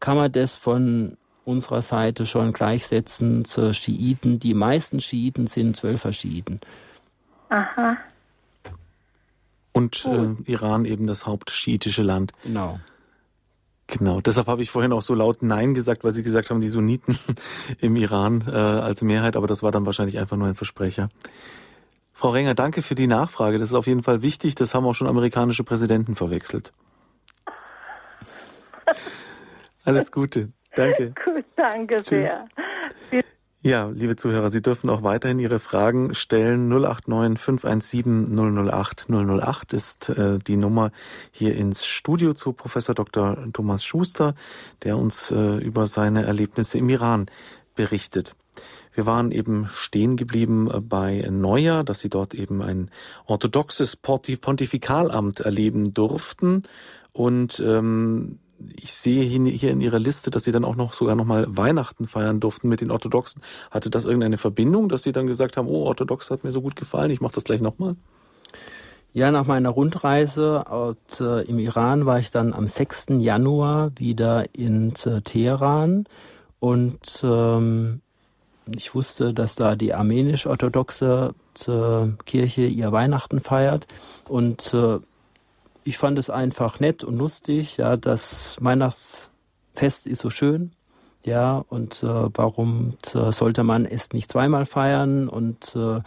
kann 0.00 0.16
man 0.16 0.32
das 0.32 0.56
von 0.56 1.16
unserer 1.44 1.82
Seite 1.82 2.24
schon 2.24 2.52
gleichsetzen 2.52 3.44
zu 3.44 3.72
Schiiten. 3.74 4.38
Die 4.38 4.54
meisten 4.54 5.00
Schiiten 5.00 5.46
sind 5.46 5.76
Zwölfer 5.76 6.12
Schiiten. 6.12 6.60
Aha. 7.48 7.96
Und 9.72 10.04
äh, 10.04 10.50
Iran 10.50 10.84
eben 10.84 11.06
das 11.06 11.26
hauptschiitische 11.26 12.02
Land. 12.02 12.32
Genau. 12.42 12.78
Genau, 13.86 14.20
deshalb 14.20 14.46
habe 14.46 14.62
ich 14.62 14.70
vorhin 14.70 14.92
auch 14.92 15.02
so 15.02 15.14
laut 15.14 15.42
Nein 15.42 15.74
gesagt, 15.74 16.04
weil 16.04 16.12
Sie 16.12 16.22
gesagt 16.22 16.50
haben, 16.50 16.60
die 16.60 16.68
Sunniten 16.68 17.18
im 17.78 17.96
Iran 17.96 18.44
äh, 18.46 18.52
als 18.52 19.02
Mehrheit, 19.02 19.36
aber 19.36 19.46
das 19.46 19.62
war 19.62 19.70
dann 19.70 19.84
wahrscheinlich 19.84 20.18
einfach 20.18 20.36
nur 20.36 20.48
ein 20.48 20.54
Versprecher. 20.54 21.08
Frau 22.12 22.30
Renger, 22.30 22.54
danke 22.54 22.82
für 22.82 22.94
die 22.94 23.06
Nachfrage. 23.06 23.58
Das 23.58 23.68
ist 23.68 23.74
auf 23.74 23.86
jeden 23.86 24.02
Fall 24.02 24.22
wichtig. 24.22 24.54
Das 24.54 24.74
haben 24.74 24.86
auch 24.86 24.94
schon 24.94 25.08
amerikanische 25.08 25.64
Präsidenten 25.64 26.14
verwechselt. 26.14 26.72
Alles 29.84 30.12
Gute. 30.12 30.52
Danke. 30.74 31.12
Gut, 31.24 31.44
danke 31.56 31.96
Tschüss. 31.96 32.06
sehr. 32.06 32.44
Ja, 33.64 33.92
liebe 33.94 34.16
Zuhörer, 34.16 34.50
Sie 34.50 34.60
dürfen 34.60 34.90
auch 34.90 35.04
weiterhin 35.04 35.38
Ihre 35.38 35.60
Fragen 35.60 36.14
stellen. 36.14 36.68
089 36.68 37.38
517 37.38 38.68
008 38.68 39.06
008 39.08 39.72
ist 39.72 40.08
äh, 40.08 40.40
die 40.40 40.56
Nummer 40.56 40.90
hier 41.30 41.54
ins 41.54 41.86
Studio 41.86 42.34
zu 42.34 42.54
Professor 42.54 42.92
Dr. 42.92 43.38
Thomas 43.52 43.84
Schuster, 43.84 44.34
der 44.82 44.98
uns 44.98 45.30
äh, 45.30 45.58
über 45.58 45.86
seine 45.86 46.24
Erlebnisse 46.24 46.78
im 46.78 46.88
Iran 46.88 47.26
berichtet. 47.76 48.34
Wir 48.94 49.06
waren 49.06 49.30
eben 49.30 49.68
stehen 49.72 50.16
geblieben 50.16 50.68
äh, 50.68 50.80
bei 50.80 51.24
Neuer, 51.30 51.84
dass 51.84 52.00
Sie 52.00 52.10
dort 52.10 52.34
eben 52.34 52.62
ein 52.62 52.90
orthodoxes 53.26 53.94
Pontifikalamt 53.94 55.38
erleben 55.38 55.94
durften. 55.94 56.64
Und 57.12 57.62
ähm, 57.64 58.40
ich 58.76 58.92
sehe 58.92 59.22
hier 59.22 59.70
in 59.70 59.80
Ihrer 59.80 59.98
Liste, 59.98 60.30
dass 60.30 60.44
Sie 60.44 60.52
dann 60.52 60.64
auch 60.64 60.76
noch 60.76 60.92
sogar 60.92 61.16
noch 61.16 61.24
mal 61.24 61.46
Weihnachten 61.48 62.06
feiern 62.06 62.40
durften 62.40 62.68
mit 62.68 62.80
den 62.80 62.90
Orthodoxen. 62.90 63.42
Hatte 63.70 63.90
das 63.90 64.04
irgendeine 64.04 64.38
Verbindung, 64.38 64.88
dass 64.88 65.02
Sie 65.02 65.12
dann 65.12 65.26
gesagt 65.26 65.56
haben, 65.56 65.68
oh, 65.68 65.84
Orthodox 65.84 66.30
hat 66.30 66.44
mir 66.44 66.52
so 66.52 66.62
gut 66.62 66.76
gefallen, 66.76 67.10
ich 67.10 67.20
mache 67.20 67.34
das 67.34 67.44
gleich 67.44 67.60
nochmal? 67.60 67.96
Ja, 69.14 69.30
nach 69.30 69.46
meiner 69.46 69.68
Rundreise 69.68 70.70
aus, 70.70 70.96
äh, 71.20 71.46
im 71.46 71.58
Iran 71.58 72.06
war 72.06 72.18
ich 72.18 72.30
dann 72.30 72.54
am 72.54 72.66
6. 72.66 73.06
Januar 73.18 73.92
wieder 73.96 74.46
in 74.54 74.94
äh, 75.04 75.20
Teheran 75.20 76.06
und 76.60 77.20
ähm, 77.22 78.00
ich 78.74 78.94
wusste, 78.94 79.34
dass 79.34 79.54
da 79.54 79.76
die 79.76 79.92
armenisch-orthodoxe 79.92 81.34
äh, 81.66 82.24
Kirche 82.24 82.62
ihr 82.62 82.92
Weihnachten 82.92 83.40
feiert 83.40 83.86
und 84.28 84.72
äh, 84.72 84.98
ich 85.84 85.98
fand 85.98 86.18
es 86.18 86.30
einfach 86.30 86.80
nett 86.80 87.04
und 87.04 87.16
lustig. 87.16 87.76
Ja, 87.76 87.96
das 87.96 88.56
Weihnachtsfest 88.60 90.06
ist 90.06 90.20
so 90.20 90.30
schön. 90.30 90.72
Ja, 91.24 91.64
und 91.68 92.02
äh, 92.02 92.06
warum 92.34 92.94
äh, 93.14 93.30
sollte 93.30 93.62
man 93.62 93.86
es 93.86 94.12
nicht 94.12 94.28
zweimal 94.28 94.66
feiern? 94.66 95.28
Und 95.28 95.76
äh, 95.76 96.00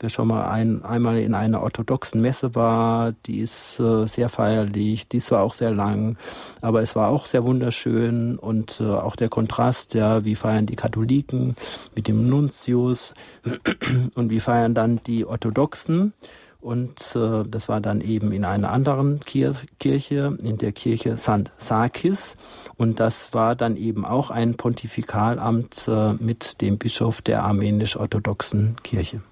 wer 0.00 0.08
schon 0.08 0.28
mal 0.28 0.48
ein, 0.48 0.82
einmal 0.82 1.18
in 1.18 1.34
einer 1.34 1.62
orthodoxen 1.62 2.22
Messe 2.22 2.54
war, 2.54 3.12
die 3.26 3.40
ist 3.40 3.78
äh, 3.80 4.06
sehr 4.06 4.30
feierlich, 4.30 5.08
die 5.08 5.20
war 5.30 5.42
auch 5.42 5.52
sehr 5.52 5.72
lang, 5.72 6.16
aber 6.62 6.80
es 6.80 6.96
war 6.96 7.08
auch 7.08 7.26
sehr 7.26 7.44
wunderschön 7.44 8.38
und 8.38 8.80
äh, 8.80 8.84
auch 8.84 9.14
der 9.14 9.28
Kontrast, 9.28 9.92
ja, 9.92 10.24
wie 10.24 10.36
feiern 10.36 10.64
die 10.64 10.76
Katholiken 10.76 11.54
mit 11.94 12.08
dem 12.08 12.30
Nuntius 12.30 13.12
und 14.14 14.30
wie 14.30 14.40
feiern 14.40 14.72
dann 14.72 15.02
die 15.04 15.26
Orthodoxen. 15.26 16.14
Und 16.62 17.16
äh, 17.16 17.42
das 17.44 17.68
war 17.68 17.80
dann 17.80 18.00
eben 18.00 18.30
in 18.30 18.44
einer 18.44 18.70
anderen 18.70 19.18
Kir 19.18 19.52
Kirche, 19.80 20.38
in 20.40 20.58
der 20.58 20.70
Kirche 20.70 21.16
St. 21.16 21.50
Sakis. 21.56 22.36
Und 22.76 23.00
das 23.00 23.34
war 23.34 23.56
dann 23.56 23.76
eben 23.76 24.04
auch 24.04 24.30
ein 24.30 24.54
Pontifikalamt 24.54 25.88
äh, 25.88 26.12
mit 26.12 26.60
dem 26.60 26.78
Bischof 26.78 27.20
der 27.20 27.42
armenisch-orthodoxen 27.42 28.76
Kirche. 28.84 29.22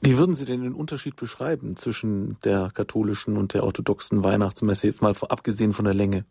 Wie 0.00 0.16
würden 0.16 0.34
Sie 0.34 0.46
denn 0.46 0.62
den 0.62 0.72
Unterschied 0.72 1.16
beschreiben 1.16 1.76
zwischen 1.76 2.38
der 2.44 2.70
katholischen 2.72 3.36
und 3.36 3.52
der 3.52 3.64
orthodoxen 3.64 4.24
Weihnachtsmesse, 4.24 4.86
jetzt 4.86 5.02
mal 5.02 5.14
abgesehen 5.28 5.74
von 5.74 5.84
der 5.84 5.94
Länge? 5.94 6.24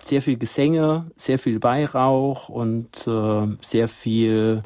Sehr 0.00 0.22
viel 0.22 0.36
Gesänge, 0.36 1.10
sehr 1.16 1.40
viel 1.40 1.60
Weihrauch 1.64 2.48
und 2.48 3.04
äh, 3.08 3.48
sehr 3.60 3.88
viel 3.88 4.62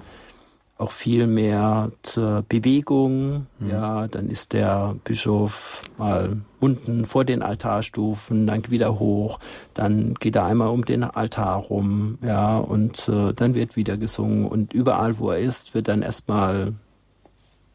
auch 0.81 0.90
viel 0.90 1.27
mehr 1.27 1.93
zur 2.02 2.44
Bewegung. 2.48 3.47
Mhm. 3.59 3.70
Ja, 3.70 4.09
dann 4.09 4.28
ist 4.28 4.52
der 4.52 4.97
Bischof 5.05 5.82
mal 5.98 6.39
unten 6.59 7.07
vor 7.07 7.24
den 7.24 7.43
Altarstufen, 7.43 8.47
dann 8.47 8.70
wieder 8.70 8.98
hoch, 8.98 9.39
dann 9.74 10.15
geht 10.15 10.36
er 10.36 10.44
einmal 10.44 10.69
um 10.69 10.85
den 10.85 11.05
Altar 11.05 11.57
rum, 11.57 12.19
ja, 12.23 12.59
und 12.59 13.09
äh, 13.09 13.32
dann 13.32 13.55
wird 13.55 13.77
wieder 13.77 13.97
gesungen 13.97 14.47
und 14.47 14.73
überall, 14.73 15.19
wo 15.19 15.31
er 15.31 15.39
ist, 15.39 15.74
wird 15.74 15.89
dann 15.89 16.02
erstmal 16.02 16.74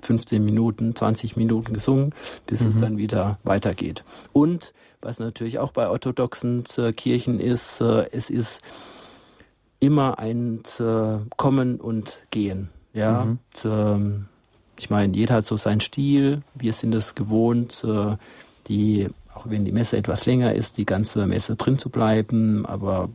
15 0.02 0.44
Minuten, 0.44 0.95
20 0.95 1.36
Minuten 1.36 1.73
gesungen, 1.73 2.14
bis 2.45 2.61
mhm. 2.61 2.68
es 2.68 2.80
dann 2.80 2.98
wieder 2.98 3.40
weitergeht. 3.44 4.03
Und 4.34 4.73
was 5.02 5.19
natürlich 5.19 5.60
auch 5.60 5.72
bei 5.72 5.90
orthodoxen 5.90 6.64
äh, 6.77 6.94
Kirchen 6.94 7.40
ist, 7.40 7.82
äh, 7.82 8.07
es 8.11 8.30
ist 8.30 8.61
immer 9.80 10.19
ein 10.19 10.61
äh, 10.80 11.18
Kommen 11.38 11.80
und 11.80 12.26
Gehen. 12.32 12.69
Ja, 12.96 13.26
mhm. 13.26 13.32
und, 13.32 13.72
ähm, 13.72 14.26
ich 14.78 14.90
meine, 14.90 15.16
jeder 15.16 15.36
hat 15.36 15.46
so 15.46 15.56
seinen 15.56 15.82
Stil. 15.82 16.42
Wir 16.56 16.74
sind 16.74 16.96
es 16.96 17.14
gewohnt, 17.14 17.84
äh, 17.84 18.16
die, 18.68 19.10
auch 19.34 19.46
wenn 19.48 19.66
die 19.66 19.72
Messe 19.72 19.98
etwas 19.98 20.26
länger 20.26 20.54
ist, 20.54 20.78
die 20.78 20.86
ganze 20.86 21.28
Messe 21.28 21.56
drin 21.56 21.78
zu 21.78 21.90
bleiben. 21.90 22.66
Aber 22.66 23.10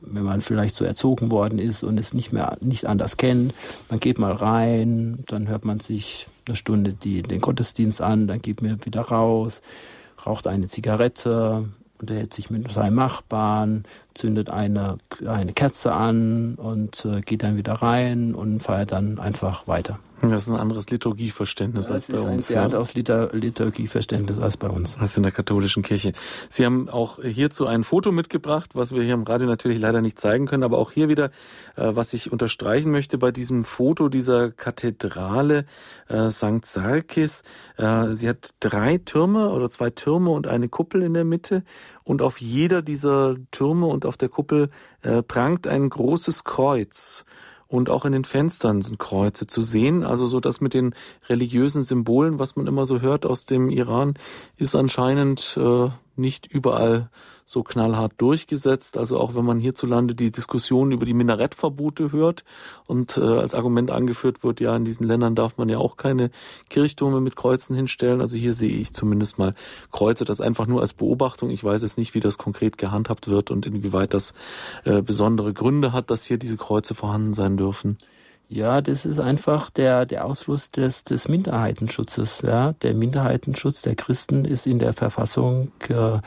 wenn 0.00 0.24
man 0.24 0.40
vielleicht 0.40 0.74
so 0.74 0.84
erzogen 0.84 1.30
worden 1.30 1.58
ist 1.58 1.84
und 1.84 1.98
es 1.98 2.12
nicht 2.12 2.32
mehr 2.32 2.56
nicht 2.60 2.86
anders 2.86 3.16
kennt, 3.16 3.54
man 3.88 4.00
geht 4.00 4.18
mal 4.18 4.32
rein, 4.32 5.24
dann 5.26 5.48
hört 5.48 5.64
man 5.64 5.80
sich 5.80 6.26
eine 6.46 6.56
Stunde 6.56 6.92
die, 6.92 7.22
den 7.22 7.40
Gottesdienst 7.40 8.02
an, 8.02 8.26
dann 8.26 8.42
geht 8.42 8.62
man 8.62 8.84
wieder 8.84 9.02
raus, 9.02 9.62
raucht 10.26 10.46
eine 10.46 10.66
Zigarette, 10.66 11.68
unterhält 12.02 12.34
sich 12.34 12.50
mit 12.50 12.70
seinem 12.70 12.96
Nachbarn, 12.96 13.84
zündet 14.12 14.50
eine, 14.50 14.98
eine 15.26 15.52
Kerze 15.52 15.92
an 15.92 16.56
und 16.56 17.04
äh, 17.06 17.22
geht 17.22 17.42
dann 17.42 17.56
wieder 17.56 17.74
rein 17.74 18.34
und 18.34 18.60
feiert 18.60 18.92
dann 18.92 19.18
einfach 19.18 19.66
weiter. 19.66 19.98
Das 20.22 20.44
ist 20.44 20.50
ein 20.50 20.56
anderes 20.56 20.88
Liturgieverständnis 20.88 21.88
ja, 21.88 21.94
als 21.94 22.06
bei 22.06 22.14
uns. 22.14 22.22
Das 22.22 22.26
ist 22.26 22.32
ein 22.32 22.38
sehr 22.38 22.62
anderes 22.62 22.94
Litur 22.94 23.30
Liturgieverständnis 23.32 24.38
als 24.38 24.56
bei 24.56 24.68
uns. 24.68 24.96
Als 24.96 25.16
in 25.16 25.24
der 25.24 25.32
katholischen 25.32 25.82
Kirche. 25.82 26.12
Sie 26.48 26.64
haben 26.64 26.88
auch 26.88 27.20
hierzu 27.20 27.66
ein 27.66 27.82
Foto 27.82 28.12
mitgebracht, 28.12 28.70
was 28.74 28.94
wir 28.94 29.02
hier 29.02 29.14
im 29.14 29.24
Radio 29.24 29.48
natürlich 29.48 29.80
leider 29.80 30.00
nicht 30.00 30.20
zeigen 30.20 30.46
können, 30.46 30.62
aber 30.62 30.78
auch 30.78 30.92
hier 30.92 31.08
wieder, 31.08 31.30
äh, 31.74 31.90
was 31.94 32.12
ich 32.14 32.30
unterstreichen 32.30 32.92
möchte 32.92 33.18
bei 33.18 33.32
diesem 33.32 33.64
Foto 33.64 34.08
dieser 34.08 34.52
Kathedrale 34.52 35.64
äh, 36.08 36.30
St. 36.30 36.64
Sarkis. 36.64 37.42
Äh, 37.76 38.14
sie 38.14 38.28
hat 38.28 38.50
drei 38.60 38.98
Türme 38.98 39.50
oder 39.50 39.68
zwei 39.70 39.90
Türme 39.90 40.30
und 40.30 40.46
eine 40.46 40.68
Kuppel 40.68 41.02
in 41.02 41.14
der 41.14 41.24
Mitte 41.24 41.64
und 42.04 42.22
auf 42.22 42.40
jeder 42.40 42.82
dieser 42.82 43.34
Türme 43.50 43.86
und 43.86 44.06
auf 44.06 44.16
der 44.16 44.28
Kuppel 44.28 44.70
äh, 45.02 45.20
prangt 45.22 45.66
ein 45.66 45.90
großes 45.90 46.44
Kreuz 46.44 47.24
und 47.72 47.88
auch 47.88 48.04
in 48.04 48.12
den 48.12 48.24
Fenstern 48.24 48.82
sind 48.82 48.98
Kreuze 48.98 49.46
zu 49.46 49.62
sehen. 49.62 50.04
Also 50.04 50.26
so 50.26 50.40
das 50.40 50.60
mit 50.60 50.74
den 50.74 50.94
religiösen 51.28 51.82
Symbolen, 51.82 52.38
was 52.38 52.54
man 52.54 52.66
immer 52.66 52.84
so 52.84 53.00
hört 53.00 53.24
aus 53.24 53.46
dem 53.46 53.70
Iran, 53.70 54.14
ist 54.58 54.76
anscheinend 54.76 55.56
äh, 55.56 55.88
nicht 56.16 56.46
überall 56.46 57.10
so 57.44 57.62
knallhart 57.62 58.12
durchgesetzt. 58.18 58.96
Also 58.96 59.18
auch 59.18 59.34
wenn 59.34 59.44
man 59.44 59.58
hierzulande 59.58 60.14
die 60.14 60.30
Diskussion 60.30 60.92
über 60.92 61.04
die 61.04 61.14
Minarettverbote 61.14 62.12
hört 62.12 62.44
und 62.86 63.16
äh, 63.16 63.20
als 63.20 63.54
Argument 63.54 63.90
angeführt 63.90 64.42
wird, 64.42 64.60
ja, 64.60 64.74
in 64.76 64.84
diesen 64.84 65.06
Ländern 65.06 65.34
darf 65.34 65.58
man 65.58 65.68
ja 65.68 65.78
auch 65.78 65.96
keine 65.96 66.30
Kirchtürme 66.70 67.20
mit 67.20 67.36
Kreuzen 67.36 67.74
hinstellen. 67.74 68.20
Also 68.20 68.36
hier 68.36 68.54
sehe 68.54 68.70
ich 68.70 68.92
zumindest 68.92 69.38
mal 69.38 69.54
Kreuze, 69.90 70.24
das 70.24 70.40
einfach 70.40 70.66
nur 70.66 70.80
als 70.80 70.92
Beobachtung. 70.92 71.50
Ich 71.50 71.62
weiß 71.62 71.82
jetzt 71.82 71.98
nicht, 71.98 72.14
wie 72.14 72.20
das 72.20 72.38
konkret 72.38 72.78
gehandhabt 72.78 73.28
wird 73.28 73.50
und 73.50 73.66
inwieweit 73.66 74.14
das 74.14 74.34
äh, 74.84 75.02
besondere 75.02 75.52
Gründe 75.52 75.92
hat, 75.92 76.10
dass 76.10 76.24
hier 76.24 76.38
diese 76.38 76.56
Kreuze 76.56 76.94
vorhanden 76.94 77.34
sein 77.34 77.56
dürfen. 77.56 77.98
Ja, 78.52 78.82
das 78.82 79.06
ist 79.06 79.18
einfach 79.18 79.70
der, 79.70 80.04
der 80.04 80.26
Ausfluss 80.26 80.70
des, 80.70 81.04
des 81.04 81.26
Minderheitenschutzes. 81.26 82.42
Ja, 82.42 82.74
der 82.82 82.92
Minderheitenschutz 82.92 83.80
der 83.80 83.94
Christen 83.94 84.44
ist 84.44 84.66
in 84.66 84.78
der 84.78 84.92
Verfassung 84.92 85.72
äh, 85.88 86.20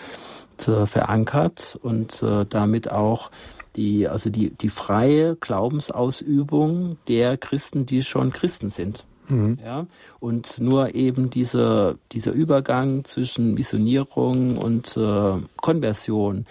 verankert 0.57 1.77
und 1.83 2.23
äh, 2.23 2.45
damit 2.49 2.91
auch 2.91 3.29
die, 3.75 4.07
also 4.07 4.31
die, 4.31 4.49
die 4.49 4.69
freie 4.69 5.35
Glaubensausübung 5.35 6.97
der 7.07 7.37
Christen, 7.37 7.85
die 7.85 8.01
schon 8.01 8.31
Christen 8.31 8.69
sind. 8.69 9.05
Mhm. 9.27 9.59
Ja, 9.63 9.85
und 10.19 10.59
nur 10.59 10.95
eben 10.95 11.29
dieser, 11.29 11.95
dieser 12.11 12.31
Übergang 12.31 13.05
zwischen 13.05 13.53
Missionierung 13.53 14.57
und 14.57 14.97
äh, 14.97 15.33
Konversion, 15.57 16.47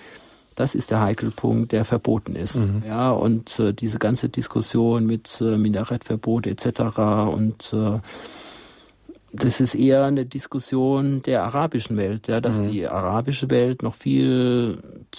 das 0.55 0.75
ist 0.75 0.91
der 0.91 1.01
Heikelpunkt, 1.01 1.73
der 1.73 1.85
verboten 1.85 2.37
ist. 2.37 2.57
Mhm. 2.57 2.83
Ja, 2.87 3.11
und 3.11 3.59
äh, 3.59 3.73
diese 3.73 3.99
ganze 3.99 4.29
Diskussion 4.29 5.07
mit 5.07 5.41
äh, 5.41 5.57
Minarettverbot 5.57 6.47
etc. 6.47 6.81
und 7.33 7.73
äh, 7.73 7.99
das 9.33 9.61
ist 9.61 9.75
eher 9.75 10.05
eine 10.05 10.27
Diskussion 10.27 11.21
der 11.23 11.43
arabischen 11.43 11.97
Welt, 11.97 12.29
ja, 12.29 12.41
dass 12.41 12.61
mhm. 12.61 12.71
die 12.71 12.87
arabische 12.87 13.51
Welt 13.51 13.83
noch 13.83 13.95
viel 13.95 14.79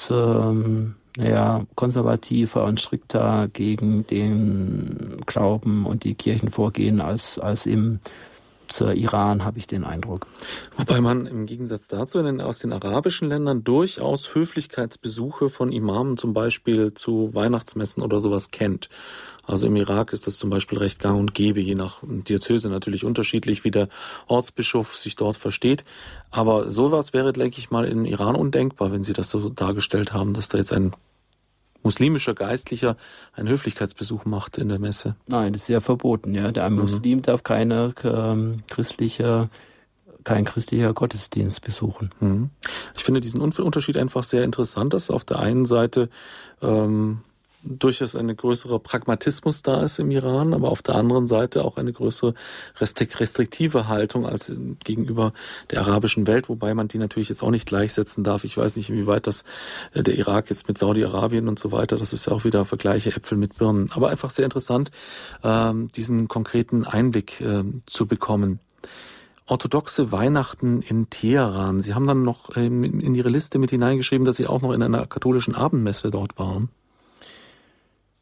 ähm, 0.09 0.95
naja, 1.17 1.65
konservativer 1.75 2.65
und 2.65 2.79
strikter 2.79 3.49
gegen 3.51 4.05
den 4.07 5.17
Glauben 5.25 5.85
und 5.85 6.03
die 6.03 6.15
Kirchen 6.15 6.49
vorgehen 6.49 7.01
als, 7.01 7.39
als 7.39 7.65
im 7.65 7.99
zur 8.67 8.93
Iran, 8.93 9.43
habe 9.43 9.57
ich 9.57 9.67
den 9.67 9.83
Eindruck. 9.83 10.27
Wobei 10.75 11.01
man 11.01 11.25
im 11.25 11.45
Gegensatz 11.45 11.87
dazu 11.87 12.19
in 12.19 12.25
den, 12.25 12.41
aus 12.41 12.59
den 12.59 12.73
arabischen 12.73 13.29
Ländern 13.29 13.63
durchaus 13.63 14.33
Höflichkeitsbesuche 14.33 15.49
von 15.49 15.71
Imamen 15.71 16.17
zum 16.17 16.33
Beispiel 16.33 16.93
zu 16.93 17.33
Weihnachtsmessen 17.33 18.03
oder 18.03 18.19
sowas 18.19 18.51
kennt. 18.51 18.89
Also 19.43 19.67
im 19.67 19.75
Irak 19.75 20.11
ist 20.11 20.27
das 20.27 20.37
zum 20.37 20.49
Beispiel 20.49 20.79
recht 20.79 20.99
gang 20.99 21.19
und 21.19 21.33
gäbe, 21.33 21.59
je 21.59 21.75
nach 21.75 21.97
Diözese 22.03 22.69
natürlich 22.69 23.05
unterschiedlich, 23.05 23.63
wie 23.63 23.71
der 23.71 23.89
Ortsbischof 24.27 24.95
sich 24.95 25.15
dort 25.15 25.37
versteht. 25.37 25.85
Aber 26.31 26.69
sowas 26.69 27.13
wäre, 27.13 27.31
denke 27.31 27.59
ich 27.59 27.69
mal, 27.69 27.85
im 27.85 28.05
Iran 28.05 28.35
undenkbar, 28.35 28.91
wenn 28.91 29.03
Sie 29.03 29.13
das 29.13 29.29
so 29.29 29.49
dargestellt 29.49 30.13
haben, 30.13 30.33
dass 30.33 30.49
da 30.49 30.57
jetzt 30.57 30.73
ein 30.73 30.93
muslimischer 31.85 32.33
Geistlicher 32.33 32.97
einen 33.33 33.47
Höflichkeitsbesuch 33.47 34.25
macht 34.25 34.57
in 34.57 34.67
der 34.67 34.79
Messe. 34.79 35.15
Nein, 35.27 35.53
das 35.53 35.63
ist 35.63 35.67
ja 35.69 35.79
verboten. 35.79 36.33
Ja, 36.33 36.51
der 36.51 36.69
mhm. 36.69 36.79
Muslim 36.79 37.21
darf 37.21 37.43
keine 37.43 37.93
ähm, 38.03 38.63
christliche 38.67 39.49
kein 40.25 40.43
christlicher 40.43 40.91
Gottesdienst 40.91 41.61
besuchen. 41.61 42.09
Mhm. 42.19 42.49
Ich 42.97 43.03
finde 43.03 43.21
diesen 43.21 43.41
Unterschied 43.41 43.95
einfach 43.95 44.23
sehr 44.23 44.43
interessant, 44.43 44.93
dass 44.95 45.11
auf 45.11 45.23
der 45.23 45.37
einen 45.37 45.65
Seite 45.65 46.09
ähm, 46.63 47.19
durchaus 47.65 48.15
eine 48.15 48.35
größere 48.35 48.79
Pragmatismus 48.79 49.61
da 49.61 49.81
ist 49.81 49.99
im 49.99 50.11
Iran, 50.11 50.53
aber 50.53 50.69
auf 50.69 50.81
der 50.81 50.95
anderen 50.95 51.27
Seite 51.27 51.63
auch 51.63 51.77
eine 51.77 51.91
größere 51.91 52.33
restriktive 52.79 53.87
Haltung 53.87 54.25
als 54.25 54.51
gegenüber 54.83 55.33
der 55.71 55.81
arabischen 55.81 56.27
Welt, 56.27 56.49
wobei 56.49 56.73
man 56.73 56.87
die 56.87 56.97
natürlich 56.97 57.29
jetzt 57.29 57.43
auch 57.43 57.51
nicht 57.51 57.67
gleichsetzen 57.67 58.23
darf. 58.23 58.43
Ich 58.43 58.57
weiß 58.57 58.75
nicht, 58.75 58.89
inwieweit 58.89 59.27
das 59.27 59.43
äh, 59.93 60.03
der 60.03 60.15
Irak 60.15 60.49
jetzt 60.49 60.67
mit 60.67 60.77
Saudi-Arabien 60.77 61.47
und 61.47 61.59
so 61.59 61.71
weiter, 61.71 61.97
das 61.97 62.13
ist 62.13 62.27
ja 62.27 62.33
auch 62.33 62.45
wieder 62.45 62.65
Vergleiche 62.65 63.15
Äpfel 63.15 63.37
mit 63.37 63.57
Birnen. 63.57 63.89
Aber 63.91 64.09
einfach 64.09 64.29
sehr 64.29 64.45
interessant, 64.45 64.91
ähm, 65.43 65.89
diesen 65.95 66.27
konkreten 66.27 66.85
Einblick 66.85 67.41
ähm, 67.41 67.81
zu 67.85 68.05
bekommen 68.07 68.59
orthodoxe 69.47 70.11
Weihnachten 70.11 70.81
in 70.81 71.09
Teheran. 71.09 71.81
Sie 71.81 71.93
haben 71.93 72.07
dann 72.07 72.23
noch 72.23 72.55
ähm, 72.57 72.83
in 72.83 73.15
Ihre 73.15 73.29
Liste 73.29 73.59
mit 73.59 73.69
hineingeschrieben, 73.69 74.25
dass 74.25 74.37
Sie 74.37 74.47
auch 74.47 74.61
noch 74.61 74.71
in 74.71 74.81
einer 74.81 75.05
katholischen 75.05 75.55
Abendmesse 75.55 76.09
dort 76.11 76.37
waren. 76.39 76.69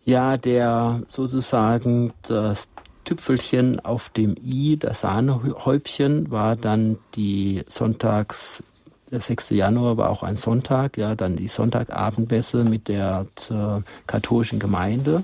Ja, 0.05 0.35
der 0.37 1.01
sozusagen 1.07 2.13
das 2.23 2.71
Tüpfelchen 3.05 3.79
auf 3.79 4.09
dem 4.09 4.35
I, 4.43 4.77
das 4.77 5.01
Sahnehäubchen, 5.01 6.31
war 6.31 6.55
dann 6.55 6.97
die 7.15 7.63
Sonntags, 7.67 8.63
der 9.11 9.21
6. 9.21 9.51
Januar 9.51 9.97
war 9.97 10.09
auch 10.09 10.23
ein 10.23 10.37
Sonntag, 10.37 10.97
ja, 10.97 11.15
dann 11.15 11.35
die 11.35 11.47
Sonntagabendmesse 11.47 12.63
mit 12.63 12.87
der 12.87 13.27
äh, 13.49 13.81
katholischen 14.07 14.59
Gemeinde. 14.59 15.23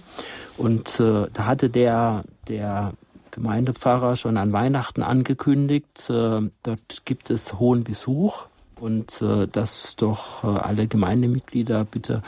Und 0.57 0.99
äh, 0.99 1.27
da 1.33 1.45
hatte 1.45 1.69
der, 1.69 2.23
der 2.47 2.93
Gemeindepfarrer 3.31 4.15
schon 4.15 4.37
an 4.37 4.53
Weihnachten 4.53 5.03
angekündigt, 5.03 6.09
äh, 6.09 6.41
dort 6.63 7.05
gibt 7.05 7.29
es 7.29 7.59
hohen 7.59 7.83
Besuch 7.83 8.47
und 8.79 9.21
äh, 9.21 9.47
dass 9.47 9.95
doch 9.95 10.43
äh, 10.43 10.47
alle 10.47 10.87
Gemeindemitglieder 10.87 11.85
bitte 11.85 12.21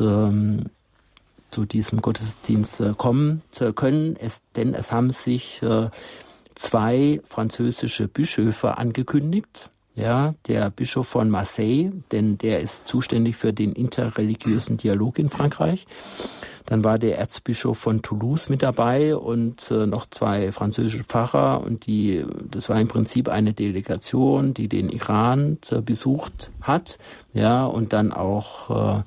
ähm, 0.00 0.66
zu 1.56 1.64
diesem 1.64 2.02
Gottesdienst 2.02 2.82
äh, 2.82 2.92
kommen 2.94 3.40
können, 3.76 4.16
es, 4.20 4.42
denn 4.56 4.74
es 4.74 4.92
haben 4.92 5.08
sich 5.08 5.62
äh, 5.62 5.88
zwei 6.54 7.22
französische 7.24 8.08
Bischöfe 8.08 8.76
angekündigt. 8.76 9.70
Ja, 9.94 10.34
der 10.46 10.68
Bischof 10.68 11.08
von 11.08 11.30
Marseille, 11.30 11.90
denn 12.12 12.36
der 12.36 12.60
ist 12.60 12.86
zuständig 12.86 13.36
für 13.36 13.54
den 13.54 13.72
interreligiösen 13.72 14.76
Dialog 14.76 15.18
in 15.18 15.30
Frankreich. 15.30 15.86
Dann 16.66 16.84
war 16.84 16.98
der 16.98 17.16
Erzbischof 17.16 17.78
von 17.78 18.02
Toulouse 18.02 18.50
mit 18.50 18.62
dabei 18.62 19.16
und 19.16 19.70
äh, 19.70 19.86
noch 19.86 20.04
zwei 20.04 20.52
französische 20.52 21.04
Pfarrer 21.04 21.62
und 21.64 21.86
die, 21.86 22.26
das 22.50 22.68
war 22.68 22.78
im 22.78 22.88
Prinzip 22.88 23.30
eine 23.30 23.54
Delegation, 23.54 24.52
die 24.52 24.68
den 24.68 24.90
Iran 24.90 25.56
äh, 25.70 25.80
besucht 25.80 26.50
hat, 26.60 26.98
ja, 27.32 27.64
und 27.64 27.94
dann 27.94 28.12
auch 28.12 28.98
äh, 28.98 29.02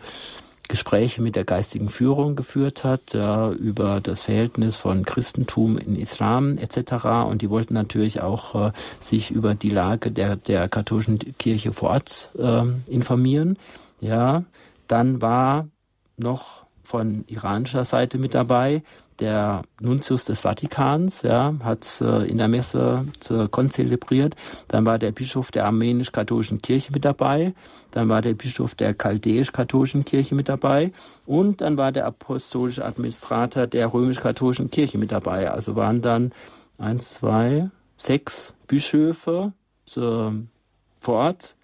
Gespräche 0.70 1.22
mit 1.22 1.36
der 1.36 1.44
geistigen 1.44 1.90
Führung 1.90 2.36
geführt 2.36 2.86
hat 2.86 3.14
ja, 3.14 3.52
über 3.52 4.00
das 4.00 4.24
Verhältnis 4.24 4.78
von 4.78 5.04
Christentum 5.04 5.78
in 5.78 5.98
Islam 5.98 6.58
etc. 6.58 7.06
Und 7.28 7.42
die 7.42 7.50
wollten 7.50 7.74
natürlich 7.74 8.22
auch 8.22 8.68
äh, 8.68 8.72
sich 9.00 9.32
über 9.32 9.56
die 9.56 9.72
Lage 9.72 10.12
der, 10.12 10.38
der 10.38 10.70
katholischen 10.70 11.20
Kirche 11.38 11.74
vor 11.74 11.90
Ort 11.90 12.30
äh, 12.38 12.64
informieren. 12.88 13.58
Ja, 14.00 14.44
dann 14.88 15.22
war 15.22 15.68
noch 16.18 16.64
von 16.84 17.24
iranischer 17.28 17.84
Seite 17.84 18.18
mit 18.18 18.36
dabei 18.36 18.84
der 19.20 19.64
Nuntius 19.80 20.26
des 20.26 20.42
Vatikans, 20.42 21.22
ja, 21.22 21.54
hat 21.64 22.02
äh, 22.02 22.26
in 22.28 22.38
der 22.38 22.48
Messe 22.48 23.06
äh, 23.30 23.48
konzelebriert. 23.48 24.36
Dann 24.68 24.86
war 24.86 24.98
der 24.98 25.12
Bischof 25.12 25.52
der 25.52 25.66
armenisch-katholischen 25.66 26.62
Kirche 26.62 26.92
mit 26.92 27.06
dabei. 27.06 27.54
Dann 27.92 28.10
war 28.10 28.22
der 28.22 28.34
Bischof 28.34 28.76
der 28.76 28.94
chaldäisch-katholischen 28.94 30.06
Kirche 30.06 30.36
mit 30.36 30.50
dabei. 30.50 30.92
Und 31.26 31.62
dann 31.62 31.78
war 31.78 31.92
der 31.92 32.06
apostolische 32.06 32.86
Administrator 32.86 33.68
der 33.68 33.94
römisch-katholischen 33.94 34.72
Kirche 34.72 34.98
mit 34.98 35.12
dabei. 35.12 35.52
Also 35.52 35.76
waren 35.76 36.02
dann 36.02 36.32
eins, 36.78 37.16
zwei, 37.16 37.70
sechs 37.98 38.54
Bischöfe 38.68 39.54
äh, 39.96 40.32
vor 41.02 41.16
Ort 41.16 41.56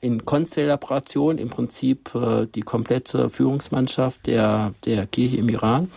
in 0.00 0.24
Konstellation 0.24 1.38
im 1.38 1.50
Prinzip 1.50 2.14
äh, 2.14 2.46
die 2.46 2.62
komplette 2.62 3.30
Führungsmannschaft 3.30 4.26
der, 4.26 4.74
der 4.84 5.06
Kirche 5.06 5.36
im 5.36 5.48
Iran 5.48 5.90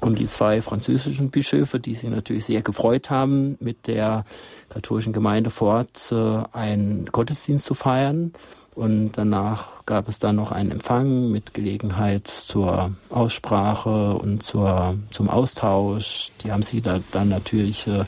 und 0.00 0.18
die 0.18 0.26
zwei 0.26 0.62
französischen 0.62 1.30
Bischöfe, 1.30 1.80
die 1.80 1.94
sich 1.94 2.10
natürlich 2.10 2.44
sehr 2.44 2.62
gefreut 2.62 3.10
haben, 3.10 3.56
mit 3.60 3.86
der 3.86 4.24
katholischen 4.68 5.12
Gemeinde 5.12 5.50
fort 5.50 6.12
äh, 6.12 6.42
einen 6.52 7.06
Gottesdienst 7.06 7.64
zu 7.64 7.74
feiern. 7.74 8.32
Und 8.74 9.12
danach 9.14 9.84
gab 9.86 10.08
es 10.08 10.20
dann 10.20 10.36
noch 10.36 10.52
einen 10.52 10.70
Empfang 10.70 11.32
mit 11.32 11.52
Gelegenheit 11.52 12.28
zur 12.28 12.92
Aussprache 13.10 14.14
und 14.14 14.44
zur, 14.44 14.94
zum 15.10 15.28
Austausch. 15.28 16.30
Die 16.44 16.52
haben 16.52 16.62
sich 16.62 16.82
da 16.82 17.00
dann 17.10 17.28
natürlich 17.28 17.88
äh, 17.88 18.04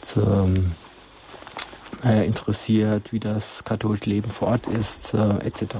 zum, 0.00 0.72
äh, 2.04 2.26
interessiert, 2.26 3.12
wie 3.12 3.20
das 3.20 3.64
katholische 3.64 4.08
Leben 4.10 4.30
vor 4.30 4.48
Ort 4.48 4.66
ist, 4.66 5.14
äh, 5.14 5.38
etc. 5.44 5.76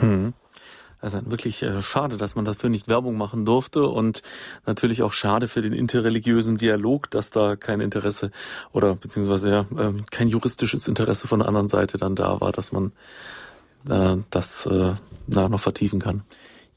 Hm. 0.00 0.32
Also 1.04 1.20
wirklich 1.26 1.62
äh, 1.62 1.82
schade, 1.82 2.16
dass 2.16 2.34
man 2.34 2.46
dafür 2.46 2.70
nicht 2.70 2.88
Werbung 2.88 3.18
machen 3.18 3.44
durfte 3.44 3.86
und 3.86 4.22
natürlich 4.64 5.02
auch 5.02 5.12
schade 5.12 5.48
für 5.48 5.60
den 5.60 5.74
interreligiösen 5.74 6.56
Dialog, 6.56 7.10
dass 7.10 7.30
da 7.30 7.56
kein 7.56 7.82
Interesse 7.82 8.30
oder 8.72 8.94
beziehungsweise 8.94 9.50
ja, 9.50 9.60
äh, 9.60 9.92
kein 10.10 10.28
juristisches 10.28 10.88
Interesse 10.88 11.28
von 11.28 11.40
der 11.40 11.48
anderen 11.48 11.68
Seite 11.68 11.98
dann 11.98 12.14
da 12.14 12.40
war, 12.40 12.52
dass 12.52 12.72
man 12.72 12.92
äh, 13.90 14.16
das 14.30 14.64
äh, 14.64 14.94
noch 15.26 15.60
vertiefen 15.60 16.00
kann. 16.00 16.22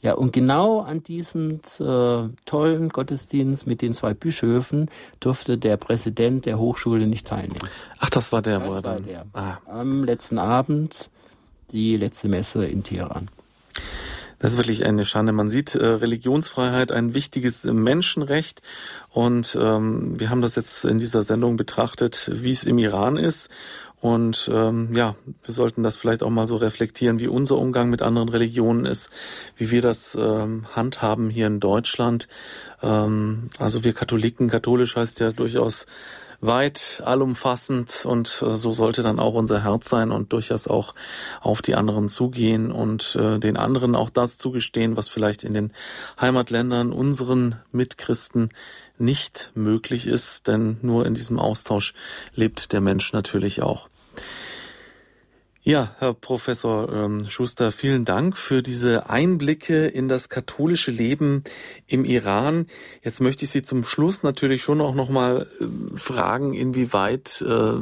Ja, 0.01 0.13
und 0.13 0.31
genau 0.31 0.81
an 0.81 1.01
diesem 1.01 1.59
äh, 1.79 2.29
tollen 2.45 2.89
Gottesdienst 2.89 3.65
mit 3.65 3.81
den 3.81 3.93
zwei 3.93 4.13
Bischöfen 4.13 4.89
durfte 5.19 5.57
der 5.57 5.77
Präsident 5.77 6.45
der 6.45 6.59
Hochschule 6.59 7.07
nicht 7.07 7.25
teilnehmen. 7.25 7.67
Ach, 7.99 8.09
das 8.09 8.31
war 8.31 8.43
der, 8.43 8.59
das 8.59 8.67
wo 8.67 8.71
er 8.73 8.83
war 8.83 8.93
dann, 8.93 9.05
der. 9.05 9.25
Ah. 9.33 9.57
Am 9.65 10.03
letzten 10.03 10.37
Abend 10.37 11.09
die 11.71 11.97
letzte 11.97 12.29
Messe 12.29 12.65
in 12.65 12.83
Teheran. 12.83 13.29
Das 14.39 14.51
ist 14.51 14.57
wirklich 14.57 14.85
eine 14.85 15.03
Schande. 15.03 15.31
Man 15.31 15.49
sieht 15.49 15.73
äh, 15.73 15.83
Religionsfreiheit 15.83 16.91
ein 16.91 17.15
wichtiges 17.15 17.63
Menschenrecht 17.63 18.61
und 19.09 19.57
ähm, 19.59 20.19
wir 20.19 20.29
haben 20.29 20.43
das 20.43 20.55
jetzt 20.55 20.85
in 20.85 20.99
dieser 20.99 21.23
Sendung 21.23 21.57
betrachtet, 21.57 22.29
wie 22.31 22.51
es 22.51 22.63
im 22.63 22.77
Iran 22.77 23.17
ist. 23.17 23.49
Und 23.99 24.49
ähm, 24.53 24.93
ja, 24.95 25.15
wir 25.43 25.53
sollten 25.53 25.81
das 25.81 25.97
vielleicht 25.97 26.21
auch 26.21 26.29
mal 26.29 26.45
so 26.45 26.55
reflektieren, 26.55 27.19
wie 27.19 27.27
unser 27.27 27.57
Umgang 27.57 27.89
mit 27.89 28.03
anderen 28.03 28.29
Religionen 28.29 28.85
ist, 28.85 29.09
wie 29.55 29.71
wir 29.71 29.81
das 29.81 30.15
ähm, 30.15 30.67
handhaben 30.75 31.31
hier 31.31 31.47
in 31.47 31.59
Deutschland. 31.59 32.27
Ähm, 32.83 33.49
also 33.57 33.83
wir 33.83 33.93
Katholiken, 33.93 34.49
katholisch 34.49 34.95
heißt 34.95 35.19
ja 35.19 35.31
durchaus 35.31 35.87
weit, 36.39 37.01
allumfassend 37.03 38.05
und 38.05 38.43
äh, 38.45 38.57
so 38.57 38.71
sollte 38.71 39.01
dann 39.01 39.19
auch 39.19 39.33
unser 39.33 39.63
Herz 39.63 39.89
sein 39.89 40.11
und 40.11 40.33
durchaus 40.33 40.67
auch 40.67 40.93
auf 41.41 41.61
die 41.61 41.75
anderen 41.75 42.09
zugehen 42.09 42.71
und 42.71 43.15
äh, 43.19 43.39
den 43.39 43.57
anderen 43.57 43.95
auch 43.95 44.09
das 44.09 44.37
zugestehen, 44.37 44.97
was 44.97 45.09
vielleicht 45.09 45.43
in 45.43 45.53
den 45.53 45.73
Heimatländern 46.21 46.91
unseren 46.91 47.55
Mitchristen 47.71 48.49
nicht 48.99 49.51
möglich 49.55 50.07
ist, 50.07 50.47
denn 50.47 50.77
nur 50.81 51.05
in 51.05 51.13
diesem 51.13 51.39
Austausch 51.39 51.93
lebt 52.33 52.73
der 52.73 52.81
Mensch 52.81 53.13
natürlich 53.13 53.61
auch. 53.61 53.89
Ja, 55.67 55.93
Herr 55.99 56.13
Professor 56.13 56.89
ähm, 56.93 57.25
Schuster, 57.27 57.73
vielen 57.73 58.05
Dank 58.05 58.37
für 58.37 58.63
diese 58.63 59.09
Einblicke 59.09 59.85
in 59.85 60.07
das 60.07 60.29
katholische 60.29 60.91
Leben 60.91 61.43
im 61.87 62.05
Iran. 62.05 62.67
Jetzt 63.03 63.19
möchte 63.19 63.43
ich 63.43 63.51
Sie 63.51 63.63
zum 63.63 63.83
Schluss 63.83 64.23
natürlich 64.23 64.63
schon 64.63 64.79
auch 64.79 64.95
noch 64.95 65.09
mal 65.09 65.45
äh, 65.59 65.97
fragen, 65.97 66.53
inwieweit 66.53 67.41
äh, 67.45 67.73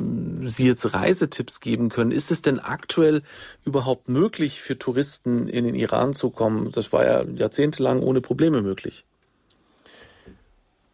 Sie 0.48 0.66
jetzt 0.66 0.96
Reisetipps 0.96 1.60
geben 1.60 1.90
können. 1.90 2.10
Ist 2.10 2.32
es 2.32 2.42
denn 2.42 2.58
aktuell 2.58 3.22
überhaupt 3.66 4.10
möglich 4.10 4.62
für 4.62 4.80
Touristen 4.80 5.46
in 5.46 5.66
den 5.66 5.76
Iran 5.76 6.14
zu 6.14 6.32
kommen? 6.32 6.72
Das 6.72 6.92
war 6.92 7.06
ja 7.06 7.24
jahrzehntelang 7.36 8.00
ohne 8.00 8.20
Probleme 8.20 8.64
möglich. 8.64 9.06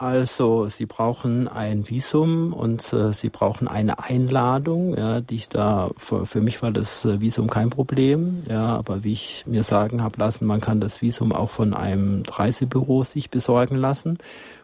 Also 0.01 0.67
Sie 0.67 0.87
brauchen 0.87 1.47
ein 1.47 1.87
Visum 1.87 2.53
und 2.53 2.91
äh, 2.91 3.13
Sie 3.13 3.29
brauchen 3.29 3.67
eine 3.67 3.99
Einladung, 3.99 4.97
ja, 4.97 5.21
die 5.21 5.35
ich 5.35 5.47
da 5.47 5.91
für, 5.95 6.25
für 6.25 6.41
mich 6.41 6.63
war 6.63 6.71
das 6.71 7.05
äh, 7.05 7.21
Visum 7.21 7.51
kein 7.51 7.69
Problem, 7.69 8.41
ja, 8.49 8.75
aber 8.75 9.03
wie 9.03 9.11
ich 9.11 9.43
mir 9.45 9.61
sagen 9.61 10.01
habe 10.01 10.19
lassen, 10.19 10.47
man 10.47 10.59
kann 10.59 10.81
das 10.81 11.03
Visum 11.03 11.31
auch 11.31 11.51
von 11.51 11.75
einem 11.75 12.23
Reisebüro 12.27 13.03
sich 13.03 13.29
besorgen 13.29 13.75
lassen. 13.75 14.17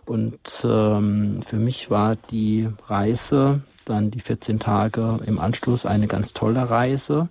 Und 0.08 0.66
ähm, 0.66 1.42
für 1.46 1.58
mich 1.58 1.92
war 1.92 2.16
die 2.16 2.70
Reise 2.88 3.62
dann 3.86 4.10
die 4.10 4.22
14 4.22 4.58
Tage 4.58 5.20
im 5.28 5.38
Anschluss 5.38 5.86
eine 5.86 6.08
ganz 6.08 6.34
tolle 6.34 6.68
Reise. 6.72 7.30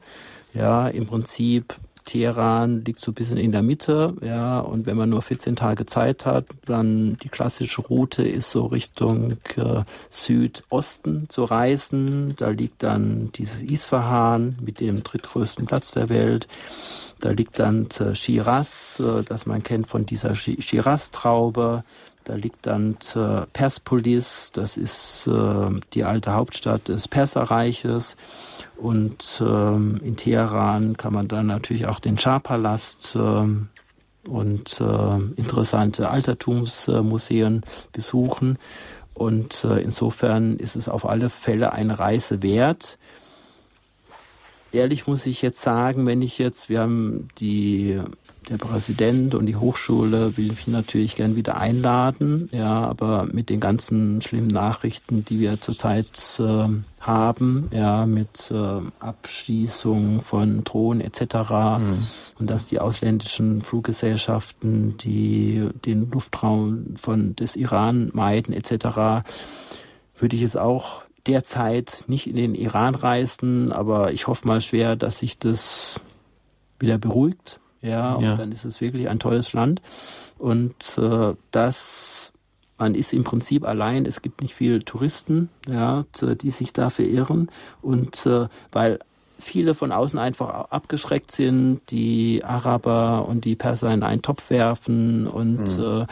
Ja, 0.54 0.86
im 0.86 1.06
Prinzip 1.06 1.74
Teheran 2.06 2.84
liegt 2.84 3.00
so 3.00 3.10
ein 3.10 3.14
bisschen 3.14 3.36
in 3.36 3.52
der 3.52 3.62
Mitte, 3.62 4.14
ja, 4.22 4.60
und 4.60 4.86
wenn 4.86 4.96
man 4.96 5.10
nur 5.10 5.20
14 5.20 5.56
Tage 5.56 5.84
Zeit 5.84 6.24
hat, 6.24 6.46
dann 6.64 7.18
die 7.22 7.28
klassische 7.28 7.82
Route 7.82 8.22
ist 8.22 8.48
so 8.50 8.64
Richtung 8.64 9.32
äh, 9.56 9.82
Südosten 10.08 11.28
zu 11.28 11.44
reisen. 11.44 12.34
Da 12.36 12.48
liegt 12.48 12.82
dann 12.82 13.30
dieses 13.34 13.62
Isfahan 13.62 14.56
mit 14.64 14.80
dem 14.80 15.02
drittgrößten 15.02 15.66
Platz 15.66 15.90
der 15.90 16.08
Welt. 16.08 16.48
Da 17.20 17.30
liegt 17.30 17.58
dann 17.58 17.88
äh, 17.98 18.14
Shiraz, 18.14 19.00
äh, 19.00 19.22
das 19.22 19.46
man 19.46 19.62
kennt 19.62 19.88
von 19.88 20.06
dieser 20.06 20.34
Shiraz-Traube. 20.34 21.84
Da 22.24 22.34
liegt 22.34 22.66
dann 22.66 22.96
äh, 23.14 23.42
Persepolis, 23.52 24.50
das 24.52 24.76
ist 24.76 25.28
äh, 25.28 25.70
die 25.94 26.02
alte 26.02 26.32
Hauptstadt 26.32 26.88
des 26.88 27.06
Perserreiches. 27.06 28.16
Und 28.76 29.42
ähm, 29.44 30.00
in 30.02 30.16
Teheran 30.16 30.96
kann 30.96 31.12
man 31.12 31.28
dann 31.28 31.46
natürlich 31.46 31.86
auch 31.86 31.98
den 31.98 32.18
Schah-Palast 32.18 33.16
ähm, 33.18 33.68
und 34.26 34.80
äh, 34.80 35.16
interessante 35.36 36.10
Altertumsmuseen 36.10 37.62
besuchen. 37.92 38.58
Und 39.14 39.64
äh, 39.64 39.78
insofern 39.78 40.58
ist 40.58 40.76
es 40.76 40.88
auf 40.88 41.08
alle 41.08 41.30
Fälle 41.30 41.72
eine 41.72 41.98
Reise 41.98 42.42
wert. 42.42 42.98
Ehrlich 44.72 45.06
muss 45.06 45.24
ich 45.24 45.40
jetzt 45.40 45.62
sagen, 45.62 46.06
wenn 46.06 46.20
ich 46.20 46.38
jetzt, 46.38 46.68
wir 46.68 46.80
haben 46.80 47.28
die 47.38 48.02
der 48.48 48.58
Präsident 48.58 49.34
und 49.34 49.46
die 49.46 49.56
Hochschule 49.56 50.36
will 50.36 50.48
mich 50.48 50.68
natürlich 50.68 51.16
gern 51.16 51.36
wieder 51.36 51.56
einladen, 51.56 52.48
ja, 52.52 52.86
aber 52.86 53.26
mit 53.32 53.50
den 53.50 53.60
ganzen 53.60 54.22
schlimmen 54.22 54.48
Nachrichten, 54.48 55.24
die 55.24 55.40
wir 55.40 55.60
zurzeit 55.60 56.40
äh, 56.40 56.68
haben, 57.00 57.68
ja, 57.72 58.06
mit 58.06 58.50
äh, 58.50 58.80
Abschießung 59.00 60.22
von 60.22 60.62
Drohnen 60.64 61.00
etc. 61.00 61.34
Mhm. 61.78 61.98
und 62.38 62.50
dass 62.50 62.68
die 62.68 62.78
ausländischen 62.78 63.62
Fluggesellschaften, 63.62 64.96
die 64.98 65.68
den 65.84 66.10
Luftraum 66.10 66.96
von 66.96 67.34
des 67.34 67.56
Iran 67.56 68.10
meiden 68.12 68.54
etc., 68.54 69.24
würde 70.18 70.36
ich 70.36 70.42
es 70.42 70.56
auch 70.56 71.02
derzeit 71.26 72.04
nicht 72.06 72.28
in 72.28 72.36
den 72.36 72.54
Iran 72.54 72.94
reisen, 72.94 73.72
aber 73.72 74.12
ich 74.12 74.28
hoffe 74.28 74.46
mal 74.46 74.60
schwer, 74.60 74.94
dass 74.94 75.18
sich 75.18 75.38
das 75.38 76.00
wieder 76.78 76.98
beruhigt 76.98 77.60
ja, 77.86 78.14
und 78.14 78.24
ja. 78.24 78.34
dann 78.36 78.52
ist 78.52 78.64
es 78.64 78.80
wirklich 78.80 79.08
ein 79.08 79.18
tolles 79.18 79.52
Land. 79.52 79.80
Und 80.38 80.98
äh, 80.98 81.34
das, 81.50 82.32
man 82.78 82.94
ist 82.94 83.12
im 83.12 83.24
Prinzip 83.24 83.64
allein, 83.66 84.06
es 84.06 84.22
gibt 84.22 84.42
nicht 84.42 84.54
viele 84.54 84.80
Touristen, 84.80 85.48
ja, 85.68 86.04
die 86.20 86.50
sich 86.50 86.72
da 86.72 86.90
verirren. 86.90 87.50
Und 87.82 88.26
äh, 88.26 88.48
weil 88.72 88.98
viele 89.38 89.74
von 89.74 89.92
außen 89.92 90.18
einfach 90.18 90.70
abgeschreckt 90.70 91.30
sind, 91.30 91.80
die 91.90 92.42
Araber 92.44 93.28
und 93.28 93.44
die 93.44 93.56
Perser 93.56 93.92
in 93.92 94.02
einen 94.02 94.22
Topf 94.22 94.50
werfen. 94.50 95.26
Und 95.26 95.78
mhm. 95.78 96.02
äh, 96.02 96.06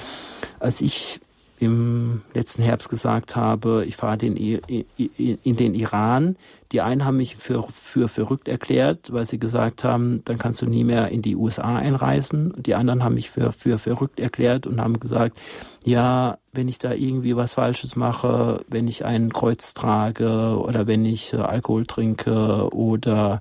als 0.60 0.80
ich 0.80 1.20
im 1.64 2.22
letzten 2.34 2.62
Herbst 2.62 2.88
gesagt 2.88 3.36
habe, 3.36 3.84
ich 3.86 3.96
fahre 3.96 4.18
den, 4.18 4.36
in 4.36 5.56
den 5.56 5.74
Iran. 5.74 6.36
Die 6.72 6.80
einen 6.80 7.04
haben 7.04 7.18
mich 7.18 7.36
für, 7.36 7.62
für 7.72 8.08
verrückt 8.08 8.48
erklärt, 8.48 9.12
weil 9.12 9.24
sie 9.26 9.38
gesagt 9.38 9.84
haben, 9.84 10.22
dann 10.24 10.38
kannst 10.38 10.60
du 10.62 10.66
nie 10.66 10.84
mehr 10.84 11.08
in 11.08 11.22
die 11.22 11.36
USA 11.36 11.76
einreisen. 11.76 12.52
Die 12.56 12.74
anderen 12.74 13.04
haben 13.04 13.14
mich 13.14 13.30
für, 13.30 13.52
für 13.52 13.78
verrückt 13.78 14.18
erklärt 14.18 14.66
und 14.66 14.80
haben 14.80 14.98
gesagt, 14.98 15.38
ja, 15.84 16.38
wenn 16.52 16.68
ich 16.68 16.78
da 16.78 16.92
irgendwie 16.92 17.36
was 17.36 17.54
Falsches 17.54 17.96
mache, 17.96 18.64
wenn 18.68 18.88
ich 18.88 19.04
ein 19.04 19.32
Kreuz 19.32 19.74
trage 19.74 20.58
oder 20.58 20.86
wenn 20.86 21.04
ich 21.04 21.32
äh, 21.32 21.36
Alkohol 21.36 21.86
trinke 21.86 22.68
oder 22.72 23.40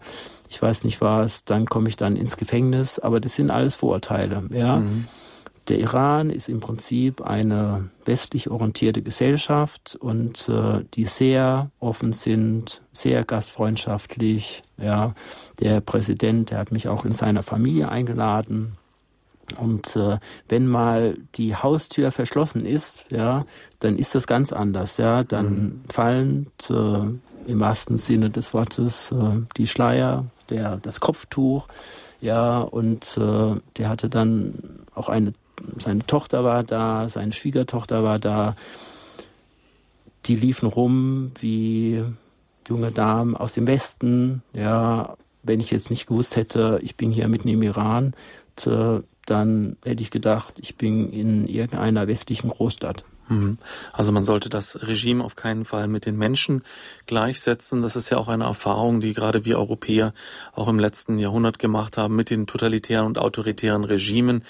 ich 0.50 0.62
weiß 0.62 0.84
nicht 0.84 1.02
was, 1.02 1.46
dann 1.46 1.66
komme 1.66 1.90
ich 1.90 1.98
dann 1.98 2.16
ins 2.16 2.38
Gefängnis. 2.38 3.00
Aber 3.00 3.20
das 3.20 3.36
sind 3.36 3.52
alles 3.52 3.76
Vorurteile, 3.76 4.44
ja. 4.52 4.78
Mhm. 4.78 5.08
Der 5.70 5.80
Iran 5.80 6.30
ist 6.30 6.50
im 6.50 6.60
Prinzip 6.60 7.22
eine 7.22 7.90
westlich 8.04 8.50
orientierte 8.50 9.02
Gesellschaft 9.02 9.96
und 9.96 10.50
äh, 10.50 10.84
die 10.94 11.06
sehr 11.06 11.72
offen 11.80 12.12
sind, 12.12 12.82
sehr 12.92 13.24
gastfreundschaftlich. 13.24 14.64
Ja, 14.78 15.14
der 15.60 15.80
Präsident, 15.80 16.52
der 16.52 16.58
hat 16.58 16.72
mich 16.72 16.90
auch 16.90 17.06
in 17.06 17.16
seiner 17.16 17.44
Familie 17.44 17.90
eingeladen. 17.90 18.74
Und 19.58 19.96
äh, 19.96 20.18
wenn 20.50 20.68
mal 20.68 21.18
die 21.36 21.56
Haustür 21.56 22.12
verschlossen 22.12 22.66
ist, 22.66 23.06
ja, 23.10 23.46
dann 23.80 23.98
ist 23.98 24.16
das 24.16 24.28
ganz 24.28 24.52
anders. 24.52 24.98
Ja, 24.98 25.24
dann 25.24 25.54
mhm. 25.54 25.82
fallen 25.90 26.48
äh, 26.70 27.50
im 27.50 27.60
wahrsten 27.60 27.98
Sinne 27.98 28.30
des 28.30 28.54
Wortes 28.54 29.12
äh, 29.12 29.42
die 29.58 29.68
Schleier, 29.68 30.26
der 30.50 30.78
das 30.78 31.00
Kopftuch. 31.00 31.68
Ja, 32.20 32.60
und 32.60 33.18
äh, 33.18 33.56
der 33.78 33.90
hatte 33.90 34.10
dann 34.10 34.80
auch 34.96 35.10
eine 35.10 35.34
seine 35.78 36.06
Tochter 36.06 36.44
war 36.44 36.64
da, 36.64 37.08
seine 37.10 37.32
Schwiegertochter 37.32 38.04
war 38.04 38.20
da. 38.20 38.56
Die 40.26 40.36
liefen 40.36 40.68
rum 40.68 41.32
wie 41.40 42.04
junge 42.68 42.92
Damen 42.92 43.36
aus 43.36 43.54
dem 43.54 43.68
Westen. 43.68 44.42
Ja, 44.54 45.18
wenn 45.44 45.60
ich 45.60 45.72
jetzt 45.72 45.90
nicht 45.90 46.08
gewusst 46.08 46.36
hätte, 46.36 46.80
ich 46.82 46.96
bin 46.96 47.12
hier 47.12 47.28
mitten 47.28 47.50
im 47.50 47.62
Iran, 47.62 48.14
dann 49.26 49.78
hätte 49.84 50.04
ich 50.04 50.12
gedacht, 50.12 50.60
ich 50.60 50.76
bin 50.76 51.12
in 51.12 51.48
irgendeiner 51.48 52.08
westlichen 52.08 52.50
Großstadt. 52.50 53.04
Mhm. 53.30 53.58
Also 53.94 54.12
man 54.12 54.24
sollte 54.24 54.50
das 54.50 54.88
Regime 54.88 55.24
auf 55.24 55.36
keinen 55.36 55.66
Fall 55.66 55.88
mit 55.88 56.06
den 56.06 56.18
Menschen 56.18 56.64
gleichsetzen. 57.06 57.82
Das 57.82 57.96
ist 57.96 58.10
ja 58.10 58.18
auch 58.18 58.28
eine 58.28 58.44
Erfahrung, 58.44 59.00
die 59.00 59.14
gerade 59.14 59.46
wir 59.46 59.58
Europäer 59.58 60.14
auch 60.54 60.68
im 60.68 60.80
letzten 60.80 61.18
Jahrhundert 61.18 61.60
gemacht 61.60 61.98
haben 61.98 62.16
mit 62.16 62.30
den 62.30 62.48
totalitären 62.48 63.06
und 63.06 63.18
autoritären 63.18 63.86
Regimen, 63.86 64.44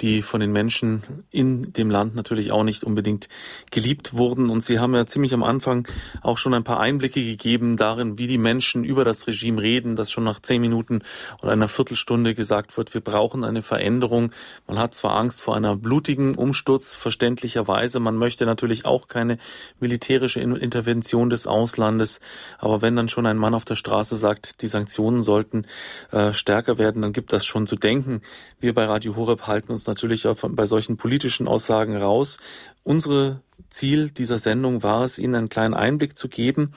die 0.00 0.22
von 0.22 0.40
den 0.40 0.52
Menschen 0.52 1.02
in 1.30 1.72
dem 1.72 1.90
Land 1.90 2.14
natürlich 2.14 2.52
auch 2.52 2.64
nicht 2.64 2.84
unbedingt 2.84 3.28
geliebt 3.70 4.14
wurden. 4.14 4.50
Und 4.50 4.62
Sie 4.62 4.78
haben 4.78 4.94
ja 4.94 5.06
ziemlich 5.06 5.34
am 5.34 5.42
Anfang 5.42 5.86
auch 6.22 6.38
schon 6.38 6.54
ein 6.54 6.64
paar 6.64 6.80
Einblicke 6.80 7.22
gegeben 7.22 7.76
darin, 7.76 8.18
wie 8.18 8.26
die 8.26 8.38
Menschen 8.38 8.84
über 8.84 9.04
das 9.04 9.26
Regime 9.26 9.60
reden, 9.60 9.96
dass 9.96 10.10
schon 10.10 10.24
nach 10.24 10.40
zehn 10.40 10.60
Minuten 10.60 11.02
oder 11.42 11.52
einer 11.52 11.68
Viertelstunde 11.68 12.34
gesagt 12.34 12.76
wird, 12.76 12.94
wir 12.94 13.00
brauchen 13.00 13.44
eine 13.44 13.62
Veränderung. 13.62 14.32
Man 14.66 14.78
hat 14.78 14.94
zwar 14.94 15.16
Angst 15.16 15.42
vor 15.42 15.56
einer 15.56 15.76
blutigen 15.76 16.34
Umsturz, 16.34 16.94
verständlicherweise, 16.94 18.00
man 18.00 18.16
möchte 18.16 18.46
natürlich 18.46 18.84
auch 18.84 19.08
keine 19.08 19.38
militärische 19.80 20.40
Intervention 20.40 21.30
des 21.30 21.46
Auslandes. 21.46 22.20
Aber 22.58 22.82
wenn 22.82 22.96
dann 22.96 23.08
schon 23.08 23.26
ein 23.26 23.36
Mann 23.36 23.54
auf 23.54 23.64
der 23.64 23.74
Straße 23.74 24.16
sagt, 24.16 24.62
die 24.62 24.68
Sanktionen 24.68 25.22
sollten 25.22 25.66
äh, 26.10 26.32
stärker 26.32 26.78
werden, 26.78 27.02
dann 27.02 27.12
gibt 27.12 27.32
das 27.32 27.44
schon 27.44 27.66
zu 27.66 27.76
denken. 27.76 28.22
Wir 28.60 28.74
bei 28.74 28.84
Radio 28.84 29.16
Horeb 29.16 29.46
halten 29.46 29.72
uns 29.72 29.84
natürlich 29.90 30.26
auch 30.26 30.36
bei 30.50 30.66
solchen 30.66 30.96
politischen 30.96 31.48
Aussagen 31.48 31.96
raus. 31.96 32.38
Unsere 32.82 33.42
Ziel 33.68 34.10
dieser 34.10 34.38
Sendung 34.38 34.82
war 34.82 35.04
es, 35.04 35.18
Ihnen 35.18 35.34
einen 35.34 35.48
kleinen 35.48 35.74
Einblick 35.74 36.16
zu 36.16 36.28
geben 36.28 36.72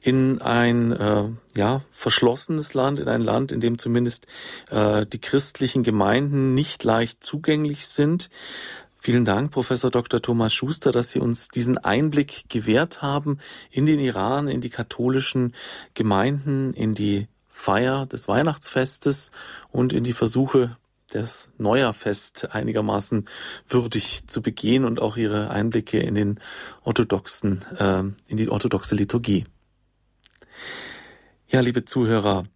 in 0.00 0.40
ein 0.42 0.92
äh, 0.92 1.24
ja, 1.54 1.82
verschlossenes 1.90 2.74
Land, 2.74 3.00
in 3.00 3.08
ein 3.08 3.22
Land, 3.22 3.52
in 3.52 3.60
dem 3.60 3.78
zumindest 3.78 4.26
äh, 4.70 5.06
die 5.06 5.20
christlichen 5.20 5.82
Gemeinden 5.82 6.54
nicht 6.54 6.84
leicht 6.84 7.24
zugänglich 7.24 7.86
sind. 7.86 8.28
Vielen 9.00 9.24
Dank, 9.24 9.52
Professor 9.52 9.90
Dr. 9.90 10.20
Thomas 10.20 10.52
Schuster, 10.52 10.90
dass 10.90 11.12
Sie 11.12 11.20
uns 11.20 11.48
diesen 11.48 11.78
Einblick 11.78 12.48
gewährt 12.48 13.02
haben 13.02 13.38
in 13.70 13.86
den 13.86 14.00
Iran, 14.00 14.48
in 14.48 14.60
die 14.60 14.70
katholischen 14.70 15.54
Gemeinden, 15.94 16.72
in 16.72 16.92
die 16.92 17.28
Feier 17.48 18.06
des 18.06 18.28
Weihnachtsfestes 18.28 19.30
und 19.70 19.92
in 19.92 20.04
die 20.04 20.12
Versuche, 20.12 20.76
das 21.10 21.50
Neuerfest 21.58 22.50
einigermaßen 22.50 23.28
würdig 23.68 24.26
zu 24.26 24.42
begehen 24.42 24.84
und 24.84 25.00
auch 25.00 25.16
ihre 25.16 25.50
Einblicke 25.50 25.98
in 25.98 26.14
den 26.14 26.40
orthodoxen, 26.82 27.64
äh, 27.78 28.02
in 28.26 28.36
die 28.36 28.48
orthodoxe 28.48 28.94
Liturgie. 28.94 29.44
Ja, 31.48 31.60
liebe 31.60 31.84
Zuhörer, 31.84 32.46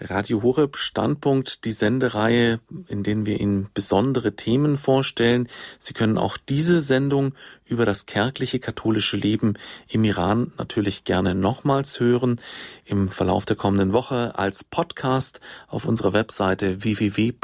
Radio 0.00 0.42
Horeb 0.42 0.76
Standpunkt, 0.76 1.64
die 1.64 1.72
Sendereihe, 1.72 2.60
in 2.86 3.02
denen 3.02 3.26
wir 3.26 3.40
Ihnen 3.40 3.68
besondere 3.74 4.36
Themen 4.36 4.76
vorstellen. 4.76 5.48
Sie 5.78 5.92
können 5.92 6.18
auch 6.18 6.36
diese 6.36 6.80
Sendung 6.80 7.34
über 7.64 7.84
das 7.84 8.06
kärgliche 8.06 8.60
katholische 8.60 9.16
Leben 9.16 9.54
im 9.88 10.04
Iran 10.04 10.52
natürlich 10.56 11.04
gerne 11.04 11.34
nochmals 11.34 11.98
hören 11.98 12.40
im 12.84 13.08
Verlauf 13.08 13.44
der 13.44 13.56
kommenden 13.56 13.92
Woche 13.92 14.38
als 14.38 14.62
Podcast 14.62 15.40
auf 15.66 15.86
unserer 15.86 16.12
Webseite 16.12 16.84
www.horeb.org 16.84 17.38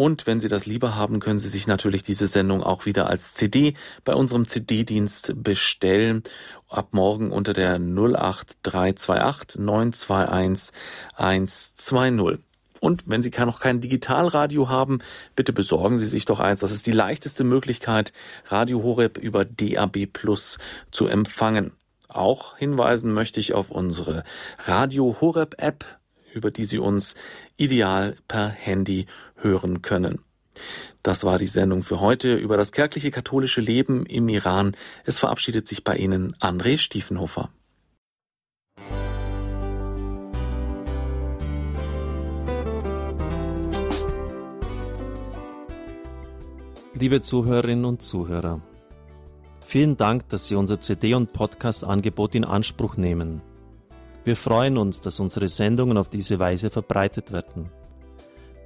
und 0.00 0.26
wenn 0.26 0.40
Sie 0.40 0.48
das 0.48 0.64
lieber 0.64 0.96
haben, 0.96 1.20
können 1.20 1.38
Sie 1.38 1.50
sich 1.50 1.66
natürlich 1.66 2.02
diese 2.02 2.26
Sendung 2.26 2.62
auch 2.62 2.86
wieder 2.86 3.10
als 3.10 3.34
CD 3.34 3.74
bei 4.02 4.14
unserem 4.14 4.48
CD-Dienst 4.48 5.34
bestellen. 5.36 6.22
Ab 6.70 6.88
morgen 6.92 7.30
unter 7.30 7.52
der 7.52 7.74
08328 7.74 9.60
921 9.60 10.72
120. 11.16 12.38
Und 12.80 13.02
wenn 13.08 13.20
Sie 13.20 13.30
noch 13.44 13.60
kein 13.60 13.82
Digitalradio 13.82 14.70
haben, 14.70 15.00
bitte 15.36 15.52
besorgen 15.52 15.98
Sie 15.98 16.06
sich 16.06 16.24
doch 16.24 16.40
eins. 16.40 16.60
Das 16.60 16.72
ist 16.72 16.86
die 16.86 16.92
leichteste 16.92 17.44
Möglichkeit, 17.44 18.14
Radio 18.46 18.82
Horeb 18.82 19.18
über 19.18 19.44
DAB 19.44 20.06
Plus 20.10 20.56
zu 20.90 21.08
empfangen. 21.08 21.72
Auch 22.08 22.56
hinweisen 22.56 23.12
möchte 23.12 23.38
ich 23.38 23.52
auf 23.52 23.70
unsere 23.70 24.24
Radio 24.64 25.18
Horeb 25.20 25.56
App, 25.58 25.84
über 26.32 26.50
die 26.50 26.64
Sie 26.64 26.78
uns 26.78 27.16
ideal 27.58 28.16
per 28.28 28.48
Handy 28.48 29.06
hören 29.42 29.82
können. 29.82 30.20
Das 31.02 31.24
war 31.24 31.38
die 31.38 31.46
Sendung 31.46 31.82
für 31.82 32.00
heute 32.00 32.34
über 32.36 32.56
das 32.56 32.72
kärgliche 32.72 33.10
katholische 33.10 33.60
Leben 33.60 34.04
im 34.06 34.28
Iran. 34.28 34.76
Es 35.04 35.18
verabschiedet 35.18 35.66
sich 35.66 35.84
bei 35.84 35.96
Ihnen 35.96 36.36
André 36.36 36.76
Stiefenhofer. 36.78 37.50
Liebe 47.00 47.22
Zuhörerinnen 47.22 47.86
und 47.86 48.02
Zuhörer, 48.02 48.60
vielen 49.62 49.96
Dank, 49.96 50.28
dass 50.28 50.48
Sie 50.48 50.54
unser 50.54 50.80
CD- 50.80 51.14
und 51.14 51.32
Podcast-Angebot 51.32 52.34
in 52.34 52.44
Anspruch 52.44 52.98
nehmen. 52.98 53.40
Wir 54.22 54.36
freuen 54.36 54.76
uns, 54.76 55.00
dass 55.00 55.18
unsere 55.18 55.48
Sendungen 55.48 55.96
auf 55.96 56.10
diese 56.10 56.38
Weise 56.38 56.68
verbreitet 56.68 57.32
werden. 57.32 57.70